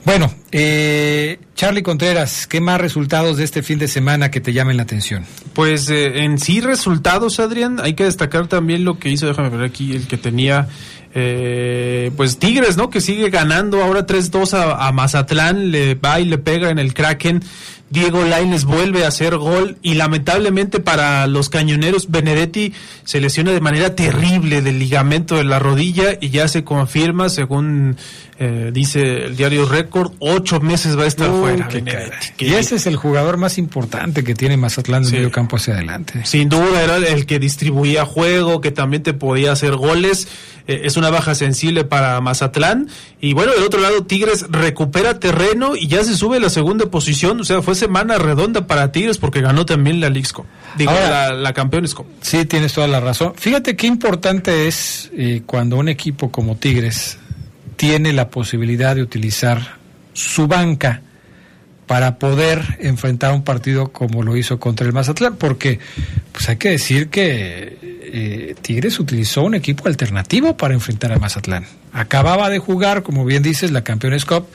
Bueno, 0.03 0.33
eh, 0.51 1.39
Charlie 1.55 1.83
Contreras, 1.83 2.47
¿qué 2.47 2.59
más 2.59 2.81
resultados 2.81 3.37
de 3.37 3.43
este 3.43 3.61
fin 3.61 3.77
de 3.77 3.87
semana 3.87 4.31
que 4.31 4.41
te 4.41 4.53
llamen 4.53 4.75
la 4.75 4.83
atención? 4.83 5.23
Pues 5.53 5.87
eh, 5.89 6.23
en 6.23 6.39
sí 6.39 6.59
resultados, 6.59 7.39
Adrián, 7.39 7.79
hay 7.79 7.93
que 7.93 8.05
destacar 8.05 8.47
también 8.47 8.83
lo 8.83 8.97
que 8.97 9.09
hizo, 9.09 9.27
déjame 9.27 9.49
ver 9.49 9.63
aquí, 9.63 9.95
el 9.95 10.07
que 10.07 10.17
tenía, 10.17 10.67
eh, 11.13 12.09
pues 12.17 12.39
Tigres, 12.39 12.75
¿no? 12.75 12.89
Que 12.89 13.01
sigue 13.01 13.29
ganando 13.29 13.83
ahora 13.83 14.07
3-2 14.07 14.53
a, 14.53 14.87
a 14.87 14.91
Mazatlán, 14.91 15.69
le 15.69 15.93
va 15.93 16.19
y 16.19 16.25
le 16.25 16.39
pega 16.39 16.71
en 16.71 16.79
el 16.79 16.95
Kraken. 16.95 17.43
Diego 17.89 18.23
Laines 18.23 18.65
vuelve 18.65 19.05
a 19.05 19.07
hacer 19.07 19.37
gol 19.37 19.77
y 19.81 19.93
lamentablemente 19.93 20.79
para 20.79 21.25
los 21.27 21.49
cañoneros 21.49 22.11
Benedetti 22.11 22.73
se 23.05 23.21
lesiona 23.21 23.51
de 23.51 23.61
manera 23.61 23.95
terrible 23.95 24.61
del 24.61 24.79
ligamento 24.79 25.37
de 25.37 25.45
la 25.45 25.59
rodilla 25.59 26.17
y 26.19 26.29
ya 26.29 26.47
se 26.49 26.63
confirma 26.63 27.29
según 27.29 27.95
eh, 28.39 28.69
dice 28.73 29.25
el 29.25 29.35
diario 29.35 29.65
Récord 29.67 30.11
ocho 30.19 30.59
meses 30.59 30.97
va 30.97 31.03
a 31.03 31.07
estar 31.07 31.29
fuera. 31.31 31.67
Que- 31.67 32.45
Y 32.45 32.53
ese 32.53 32.75
es 32.75 32.85
el 32.85 32.95
jugador 32.95 33.37
más 33.37 33.57
importante 33.57 34.23
que 34.23 34.35
tiene 34.35 34.57
Mazatlán 34.57 35.03
de 35.03 35.09
Sí. 35.09 35.15
medio 35.15 35.31
campo 35.31 35.55
hacia 35.55 35.73
adelante. 35.73 36.21
Sin 36.25 36.49
duda 36.49 36.83
era 36.83 36.97
el 36.97 37.25
que 37.25 37.39
distribuía 37.39 38.05
juego, 38.05 38.61
que 38.61 38.71
también 38.71 39.03
te 39.03 39.13
podía 39.13 39.51
hacer 39.51 39.75
goles. 39.75 40.27
Eh, 40.67 40.81
es 40.83 40.97
una 40.97 41.09
baja 41.09 41.33
sensible 41.33 41.83
para 41.85 42.19
Mazatlán. 42.21 42.89
Y 43.21 43.33
bueno, 43.33 43.53
del 43.53 43.63
otro 43.63 43.79
lado, 43.79 44.03
Tigres 44.05 44.45
recupera 44.49 45.17
terreno 45.19 45.75
y 45.75 45.87
ya 45.87 46.03
se 46.03 46.15
sube 46.15 46.37
a 46.37 46.39
la 46.39 46.49
segunda 46.49 46.85
posición. 46.87 47.39
O 47.39 47.43
sea, 47.45 47.61
fue 47.61 47.73
semana 47.73 48.17
redonda 48.17 48.67
para 48.67 48.91
Tigres 48.91 49.17
porque 49.17 49.41
ganó 49.41 49.65
también 49.65 49.99
la 50.01 50.09
Lixco. 50.09 50.45
Digo, 50.77 50.91
Ahora- 50.91 51.29
la, 51.29 51.33
la 51.35 51.53
Campeones 51.53 51.93
Cup. 51.95 52.05
Sí, 52.21 52.45
tienes 52.45 52.73
toda 52.73 52.87
la 52.87 52.99
razón. 52.99 53.33
Fíjate 53.37 53.75
qué 53.75 53.87
importante 53.87 54.67
es 54.67 55.09
eh, 55.17 55.41
cuando 55.45 55.77
un 55.77 55.87
equipo 55.89 56.29
como 56.31 56.57
Tigres 56.57 57.17
tiene 57.77 58.11
la 58.11 58.29
posibilidad 58.29 58.95
de 58.95 59.01
utilizar 59.01 59.77
su 60.13 60.47
banca 60.47 61.01
para 61.85 62.19
poder 62.19 62.77
enfrentar 62.79 63.33
un 63.33 63.43
partido 63.43 63.93
como 63.93 64.21
lo 64.23 64.35
hizo 64.35 64.59
contra 64.59 64.85
el 64.85 64.91
Mazatlán, 64.91 65.37
porque 65.37 65.79
pues 66.33 66.49
hay 66.49 66.57
que 66.57 66.71
decir 66.71 67.07
que 67.09 67.77
eh, 67.81 68.55
Tigres 68.61 68.99
utilizó 68.99 69.43
un 69.43 69.55
equipo 69.55 69.87
alternativo 69.87 70.57
para 70.57 70.73
enfrentar 70.73 71.13
a 71.13 71.17
Mazatlán. 71.17 71.65
Acababa 71.97 72.51
de 72.51 72.59
jugar, 72.59 73.01
como 73.01 73.25
bien 73.25 73.41
dices, 73.41 73.71
la 73.71 73.83
Campeones 73.83 74.23
Cup, 74.23 74.45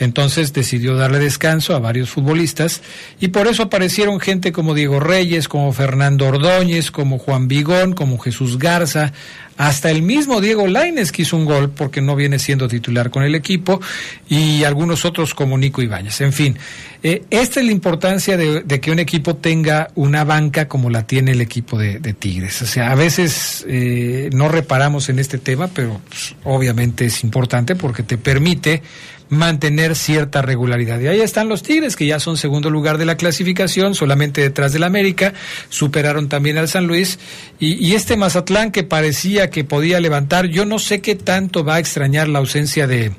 entonces 0.00 0.54
decidió 0.54 0.96
darle 0.96 1.18
descanso 1.18 1.76
a 1.76 1.78
varios 1.78 2.08
futbolistas 2.08 2.80
y 3.20 3.28
por 3.28 3.48
eso 3.48 3.64
aparecieron 3.64 4.18
gente 4.18 4.50
como 4.50 4.72
Diego 4.72 4.98
Reyes, 4.98 5.46
como 5.46 5.74
Fernando 5.74 6.26
Ordóñez, 6.26 6.90
como 6.90 7.18
Juan 7.18 7.48
Vigón, 7.48 7.92
como 7.92 8.16
Jesús 8.18 8.58
Garza, 8.58 9.12
hasta 9.58 9.90
el 9.90 10.02
mismo 10.02 10.40
Diego 10.40 10.66
Laines 10.66 11.12
que 11.12 11.22
hizo 11.22 11.36
un 11.36 11.44
gol 11.44 11.70
porque 11.70 12.00
no 12.00 12.16
viene 12.16 12.38
siendo 12.38 12.68
titular 12.68 13.10
con 13.10 13.22
el 13.22 13.34
equipo 13.34 13.80
y 14.28 14.64
algunos 14.64 15.04
otros 15.04 15.34
como 15.34 15.56
Nico 15.56 15.82
Ibáñez. 15.82 16.20
En 16.20 16.32
fin, 16.32 16.58
eh, 17.02 17.24
esta 17.30 17.60
es 17.60 17.66
la 17.66 17.72
importancia 17.72 18.36
de, 18.36 18.64
que 18.80 18.90
un 18.90 18.98
equipo 18.98 19.36
tenga 19.36 19.88
una 19.94 20.24
banca 20.24 20.68
como 20.68 20.90
la 20.90 21.06
tiene 21.06 21.32
el 21.32 21.40
equipo 21.40 21.78
de, 21.78 22.00
de 22.00 22.12
Tigres. 22.12 22.60
O 22.62 22.66
sea, 22.66 22.90
a 22.90 22.94
veces 22.94 23.64
eh, 23.68 24.28
no 24.32 24.48
reparamos 24.48 25.08
en 25.08 25.18
este 25.18 25.38
tema, 25.38 25.68
pero 25.68 26.00
pues, 26.08 26.34
obviamente 26.44 26.85
es 26.98 27.24
importante 27.24 27.76
porque 27.76 28.02
te 28.02 28.18
permite 28.18 28.82
mantener 29.28 29.96
cierta 29.96 30.42
regularidad. 30.42 31.00
Y 31.00 31.08
ahí 31.08 31.20
están 31.20 31.48
los 31.48 31.62
Tigres, 31.62 31.96
que 31.96 32.06
ya 32.06 32.20
son 32.20 32.36
segundo 32.36 32.70
lugar 32.70 32.98
de 32.98 33.04
la 33.04 33.16
clasificación, 33.16 33.94
solamente 33.94 34.40
detrás 34.40 34.72
del 34.72 34.84
América, 34.84 35.34
superaron 35.68 36.28
también 36.28 36.58
al 36.58 36.68
San 36.68 36.86
Luis, 36.86 37.18
y, 37.58 37.94
este 37.94 38.16
Mazatlán 38.16 38.70
que 38.70 38.84
parecía 38.84 39.50
que 39.50 39.64
podía 39.64 40.00
levantar, 40.00 40.46
yo 40.46 40.64
no 40.64 40.78
sé 40.78 41.00
qué 41.00 41.16
tanto 41.16 41.64
va 41.64 41.76
a 41.76 41.78
extrañar 41.78 42.28
la 42.28 42.38
ausencia 42.38 42.86
de 42.86 43.12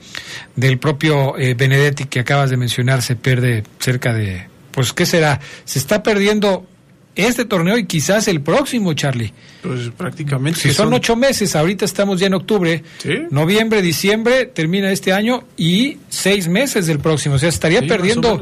del 0.55 0.79
propio 0.79 1.37
eh, 1.37 1.53
Benedetti 1.55 2.05
que 2.05 2.19
acabas 2.19 2.49
de 2.49 2.57
mencionar, 2.57 3.01
se 3.01 3.15
pierde 3.15 3.63
cerca 3.79 4.13
de, 4.13 4.47
pues 4.71 4.93
qué 4.93 5.05
será, 5.05 5.39
se 5.65 5.79
está 5.79 6.03
perdiendo 6.03 6.65
este 7.17 7.45
torneo 7.45 7.77
y 7.77 7.85
quizás 7.85 8.27
el 8.27 8.41
próximo, 8.41 8.93
Charlie. 8.93 9.33
Pues 9.61 9.89
prácticamente. 9.97 10.59
Si 10.59 10.71
son 10.73 10.93
ocho 10.93 11.15
meses, 11.15 11.55
ahorita 11.55 11.83
estamos 11.85 12.19
ya 12.19 12.27
en 12.27 12.35
octubre, 12.35 12.83
Sí. 12.99 13.09
noviembre, 13.31 13.81
diciembre, 13.81 14.45
termina 14.45 14.91
este 14.91 15.11
año 15.11 15.43
y 15.57 15.97
seis 16.09 16.47
meses 16.47 16.87
del 16.87 16.99
próximo. 16.99 17.35
O 17.35 17.39
sea, 17.39 17.49
estaría 17.49 17.81
Sí, 17.81 17.87
perdiendo. 17.87 18.39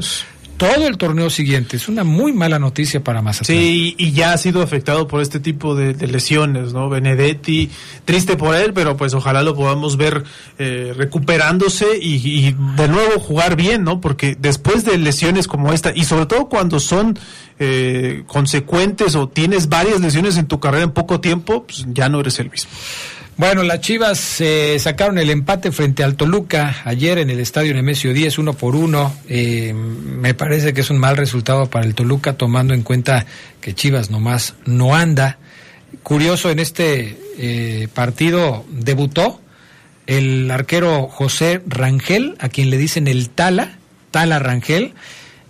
Todo 0.56 0.86
el 0.86 0.96
torneo 0.96 1.30
siguiente. 1.30 1.76
Es 1.76 1.88
una 1.88 2.04
muy 2.04 2.32
mala 2.32 2.58
noticia 2.58 3.02
para 3.02 3.22
Mazatlán. 3.22 3.58
Sí, 3.58 3.94
y 3.98 4.12
ya 4.12 4.32
ha 4.32 4.38
sido 4.38 4.62
afectado 4.62 5.06
por 5.06 5.20
este 5.20 5.40
tipo 5.40 5.74
de, 5.74 5.94
lesiones, 6.06 6.72
¿no? 6.72 6.88
Benedetti, 6.88 7.70
triste 8.04 8.36
por 8.36 8.54
él, 8.54 8.72
pero 8.72 8.96
pues 8.96 9.14
ojalá 9.14 9.42
lo 9.42 9.54
podamos 9.54 9.96
ver 9.96 10.24
eh, 10.58 10.92
recuperándose 10.96 11.98
y, 12.00 12.16
y 12.16 12.56
de 12.76 12.88
nuevo 12.88 13.20
jugar 13.20 13.56
bien, 13.56 13.84
¿no? 13.84 14.00
Porque 14.00 14.36
después 14.38 14.84
de 14.84 14.98
lesiones 14.98 15.48
como 15.48 15.72
esta, 15.72 15.92
y 15.94 16.04
sobre 16.04 16.26
todo 16.26 16.48
cuando 16.48 16.80
son 16.80 17.18
eh, 17.58 18.24
consecuentes 18.26 19.14
o 19.14 19.28
tienes 19.30 19.70
varias 19.70 20.00
lesiones 20.00 20.36
en 20.36 20.46
tu 20.46 20.60
carrera 20.60 20.84
en 20.84 20.90
poco 20.90 21.20
tiempo, 21.20 21.64
pues 21.64 21.86
ya 21.88 22.10
no 22.10 22.20
eres 22.20 22.38
el 22.38 22.50
mismo. 22.50 22.70
Bueno, 23.38 23.62
las 23.64 23.82
Chivas 23.82 24.40
eh, 24.40 24.78
sacaron 24.78 25.18
el 25.18 25.28
empate 25.28 25.70
frente 25.70 26.02
al 26.02 26.16
Toluca 26.16 26.76
ayer 26.86 27.18
en 27.18 27.28
el 27.28 27.38
estadio 27.38 27.74
Nemesio 27.74 28.14
10, 28.14 28.38
uno 28.38 28.54
por 28.54 28.74
uno. 28.74 29.14
Eh, 29.28 29.74
me 29.74 30.32
parece 30.32 30.72
que 30.72 30.80
es 30.80 30.88
un 30.88 30.96
mal 30.96 31.18
resultado 31.18 31.68
para 31.68 31.84
el 31.84 31.94
Toluca, 31.94 32.32
tomando 32.32 32.72
en 32.72 32.82
cuenta 32.82 33.26
que 33.60 33.74
Chivas 33.74 34.10
nomás 34.10 34.54
no 34.64 34.94
anda. 34.94 35.36
Curioso, 36.02 36.50
en 36.50 36.60
este 36.60 37.18
eh, 37.36 37.88
partido 37.92 38.64
debutó 38.70 39.42
el 40.06 40.50
arquero 40.50 41.08
José 41.08 41.60
Rangel, 41.66 42.36
a 42.38 42.48
quien 42.48 42.70
le 42.70 42.78
dicen 42.78 43.06
el 43.06 43.28
Tala, 43.28 43.76
Tala 44.12 44.38
Rangel. 44.38 44.94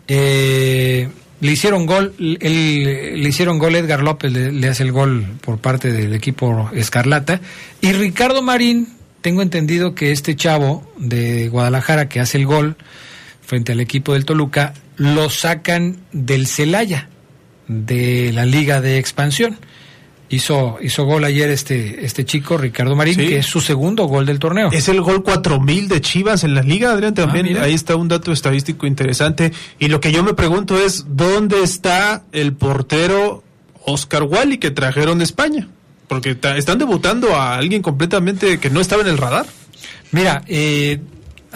Eh, 0.09 1.09
le 1.41 1.53
hicieron 1.53 1.87
gol, 1.87 2.15
le 2.19 3.29
hicieron 3.29 3.59
gol 3.59 3.77
Edgar 3.77 4.03
López, 4.03 4.33
le, 4.33 4.53
le 4.53 4.69
hace 4.69 4.83
el 4.83 4.93
gol 4.93 5.27
por 5.41 5.59
parte 5.59 5.93
del 5.93 6.15
equipo 6.15 6.71
Escarlata. 6.73 7.41
Y 7.81 7.93
Ricardo 7.93 8.43
Marín, 8.43 8.89
tengo 9.21 9.43
entendido 9.43 9.95
que 9.95 10.13
este 10.13 10.37
chavo 10.37 10.91
de 10.99 11.49
Guadalajara 11.49 12.09
que 12.09 12.21
hace 12.21 12.39
el 12.39 12.47
gol 12.47 12.77
frente 13.47 13.73
al 13.73 13.81
equipo 13.81 14.15
del 14.15 14.25
Toluca, 14.25 14.75
lo 14.97 15.31
sacan 15.31 15.99
del 16.13 16.47
Celaya, 16.47 17.09
de 17.69 18.33
la 18.33 18.45
Liga 18.45 18.81
de 18.81 18.99
Expansión. 18.99 19.59
Hizo, 20.29 20.79
hizo 20.83 21.05
gol 21.05 21.23
ayer 21.25 21.51
este, 21.51 22.05
este 22.05 22.25
chico, 22.25 22.57
Ricardo 22.59 22.97
Marín, 22.97 23.15
Sí. 23.15 23.29
que 23.29 23.39
es 23.39 23.47
su 23.47 23.61
segundo 23.61 24.07
gol 24.07 24.27
del 24.27 24.41
torneo. 24.41 24.71
Es 24.73 24.89
el 24.89 25.01
gol 25.01 25.23
4000 25.23 25.87
de 25.89 26.01
Chivas 26.01 26.43
en 26.43 26.55
la 26.55 26.63
liga, 26.63 26.91
Adrián, 26.91 27.15
también. 27.15 27.47
Ah, 27.47 27.49
mira. 27.49 27.63
ahí 27.63 27.75
está 27.75 27.95
un 27.95 28.09
dato 28.09 28.33
estadístico 28.33 28.87
interesante. 28.87 29.53
Y 29.79 29.87
lo 29.89 30.01
que 30.01 30.11
yo 30.11 30.25
me 30.25 30.35
pregunto 30.35 30.77
es, 30.77 31.05
¿dónde 31.09 31.63
está 31.63 32.25
el 32.33 32.55
portero 32.55 33.45
Oscar 33.85 34.25
Wally 34.25 34.59
que 34.59 34.73
trajeron 34.73 35.19
de 35.19 35.25
España? 35.25 35.69
Porque 36.09 36.37
están 36.57 36.79
debutando 36.79 37.37
a 37.37 37.57
alguien 37.57 37.83
completamente 37.83 38.59
que 38.59 38.71
no 38.71 38.81
estaba 38.81 39.03
en 39.03 39.09
el 39.09 39.19
radar. 39.19 39.47
Mira, 40.13 40.43
eh, 40.49 41.01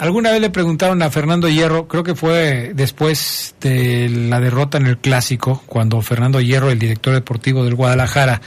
alguna 0.01 0.31
vez 0.31 0.41
le 0.41 0.49
preguntaron 0.49 1.03
a 1.03 1.11
Fernando 1.11 1.47
Hierro, 1.47 1.87
creo 1.87 2.03
que 2.03 2.15
fue 2.15 2.71
después 2.73 3.53
de 3.61 4.09
la 4.09 4.39
derrota 4.39 4.79
en 4.79 4.87
el 4.87 4.97
clásico, 4.97 5.61
cuando 5.67 6.01
Fernando 6.01 6.41
Hierro, 6.41 6.71
el 6.71 6.79
director 6.79 7.13
deportivo 7.13 7.63
del 7.63 7.75
Guadalajara, 7.75 8.41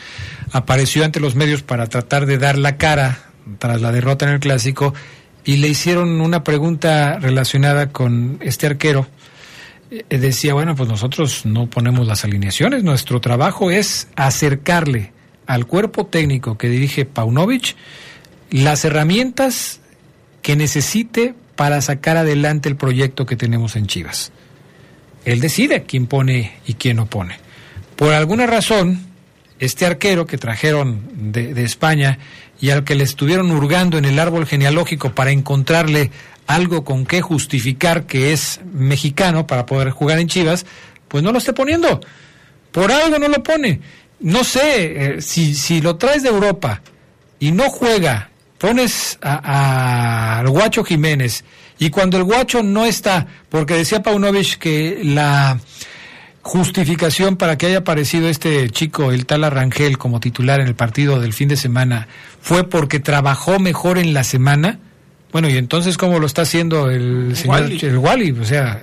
apareció 0.51 1.05
ante 1.05 1.20
los 1.20 1.36
medios 1.36 1.62
para 1.62 1.86
tratar 1.86 2.26
de 2.26 2.39
dar 2.39 2.59
la 2.59 2.76
cara 2.76 3.20
tras 3.60 3.81
la 3.81 3.93
derrota 3.93 4.26
en 4.26 4.32
el 4.32 4.40
clásico 4.40 4.94
y 5.44 5.59
le 5.59 5.68
hicieron 5.68 6.20
una 6.20 6.43
pregunta 6.43 7.20
relacionada 7.20 7.90
con 7.90 8.39
este 8.40 8.66
arquero. 8.66 9.06
Eh, 9.93 10.18
decía, 10.18 10.55
bueno, 10.55 10.74
pues 10.74 10.89
nosotros 10.89 11.47
no 11.47 11.70
ponemos 11.70 12.05
las 12.09 12.24
alineaciones, 12.24 12.82
nuestro 12.82 13.20
trabajo 13.20 13.70
es 13.70 14.09
acercarle 14.16 15.12
al 15.47 15.66
cuerpo 15.66 16.06
técnico 16.06 16.59
que 16.59 16.68
dirige 16.68 17.05
Paunovic 17.05 17.76
las 18.51 18.85
herramientas 18.85 19.81
que 20.43 20.56
necesite 20.56 21.35
para 21.56 21.81
sacar 21.81 22.16
adelante 22.16 22.68
el 22.68 22.76
proyecto 22.76 23.26
que 23.26 23.36
tenemos 23.36 23.76
en 23.76 23.86
Chivas. 23.86 24.32
Él 25.24 25.40
decide 25.40 25.85
quién 25.85 26.06
pone 26.06 26.59
y 26.66 26.74
quién 26.74 26.97
no 26.97 27.06
pone. 27.06 27.39
Por 27.97 28.12
alguna 28.12 28.47
razón, 28.47 29.01
este 29.59 29.86
arquero 29.86 30.26
que 30.26 30.39
trajeron 30.39 31.32
de, 31.32 31.62
España 31.62 32.18
y 32.60 32.70
al 32.70 32.85
que 32.85 32.94
le 32.94 33.05
estuvieron 33.05 33.51
hurgando 33.51 33.98
en 33.98 34.05
el 34.05 34.18
árbol 34.18 34.47
genealógico 34.47 35.14
para 35.14 35.31
encontrarle 35.31 36.10
algo 36.47 36.85
con 36.85 37.06
que 37.06 37.22
justificar 37.22 38.05
que 38.05 38.32
es 38.32 38.60
mexicano 38.72 39.47
para 39.47 39.64
poder 39.64 39.90
jugar 39.90 40.18
en 40.18 40.28
Chivas, 40.28 40.66
pues 41.09 41.22
no 41.22 41.32
lo 41.32 41.39
esté 41.39 41.52
poniendo. 41.52 42.01
Por 42.70 42.93
algo 42.93 43.18
no 43.18 43.28
lo 43.28 43.43
pone. 43.43 43.81
No 44.20 44.44
sé, 44.44 45.16
eh, 45.16 45.20
si, 45.22 45.55
si 45.55 45.81
lo 45.81 45.97
traes 45.97 46.22
de 46.22 46.28
Europa 46.28 46.82
y 47.39 47.52
no 47.52 47.70
juega, 47.70 48.31
pones 48.65 49.19
al 49.20 50.49
Guacho 50.49 50.85
Jiménez 50.85 51.45
y 51.78 51.91
cuando 51.91 52.16
el 52.16 52.24
Guacho 52.24 52.62
no 52.62 52.86
está, 52.86 53.27
porque 53.51 53.74
decía 53.74 54.03
Paunovic 54.03 54.57
que 54.57 55.03
la 55.05 55.59
justificación 56.41 57.36
para 57.36 57.59
que 57.59 57.66
haya 57.66 57.78
aparecido 57.78 58.27
este 58.27 58.70
chico, 58.70 59.12
el 59.12 59.27
tal 59.27 59.45
Arrangel, 59.45 59.99
como 59.99 60.19
titular 60.19 60.61
en 60.61 60.66
el 60.66 60.74
partido 60.74 61.20
del 61.20 61.35
fin 61.35 61.51
de 61.51 61.57
semana, 61.57 62.09
fue 62.41 62.66
porque 62.66 63.01
trabajó 63.01 63.59
mejor 63.59 63.99
en 63.99 64.15
la 64.15 64.24
semana. 64.24 64.78
Bueno, 65.31 65.51
y 65.51 65.59
entonces, 65.59 65.99
¿cómo 65.99 66.19
lo 66.19 66.24
está 66.24 66.41
haciendo 66.43 66.91
el 66.91 67.36
señor 67.36 67.65
Wally. 67.65 67.78
el 67.82 67.99
Wally? 67.99 68.31
O 68.31 68.47
sea, 68.47 68.81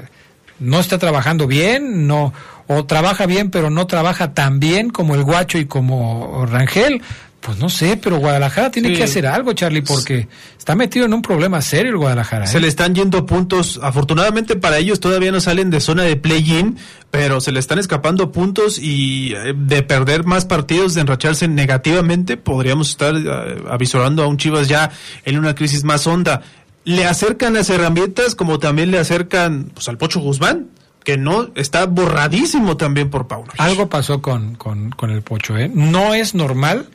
no 0.59 0.79
está 0.79 0.99
trabajando 0.99 1.47
bien, 1.47 2.05
no, 2.05 2.33
o 2.67 2.85
trabaja 2.85 3.25
bien, 3.25 3.49
pero 3.49 3.71
no 3.71 3.87
trabaja 3.87 4.35
tan 4.35 4.59
bien 4.59 4.91
como 4.91 5.15
el 5.15 5.23
Guacho 5.23 5.57
y 5.57 5.65
como 5.65 6.45
Rangel. 6.45 7.01
Pues 7.41 7.57
no 7.57 7.69
sé, 7.69 7.97
pero 7.97 8.17
Guadalajara 8.17 8.69
tiene 8.69 8.89
Sí. 8.89 8.95
que 8.95 9.03
hacer 9.03 9.25
algo, 9.25 9.53
Charlie, 9.53 9.81
porque 9.81 10.27
está 10.59 10.75
metido 10.75 11.07
en 11.07 11.13
un 11.15 11.23
problema 11.23 11.59
serio 11.63 11.91
el 11.91 11.97
Guadalajara. 11.97 12.45
Se 12.45 12.59
¿eh? 12.59 12.61
le 12.61 12.67
están 12.67 12.93
yendo 12.93 13.25
puntos. 13.25 13.79
Afortunadamente 13.81 14.55
para 14.55 14.77
ellos 14.77 14.99
todavía 14.99 15.31
no 15.31 15.41
salen 15.41 15.71
de 15.71 15.79
zona 15.81 16.03
de 16.03 16.15
play-in, 16.17 16.77
pero 17.09 17.41
se 17.41 17.51
le 17.51 17.59
están 17.59 17.79
escapando 17.79 18.31
puntos 18.31 18.77
y 18.77 19.33
eh, 19.33 19.53
de 19.57 19.81
perder 19.81 20.23
más 20.23 20.45
partidos, 20.45 20.93
de 20.93 21.01
enracharse 21.01 21.47
negativamente, 21.47 22.37
podríamos 22.37 22.89
estar 22.89 23.15
eh, 23.15 23.63
avisorando 23.71 24.23
a 24.23 24.27
un 24.27 24.37
Chivas 24.37 24.67
ya 24.67 24.91
en 25.25 25.39
una 25.39 25.55
crisis 25.55 25.83
más 25.83 26.05
honda. 26.05 26.43
Le 26.83 27.05
acercan 27.05 27.55
las 27.55 27.71
herramientas 27.71 28.35
como 28.35 28.59
también 28.59 28.91
le 28.91 28.99
acercan 28.99 29.71
pues, 29.73 29.89
al 29.89 29.97
Pocho 29.97 30.19
Guzmán, 30.19 30.67
que 31.03 31.17
no 31.17 31.49
está 31.55 31.87
borradísimo 31.87 32.77
también 32.77 33.09
por 33.09 33.27
Pauno. 33.27 33.51
Algo 33.57 33.89
pasó 33.89 34.21
con, 34.21 34.53
con, 34.53 34.91
con 34.91 35.09
el 35.09 35.23
Pocho, 35.23 35.57
¿eh? 35.57 35.71
No 35.73 36.13
es 36.13 36.35
normal 36.35 36.87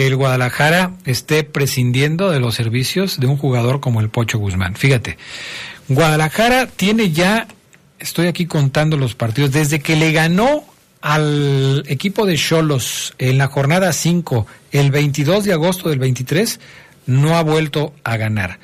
que 0.00 0.06
el 0.06 0.16
Guadalajara 0.16 0.92
esté 1.04 1.44
prescindiendo 1.44 2.30
de 2.30 2.40
los 2.40 2.54
servicios 2.54 3.20
de 3.20 3.26
un 3.26 3.36
jugador 3.36 3.80
como 3.80 4.00
el 4.00 4.08
Pocho 4.08 4.38
Guzmán. 4.38 4.74
Fíjate, 4.74 5.18
Guadalajara 5.88 6.68
tiene 6.68 7.10
ya, 7.10 7.48
estoy 7.98 8.26
aquí 8.26 8.46
contando 8.46 8.96
los 8.96 9.14
partidos, 9.14 9.52
desde 9.52 9.80
que 9.80 9.96
le 9.96 10.12
ganó 10.12 10.64
al 11.02 11.84
equipo 11.86 12.24
de 12.24 12.38
Cholos 12.38 13.12
en 13.18 13.36
la 13.36 13.48
jornada 13.48 13.92
5, 13.92 14.46
el 14.72 14.90
22 14.90 15.44
de 15.44 15.52
agosto 15.52 15.90
del 15.90 15.98
23, 15.98 16.60
no 17.04 17.36
ha 17.36 17.42
vuelto 17.42 17.92
a 18.02 18.16
ganar. 18.16 18.58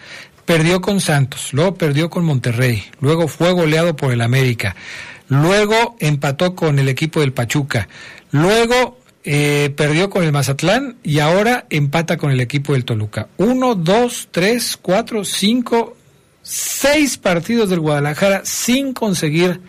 Perdió 0.47 0.81
con 0.81 1.03
Santos, 1.03 1.53
luego 1.53 1.75
perdió 1.75 2.09
con 2.09 2.25
Monterrey, 2.25 2.83
luego 3.03 3.29
fue 3.29 3.53
goleado 3.53 3.95
por 3.95 4.11
el 4.11 4.23
América, 4.23 4.75
luego 5.29 5.97
empató 6.01 6.55
con 6.55 6.79
el 6.79 6.89
equipo 6.89 7.21
del 7.21 7.35
Pachuca, 7.35 7.89
luego 8.31 8.97
eh, 9.28 9.74
perdió 9.77 10.09
con 10.09 10.23
el 10.23 10.31
Mazatlán 10.31 10.98
y 11.03 11.19
ahora 11.19 11.66
empata 11.69 12.16
con 12.16 12.31
el 12.31 12.40
equipo 12.40 12.74
del 12.74 12.85
Toluca. 12.85 13.27
Uno, 13.39 13.74
dos, 13.74 14.28
tres, 14.31 14.78
cuatro, 14.81 15.24
cinco, 15.24 15.97
seis 16.43 17.19
partidos 17.19 17.69
del 17.69 17.81
Guadalajara 17.81 18.43
sin 18.44 18.93
conseguir 18.93 19.61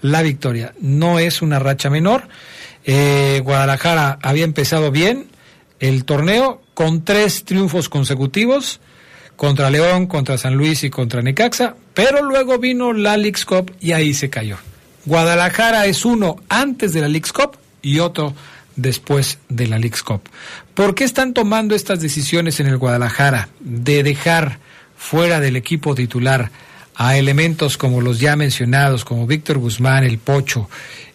la 0.00 0.22
victoria. 0.22 0.72
No 0.80 1.18
es 1.18 1.42
una 1.42 1.58
racha 1.58 1.90
menor. 1.90 2.26
Eh, 2.86 3.42
Guadalajara 3.44 4.18
había 4.22 4.44
empezado 4.44 4.90
bien 4.90 5.26
el 5.78 6.06
torneo 6.06 6.62
con 6.72 7.04
tres 7.04 7.44
triunfos 7.44 7.90
consecutivos 7.90 8.80
contra 9.36 9.68
León, 9.68 10.06
contra 10.06 10.38
San 10.38 10.54
Luis 10.54 10.84
y 10.84 10.90
contra 10.90 11.20
Necaxa, 11.20 11.76
pero 11.92 12.22
luego 12.22 12.58
vino 12.58 12.94
la 12.94 13.18
Leagues 13.18 13.44
Cup 13.44 13.72
y 13.78 13.92
ahí 13.92 14.14
se 14.14 14.30
cayó. 14.30 14.56
Guadalajara 15.04 15.84
es 15.84 16.06
uno 16.06 16.36
antes 16.48 16.94
de 16.94 17.02
la 17.02 17.08
Leagues 17.08 17.34
Cup 17.34 17.58
y 17.82 17.98
otro 17.98 18.34
después 18.76 19.38
de 19.48 19.66
la 19.66 19.78
Leagues 19.78 20.02
Cup. 20.02 20.22
¿Por 20.74 20.94
qué 20.94 21.04
están 21.04 21.34
tomando 21.34 21.74
estas 21.74 22.00
decisiones 22.00 22.60
en 22.60 22.66
el 22.66 22.78
Guadalajara 22.78 23.48
de 23.60 24.02
dejar 24.02 24.58
fuera 24.96 25.40
del 25.40 25.56
equipo 25.56 25.94
titular 25.94 26.50
a 26.94 27.16
elementos 27.16 27.76
como 27.76 28.00
los 28.00 28.20
ya 28.20 28.36
mencionados, 28.36 29.04
como 29.04 29.26
Víctor 29.26 29.58
Guzmán, 29.58 30.04
el 30.04 30.18
Pocho? 30.18 30.68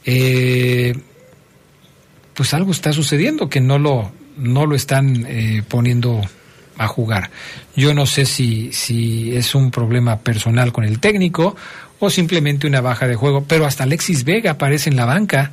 Eh, 0.06 0.96
pues 2.34 2.54
algo 2.54 2.72
está 2.72 2.94
sucediendo 2.94 3.50
que 3.50 3.62
no 3.62 3.80
lo, 3.80 4.12
no 4.38 4.66
lo 4.66 4.76
están 4.76 5.26
eh, 5.28 5.64
poniendo 5.68 6.22
a 6.78 6.88
jugar. 6.88 7.32
Yo 7.76 7.94
no 7.94 8.06
sé 8.06 8.26
si, 8.26 8.72
si 8.72 9.36
es 9.36 9.56
un 9.56 9.72
problema 9.72 10.20
personal 10.20 10.72
con 10.72 10.84
el 10.84 11.00
técnico 11.00 11.56
o 12.00 12.10
simplemente 12.10 12.68
una 12.68 12.82
baja 12.82 13.08
de 13.08 13.16
juego, 13.16 13.46
pero 13.48 13.66
hasta 13.66 13.84
Alexis 13.84 14.24
Vega 14.24 14.52
aparece 14.52 14.90
en 14.90 14.96
la 14.96 15.06
banca. 15.06 15.52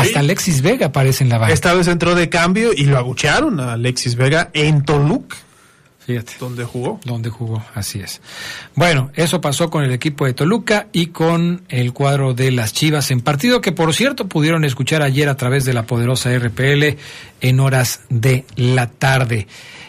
Hasta 0.00 0.20
Alexis 0.20 0.62
Vega 0.62 0.86
aparece 0.86 1.24
en 1.24 1.30
la 1.30 1.38
banca. 1.38 1.52
Esta 1.52 1.74
vez 1.74 1.88
entró 1.88 2.14
de 2.14 2.28
cambio 2.28 2.72
y 2.74 2.84
lo 2.84 2.98
abuchearon 2.98 3.60
a 3.60 3.74
Alexis 3.74 4.16
Vega 4.16 4.50
en 4.52 4.84
Toluca. 4.84 5.36
Fíjate. 6.06 6.34
Donde 6.38 6.64
jugó. 6.64 7.00
Donde 7.04 7.30
jugó, 7.30 7.64
así 7.74 7.98
es. 7.98 8.20
Bueno, 8.76 9.10
eso 9.14 9.40
pasó 9.40 9.70
con 9.70 9.82
el 9.82 9.90
equipo 9.90 10.24
de 10.24 10.34
Toluca 10.34 10.86
y 10.92 11.06
con 11.06 11.62
el 11.68 11.92
cuadro 11.92 12.32
de 12.32 12.52
las 12.52 12.72
Chivas 12.72 13.10
en 13.10 13.22
partido 13.22 13.60
que 13.60 13.72
por 13.72 13.92
cierto 13.92 14.28
pudieron 14.28 14.64
escuchar 14.64 15.02
ayer 15.02 15.28
a 15.28 15.36
través 15.36 15.64
de 15.64 15.74
la 15.74 15.82
poderosa 15.82 16.30
RPL 16.38 16.96
en 17.40 17.58
horas 17.58 18.02
de 18.08 18.44
la 18.54 18.86
tarde. 18.88 19.48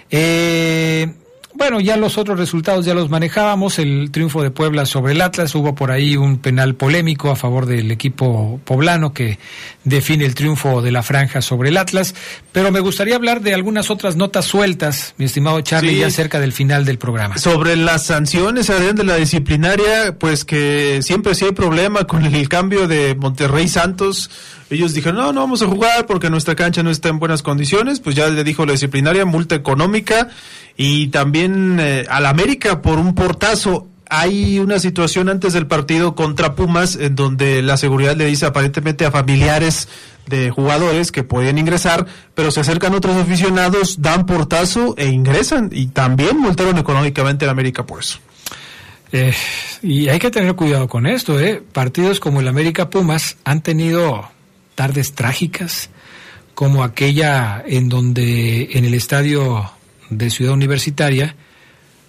Eh, 0.09 1.13
bueno, 1.57 1.79
ya 1.79 1.97
los 1.97 2.17
otros 2.17 2.38
resultados 2.39 2.85
ya 2.85 2.93
los 2.93 3.09
manejábamos. 3.09 3.79
El 3.79 4.11
triunfo 4.11 4.43
de 4.43 4.51
Puebla 4.51 4.85
sobre 4.85 5.13
el 5.13 5.21
Atlas. 5.21 5.55
Hubo 5.55 5.73
por 5.75 5.91
ahí 5.91 6.15
un 6.15 6.38
penal 6.38 6.75
polémico 6.75 7.31
a 7.31 7.35
favor 7.35 7.65
del 7.65 7.89
equipo 7.91 8.59
poblano 8.63 9.13
que 9.13 9.39
define 9.84 10.25
el 10.25 10.35
triunfo 10.35 10.81
de 10.81 10.91
la 10.91 11.01
franja 11.03 11.41
sobre 11.41 11.69
el 11.69 11.77
Atlas. 11.77 12.13
Pero 12.51 12.71
me 12.71 12.79
gustaría 12.79 13.15
hablar 13.15 13.41
de 13.41 13.53
algunas 13.53 13.89
otras 13.89 14.15
notas 14.15 14.45
sueltas, 14.45 15.15
mi 15.17 15.25
estimado 15.25 15.59
Charlie, 15.61 15.93
Sí. 15.95 15.99
ya 15.99 16.09
cerca 16.11 16.39
del 16.39 16.53
final 16.53 16.85
del 16.85 16.97
programa. 16.99 17.38
Sobre 17.38 17.75
las 17.75 18.05
sanciones, 18.05 18.69
Adrián, 18.69 18.95
de 18.95 19.03
la 19.03 19.15
disciplinaria, 19.15 20.15
pues 20.19 20.45
que 20.45 20.99
siempre 21.01 21.34
sí 21.35 21.45
hay 21.45 21.51
problema 21.53 22.05
con 22.05 22.23
el 22.25 22.49
cambio 22.49 22.88
de 22.88 23.15
Monterrey 23.15 23.67
Santos. 23.67 24.29
Ellos 24.69 24.94
dijeron, 24.94 25.18
no, 25.18 25.31
no 25.31 25.41
vamos 25.41 25.61
a 25.61 25.68
jugar 25.68 26.06
porque 26.06 26.30
nuestra 26.30 26.56
cancha 26.56 26.84
no 26.84 26.89
está 26.89 27.10
en 27.10 27.19
buenas 27.19 27.41
condiciones. 27.41 27.99
Pues 27.99 28.15
ya 28.15 28.27
le 28.27 28.44
dijo 28.44 28.65
la 28.65 28.73
disciplinaria, 28.73 29.26
multa 29.26 29.56
económica 29.56 30.30
y 30.76 31.07
también 31.07 31.77
eh, 31.80 32.06
al 32.10 32.26
América 32.26 32.81
por 32.81 32.99
un 32.99 33.15
portazo. 33.15 33.88
Hay 34.10 34.60
una 34.60 34.80
situación 34.80 35.27
antes 35.27 35.53
del 35.53 35.68
partido 35.68 36.15
contra 36.15 36.56
Pumas 36.56 36.95
en 36.95 37.15
donde 37.15 37.61
la 37.61 37.76
seguridad 37.76 38.15
le 38.15 38.26
dice 38.26 38.45
aparentemente 38.45 39.06
a 39.06 39.11
familiares 39.11 39.89
de 40.27 40.49
jugadores 40.49 41.11
que 41.11 41.23
podían 41.23 41.57
ingresar, 41.57 42.06
pero 42.34 42.52
se 42.52 42.61
acercan 42.61 42.94
otros 42.94 43.18
aficionados, 43.18 44.02
dan 44.02 44.26
portazo 44.26 44.95
e 44.98 45.07
ingresan 45.07 45.69
y 45.73 45.88
también 45.88 46.38
multaron 46.38 46.77
económicamente 46.77 47.45
al 47.45 47.52
América 47.52 47.85
por 47.85 47.99
eso. 47.99 48.19
Eh, 49.11 49.34
y 49.81 50.10
hay 50.10 50.19
que 50.19 50.31
tener 50.31 50.53
cuidado 50.56 50.88
con 50.88 51.06
esto, 51.06 51.39
¿eh? 51.39 51.64
Partidos 51.72 52.19
como 52.19 52.41
el 52.41 52.48
América 52.48 52.89
Pumas 52.89 53.38
han 53.45 53.61
tenido 53.61 54.30
tardes 54.78 55.14
trágicas, 55.14 55.90
como 56.54 56.84
aquella 56.84 57.64
en 57.66 57.90
donde 57.90 58.70
en 58.74 58.86
el 58.86 58.94
estadio 58.94 59.72
de 60.12 60.30
Ciudad 60.30 60.54
Universitaria 60.54 61.36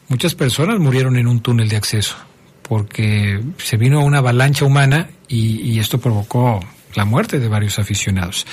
muchas 0.09 0.35
personas 0.35 0.79
murieron 0.79 1.17
en 1.17 1.29
un 1.29 1.41
túnel 1.41 1.71
de 1.71 1.77
acceso, 1.77 2.17
porque 2.63 3.41
se 3.57 3.79
vino 3.79 4.05
una 4.05 4.19
avalancha 4.19 4.67
humana 4.67 5.09
y, 5.29 5.63
y 5.63 5.79
esto 5.79 5.99
provocó 5.99 6.61
la 6.95 7.07
muerte 7.07 7.39
de 7.39 7.49
varios 7.49 7.79
aficionados. 7.79 8.47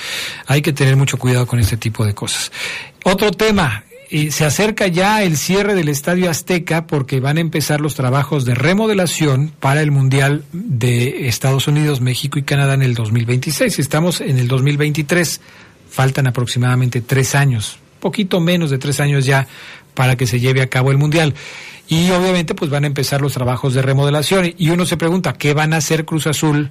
Hay 0.46 0.62
que 0.62 0.72
tener 0.72 0.96
mucho 0.96 1.18
cuidado 1.18 1.46
con 1.46 1.58
este 1.58 1.76
tipo 1.76 2.06
de 2.06 2.14
cosas. 2.14 2.50
Otro 3.04 3.30
tema, 3.32 3.84
se 4.30 4.44
acerca 4.44 4.86
ya 4.86 5.22
el 5.22 5.36
cierre 5.36 5.74
del 5.74 5.88
Estadio 5.88 6.30
Azteca 6.30 6.86
porque 6.86 7.20
van 7.20 7.38
a 7.38 7.40
empezar 7.40 7.80
los 7.80 7.94
trabajos 7.94 8.44
de 8.44 8.54
remodelación 8.54 9.52
para 9.58 9.82
el 9.82 9.90
Mundial 9.90 10.44
de 10.52 11.28
Estados 11.28 11.66
Unidos, 11.66 12.00
México 12.00 12.38
y 12.38 12.42
Canadá 12.42 12.74
en 12.74 12.82
el 12.82 12.94
2026. 12.94 13.78
Estamos 13.78 14.20
en 14.20 14.38
el 14.38 14.46
2023, 14.48 15.40
faltan 15.90 16.26
aproximadamente 16.26 17.00
tres 17.00 17.34
años, 17.34 17.78
poquito 18.00 18.40
menos 18.40 18.70
de 18.70 18.78
tres 18.78 19.00
años 19.00 19.24
ya 19.24 19.48
para 19.94 20.16
que 20.16 20.26
se 20.26 20.38
lleve 20.38 20.62
a 20.62 20.68
cabo 20.68 20.92
el 20.92 20.98
Mundial. 20.98 21.34
Y 21.88 22.10
obviamente 22.10 22.54
pues 22.54 22.70
van 22.70 22.84
a 22.84 22.88
empezar 22.88 23.20
los 23.20 23.32
trabajos 23.32 23.74
de 23.74 23.82
remodelación 23.82 24.54
y 24.56 24.70
uno 24.70 24.86
se 24.86 24.96
pregunta, 24.96 25.32
¿qué 25.32 25.52
van 25.54 25.72
a 25.72 25.78
hacer 25.78 26.04
Cruz 26.04 26.26
Azul 26.26 26.70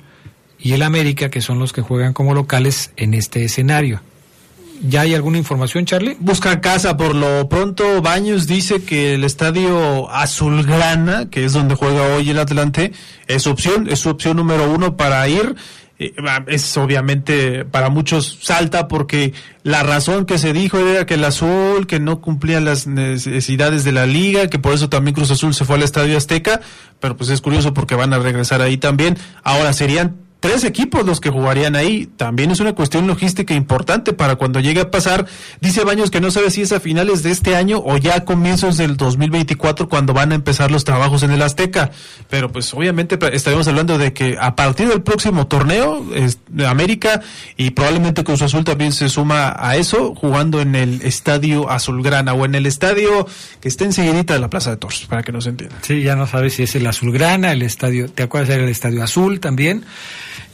y 0.58 0.74
el 0.74 0.84
América, 0.84 1.30
que 1.30 1.42
son 1.42 1.60
los 1.60 1.74
que 1.74 1.82
juegan 1.82 2.14
como 2.14 2.34
locales 2.34 2.92
en 2.96 3.14
este 3.14 3.44
escenario? 3.44 4.02
¿Ya 4.82 5.02
hay 5.02 5.14
alguna 5.14 5.38
información, 5.38 5.86
Charlie? 5.86 6.18
Buscan 6.20 6.60
casa 6.60 6.98
por 6.98 7.16
lo 7.16 7.48
pronto. 7.50 8.02
Baños 8.02 8.48
dice 8.48 8.84
que 8.84 9.16
el 9.16 9.24
estadio 9.24 10.10
Azulgrana, 10.12 11.30
que 11.30 11.46
es 11.46 11.54
donde 11.54 11.76
juega 11.76 12.16
hoy 12.16 12.30
el 12.30 12.40
Atlante, 12.40 12.92
es 13.28 13.48
opción, 13.48 13.88
es 13.90 14.00
su 14.00 14.10
opción 14.10 14.38
número 14.38 14.70
uno 14.70 14.98
para 14.98 15.28
ir. 15.28 15.56
eh, 15.98 16.14
es 16.48 16.76
obviamente 16.78 17.64
para 17.64 17.90
muchos 17.90 18.40
salta 18.42 18.88
porque 18.90 19.34
la 19.64 19.82
razón 19.84 20.26
que 20.26 20.38
se 20.38 20.52
dijo 20.52 20.78
era 20.78 21.06
que 21.06 21.14
el 21.14 21.24
azul, 21.24 21.88
que 21.88 22.00
no 22.00 22.20
cumplía 22.20 22.60
las 22.60 22.86
necesidades 22.86 23.84
de 23.86 23.94
la 23.94 24.06
liga, 24.06 24.50
que 24.50 24.60
por 24.60 24.74
eso 24.74 24.90
también 24.90 25.16
Cruz 25.16 25.32
Azul 25.32 25.54
se 25.54 25.64
fue 25.64 25.78
al 25.78 25.84
Estadio 25.84 26.18
Azteca, 26.18 26.60
pero 27.00 27.16
pues 27.16 27.30
es 27.30 27.40
curioso 27.42 27.74
porque 27.74 27.96
van 27.96 28.14
a 28.14 28.20
regresar 28.20 28.62
ahí 28.62 28.78
también. 28.78 29.18
Ahora 29.44 29.72
serían 29.72 30.25
tres 30.46 30.64
equipos 30.64 31.04
los 31.06 31.20
que 31.20 31.32
jugarían 31.32 31.76
ahí. 31.76 32.08
También 32.18 32.52
es 32.52 32.60
una 32.60 32.74
cuestión 32.74 33.08
logística 33.08 33.56
importante 33.56 34.14
para 34.14 34.36
cuando 34.36 34.60
llegue 34.60 34.82
a 34.82 34.92
pasar. 34.92 35.26
Dice 35.60 35.84
Baños 35.84 36.12
que 36.12 36.22
no 36.22 36.30
sabe 36.30 36.52
si 36.52 36.62
es 36.62 36.72
a 36.72 36.80
finales 36.80 37.24
de 37.24 37.32
este 37.32 37.56
año 37.56 37.82
o 37.84 37.98
ya 37.98 38.16
a 38.16 38.26
comienzos 38.26 38.78
del 38.78 38.96
2024 38.96 39.90
cuando 39.90 40.14
van 40.14 40.32
a 40.34 40.36
empezar 40.36 40.70
los 40.70 40.84
trabajos 40.84 41.24
en 41.24 41.32
el 41.32 41.42
Azteca. 41.42 41.90
Pero 42.30 42.52
pues 42.52 42.72
obviamente 42.76 43.18
estaremos 43.34 43.68
hablando 43.68 43.98
de 43.98 44.14
que 44.14 44.38
a 44.40 44.56
partir 44.56 44.88
del 44.88 45.02
próximo 45.02 45.48
torneo, 45.48 46.06
de 46.50 46.68
América 46.68 47.22
y 47.58 47.72
probablemente 47.72 48.24
Cruz 48.24 48.44
Azul 48.44 48.64
también 48.64 48.92
se 48.92 49.10
suma 49.10 49.56
a 49.58 49.78
eso, 49.78 50.14
jugando 50.14 50.62
en 50.62 50.76
el 50.76 51.02
Estadio 51.02 51.72
Azulgrana 51.72 52.34
o 52.34 52.46
en 52.46 52.54
el 52.54 52.68
estadio 52.68 53.28
que 53.62 53.68
está 53.68 53.84
enseguida 53.86 54.22
de 54.22 54.40
la 54.40 54.50
Plaza 54.52 54.70
de 54.70 54.78
Toros, 54.78 55.08
para 55.10 55.24
que 55.24 55.32
nos 55.32 55.48
entiendan. 55.48 55.80
Sí, 55.82 56.04
ya 56.04 56.16
no 56.16 56.28
sabes 56.28 56.54
si 56.54 56.64
es 56.64 56.76
el 56.76 56.86
Azulgrana, 56.86 57.52
el 57.52 57.64
estadio, 57.64 58.10
¿te 58.10 58.22
acuerdas 58.22 58.50
del 58.50 58.70
Estadio 58.70 59.04
Azul 59.04 59.40
también? 59.40 59.84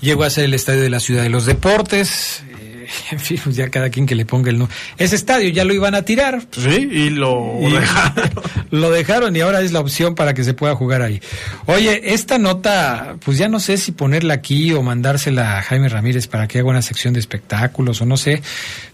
Llegó 0.02 0.24
a 0.24 0.30
ser 0.30 0.46
el 0.46 0.54
estadio 0.54 0.82
de 0.82 0.90
la 0.90 1.00
Ciudad 1.00 1.24
de 1.24 1.30
los 1.30 1.46
Deportes. 1.46 2.44
Eh, 2.60 2.88
en 3.12 3.20
fin, 3.20 3.40
ya 3.52 3.70
cada 3.70 3.90
quien 3.90 4.06
que 4.06 4.16
le 4.16 4.26
ponga 4.26 4.50
el 4.50 4.58
nombre. 4.58 4.76
Ese 4.98 5.16
estadio 5.16 5.50
ya 5.50 5.64
lo 5.64 5.74
iban 5.74 5.96
a 5.96 6.04
tirar. 6.04 6.42
Sí, 6.52 6.90
y 6.92 7.10
lo 7.10 7.58
dejaron. 7.72 8.32
lo 8.72 8.92
dejaron 8.92 9.36
y 9.36 9.42
ahora 9.42 9.62
es 9.62 9.72
la 9.72 9.80
opción 9.80 10.16
para 10.16 10.34
que 10.34 10.44
se 10.44 10.54
pueda 10.54 10.76
jugar 10.76 11.02
ahí. 11.02 11.22
Oye, 11.66 12.14
esta 12.14 12.38
nota, 12.38 13.16
pues 13.24 13.38
ya 13.38 13.48
no 13.48 13.60
sé 13.60 13.78
si 13.78 13.92
ponerla 13.92 14.36
aquí 14.36 14.74
o 14.74 14.82
mandársela 14.82 15.58
a 15.58 15.62
Jaime 15.62 15.90
Ramírez 15.90 16.28
para 16.28 16.48
que 16.48 16.60
haga 16.60 16.70
una 16.70 16.82
sección 16.82 17.14
de 17.14 17.20
espectáculos 17.20 18.02
o 18.02 18.06
no 18.06 18.18
sé. 18.18 18.42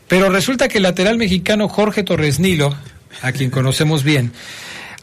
Pero 0.07 0.29
resulta 0.29 0.67
que 0.67 0.77
el 0.77 0.83
lateral 0.83 1.17
mexicano 1.17 1.67
Jorge 1.67 2.03
Torres 2.03 2.39
Nilo, 2.39 2.75
a 3.21 3.31
quien 3.31 3.49
conocemos 3.49 4.03
bien, 4.03 4.31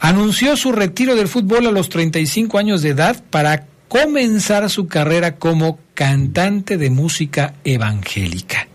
anunció 0.00 0.56
su 0.56 0.72
retiro 0.72 1.14
del 1.14 1.28
fútbol 1.28 1.66
a 1.66 1.70
los 1.70 1.88
35 1.88 2.58
años 2.58 2.82
de 2.82 2.90
edad 2.90 3.22
para 3.30 3.66
comenzar 3.94 4.68
su 4.70 4.88
carrera 4.88 5.36
como 5.36 5.78
cantante 5.94 6.76
de 6.78 6.90
música 6.90 7.54
evangélica. 7.62 8.66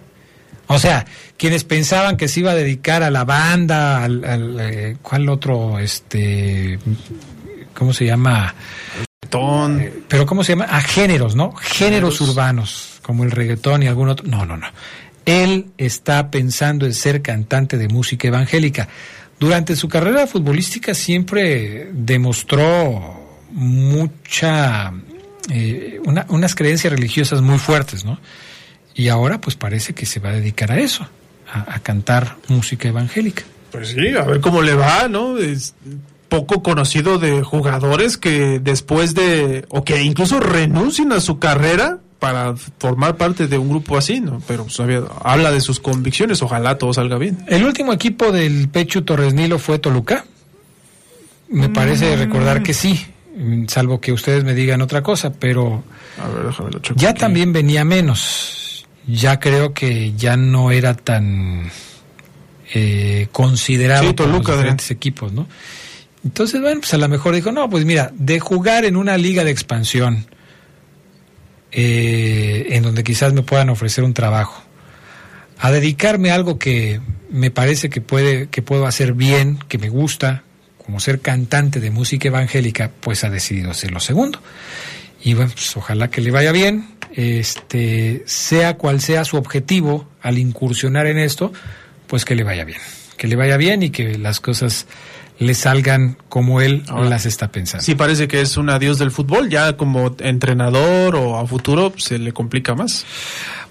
O 0.68 0.80
sea, 0.80 1.06
quienes 1.36 1.66
pensaban 1.66 2.16
que 2.16 2.30
se 2.30 2.40
iba 2.40 2.52
a 2.52 2.56
dedicar 2.56 3.04
a 3.04 3.10
la 3.10 3.26
banda, 3.26 4.06
al, 4.06 4.58
eh, 4.62 4.96
¿cuál 5.02 5.28
otro? 5.28 5.78
Este, 5.78 6.80
¿cómo 7.74 7.91
se 7.91 8.06
llama? 8.06 8.56
Eh, 9.30 10.04
pero 10.08 10.26
¿cómo 10.26 10.41
se 10.46 10.54
llama? 10.54 10.66
A 10.70 10.80
géneros, 10.80 11.36
¿no? 11.36 11.54
Géneros 11.54 12.22
urbanos, 12.22 13.02
como 13.02 13.26
el 13.26 13.32
reggaetón 13.32 13.84
y 13.84 13.88
algún 13.88 14.08
otro. 14.08 14.26
No, 14.26 14.46
no, 14.46 14.56
no. 14.56 14.68
Él 15.26 15.66
está 15.78 16.32
pensando 16.32 16.86
en 16.86 16.94
ser 16.94 17.22
cantante 17.22 17.78
de 17.78 17.90
música 17.90 18.30
evangélica. 18.30 18.88
Durante 19.38 19.76
su 19.76 19.90
carrera 19.90 20.28
futbolística 20.28 20.94
siempre 20.94 21.90
demostró 21.91 23.20
mucha 23.52 24.94
eh, 25.49 25.99
unas 26.03 26.55
creencias 26.55 26.91
religiosas 26.93 27.41
muy 27.41 27.57
fuertes, 27.57 28.05
¿no? 28.05 28.19
Y 28.95 29.07
ahora 29.09 29.39
pues 29.39 29.55
parece 29.55 29.93
que 29.93 30.05
se 30.05 30.19
va 30.19 30.30
a 30.30 30.34
dedicar 30.34 30.71
a 30.71 30.80
eso, 30.80 31.07
a, 31.51 31.80
cantar 31.80 32.38
música 32.47 32.89
evangélica. 32.89 33.43
Pues 33.71 33.89
sí, 33.89 34.09
a 34.09 34.23
ver 34.23 34.41
cómo 34.41 34.61
le 34.61 34.73
va, 34.73 35.07
¿no? 35.07 35.38
Es 35.38 35.73
poco 36.27 36.61
conocido 36.61 37.17
de 37.17 37.41
jugadores 37.41 38.17
que 38.17 38.59
después 38.59 39.15
de, 39.15 39.65
o 39.69 39.84
que 39.84 40.01
incluso 40.03 40.39
renuncien 40.39 41.11
a 41.11 41.19
su 41.19 41.39
carrera 41.39 41.99
para 42.19 42.55
formar 42.57 43.15
parte 43.15 43.47
de 43.47 43.57
un 43.57 43.69
grupo 43.69 43.97
así, 43.97 44.19
¿no? 44.19 44.41
Pero 44.47 44.65
pues, 44.65 44.80
habla 45.23 45.51
de 45.51 45.61
sus 45.61 45.80
convicciones, 45.80 46.41
ojalá 46.41 46.77
todo 46.77 46.93
salga 46.93 47.17
bien. 47.17 47.38
El 47.47 47.63
último 47.63 47.93
equipo 47.93 48.31
del 48.31 48.67
Pecho 48.67 49.03
Torres 49.03 49.34
Nilo 49.34 49.57
fue 49.57 49.80
Toluca. 49.80 50.26
Me 51.47 51.69
parece 51.69 52.15
mm. 52.15 52.19
recordar 52.19 52.61
que 52.61 52.73
sí. 52.73 53.05
Salvo 53.68 54.02
que 54.02 54.11
ustedes 54.11 54.44
me 54.44 54.53
digan 54.53 54.82
otra 54.82 55.02
cosa, 55.02 55.32
pero 55.32 55.84
ya 56.95 57.14
también 57.14 57.53
venía 57.53 57.86
menos. 57.86 58.86
Ya 59.07 59.40
creo 59.40 59.74
que 59.74 60.14
ya 60.14 60.36
no 60.36 60.72
era 60.72 60.94
tan 60.94 61.72
eh, 62.74 63.28
considerado 63.32 64.16
por 64.16 64.28
los 64.28 64.45
diferentes 64.45 64.91
equipos, 64.91 65.32
¿no? 65.32 65.48
Entonces, 66.24 66.61
bueno, 66.61 66.82
pues 66.82 66.94
a 66.94 66.98
lo 66.98 67.07
mejor 67.07 67.34
dijo, 67.34 67.52
no, 67.52 67.70
pues 67.70 67.86
mira, 67.86 68.11
de 68.14 68.40
jugar 68.40 68.84
en 68.86 68.98
una 68.98 69.18
liga 69.18 69.44
de 69.44 69.52
expansión, 69.52 70.28
eh, 71.72 72.68
en 72.72 72.84
donde 72.84 73.03
quizás 73.03 73.32
me 73.34 73.41
puedan 73.41 73.70
ofrecer 73.70 74.03
un 74.03 74.14
trabajo, 74.14 74.61
a 75.57 75.72
dedicarme 75.72 76.32
a 76.32 76.36
algo 76.36 76.60
que 76.60 76.99
me 77.30 77.52
parece 77.52 77.90
que 77.90 78.02
puede, 78.02 78.49
que 78.49 78.61
puedo 78.61 78.86
hacer 78.86 79.14
bien, 79.14 79.60
que 79.68 79.78
me 79.78 79.90
gusta, 79.90 80.44
como 80.90 80.99
ser 80.99 81.20
cantante 81.20 81.80
de 81.80 81.91
música 81.91 82.30
evangélica, 82.30 82.90
pues 82.99 83.24
ha 83.24 83.30
decidido 83.30 83.76
ser 83.76 83.91
lo 83.91 83.99
segundo. 83.99 84.41
Y 85.24 85.36
bueno, 85.36 85.52
pues 85.53 85.78
ojalá 85.78 86.10
que 86.10 86.20
le 86.20 86.32
vaya 86.32 86.52
bien, 86.52 86.95
este, 87.14 88.24
sea 88.26 88.76
cual 88.76 88.99
sea 88.99 89.24
su 89.24 89.38
objetivo 89.38 90.10
al 90.24 90.40
incursionar 90.40 91.06
en 91.06 91.20
esto, 91.20 91.53
pues 92.07 92.26
que 92.26 92.34
le 92.34 92.44
vaya 92.44 92.66
bien, 92.66 92.80
que 93.18 93.28
le 93.28 93.36
vaya 93.36 93.56
bien 93.56 93.84
y 93.84 93.91
que 93.91 94.18
las 94.18 94.40
cosas 94.40 94.88
le 95.38 95.53
salgan 95.53 96.18
como 96.28 96.60
él 96.60 96.84
las 96.88 97.28
está 97.28 97.52
pensando. 97.52 97.86
Sí, 97.86 97.94
parece 97.94 98.28
que 98.28 98.41
es 98.41 98.57
un 98.57 98.72
adiós 98.72 98.98
del 98.98 99.11
fútbol, 99.11 99.48
ya 99.48 99.78
como 99.78 100.16
entrenador 100.18 101.16
o 101.16 101.38
a 101.38 101.45
futuro 101.45 101.94
se 101.98 102.18
le 102.18 102.34
complica 102.34 102.74
más. 102.74 103.06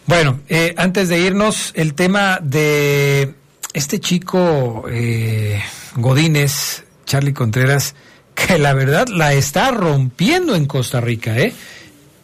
Bueno, 0.06 0.38
eh, 0.48 0.72
antes 0.76 1.08
de 1.08 1.18
irnos, 1.18 1.72
el 1.74 1.94
tema 1.94 2.38
de 2.40 3.34
este 3.74 3.98
chico 3.98 4.84
eh, 4.88 5.60
Godínez, 5.96 6.84
Charlie 7.08 7.32
Contreras, 7.32 7.94
que 8.34 8.58
la 8.58 8.74
verdad 8.74 9.08
la 9.08 9.32
está 9.32 9.70
rompiendo 9.70 10.54
en 10.54 10.66
Costa 10.66 11.00
Rica, 11.00 11.36
¿eh? 11.38 11.54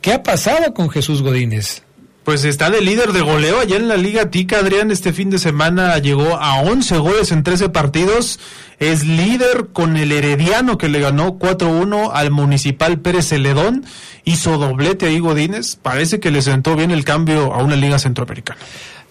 ¿Qué 0.03 0.13
ha 0.13 0.23
pasado 0.23 0.75
con 0.75 0.91
Jesús 0.91 1.23
Godínez? 1.23 1.83
Pues 2.23 2.45
está 2.45 2.71
de 2.71 2.81
líder 2.81 3.13
de 3.13 3.23
goleo 3.23 3.61
allá 3.61 3.77
en 3.77 3.89
la 3.89 3.97
Liga 3.97 4.31
Tica, 4.31 4.59
Adrián. 4.59 4.91
Este 4.91 5.13
fin 5.13 5.31
de 5.31 5.39
semana 5.39 5.99
llegó 5.99 6.37
a 6.37 6.61
11 6.61 6.99
goles 6.99 7.33
en 7.33 7.43
13 7.43 7.71
partidos. 7.71 8.39
Es 8.79 9.05
líder 9.05 9.69
con 9.73 9.97
el 9.97 10.13
Herediano 10.13 10.79
que 10.79 10.89
le 10.89 11.01
ganó 11.01 11.39
4-1 11.39 12.11
al 12.13 12.31
Municipal 12.31 12.99
Pérez 12.99 13.29
Celedón. 13.29 13.85
Hizo 14.25 14.57
doblete 14.59 15.07
ahí 15.07 15.19
Godínez. 15.19 15.77
Parece 15.77 16.21
que 16.21 16.31
le 16.31 16.41
sentó 16.41 16.77
bien 16.77 16.91
el 16.91 17.05
cambio 17.05 17.53
a 17.53 17.63
una 17.63 17.77
liga 17.77 17.99
centroamericana. 17.99 18.61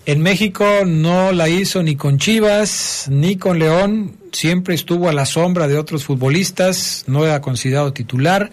En 0.06 0.22
México 0.22 0.66
no 0.86 1.32
la 1.32 1.48
hizo 1.48 1.82
ni 1.82 1.96
con 1.96 2.18
Chivas 2.18 3.08
ni 3.10 3.38
con 3.38 3.58
León, 3.58 4.18
siempre 4.34 4.76
estuvo 4.76 5.08
a 5.08 5.14
la 5.14 5.26
sombra 5.26 5.70
de 5.70 5.78
otros 5.78 6.04
futbolistas, 6.04 7.06
no 7.08 7.26
era 7.26 7.40
considerado 7.40 7.94
titular, 7.94 8.52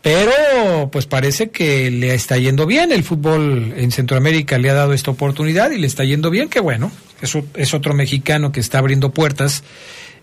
pero 0.00 0.88
pues 0.90 1.04
parece 1.04 1.50
que 1.50 1.90
le 1.90 2.14
está 2.14 2.38
yendo 2.38 2.64
bien, 2.64 2.92
el 2.92 3.04
fútbol 3.04 3.74
en 3.76 3.90
Centroamérica 3.90 4.56
le 4.56 4.70
ha 4.70 4.74
dado 4.74 4.94
esta 4.94 5.10
oportunidad 5.10 5.70
y 5.70 5.78
le 5.78 5.86
está 5.86 6.04
yendo 6.04 6.30
bien, 6.30 6.48
que 6.48 6.60
bueno, 6.60 6.90
eso 7.20 7.44
es 7.54 7.74
otro 7.74 7.92
mexicano 7.92 8.50
que 8.50 8.60
está 8.60 8.78
abriendo 8.78 9.10
puertas 9.10 9.62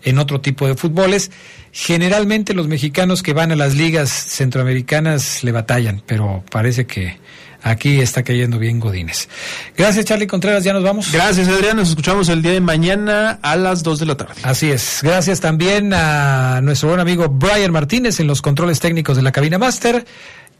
en 0.02 0.18
otro 0.18 0.40
tipo 0.40 0.66
de 0.66 0.74
fútboles. 0.74 1.30
Generalmente 1.70 2.54
los 2.54 2.66
mexicanos 2.66 3.22
que 3.22 3.32
van 3.32 3.52
a 3.52 3.56
las 3.56 3.76
ligas 3.76 4.10
centroamericanas 4.10 5.44
le 5.44 5.52
batallan, 5.52 6.02
pero 6.04 6.42
parece 6.50 6.86
que 6.86 7.16
aquí 7.62 8.00
está 8.00 8.22
cayendo 8.22 8.58
bien 8.58 8.80
Godínez. 8.80 9.28
Gracias, 9.76 10.04
Charlie 10.04 10.26
Contreras, 10.26 10.64
ya 10.64 10.72
nos 10.72 10.82
vamos. 10.82 11.12
Gracias, 11.12 11.48
Adrián, 11.48 11.76
nos 11.76 11.90
escuchamos 11.90 12.28
el 12.28 12.42
día 12.42 12.52
de 12.52 12.60
mañana 12.60 13.38
a 13.42 13.56
las 13.56 13.82
2 13.82 13.98
de 14.00 14.06
la 14.06 14.16
tarde. 14.16 14.34
Así 14.42 14.70
es. 14.70 15.00
Gracias 15.02 15.40
también 15.40 15.92
a 15.94 16.60
nuestro 16.62 16.88
buen 16.88 17.00
amigo 17.00 17.28
Brian 17.28 17.72
Martínez 17.72 18.20
en 18.20 18.26
los 18.26 18.42
controles 18.42 18.80
técnicos 18.80 19.16
de 19.16 19.22
la 19.22 19.32
cabina 19.32 19.58
máster 19.58 20.04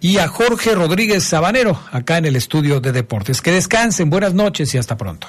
y 0.01 0.19
a 0.19 0.29
Jorge 0.29 0.75
Rodríguez 0.75 1.25
Sabanero 1.25 1.81
acá 1.91 2.19
en 2.19 2.27
el 2.27 2.37
estudio 2.37 2.81
de 2.81 2.93
deportes. 2.93 3.43
Que 3.43 3.53
descansen, 3.53 4.11
buenas 4.11 4.35
noches 4.35 4.73
y 4.75 4.79
hasta 4.79 4.97
pronto. 4.97 5.27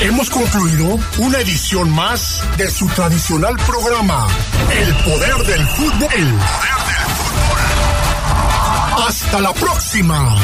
Hemos 0.00 0.30
concluido 0.30 0.98
una 1.18 1.38
edición 1.40 1.90
más 1.90 2.42
de 2.56 2.70
su 2.70 2.88
tradicional 2.88 3.54
programa, 3.66 4.26
El 4.74 4.94
Poder 5.04 5.36
del 5.46 5.66
Fútbol. 5.66 6.79
Hasta 9.06 9.40
la 9.40 9.52
próxima. 9.54 10.36